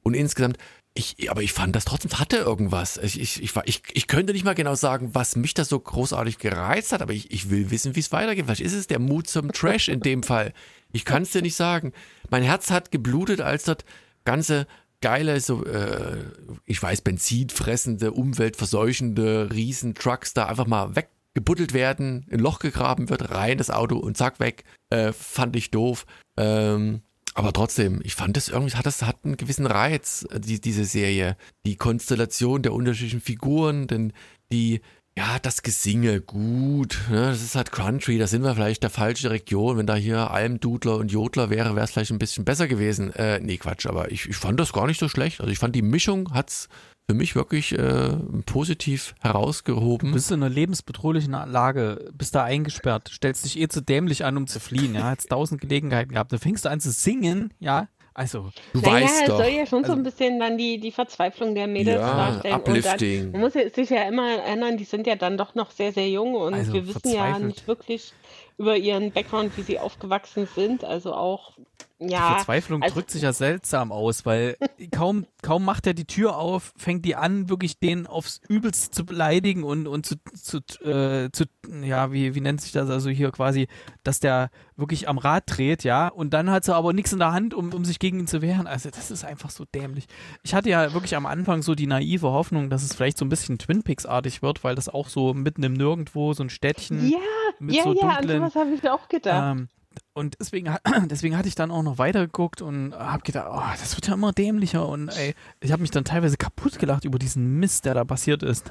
Und 0.02 0.14
insgesamt 0.14 0.58
ich, 0.94 1.30
aber 1.30 1.42
ich 1.42 1.52
fand 1.52 1.76
das 1.76 1.84
trotzdem 1.84 2.18
hatte 2.18 2.38
irgendwas. 2.38 2.96
Ich, 2.96 3.20
ich, 3.20 3.42
ich, 3.42 3.52
ich, 3.64 3.82
ich 3.92 4.06
könnte 4.08 4.32
nicht 4.32 4.44
mal 4.44 4.54
genau 4.54 4.74
sagen, 4.74 5.10
was 5.14 5.36
mich 5.36 5.54
da 5.54 5.64
so 5.64 5.78
großartig 5.78 6.38
gereizt 6.38 6.92
hat, 6.92 7.00
aber 7.00 7.12
ich, 7.12 7.30
ich 7.30 7.48
will 7.48 7.70
wissen, 7.70 7.94
wie 7.94 8.00
es 8.00 8.12
weitergeht. 8.12 8.46
Vielleicht 8.46 8.60
ist 8.60 8.74
es 8.74 8.88
der 8.88 8.98
Mut 8.98 9.28
zum 9.28 9.52
Trash 9.52 9.88
in 9.88 10.00
dem 10.00 10.22
Fall. 10.22 10.52
Ich 10.92 11.04
kann 11.04 11.22
es 11.22 11.30
dir 11.30 11.42
nicht 11.42 11.54
sagen. 11.54 11.92
Mein 12.28 12.42
Herz 12.42 12.70
hat 12.70 12.90
geblutet, 12.90 13.40
als 13.40 13.64
das 13.64 13.78
ganze 14.24 14.66
geile, 15.00 15.40
so, 15.40 15.64
äh, 15.64 16.24
ich 16.66 16.82
weiß, 16.82 17.02
benzinfressende, 17.02 18.12
umweltverseuchende 18.12 19.50
Riesentrucks 19.52 20.34
da 20.34 20.46
einfach 20.46 20.66
mal 20.66 20.96
weggebuddelt 20.96 21.72
werden, 21.72 22.26
in 22.28 22.38
ein 22.38 22.40
Loch 22.40 22.58
gegraben 22.58 23.08
wird, 23.08 23.30
rein 23.30 23.58
das 23.58 23.70
Auto 23.70 23.96
und 23.96 24.16
zack, 24.16 24.40
weg. 24.40 24.64
Äh, 24.90 25.12
fand 25.12 25.56
ich 25.56 25.70
doof. 25.70 26.04
Ähm, 26.36 27.02
aber 27.34 27.52
trotzdem, 27.52 28.00
ich 28.02 28.14
fand 28.14 28.36
das 28.36 28.48
irgendwie, 28.48 28.76
hat 28.76 28.86
das 28.86 29.02
hat 29.02 29.18
einen 29.24 29.36
gewissen 29.36 29.66
Reiz, 29.66 30.26
die, 30.36 30.60
diese 30.60 30.84
Serie. 30.84 31.36
Die 31.64 31.76
Konstellation 31.76 32.62
der 32.62 32.72
unterschiedlichen 32.72 33.20
Figuren, 33.20 33.86
denn 33.86 34.12
die, 34.52 34.80
ja, 35.18 35.38
das 35.40 35.62
Gesinge, 35.62 36.20
gut, 36.20 36.98
ne, 37.10 37.26
das 37.26 37.42
ist 37.42 37.54
halt 37.54 37.72
Country, 37.72 38.18
da 38.18 38.26
sind 38.26 38.42
wir 38.42 38.54
vielleicht 38.54 38.82
der 38.82 38.90
falsche 38.90 39.30
Region. 39.30 39.76
Wenn 39.76 39.86
da 39.86 39.94
hier 39.96 40.30
Almdudler 40.30 40.96
und 40.96 41.10
Jodler 41.10 41.50
wäre, 41.50 41.74
wäre 41.74 41.84
es 41.84 41.90
vielleicht 41.90 42.12
ein 42.12 42.18
bisschen 42.18 42.44
besser 42.44 42.68
gewesen. 42.68 43.12
Äh, 43.14 43.40
nee, 43.40 43.56
Quatsch, 43.56 43.86
aber 43.86 44.12
ich, 44.12 44.28
ich 44.28 44.36
fand 44.36 44.60
das 44.60 44.72
gar 44.72 44.86
nicht 44.86 45.00
so 45.00 45.08
schlecht. 45.08 45.40
Also 45.40 45.52
ich 45.52 45.58
fand 45.58 45.74
die 45.74 45.82
Mischung 45.82 46.32
hat's 46.32 46.68
für 47.10 47.14
mich 47.14 47.34
wirklich 47.34 47.76
äh, 47.76 48.16
positiv 48.46 49.16
herausgehoben. 49.20 50.10
Du 50.10 50.14
bist 50.14 50.30
in 50.30 50.44
einer 50.44 50.48
lebensbedrohlichen 50.48 51.32
Lage, 51.32 52.08
bist 52.16 52.36
da 52.36 52.44
eingesperrt, 52.44 53.10
stellst 53.12 53.44
dich 53.44 53.58
eh 53.58 53.66
zu 53.66 53.82
dämlich 53.82 54.24
an, 54.24 54.36
um 54.36 54.46
zu 54.46 54.60
fliehen, 54.60 54.94
ja, 54.94 55.02
hast 55.02 55.28
tausend 55.28 55.60
Gelegenheiten 55.60 56.12
gehabt, 56.12 56.32
dann 56.32 56.38
fängst 56.38 56.64
du 56.64 56.70
an 56.70 56.78
zu 56.78 56.92
singen, 56.92 57.52
ja, 57.58 57.88
also, 58.14 58.50
du 58.72 58.80
naja, 58.80 59.06
weißt 59.06 59.28
doch. 59.28 59.38
soll 59.38 59.48
ja 59.48 59.66
schon 59.66 59.84
also, 59.84 59.92
so 59.92 59.98
ein 59.98 60.02
bisschen 60.02 60.40
dann 60.40 60.58
die, 60.58 60.78
die 60.78 60.92
Verzweiflung 60.92 61.54
der 61.54 61.66
Mädels 61.66 62.00
ja, 62.00 62.30
darstellen. 62.30 62.54
Uplifting. 62.54 63.18
Und 63.18 63.32
dann, 63.32 63.32
man 63.32 63.40
muss 63.40 63.74
sich 63.74 63.90
ja 63.90 64.02
immer 64.02 64.28
erinnern, 64.30 64.76
die 64.76 64.84
sind 64.84 65.06
ja 65.06 65.16
dann 65.16 65.36
doch 65.36 65.54
noch 65.54 65.70
sehr, 65.70 65.92
sehr 65.92 66.08
jung 66.08 66.34
und 66.34 66.54
also 66.54 66.72
wir 66.72 66.86
wissen 66.86 67.12
ja 67.12 67.38
nicht 67.38 67.66
wirklich 67.68 68.12
über 68.58 68.76
ihren 68.76 69.10
Background, 69.12 69.56
wie 69.56 69.62
sie 69.62 69.78
aufgewachsen 69.78 70.46
sind. 70.54 70.84
Also 70.84 71.14
auch 71.14 71.52
ja, 72.00 72.30
die 72.30 72.34
Verzweiflung 72.36 72.82
also, 72.82 72.94
drückt 72.94 73.10
sich 73.10 73.22
ja 73.22 73.32
seltsam 73.32 73.92
aus, 73.92 74.24
weil 74.24 74.56
kaum, 74.90 75.26
kaum 75.42 75.64
macht 75.64 75.86
er 75.86 75.92
die 75.92 76.06
Tür 76.06 76.36
auf, 76.36 76.72
fängt 76.76 77.04
die 77.04 77.14
an, 77.14 77.50
wirklich 77.50 77.78
den 77.78 78.06
aufs 78.06 78.40
Übelste 78.48 78.90
zu 78.90 79.04
beleidigen 79.04 79.64
und, 79.64 79.86
und 79.86 80.06
zu, 80.06 80.16
zu, 80.34 80.58
äh, 80.82 81.30
zu, 81.30 81.44
ja, 81.82 82.10
wie, 82.12 82.34
wie 82.34 82.40
nennt 82.40 82.62
sich 82.62 82.72
das 82.72 82.88
also 82.88 83.10
hier 83.10 83.30
quasi, 83.30 83.68
dass 84.02 84.18
der 84.18 84.50
wirklich 84.76 85.08
am 85.08 85.18
Rad 85.18 85.44
dreht, 85.46 85.84
ja, 85.84 86.08
und 86.08 86.32
dann 86.32 86.50
hat 86.50 86.64
sie 86.64 86.74
aber 86.74 86.94
nichts 86.94 87.12
in 87.12 87.18
der 87.18 87.32
Hand, 87.32 87.52
um, 87.52 87.72
um 87.74 87.84
sich 87.84 87.98
gegen 87.98 88.18
ihn 88.20 88.26
zu 88.26 88.40
wehren. 88.40 88.66
Also 88.66 88.88
das 88.88 89.10
ist 89.10 89.24
einfach 89.24 89.50
so 89.50 89.66
dämlich. 89.66 90.06
Ich 90.42 90.54
hatte 90.54 90.70
ja 90.70 90.94
wirklich 90.94 91.14
am 91.16 91.26
Anfang 91.26 91.62
so 91.62 91.74
die 91.74 91.86
naive 91.86 92.30
Hoffnung, 92.30 92.70
dass 92.70 92.82
es 92.82 92.94
vielleicht 92.94 93.18
so 93.18 93.26
ein 93.26 93.28
bisschen 93.28 93.58
Twin 93.58 93.82
Peaks-artig 93.82 94.40
wird, 94.40 94.64
weil 94.64 94.74
das 94.74 94.88
auch 94.88 95.08
so 95.08 95.34
mitten 95.34 95.62
im 95.62 95.74
Nirgendwo, 95.74 96.32
so 96.32 96.42
ein 96.42 96.50
Städtchen 96.50 97.10
ja, 97.10 97.18
mit 97.58 97.76
ja, 97.76 97.82
so 97.82 97.92
dunklen... 97.92 98.10
Ja, 98.10 98.16
an 98.16 98.28
sowas 98.28 98.54
habe 98.54 98.74
ich 98.74 98.88
auch 98.88 99.06
gedacht. 99.08 99.58
Ähm, 99.58 99.68
und 100.12 100.36
deswegen, 100.40 100.74
deswegen 101.10 101.36
hatte 101.36 101.48
ich 101.48 101.54
dann 101.54 101.70
auch 101.70 101.82
noch 101.82 101.98
weitergeguckt 101.98 102.62
und 102.62 102.94
habe 102.94 103.22
gedacht, 103.22 103.48
oh, 103.50 103.78
das 103.80 103.96
wird 103.96 104.06
ja 104.08 104.14
immer 104.14 104.32
dämlicher 104.32 104.88
und 104.88 105.08
ey, 105.08 105.34
ich 105.60 105.72
habe 105.72 105.82
mich 105.82 105.90
dann 105.90 106.04
teilweise 106.04 106.36
kaputt 106.36 106.78
gelacht 106.78 107.04
über 107.04 107.18
diesen 107.18 107.58
Mist, 107.58 107.84
der 107.84 107.94
da 107.94 108.04
passiert 108.04 108.42
ist. 108.42 108.70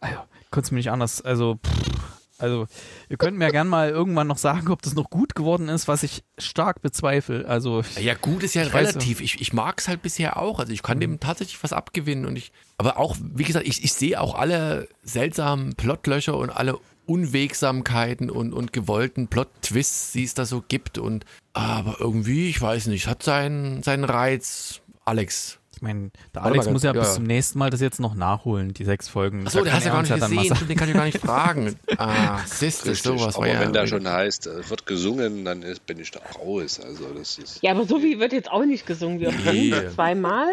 Also, 0.00 0.16
konnte 0.50 0.66
es 0.66 0.70
mir 0.70 0.78
nicht 0.78 0.90
anders, 0.90 1.20
also, 1.22 1.56
pff, 1.56 2.08
also, 2.38 2.68
ihr 3.08 3.16
könnt 3.16 3.36
mir 3.36 3.50
gern 3.50 3.66
mal 3.66 3.90
irgendwann 3.90 4.28
noch 4.28 4.38
sagen, 4.38 4.68
ob 4.68 4.80
das 4.82 4.94
noch 4.94 5.10
gut 5.10 5.34
geworden 5.34 5.68
ist, 5.68 5.88
was 5.88 6.04
ich 6.04 6.22
stark 6.38 6.80
bezweifle. 6.80 7.46
Also, 7.48 7.82
ja, 7.98 8.14
gut 8.14 8.44
ist 8.44 8.54
ja 8.54 8.62
ich 8.62 8.72
relativ. 8.72 9.20
Ich, 9.20 9.40
ich 9.40 9.52
mag 9.52 9.80
es 9.80 9.88
halt 9.88 10.02
bisher 10.02 10.36
auch. 10.36 10.60
Also, 10.60 10.72
ich 10.72 10.84
kann 10.84 11.00
dem 11.00 11.18
tatsächlich 11.18 11.60
was 11.64 11.72
abgewinnen 11.72 12.26
und 12.26 12.36
ich, 12.36 12.52
aber 12.76 12.96
auch, 12.96 13.16
wie 13.20 13.42
gesagt, 13.42 13.66
ich, 13.66 13.82
ich 13.82 13.92
sehe 13.92 14.20
auch 14.20 14.36
alle 14.36 14.88
seltsamen 15.02 15.74
Plotlöcher 15.74 16.36
und 16.36 16.50
alle 16.50 16.78
Unwegsamkeiten 17.08 18.30
und, 18.30 18.52
und 18.52 18.72
gewollten 18.72 19.28
Plot-Twists, 19.28 20.12
die 20.12 20.24
es 20.24 20.34
da 20.34 20.44
so 20.44 20.62
gibt. 20.66 20.98
Und 20.98 21.24
aber 21.52 21.96
irgendwie, 21.98 22.48
ich 22.48 22.60
weiß 22.60 22.86
nicht, 22.86 23.06
hat 23.06 23.22
seinen, 23.22 23.82
seinen 23.82 24.04
Reiz. 24.04 24.80
Alex. 25.04 25.58
Ich 25.78 25.82
meine, 25.82 26.10
der 26.34 26.42
Alex 26.42 26.68
muss 26.68 26.82
ja, 26.82 26.92
ja, 26.92 27.00
bis 27.00 27.14
zum 27.14 27.22
nächsten 27.22 27.56
Mal 27.56 27.70
das 27.70 27.80
jetzt 27.80 28.00
noch 28.00 28.16
nachholen, 28.16 28.74
die 28.74 28.84
sechs 28.84 29.08
Folgen. 29.08 29.46
Achso, 29.46 29.62
der 29.62 29.74
hast 29.74 29.86
ja 29.86 29.92
gar 29.92 30.02
nicht 30.02 30.12
gesehen, 30.12 30.68
den 30.68 30.76
kann 30.76 30.88
ich 30.88 30.94
gar 30.94 31.04
nicht 31.04 31.18
fragen. 31.24 31.76
Ah, 31.96 32.40
siehst 32.46 32.84
du, 32.84 32.94
sowas 32.96 33.36
Aber 33.36 33.46
ja 33.46 33.60
wenn 33.60 33.72
da 33.72 33.86
schon 33.86 34.06
heißt, 34.08 34.48
es 34.48 34.70
wird 34.70 34.86
gesungen, 34.86 35.44
dann 35.44 35.62
ist, 35.62 35.86
bin 35.86 36.00
ich 36.00 36.10
da 36.10 36.18
auch 36.18 36.40
raus. 36.40 36.80
Also 36.80 37.04
das 37.16 37.38
ist 37.38 37.62
ja, 37.62 37.70
aber 37.70 37.84
so 37.84 38.02
wie 38.02 38.18
wird 38.18 38.32
jetzt 38.32 38.50
auch 38.50 38.64
nicht 38.64 38.86
gesungen. 38.86 39.20
Wir 39.20 39.30
nee. 39.30 39.72
zweimal. 39.94 40.48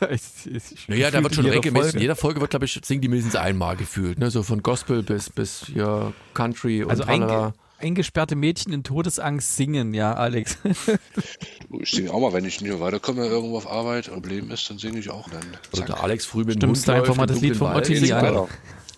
ich, 0.10 0.46
ich, 0.46 0.88
naja, 0.88 1.10
da 1.10 1.22
wird 1.22 1.34
schon 1.34 1.46
regelmäßig. 1.46 1.94
In 1.94 2.00
jeder 2.00 2.16
Folge 2.16 2.40
wird, 2.40 2.50
glaube 2.50 2.64
ich, 2.64 2.80
singen 2.84 3.00
die 3.00 3.08
mindestens 3.08 3.36
einmal 3.36 3.76
gefühlt. 3.76 4.18
Ne? 4.18 4.30
So 4.30 4.42
von 4.42 4.62
Gospel 4.62 5.02
bis, 5.02 5.30
bis 5.30 5.66
ja, 5.74 6.12
Country 6.34 6.82
und 6.82 6.90
also 6.90 7.04
einge 7.04 7.54
eingesperrte 7.78 8.36
Mädchen 8.36 8.72
in 8.72 8.82
Todesangst 8.84 9.56
singen, 9.56 9.94
ja, 9.94 10.14
Alex. 10.14 10.58
ich 11.80 11.90
singe 11.90 12.12
auch 12.12 12.20
mal, 12.20 12.32
wenn 12.32 12.44
ich 12.44 12.60
nicht 12.60 12.70
mehr 12.70 12.80
weiterkomme 12.80 13.26
irgendwo 13.26 13.56
auf 13.56 13.70
Arbeit 13.70 14.08
und 14.08 14.22
Problem 14.22 14.50
ist, 14.50 14.68
dann 14.70 14.78
singe 14.78 14.98
ich 14.98 15.10
auch 15.10 15.28
dann. 15.28 15.44
Oder 15.72 15.84
der 15.84 16.02
Alex 16.02 16.24
früh 16.24 16.44
mit 16.44 16.56
Stimmst 16.56 16.88
du 16.88 16.92
einfach 16.92 17.16
mal 17.16 17.26
das 17.26 17.40
Lied 17.40 17.56
vom 17.56 17.74
Ottilie 17.74 18.16
an. 18.16 18.48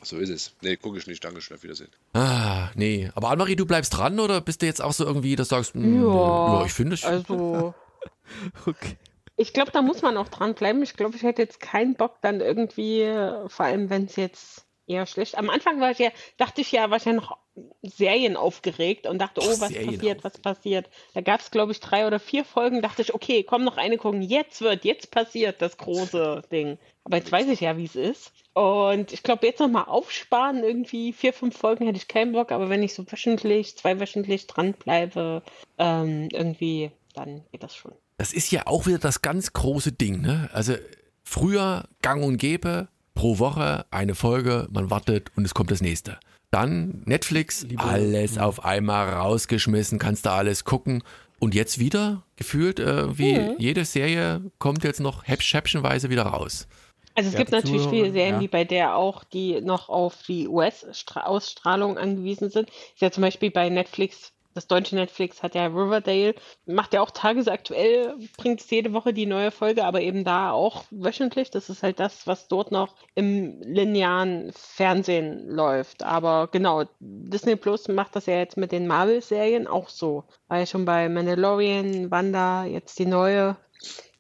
So 0.02 0.16
ist 0.16 0.30
es. 0.30 0.52
Nee, 0.62 0.76
gucke 0.76 0.98
ich 0.98 1.06
nicht. 1.06 1.22
Dankeschön, 1.22 1.56
auf 1.56 1.62
Wiedersehen. 1.62 1.90
Ah, 2.14 2.70
nee. 2.74 3.10
Aber 3.14 3.30
Annemarie, 3.30 3.56
du 3.56 3.66
bleibst 3.66 3.96
dran 3.96 4.20
oder 4.20 4.40
bist 4.40 4.62
du 4.62 4.66
jetzt 4.66 4.80
auch 4.80 4.92
so 4.92 5.04
irgendwie, 5.04 5.36
dass 5.36 5.48
du 5.48 5.56
sagst, 5.56 5.74
mh, 5.74 5.84
hm, 5.84 6.04
ja, 6.04 6.60
ja, 6.60 6.64
ich 6.64 6.72
finde 6.72 6.94
es. 6.94 7.04
Also. 7.04 7.74
okay. 8.66 8.96
Ich 9.40 9.52
glaube, 9.52 9.70
da 9.70 9.82
muss 9.82 10.02
man 10.02 10.16
auch 10.16 10.28
dranbleiben. 10.28 10.82
Ich 10.82 10.94
glaube, 10.94 11.16
ich 11.16 11.22
hätte 11.22 11.42
jetzt 11.42 11.60
keinen 11.60 11.94
Bock 11.94 12.16
dann 12.22 12.40
irgendwie, 12.40 13.04
vor 13.46 13.66
allem 13.66 13.88
wenn 13.88 14.06
es 14.06 14.16
jetzt 14.16 14.66
eher 14.88 15.06
schlecht. 15.06 15.38
Am 15.38 15.50
Anfang 15.50 15.80
war 15.80 15.90
ich 15.90 15.98
ja, 15.98 16.10
dachte 16.38 16.60
ich 16.60 16.72
ja, 16.72 16.90
war 16.90 16.96
ich 16.96 17.04
ja 17.04 17.12
noch 17.12 17.38
Serien 17.82 18.36
aufgeregt 18.36 19.06
und 19.06 19.18
dachte, 19.18 19.40
oh, 19.42 19.60
was 19.60 19.68
Serien 19.68 19.94
passiert, 19.94 20.24
was 20.24 20.38
passiert. 20.38 20.90
Da 21.14 21.20
gab 21.20 21.40
es, 21.40 21.50
glaube 21.50 21.72
ich, 21.72 21.80
drei 21.80 22.06
oder 22.06 22.18
vier 22.18 22.44
Folgen, 22.44 22.82
dachte 22.82 23.02
ich, 23.02 23.14
okay, 23.14 23.44
komm 23.44 23.64
noch 23.64 23.76
eine 23.76 23.96
gucken, 23.96 24.22
jetzt 24.22 24.60
wird, 24.60 24.84
jetzt 24.84 25.10
passiert 25.10 25.62
das 25.62 25.76
große 25.76 26.42
Ding. 26.50 26.78
Aber 27.04 27.18
jetzt 27.18 27.30
weiß 27.30 27.48
ich 27.48 27.60
ja, 27.60 27.76
wie 27.76 27.84
es 27.84 27.96
ist. 27.96 28.32
Und 28.54 29.12
ich 29.12 29.22
glaube, 29.22 29.46
jetzt 29.46 29.60
nochmal 29.60 29.84
aufsparen, 29.84 30.64
irgendwie 30.64 31.12
vier, 31.12 31.32
fünf 31.32 31.56
Folgen 31.56 31.86
hätte 31.86 31.98
ich 31.98 32.08
keinen 32.08 32.32
Bock, 32.32 32.50
aber 32.50 32.70
wenn 32.70 32.82
ich 32.82 32.94
so 32.94 33.04
wöchentlich, 33.10 33.76
zweiwöchentlich 33.76 34.46
dranbleibe, 34.46 35.42
ähm, 35.78 36.28
irgendwie, 36.32 36.90
dann 37.14 37.44
geht 37.52 37.62
das 37.62 37.76
schon. 37.76 37.92
Das 38.18 38.32
ist 38.32 38.50
ja 38.50 38.66
auch 38.66 38.86
wieder 38.86 38.98
das 38.98 39.22
ganz 39.22 39.52
große 39.52 39.92
Ding. 39.92 40.20
Ne? 40.20 40.50
Also 40.52 40.74
früher 41.22 41.84
gang 42.02 42.24
und 42.24 42.36
gäbe, 42.36 42.88
pro 43.14 43.38
Woche 43.38 43.86
eine 43.90 44.14
Folge, 44.14 44.66
man 44.70 44.90
wartet 44.90 45.30
und 45.36 45.44
es 45.44 45.54
kommt 45.54 45.70
das 45.70 45.80
nächste. 45.80 46.18
Dann 46.50 47.02
Netflix, 47.04 47.62
Liebe. 47.62 47.82
alles 47.82 48.36
ja. 48.36 48.42
auf 48.42 48.64
einmal 48.64 49.08
rausgeschmissen, 49.10 49.98
kannst 49.98 50.26
da 50.26 50.36
alles 50.36 50.64
gucken. 50.64 51.02
Und 51.38 51.54
jetzt 51.54 51.78
wieder, 51.78 52.24
gefühlt, 52.34 52.80
äh, 52.80 53.16
wie 53.16 53.36
ja. 53.36 53.54
jede 53.58 53.84
Serie 53.84 54.42
kommt 54.58 54.82
jetzt 54.82 54.98
noch 54.98 55.24
häppchenweise 55.24 56.10
wieder 56.10 56.24
raus. 56.24 56.66
Also 57.14 57.30
es 57.30 57.36
gibt 57.36 57.52
natürlich 57.52 57.86
viele 57.88 58.12
Serien, 58.12 58.36
ja. 58.36 58.40
wie 58.40 58.48
bei 58.48 58.64
der 58.64 58.96
auch, 58.96 59.24
die 59.24 59.60
noch 59.60 59.88
auf 59.88 60.22
die 60.26 60.48
US-Ausstrahlung 60.48 61.98
angewiesen 61.98 62.50
sind. 62.50 62.68
Ist 62.68 63.00
ja 63.00 63.10
zum 63.10 63.22
Beispiel 63.22 63.50
bei 63.50 63.68
Netflix 63.68 64.32
das 64.58 64.66
deutsche 64.66 64.96
Netflix 64.96 65.44
hat 65.44 65.54
ja 65.54 65.66
Riverdale, 65.66 66.34
macht 66.66 66.92
ja 66.92 67.00
auch 67.00 67.12
tagesaktuell, 67.12 68.16
bringt 68.36 68.60
es 68.60 68.68
jede 68.68 68.92
Woche 68.92 69.12
die 69.12 69.24
neue 69.26 69.52
Folge, 69.52 69.84
aber 69.84 70.00
eben 70.00 70.24
da 70.24 70.50
auch 70.50 70.84
wöchentlich. 70.90 71.52
Das 71.52 71.70
ist 71.70 71.84
halt 71.84 72.00
das, 72.00 72.26
was 72.26 72.48
dort 72.48 72.72
noch 72.72 72.96
im 73.14 73.60
linearen 73.62 74.50
Fernsehen 74.52 75.48
läuft. 75.48 76.02
Aber 76.02 76.48
genau, 76.50 76.84
Disney 76.98 77.54
Plus 77.54 77.86
macht 77.86 78.16
das 78.16 78.26
ja 78.26 78.34
jetzt 78.34 78.56
mit 78.56 78.72
den 78.72 78.88
Marvel-Serien 78.88 79.68
auch 79.68 79.88
so. 79.88 80.24
War 80.48 80.58
ja 80.58 80.66
schon 80.66 80.84
bei 80.84 81.08
Mandalorian, 81.08 82.10
Wanda, 82.10 82.64
jetzt 82.64 82.98
die 82.98 83.06
neue, 83.06 83.56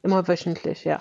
immer 0.04 0.28
wöchentlich, 0.28 0.84
ja. 0.84 1.00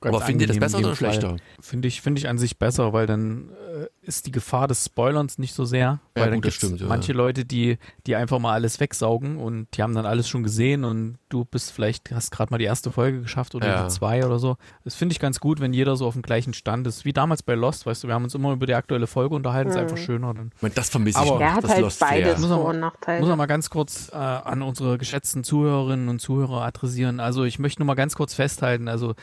Aber 0.00 0.20
findet 0.20 0.42
ihr 0.42 0.46
das 0.48 0.58
besser 0.58 0.78
oder 0.78 0.94
schlechter? 0.96 1.36
Finde 1.60 1.88
ich, 1.88 2.00
finde 2.02 2.18
ich 2.20 2.28
an 2.28 2.38
sich 2.38 2.58
besser, 2.58 2.92
weil 2.92 3.06
dann 3.06 3.50
äh, 3.50 3.86
ist 4.06 4.26
die 4.26 4.32
Gefahr 4.32 4.68
des 4.68 4.84
Spoilerns 4.86 5.38
nicht 5.38 5.54
so 5.54 5.64
sehr. 5.64 6.00
Weil 6.14 6.24
Ja, 6.24 6.30
dann 6.30 6.34
gut, 6.36 6.46
das 6.46 6.54
gibt's 6.54 6.66
stimmt, 6.66 6.80
ja. 6.80 6.86
manche 6.88 7.12
Leute, 7.12 7.44
die, 7.44 7.78
die 8.06 8.16
einfach 8.16 8.38
mal 8.38 8.52
alles 8.52 8.80
wegsaugen 8.80 9.38
und 9.38 9.66
die 9.76 9.82
haben 9.82 9.94
dann 9.94 10.06
alles 10.06 10.28
schon 10.28 10.42
gesehen 10.42 10.84
und 10.84 11.18
du 11.28 11.44
bist 11.44 11.72
vielleicht, 11.72 12.10
hast 12.12 12.30
gerade 12.30 12.50
mal 12.52 12.58
die 12.58 12.64
erste 12.64 12.90
Folge 12.92 13.22
geschafft 13.22 13.54
oder 13.54 13.66
Ja. 13.68 13.82
die 13.84 13.88
zwei 13.90 14.24
oder 14.26 14.38
so. 14.38 14.56
Das 14.84 14.94
finde 14.94 15.12
ich 15.12 15.20
ganz 15.20 15.40
gut, 15.40 15.60
wenn 15.60 15.72
jeder 15.72 15.96
so 15.96 16.06
auf 16.06 16.12
dem 16.14 16.22
gleichen 16.22 16.52
Stand 16.54 16.86
ist. 16.86 17.04
Wie 17.04 17.12
damals 17.12 17.42
bei 17.42 17.54
Lost, 17.54 17.86
weißt 17.86 18.04
du, 18.04 18.08
wir 18.08 18.14
haben 18.14 18.24
uns 18.24 18.34
immer 18.34 18.52
über 18.52 18.66
die 18.66 18.74
aktuelle 18.74 19.06
Folge 19.06 19.34
unterhalten, 19.34 19.70
ist 19.70 19.76
einfach 19.76 19.96
schöner. 19.96 20.34
Dann 20.34 20.50
Ich 20.56 20.62
meine, 20.62 20.74
Das 20.74 20.90
vermisse 20.90 21.18
ich 21.22 21.26
Aber- 21.30 21.34
noch. 21.38 21.40
Er 21.40 21.54
hat 21.54 21.64
das 21.64 21.70
halt 21.70 21.80
Lost 21.82 22.00
beides 22.00 22.38
Muss 22.40 22.48
man- 22.50 22.58
Vor- 22.58 22.68
und 22.70 22.80
Nachteile. 22.80 23.20
muss 23.20 23.28
man 23.28 23.38
mal 23.38 23.46
ganz 23.46 23.70
kurz 23.70 24.10
äh, 24.12 24.16
an 24.16 24.62
unsere 24.62 24.98
geschätzten 24.98 25.44
Zuhörerinnen 25.44 26.08
und 26.08 26.18
Zuhörer 26.20 26.62
adressieren. 26.62 27.20
Also 27.20 27.44
ich 27.44 27.58
möchte 27.58 27.80
nur 27.80 27.86
mal 27.86 27.94
ganz 27.94 28.14
kurz 28.14 28.34
festhalten. 28.34 28.88
Also 28.88 29.14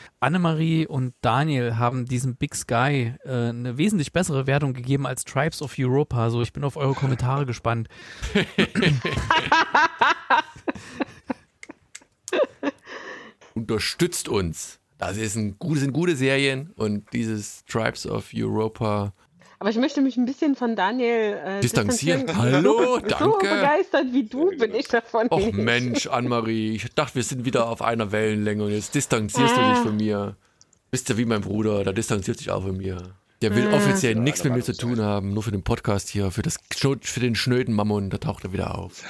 Annemarie 0.50 0.86
und 0.86 1.14
Daniel 1.20 1.76
haben 1.76 2.06
diesem 2.06 2.34
Big 2.36 2.56
Sky 2.56 3.14
äh, 3.24 3.30
eine 3.30 3.78
wesentlich 3.78 4.12
bessere 4.12 4.46
Wertung 4.48 4.74
gegeben 4.74 5.06
als 5.06 5.24
Tribes 5.24 5.62
of 5.62 5.78
Europa. 5.78 6.22
Also 6.24 6.42
ich 6.42 6.52
bin 6.52 6.64
auf 6.64 6.76
eure 6.76 6.94
Kommentare 6.94 7.46
gespannt. 7.46 7.88
Unterstützt 13.54 14.28
uns. 14.28 14.80
Das 14.98 15.16
ist 15.16 15.36
ein, 15.36 15.56
sind 15.74 15.92
gute 15.92 16.16
Serien 16.16 16.72
und 16.76 17.12
dieses 17.12 17.64
Tribes 17.64 18.06
of 18.06 18.30
Europa 18.34 19.14
Aber 19.60 19.68
ich 19.68 19.76
möchte 19.76 20.00
mich 20.00 20.16
ein 20.16 20.24
bisschen 20.24 20.56
von 20.56 20.74
Daniel 20.74 21.38
äh, 21.44 21.60
Distanzieren. 21.60 22.26
distanzieren. 22.26 22.56
Hallo, 22.56 22.78
so, 22.94 22.98
danke. 23.00 23.16
So 23.18 23.38
begeistert 23.38 24.06
wie 24.12 24.24
du 24.24 24.50
bin 24.56 24.74
ich 24.74 24.88
davon 24.88 25.26
Och 25.30 25.38
nicht. 25.38 25.52
Mensch, 25.52 26.06
Annemarie, 26.06 26.76
ich 26.76 26.88
dachte, 26.94 27.16
wir 27.16 27.22
sind 27.22 27.44
wieder 27.44 27.68
auf 27.68 27.82
einer 27.82 28.10
Wellenlänge 28.10 28.64
und 28.64 28.70
jetzt 28.72 28.94
distanzierst 28.94 29.54
du 29.54 29.60
dich 29.60 29.78
Ah. 29.78 29.82
von 29.82 29.96
mir. 29.96 30.36
Bist 30.90 31.10
ja 31.10 31.18
wie 31.18 31.26
mein 31.26 31.42
Bruder, 31.42 31.84
der 31.84 31.92
distanziert 31.92 32.38
sich 32.38 32.50
auch 32.50 32.62
von 32.62 32.78
mir. 32.78 33.14
Der 33.42 33.54
will 33.54 33.68
offiziell 33.72 34.14
nichts 34.14 34.42
mit 34.44 34.54
mir 34.54 34.62
zu 34.62 34.74
tun 34.74 35.00
haben, 35.00 35.34
nur 35.34 35.42
für 35.42 35.52
den 35.52 35.62
Podcast 35.62 36.08
hier, 36.08 36.30
für, 36.30 36.42
das, 36.42 36.56
für 37.02 37.20
den 37.20 37.34
schnöden 37.34 37.74
Mammon, 37.74 38.08
da 38.10 38.16
taucht 38.18 38.44
er 38.44 38.52
wieder 38.54 38.76
auf. 38.78 39.02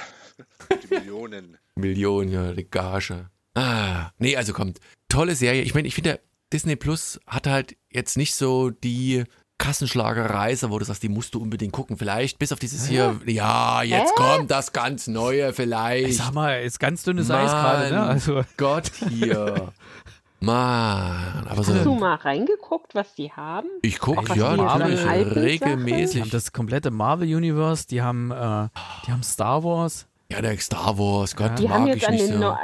Die 0.83 0.93
Millionen. 0.93 1.57
Millionen, 1.75 2.29
ja, 2.31 2.51
die 2.53 2.69
Gage. 2.69 3.29
Ah, 3.55 4.11
nee, 4.19 4.35
also 4.35 4.51
kommt. 4.53 4.79
Tolle 5.09 5.35
Serie. 5.35 5.61
Ich 5.63 5.73
meine, 5.73 5.87
ich 5.87 5.95
finde, 5.95 6.19
Disney 6.53 6.75
Plus 6.75 7.19
hat 7.25 7.47
halt 7.47 7.75
jetzt 7.89 8.15
nicht 8.17 8.35
so 8.35 8.69
die 8.69 9.23
Kassenschlagerreise, 9.61 10.71
wo 10.71 10.79
du 10.79 10.85
sagst, 10.85 11.03
die 11.03 11.09
musst 11.09 11.33
du 11.35 11.41
unbedingt 11.41 11.71
gucken. 11.71 11.97
Vielleicht 11.97 12.39
bis 12.39 12.51
auf 12.51 12.59
dieses 12.59 12.87
hier, 12.87 13.19
ja, 13.25 13.83
jetzt 13.83 14.15
kommt 14.15 14.49
das 14.51 14.73
ganz 14.73 15.07
Neue, 15.07 15.49
Ich 15.49 15.55
vielleicht. 15.55 16.13
sag 16.15 16.33
mal, 16.33 16.61
ist 16.61 16.79
ganz 16.79 17.03
dünnes 17.03 17.29
Eis 17.29 17.51
gerade, 17.51 17.89
ne? 17.93 17.99
Mann, 17.99 18.09
Also 18.09 18.41
Gott 18.57 18.91
hier. 19.09 19.71
Mann, 20.43 21.45
aber 21.47 21.59
Hast 21.59 21.69
du 21.69 21.83
so. 21.83 21.95
mal 21.95 22.15
reingeguckt, 22.15 22.95
was 22.95 23.13
die 23.13 23.31
haben? 23.31 23.67
Ich 23.83 23.99
gucke, 23.99 24.35
ja, 24.35 24.55
für 24.55 24.67
alten 25.07 25.33
die 25.35 25.39
regelmäßig. 25.39 26.21
haben 26.21 26.31
das 26.31 26.51
komplette 26.51 26.89
Marvel 26.89 27.27
Universe, 27.33 27.85
die 27.87 28.01
haben, 28.01 28.31
äh, 28.31 28.67
die 29.05 29.11
haben 29.11 29.21
Star 29.21 29.63
Wars. 29.63 30.07
Ja, 30.31 30.41
der 30.41 30.57
Star 30.57 30.97
Wars, 30.97 31.35
Gott, 31.35 31.59
Die 31.59 31.69
haben 31.69 31.81
mag 31.83 31.89
jetzt 31.89 31.97
ich 31.97 32.07
an 32.07 32.13
nicht 32.15 32.27
den, 32.29 32.41
so. 32.41 32.55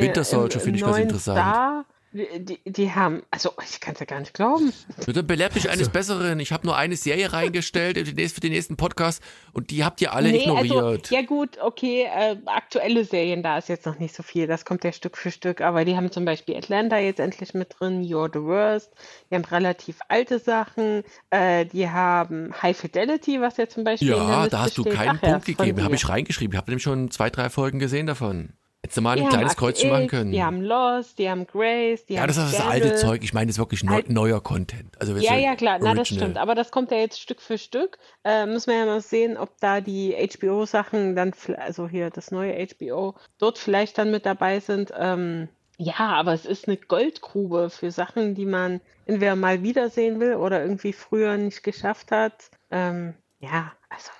Winter 0.00 0.24
Soldier 0.24 0.60
finde 0.60 0.78
ich 0.78 0.84
ganz 0.84 0.98
interessant. 0.98 1.38
Star, 1.38 1.84
die, 2.12 2.60
die 2.64 2.92
haben, 2.92 3.22
also 3.30 3.52
ich 3.62 3.80
kann 3.80 3.94
es 3.94 4.00
ja 4.00 4.06
gar 4.06 4.20
nicht 4.20 4.34
glauben. 4.34 4.72
Bitte 5.06 5.22
belehrt 5.22 5.54
mich 5.54 5.70
eines 5.70 5.88
Besseren. 5.88 6.40
Ich 6.40 6.52
habe 6.52 6.66
nur 6.66 6.76
eine 6.76 6.96
Serie 6.96 7.32
reingestellt 7.32 7.96
für 7.96 8.04
den 8.04 8.16
nächsten- 8.16 8.34
für 8.34 8.40
den 8.40 8.52
nächsten 8.52 8.76
Podcast 8.76 9.22
und 9.52 9.70
die 9.70 9.84
habt 9.84 10.00
ihr 10.00 10.12
alle 10.12 10.28
ignoriert. 10.34 10.72
Also, 10.72 11.14
ja 11.14 11.22
gut, 11.22 11.58
okay, 11.60 12.02
äh, 12.14 12.36
aktuelle 12.46 13.04
Serien, 13.04 13.42
da 13.42 13.58
ist 13.58 13.68
jetzt 13.68 13.86
noch 13.86 13.98
nicht 13.98 14.14
so 14.14 14.22
viel, 14.22 14.46
das 14.46 14.64
kommt 14.64 14.84
ja 14.84 14.92
Stück 14.92 15.16
für 15.16 15.30
Stück, 15.30 15.60
aber 15.60 15.84
die 15.84 15.96
haben 15.96 16.10
zum 16.10 16.24
Beispiel 16.24 16.56
Atlanta 16.56 16.98
jetzt 16.98 17.20
endlich 17.20 17.54
mit 17.54 17.74
drin, 17.78 18.02
You're 18.02 18.30
the 18.32 18.42
Worst, 18.42 18.90
die 19.30 19.34
haben 19.34 19.44
relativ 19.44 19.98
alte 20.08 20.38
Sachen, 20.38 21.02
äh, 21.30 21.66
die 21.66 21.88
haben 21.88 22.52
High 22.62 22.76
Fidelity, 22.76 23.40
was 23.40 23.56
ja 23.56 23.68
zum 23.68 23.84
Beispiel 23.84 24.08
in 24.08 24.14
der 24.14 24.22
Ja, 24.22 24.36
Liste 24.42 24.50
da 24.50 24.62
hast 24.62 24.78
du 24.78 24.84
keinen 24.84 25.18
ja, 25.22 25.30
Punkt 25.32 25.46
gegeben. 25.46 25.82
Habe 25.82 25.94
ich 25.94 26.08
reingeschrieben. 26.08 26.52
Ich 26.54 26.58
habe 26.58 26.70
nämlich 26.70 26.82
schon 26.82 27.10
zwei, 27.10 27.30
drei 27.30 27.48
Folgen 27.50 27.78
gesehen 27.78 28.06
davon. 28.06 28.52
Hättest 28.84 28.96
du 28.96 29.02
mal 29.02 29.16
Die 29.16 29.22
ein 29.22 29.28
kleines 29.28 29.56
Kreuzchen 29.56 29.90
machen 29.90 30.08
können. 30.08 30.32
Die 30.32 30.42
haben 30.42 30.60
Lost, 30.60 31.16
die 31.18 31.30
haben 31.30 31.46
Grace, 31.46 32.04
die 32.04 32.14
ja, 32.14 32.22
haben 32.22 32.28
das 32.28 32.36
ist 32.36 32.54
das 32.58 32.66
alte 32.66 32.96
Zeug. 32.96 33.22
Ich 33.22 33.32
meine, 33.32 33.46
das 33.46 33.54
ist 33.54 33.58
wirklich 33.60 33.84
neu, 33.84 33.94
Alt- 33.94 34.10
neuer 34.10 34.42
Content. 34.42 35.00
Also 35.00 35.16
Ja, 35.16 35.36
ja, 35.36 35.54
klar, 35.54 35.78
na, 35.80 35.90
das 35.94 35.98
original. 36.10 36.24
stimmt. 36.24 36.38
Aber 36.38 36.56
das 36.56 36.72
kommt 36.72 36.90
ja 36.90 36.96
jetzt 36.96 37.20
Stück 37.20 37.40
für 37.40 37.58
Stück. 37.58 37.98
Äh, 38.24 38.44
müssen 38.46 38.70
wir 38.72 38.78
ja 38.80 38.86
mal 38.86 39.00
sehen, 39.00 39.36
ob 39.36 39.50
da 39.60 39.80
die 39.80 40.14
HBO-Sachen 40.16 41.14
dann, 41.14 41.32
also 41.58 41.86
hier 41.88 42.10
das 42.10 42.32
neue 42.32 42.54
HBO, 42.66 43.14
dort 43.38 43.58
vielleicht 43.58 43.98
dann 43.98 44.10
mit 44.10 44.26
dabei 44.26 44.58
sind. 44.58 44.92
Ähm, 44.98 45.48
ja, 45.78 45.98
aber 45.98 46.32
es 46.32 46.44
ist 46.44 46.66
eine 46.66 46.76
Goldgrube 46.76 47.70
für 47.70 47.92
Sachen, 47.92 48.34
die 48.34 48.46
man 48.46 48.80
entweder 49.06 49.36
mal 49.36 49.62
wiedersehen 49.62 50.18
will 50.18 50.34
oder 50.34 50.60
irgendwie 50.60 50.92
früher 50.92 51.36
nicht 51.36 51.62
geschafft 51.62 52.10
hat. 52.10 52.50
Ähm, 52.72 53.14
ja, 53.38 53.70
also. 53.88 54.10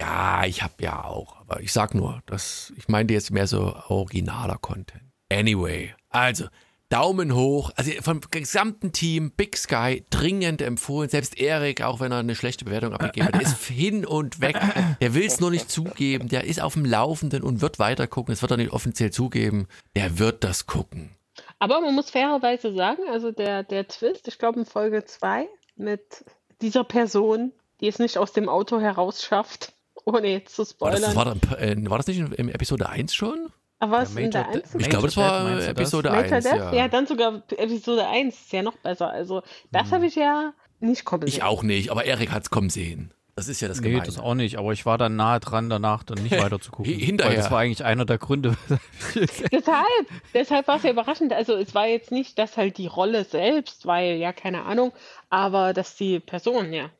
Ja, 0.00 0.44
ich 0.44 0.62
habe 0.62 0.74
ja 0.80 1.04
auch. 1.04 1.40
Aber 1.40 1.60
ich 1.60 1.72
sag 1.72 1.94
nur, 1.94 2.22
das, 2.26 2.72
ich 2.76 2.88
meinte 2.88 3.14
jetzt 3.14 3.30
mehr 3.30 3.46
so 3.46 3.74
originaler 3.88 4.58
Content. 4.58 5.02
Anyway, 5.30 5.94
also 6.10 6.46
Daumen 6.88 7.34
hoch. 7.34 7.70
Also 7.76 7.90
vom 8.02 8.20
gesamten 8.30 8.92
Team 8.92 9.32
Big 9.32 9.56
Sky 9.56 10.04
dringend 10.10 10.62
empfohlen. 10.62 11.08
Selbst 11.08 11.38
Erik, 11.38 11.82
auch 11.82 12.00
wenn 12.00 12.12
er 12.12 12.18
eine 12.18 12.36
schlechte 12.36 12.66
Bewertung 12.66 12.92
abgegeben 12.92 13.28
hat, 13.28 13.42
ist 13.42 13.64
hin 13.64 14.06
und 14.06 14.40
weg. 14.40 14.56
Der 15.00 15.14
will 15.14 15.24
es 15.24 15.40
nur 15.40 15.50
nicht 15.50 15.70
zugeben. 15.70 16.28
Der 16.28 16.44
ist 16.44 16.60
auf 16.60 16.74
dem 16.74 16.84
Laufenden 16.84 17.42
und 17.42 17.60
wird 17.60 17.78
weiter 17.78 18.06
gucken. 18.06 18.32
Das 18.32 18.42
wird 18.42 18.52
er 18.52 18.58
nicht 18.58 18.72
offiziell 18.72 19.10
zugeben. 19.10 19.66
Der 19.96 20.18
wird 20.18 20.44
das 20.44 20.66
gucken. 20.66 21.10
Aber 21.58 21.80
man 21.80 21.94
muss 21.94 22.10
fairerweise 22.10 22.74
sagen, 22.74 23.02
also 23.10 23.32
der, 23.32 23.62
der 23.64 23.88
Twist, 23.88 24.28
ich 24.28 24.38
glaube 24.38 24.60
in 24.60 24.66
Folge 24.66 25.04
2 25.04 25.48
mit 25.76 26.24
dieser 26.60 26.84
Person, 26.84 27.52
die 27.80 27.88
es 27.88 27.98
nicht 27.98 28.18
aus 28.18 28.32
dem 28.32 28.48
Auto 28.48 28.78
heraus 28.80 29.24
schafft, 29.24 29.72
ohne 30.16 30.28
jetzt 30.28 30.54
zu 30.54 30.62
War 30.80 30.90
das, 30.90 31.00
spoilern. 31.00 31.02
das 31.02 31.16
war, 31.16 31.24
dann, 31.24 31.84
äh, 31.86 31.90
war 31.90 31.98
das 31.98 32.06
nicht 32.06 32.18
in, 32.18 32.32
in 32.32 32.48
Episode 32.48 32.88
1 32.88 33.14
schon? 33.14 33.48
Aber 33.80 33.98
was 33.98 34.14
Ja, 34.14 34.20
in 34.20 34.30
der 34.30 34.42
Major 34.42 34.54
einzigen 34.62 34.80
Ich 34.80 34.88
glaube, 34.90 35.06
das 35.08 35.16
war 35.16 35.50
das? 35.56 35.66
Episode 35.66 36.10
Major 36.10 36.32
1. 36.36 36.44
Death? 36.44 36.56
Ja. 36.56 36.72
Ja, 36.74 36.88
dann 36.88 37.06
sogar 37.06 37.42
Episode 37.56 38.06
1, 38.06 38.34
ist 38.34 38.52
ja 38.52 38.62
noch 38.62 38.76
besser. 38.76 39.10
Also, 39.10 39.42
das 39.72 39.92
habe 39.92 40.06
ich 40.06 40.14
ja 40.14 40.52
nicht 40.80 41.04
kommen 41.04 41.26
Ich 41.26 41.34
sehen. 41.34 41.42
auch 41.42 41.62
nicht, 41.62 41.90
aber 41.90 42.04
Erik 42.04 42.30
hat 42.32 42.44
es 42.44 42.50
kommen 42.50 42.70
sehen. 42.70 43.12
Das 43.36 43.48
ist 43.48 43.60
ja 43.60 43.66
das 43.66 43.80
Nee, 43.80 43.88
Gemeine. 43.88 44.06
das 44.06 44.18
auch 44.20 44.34
nicht, 44.34 44.58
aber 44.58 44.72
ich 44.72 44.86
war 44.86 44.96
dann 44.96 45.16
nahe 45.16 45.40
dran, 45.40 45.68
danach 45.68 46.04
dann 46.04 46.22
nicht 46.22 46.38
weiter 46.40 46.60
zu 46.60 46.70
gucken. 46.70 46.92
Hi- 46.94 47.00
hinterher. 47.04 47.32
Weil 47.32 47.36
das 47.42 47.50
war 47.50 47.58
eigentlich 47.58 47.84
einer 47.84 48.04
der 48.04 48.18
Gründe. 48.18 48.56
Deshalb, 49.52 50.06
deshalb 50.32 50.68
war 50.68 50.76
es 50.76 50.82
ja 50.84 50.90
überraschend. 50.90 51.32
Also, 51.32 51.54
es 51.54 51.74
war 51.74 51.86
jetzt 51.86 52.10
nicht, 52.12 52.38
dass 52.38 52.56
halt 52.56 52.78
die 52.78 52.86
Rolle 52.86 53.24
selbst, 53.24 53.86
weil, 53.86 54.16
ja, 54.16 54.32
keine 54.32 54.64
Ahnung, 54.64 54.92
aber 55.30 55.72
dass 55.72 55.96
die 55.96 56.20
Person, 56.20 56.72
ja. 56.72 56.90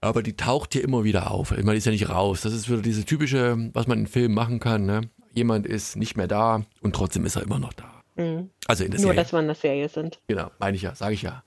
Aber 0.00 0.22
die 0.22 0.36
taucht 0.36 0.72
hier 0.72 0.82
immer 0.82 1.04
wieder 1.04 1.30
auf. 1.30 1.50
Ich 1.52 1.58
meine, 1.58 1.72
die 1.72 1.78
ist 1.78 1.84
ja 1.86 1.92
nicht 1.92 2.08
raus. 2.08 2.40
Das 2.42 2.52
ist 2.52 2.70
wieder 2.70 2.82
diese 2.82 3.04
typische, 3.04 3.70
was 3.72 3.86
man 3.86 4.00
in 4.00 4.06
Filmen 4.06 4.34
machen 4.34 4.60
kann. 4.60 4.86
Ne? 4.86 5.02
Jemand 5.32 5.66
ist 5.66 5.96
nicht 5.96 6.16
mehr 6.16 6.28
da 6.28 6.64
und 6.80 6.94
trotzdem 6.94 7.26
ist 7.26 7.36
er 7.36 7.42
immer 7.42 7.58
noch 7.58 7.72
da. 7.72 8.02
Mhm. 8.16 8.50
Also 8.66 8.84
in 8.84 8.90
der 8.90 9.00
nur, 9.00 9.08
Serie. 9.08 9.22
dass 9.22 9.32
wir 9.32 9.40
in 9.40 9.46
der 9.46 9.54
Serie 9.54 9.88
sind. 9.88 10.20
Genau, 10.26 10.50
meine 10.58 10.76
ich 10.76 10.82
ja, 10.82 10.94
sage 10.94 11.14
ich 11.14 11.22
ja. 11.22 11.42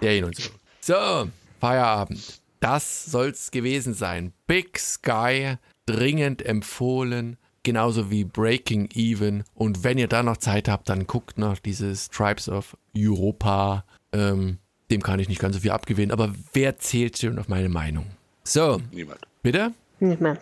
Serien 0.00 0.24
und 0.24 0.36
so. 0.36 0.50
So, 0.80 1.28
Feierabend. 1.60 2.42
Das 2.60 3.04
soll's 3.04 3.50
gewesen 3.50 3.94
sein. 3.94 4.32
Big 4.46 4.78
Sky, 4.78 5.56
dringend 5.86 6.44
empfohlen. 6.44 7.36
Genauso 7.62 8.10
wie 8.10 8.24
Breaking 8.24 8.90
Even. 8.94 9.44
Und 9.54 9.84
wenn 9.84 9.96
ihr 9.96 10.08
da 10.08 10.22
noch 10.22 10.36
Zeit 10.36 10.68
habt, 10.68 10.88
dann 10.88 11.06
guckt 11.06 11.38
noch 11.38 11.58
dieses 11.58 12.10
Tribes 12.10 12.48
of 12.48 12.76
Europa. 12.96 13.84
Ähm, 14.12 14.58
dem 14.90 15.02
kann 15.02 15.18
ich 15.20 15.28
nicht 15.28 15.40
ganz 15.40 15.54
so 15.56 15.60
viel 15.60 15.70
abgewinnen. 15.70 16.10
Aber 16.12 16.34
wer 16.52 16.78
zählt 16.78 17.18
schon 17.18 17.38
auf 17.38 17.48
meine 17.48 17.68
Meinung? 17.68 18.06
So, 18.44 18.80
Niemand. 18.92 19.20
bitte? 19.42 19.72
Niemand. 20.00 20.40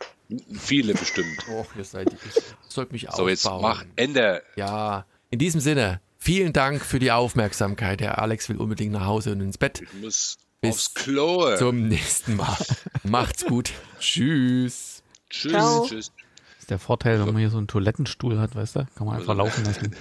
Viele 0.58 0.94
bestimmt. 0.94 1.46
Och, 1.50 1.66
ihr 1.76 1.84
seid, 1.84 2.08
ich 2.12 2.42
sollte 2.68 2.92
mich 2.92 3.06
So, 3.12 3.28
jetzt 3.28 3.46
aufbauen. 3.46 3.62
mach 3.62 3.84
Ende. 3.96 4.42
Ja, 4.56 5.04
in 5.30 5.38
diesem 5.38 5.60
Sinne, 5.60 6.00
vielen 6.18 6.52
Dank 6.52 6.82
für 6.84 6.98
die 6.98 7.12
Aufmerksamkeit. 7.12 8.00
Der 8.00 8.18
Alex 8.20 8.48
will 8.48 8.56
unbedingt 8.56 8.92
nach 8.92 9.04
Hause 9.06 9.32
und 9.32 9.40
ins 9.42 9.58
Bett. 9.58 9.82
Ich 9.82 9.92
muss 10.00 10.38
Bis 10.62 10.70
aufs 10.74 10.94
Klo. 10.94 11.56
Zum 11.56 11.86
nächsten 11.88 12.36
Mal. 12.36 12.56
Macht's 13.04 13.44
gut. 13.44 13.72
Tschüss. 14.00 15.02
Tschüss, 15.28 15.52
Ciao. 15.52 15.86
tschüss. 15.86 16.12
Das 16.54 16.60
ist 16.60 16.70
der 16.70 16.78
Vorteil, 16.78 17.18
wenn 17.18 17.26
man 17.26 17.38
hier 17.38 17.50
so 17.50 17.58
einen 17.58 17.68
Toilettenstuhl 17.68 18.38
hat, 18.38 18.54
weißt 18.56 18.76
du? 18.76 18.86
Kann 18.96 19.06
man 19.06 19.16
einfach 19.18 19.36
laufen 19.36 19.64
lassen. 19.64 19.94